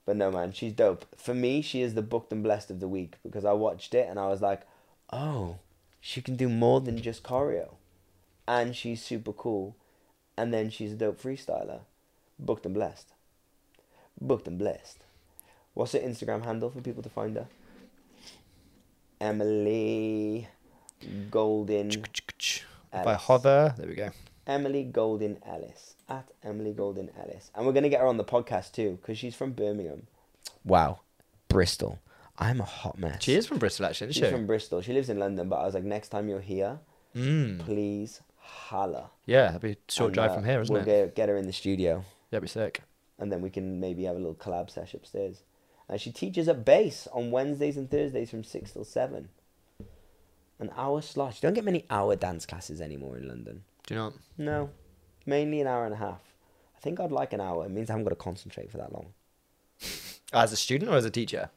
But 0.04 0.16
no, 0.16 0.30
man, 0.30 0.52
she's 0.52 0.72
dope. 0.74 1.06
For 1.16 1.34
me, 1.34 1.62
she 1.62 1.80
is 1.82 1.94
the 1.94 2.02
booked 2.02 2.32
and 2.32 2.42
blessed 2.42 2.70
of 2.70 2.80
the 2.80 2.88
week 2.88 3.16
because 3.22 3.44
I 3.46 3.52
watched 3.52 3.94
it 3.94 4.06
and 4.08 4.18
I 4.18 4.28
was 4.28 4.42
like, 4.42 4.62
oh, 5.12 5.56
she 6.00 6.20
can 6.20 6.36
do 6.36 6.48
more 6.50 6.80
than 6.82 7.00
just 7.00 7.22
choreo. 7.22 7.74
And 8.46 8.74
she's 8.76 9.02
super 9.02 9.32
cool. 9.32 9.76
And 10.36 10.52
then 10.52 10.68
she's 10.70 10.92
a 10.92 10.96
dope 10.96 11.20
freestyler. 11.20 11.80
Booked 12.38 12.64
and 12.66 12.74
blessed. 12.74 13.12
Booked 14.20 14.48
and 14.48 14.58
blessed. 14.58 15.04
What's 15.74 15.92
her 15.92 15.98
Instagram 16.00 16.44
handle 16.44 16.70
for 16.70 16.80
people 16.80 17.02
to 17.02 17.08
find 17.08 17.36
her? 17.36 17.46
Emily 19.20 20.48
Golding. 21.30 21.90
If 21.92 22.64
I 22.92 23.14
hover, 23.14 23.74
there 23.76 23.86
we 23.86 23.94
go. 23.94 24.10
Emily 24.46 24.84
Golding 24.84 25.38
Ellis 25.46 25.94
at 26.08 26.28
Emily 26.42 26.72
Golding 26.72 27.10
Ellis, 27.20 27.50
and 27.54 27.66
we're 27.66 27.72
gonna 27.72 27.88
get 27.90 28.00
her 28.00 28.06
on 28.06 28.16
the 28.16 28.24
podcast 28.24 28.72
too 28.72 28.98
because 29.00 29.18
she's 29.18 29.34
from 29.34 29.52
Birmingham. 29.52 30.06
Wow, 30.64 31.00
Bristol. 31.48 31.98
I'm 32.38 32.60
a 32.60 32.64
hot 32.64 32.98
mess. 32.98 33.22
She 33.24 33.34
is 33.34 33.46
from 33.46 33.58
Bristol, 33.58 33.86
actually, 33.86 34.08
She's 34.12 34.18
isn't 34.18 34.28
she? 34.30 34.36
from 34.36 34.46
Bristol. 34.46 34.80
She 34.80 34.92
lives 34.92 35.10
in 35.10 35.18
London, 35.18 35.48
but 35.48 35.56
I 35.56 35.64
was 35.64 35.74
like, 35.74 35.82
next 35.84 36.08
time 36.10 36.28
you're 36.28 36.40
here, 36.40 36.78
Mm. 37.14 37.58
please 37.60 38.20
holla. 38.36 39.10
Yeah, 39.26 39.46
that'd 39.46 39.60
be 39.60 39.72
a 39.72 39.76
short 39.88 40.08
And, 40.08 40.14
drive 40.14 40.30
uh, 40.30 40.34
from 40.36 40.44
here, 40.44 40.60
isn't 40.60 40.74
it? 40.74 40.78
we'll 40.78 40.88
it? 40.88 41.06
Get, 41.06 41.14
get 41.16 41.28
her 41.28 41.36
in 41.36 41.46
the 41.46 41.52
studio, 41.52 42.04
That'd 42.30 42.42
be 42.42 42.48
sick. 42.48 42.82
And 43.18 43.32
then 43.32 43.40
we 43.40 43.50
can 43.50 43.80
maybe 43.80 44.04
have 44.04 44.16
a 44.16 44.18
little 44.18 44.34
collab 44.34 44.70
sesh 44.70 44.94
upstairs. 44.94 45.42
And 45.88 46.00
she 46.00 46.12
teaches 46.12 46.48
at 46.48 46.64
base 46.64 47.08
on 47.12 47.30
Wednesdays 47.30 47.76
and 47.76 47.90
Thursdays 47.90 48.30
from 48.30 48.44
six 48.44 48.72
till 48.72 48.84
seven. 48.84 49.30
An 50.60 50.70
hour 50.76 51.00
slot. 51.00 51.34
You 51.36 51.40
don't 51.42 51.54
get 51.54 51.64
many 51.64 51.84
hour 51.88 52.16
dance 52.16 52.44
classes 52.44 52.80
anymore 52.80 53.16
in 53.16 53.28
London. 53.28 53.64
Do 53.86 53.94
you 53.94 54.00
know? 54.00 54.12
No, 54.36 54.70
mainly 55.24 55.60
an 55.60 55.66
hour 55.66 55.84
and 55.84 55.94
a 55.94 55.98
half. 55.98 56.20
I 56.76 56.80
think 56.80 57.00
I'd 57.00 57.12
like 57.12 57.32
an 57.32 57.40
hour. 57.40 57.64
It 57.64 57.70
means 57.70 57.90
I 57.90 57.94
haven't 57.94 58.04
got 58.04 58.10
to 58.10 58.16
concentrate 58.16 58.70
for 58.70 58.78
that 58.78 58.92
long. 58.92 59.06
As 60.32 60.52
a 60.52 60.56
student 60.56 60.90
or 60.90 60.96
as 60.96 61.06
a 61.06 61.10
teacher? 61.10 61.48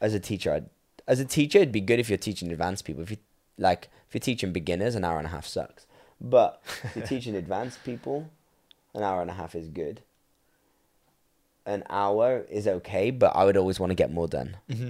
As 0.00 0.14
a 0.14 0.20
teacher, 0.20 0.52
I'd, 0.52 0.68
as 1.06 1.20
a 1.20 1.24
teacher, 1.24 1.58
it'd 1.58 1.70
be 1.70 1.80
good 1.80 2.00
if 2.00 2.08
you're 2.08 2.18
teaching 2.18 2.50
advanced 2.50 2.84
people. 2.84 3.04
If 3.04 3.12
you 3.12 3.18
like, 3.56 3.88
if 4.08 4.14
you're 4.14 4.20
teaching 4.20 4.52
beginners, 4.52 4.96
an 4.96 5.04
hour 5.04 5.18
and 5.18 5.28
a 5.28 5.30
half 5.30 5.46
sucks. 5.46 5.86
But 6.20 6.60
if 6.82 6.96
you're 6.96 7.06
teaching 7.06 7.36
advanced 7.36 7.84
people, 7.84 8.28
an 8.94 9.04
hour 9.04 9.22
and 9.22 9.30
a 9.30 9.34
half 9.34 9.54
is 9.54 9.68
good. 9.68 10.02
An 11.66 11.82
hour 11.88 12.44
is 12.50 12.68
okay, 12.68 13.10
but 13.10 13.34
I 13.34 13.44
would 13.44 13.56
always 13.56 13.80
want 13.80 13.90
to 13.90 13.94
get 13.94 14.12
more 14.12 14.28
done 14.28 14.56
Mm-hmm. 14.70 14.88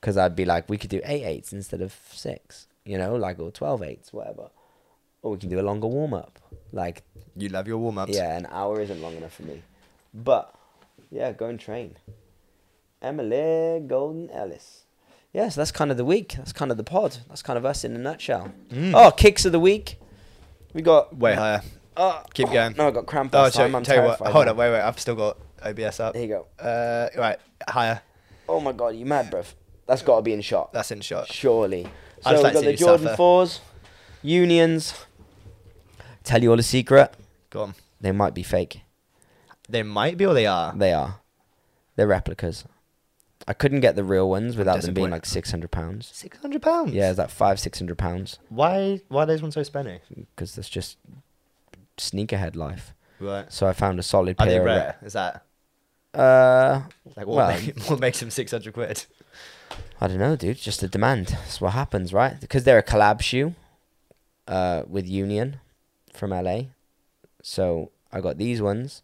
because 0.00 0.16
I'd 0.16 0.34
be 0.34 0.44
like, 0.46 0.68
we 0.70 0.78
could 0.78 0.90
do 0.90 1.00
eight 1.04 1.24
eights 1.24 1.52
instead 1.52 1.80
of 1.82 1.94
six, 2.12 2.66
you 2.84 2.96
know, 2.98 3.14
like 3.16 3.38
or 3.38 3.50
twelve 3.50 3.82
eights, 3.82 4.12
whatever. 4.12 4.48
Or 5.22 5.32
we 5.32 5.38
can 5.38 5.48
do 5.50 5.60
a 5.60 5.62
longer 5.62 5.86
warm 5.86 6.14
up, 6.14 6.38
like 6.72 7.02
You 7.36 7.48
love 7.50 7.66
your 7.68 7.78
warm 7.78 7.98
ups. 7.98 8.14
Yeah, 8.14 8.36
an 8.36 8.46
hour 8.50 8.80
isn't 8.80 9.00
long 9.02 9.16
enough 9.16 9.34
for 9.34 9.42
me. 9.42 9.62
But 10.14 10.54
yeah, 11.10 11.32
go 11.32 11.46
and 11.46 11.58
train. 11.60 11.96
Emily 13.02 13.80
Golding 13.86 14.30
Ellis. 14.30 14.82
Yes, 15.32 15.54
that's 15.56 15.72
kind 15.72 15.90
of 15.90 15.96
the 15.96 16.04
week. 16.04 16.34
That's 16.36 16.52
kind 16.52 16.70
of 16.70 16.76
the 16.76 16.84
pod. 16.84 17.18
That's 17.28 17.42
kind 17.42 17.58
of 17.58 17.66
us 17.66 17.84
in 17.84 17.94
a 17.94 17.98
nutshell. 17.98 18.52
Mm. 18.70 18.92
Oh, 18.94 19.10
kicks 19.10 19.44
of 19.44 19.52
the 19.52 19.60
week. 19.60 19.98
We 20.72 20.80
got. 20.82 21.16
Way 21.16 21.34
higher. 21.34 21.62
Oh, 21.96 22.22
Keep 22.34 22.50
going. 22.52 22.74
No, 22.76 22.88
I 22.88 22.90
got 22.92 23.06
cramp 23.06 23.34
Oh, 23.34 23.42
last 23.42 23.54
tell, 23.54 23.66
time. 23.66 23.74
I'm 23.76 23.82
tell 23.82 23.96
you 23.96 24.02
what. 24.08 24.18
Hold 24.20 24.48
on, 24.48 24.56
wait, 24.56 24.70
wait. 24.70 24.80
I've 24.80 24.98
still 24.98 25.14
got 25.16 25.36
OBS 25.64 26.00
up. 26.00 26.12
There 26.14 26.22
you 26.22 26.28
go. 26.28 26.46
Uh, 26.62 27.08
right, 27.16 27.38
higher. 27.68 28.00
Oh 28.48 28.60
my 28.60 28.72
god, 28.72 28.94
you 28.96 29.06
mad, 29.06 29.30
bruv? 29.30 29.54
That's 29.86 30.02
got 30.02 30.16
to 30.16 30.22
be 30.22 30.32
in 30.32 30.40
shot. 30.40 30.72
That's 30.72 30.90
in 30.90 31.00
shot. 31.00 31.28
Surely. 31.28 31.86
I 32.24 32.30
So 32.30 32.30
just 32.30 32.36
we 32.38 32.42
like 32.44 32.52
got 32.54 32.60
to 32.60 32.66
the 32.66 32.76
see 32.76 32.80
you 32.82 32.86
Jordan 32.86 33.06
suffer. 33.06 33.16
fours, 33.16 33.60
unions. 34.22 34.94
Tell 36.22 36.42
you 36.42 36.50
all 36.50 36.58
a 36.58 36.62
secret. 36.62 37.12
Go 37.50 37.62
on. 37.62 37.74
They 38.00 38.12
might 38.12 38.34
be 38.34 38.42
fake. 38.42 38.80
They 39.68 39.82
might 39.82 40.16
be 40.16 40.26
or 40.26 40.34
they 40.34 40.46
are. 40.46 40.74
They 40.76 40.92
are. 40.92 41.20
They're 41.96 42.06
replicas. 42.06 42.64
I 43.46 43.52
couldn't 43.52 43.80
get 43.80 43.94
the 43.94 44.04
real 44.04 44.28
ones 44.30 44.56
without 44.56 44.80
them 44.80 44.94
being 44.94 45.06
disappointed. 45.06 45.10
like 45.12 45.26
six 45.26 45.50
hundred 45.50 45.70
pounds. 45.70 46.10
Six 46.14 46.38
hundred 46.38 46.62
pounds. 46.62 46.92
Yeah, 46.92 47.10
it's 47.10 47.18
like 47.18 47.28
five, 47.30 47.60
six 47.60 47.78
hundred 47.78 47.98
pounds 47.98 48.38
Why? 48.48 49.00
Why 49.08 49.24
are 49.24 49.26
those 49.26 49.42
ones 49.42 49.54
so 49.54 49.60
spenny? 49.62 50.00
because 50.34 50.54
that's 50.54 50.68
just 50.70 50.96
sneakerhead 51.98 52.56
life. 52.56 52.94
Right. 53.20 53.50
So 53.52 53.66
I 53.66 53.72
found 53.74 53.98
a 53.98 54.02
solid 54.02 54.36
Are 54.38 54.46
they 54.46 54.52
pair. 54.52 54.60
of 54.60 54.66
rare? 54.66 54.96
Is 55.02 55.12
that 55.12 55.34
re- 55.34 55.40
uh, 56.14 56.82
like 57.16 57.26
what, 57.26 57.36
Well- 57.36 57.60
make, 57.60 57.80
what 57.90 58.00
makes 58.00 58.20
them 58.20 58.30
six 58.30 58.50
hundred 58.52 58.74
quid? 58.74 59.04
I 60.00 60.08
don't 60.08 60.18
know, 60.18 60.36
dude. 60.36 60.56
Just 60.58 60.80
the 60.80 60.88
demand. 60.88 61.28
That's 61.28 61.60
what 61.60 61.72
happens, 61.72 62.12
right? 62.12 62.40
Because 62.40 62.64
they're 62.64 62.78
a 62.78 62.82
collab 62.82 63.20
shoe, 63.22 63.54
uh, 64.48 64.82
with 64.88 65.06
Union, 65.08 65.60
from 66.12 66.30
LA. 66.30 66.62
So 67.42 67.90
I 68.12 68.20
got 68.20 68.36
these 68.38 68.60
ones 68.60 69.02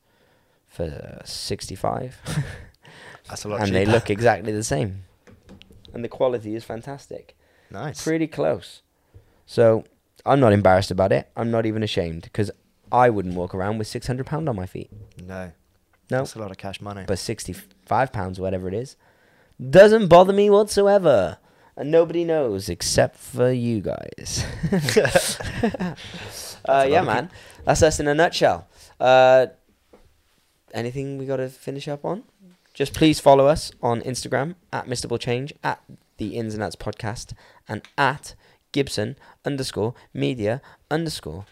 for 0.68 1.20
sixty-five, 1.24 2.16
That's 3.28 3.44
a 3.44 3.48
lot. 3.48 3.60
and 3.62 3.74
they 3.74 3.86
look 3.86 4.10
exactly 4.10 4.52
the 4.52 4.64
same. 4.64 5.04
And 5.92 6.04
the 6.04 6.08
quality 6.08 6.54
is 6.54 6.64
fantastic. 6.64 7.36
nice. 7.70 8.02
pretty 8.04 8.26
close. 8.28 8.82
So 9.46 9.84
I'm 10.24 10.38
not 10.40 10.52
embarrassed 10.52 10.90
about 10.92 11.12
it. 11.12 11.28
I'm 11.36 11.50
not 11.50 11.66
even 11.66 11.82
ashamed 11.82 12.22
because 12.22 12.50
I 12.92 13.10
wouldn't 13.10 13.34
walk 13.34 13.54
around 13.54 13.78
with 13.78 13.86
six 13.88 14.06
hundred 14.06 14.26
pound 14.26 14.48
on 14.48 14.56
my 14.56 14.66
feet. 14.66 14.90
No. 15.24 15.52
No, 16.10 16.18
That's 16.18 16.34
a 16.34 16.38
lot 16.38 16.50
of 16.50 16.58
cash 16.58 16.80
money. 16.80 17.04
but 17.06 17.18
sixty 17.18 17.52
five 17.52 18.12
pounds, 18.12 18.40
whatever 18.40 18.68
it 18.68 18.74
is, 18.74 18.96
doesn't 19.68 20.08
bother 20.08 20.32
me 20.32 20.50
whatsoever. 20.50 21.38
And 21.76 21.90
nobody 21.90 22.24
knows 22.24 22.68
except 22.68 23.16
for 23.16 23.50
you 23.50 23.80
guys. 23.80 24.44
uh, 26.68 26.86
yeah, 26.88 27.02
man. 27.02 27.30
That's 27.64 27.82
us 27.82 28.00
in 28.00 28.08
a 28.08 28.14
nutshell. 28.14 28.68
Uh, 28.98 29.46
anything 30.74 31.16
we 31.16 31.26
got 31.26 31.36
to 31.36 31.48
finish 31.48 31.88
up 31.88 32.04
on? 32.04 32.24
Just 32.74 32.92
please 32.94 33.18
follow 33.18 33.46
us 33.46 33.72
on 33.82 34.02
Instagram 34.02 34.56
at. 34.72 34.86
Change, 35.20 35.54
at 35.64 35.82
the 36.18 36.36
Ins 36.36 36.54
and 36.54 36.62
Outs 36.62 36.76
Podcast, 36.76 37.32
and 37.68 37.82
at 37.96 38.34
Gibson 38.72 39.16
underscore 39.44 39.94
media 40.12 40.60
underscore. 40.90 41.46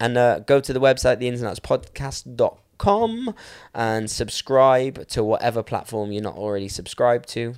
And 0.00 0.16
uh, 0.16 0.40
go 0.40 0.60
to 0.60 0.72
the 0.72 0.80
website, 0.80 1.18
the 1.18 1.28
ins 2.82 2.86
and 2.86 3.28
outs 3.28 3.34
podcast.com, 3.34 3.34
and 3.74 4.10
subscribe 4.10 5.06
to 5.08 5.24
whatever 5.24 5.62
platform 5.62 6.12
you're 6.12 6.22
not 6.22 6.36
already 6.36 6.68
subscribed 6.68 7.28
to. 7.30 7.54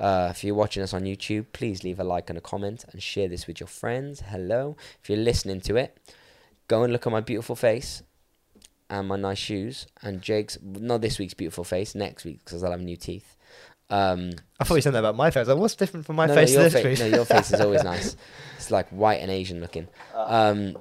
Uh, 0.00 0.28
if 0.30 0.42
you're 0.42 0.54
watching 0.54 0.82
us 0.82 0.92
on 0.92 1.02
YouTube, 1.04 1.46
please 1.52 1.84
leave 1.84 2.00
a 2.00 2.04
like 2.04 2.28
and 2.28 2.38
a 2.38 2.40
comment 2.40 2.84
and 2.92 3.02
share 3.02 3.28
this 3.28 3.46
with 3.46 3.60
your 3.60 3.68
friends. 3.68 4.22
Hello. 4.28 4.76
If 5.02 5.08
you're 5.08 5.18
listening 5.18 5.60
to 5.62 5.76
it, 5.76 5.96
go 6.68 6.82
and 6.82 6.92
look 6.92 7.06
at 7.06 7.12
my 7.12 7.20
beautiful 7.20 7.56
face 7.56 8.02
and 8.90 9.08
my 9.08 9.16
nice 9.16 9.38
shoes 9.38 9.86
and 10.02 10.20
Jake's, 10.20 10.58
not 10.62 11.00
this 11.00 11.18
week's 11.18 11.34
beautiful 11.34 11.64
face, 11.64 11.94
next 11.94 12.24
week 12.24 12.40
because 12.44 12.64
I'll 12.64 12.72
have 12.72 12.80
new 12.80 12.96
teeth. 12.96 13.36
Um, 13.90 14.32
I 14.58 14.64
thought 14.64 14.76
you 14.76 14.82
said 14.82 14.94
that 14.94 15.00
about 15.00 15.16
my 15.16 15.30
face. 15.30 15.46
Like, 15.46 15.58
what's 15.58 15.76
different 15.76 16.06
from 16.06 16.16
my 16.16 16.26
no, 16.26 16.34
face 16.34 16.54
no, 16.54 16.62
your 16.62 16.70
this 16.70 16.98
fa- 17.00 17.08
no, 17.08 17.16
your 17.16 17.24
face 17.24 17.52
is 17.52 17.60
always 17.60 17.84
nice. 17.84 18.16
It's 18.56 18.70
like 18.70 18.88
white 18.88 19.20
and 19.20 19.30
Asian 19.30 19.60
looking. 19.60 19.88
Um, 20.14 20.76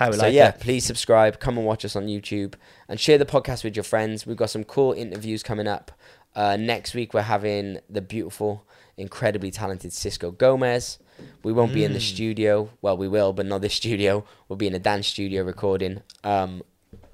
How 0.00 0.08
we 0.08 0.16
so 0.16 0.22
like 0.22 0.32
yeah, 0.34 0.48
it. 0.48 0.60
please 0.60 0.84
subscribe, 0.86 1.38
come 1.40 1.58
and 1.58 1.66
watch 1.66 1.84
us 1.84 1.94
on 1.94 2.06
YouTube, 2.06 2.54
and 2.88 2.98
share 2.98 3.18
the 3.18 3.26
podcast 3.26 3.62
with 3.64 3.76
your 3.76 3.82
friends. 3.84 4.26
We've 4.26 4.36
got 4.36 4.48
some 4.50 4.64
cool 4.64 4.92
interviews 4.94 5.42
coming 5.42 5.68
up. 5.68 5.92
Uh, 6.34 6.56
next 6.56 6.94
week 6.94 7.12
we're 7.12 7.20
having 7.22 7.80
the 7.90 8.00
beautiful, 8.00 8.66
incredibly 8.96 9.50
talented 9.50 9.92
Cisco 9.92 10.30
Gomez. 10.30 10.98
We 11.42 11.52
won't 11.52 11.74
be 11.74 11.84
in 11.84 11.92
the 11.92 11.98
Mm. 11.98 12.14
studio. 12.14 12.70
Well, 12.80 12.96
we 12.96 13.08
will, 13.08 13.34
but 13.34 13.44
not 13.44 13.60
this 13.60 13.74
studio. 13.82 14.24
We'll 14.48 14.56
be 14.56 14.66
in 14.66 14.74
a 14.74 14.78
dance 14.78 15.06
studio 15.06 15.42
recording. 15.44 16.00
Um, 16.24 16.62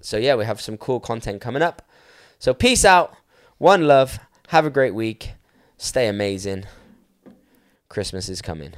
so 0.00 0.16
yeah, 0.16 0.36
we 0.36 0.44
have 0.44 0.60
some 0.60 0.76
cool 0.78 1.00
content 1.00 1.40
coming 1.40 1.62
up. 1.62 1.82
So 2.38 2.54
peace 2.54 2.84
out, 2.84 3.16
one 3.58 3.88
love, 3.88 4.20
have 4.48 4.64
a 4.64 4.70
great 4.70 4.94
week, 4.94 5.32
stay 5.76 6.06
amazing. 6.06 6.66
Christmas 7.88 8.28
is 8.28 8.40
coming. 8.40 8.74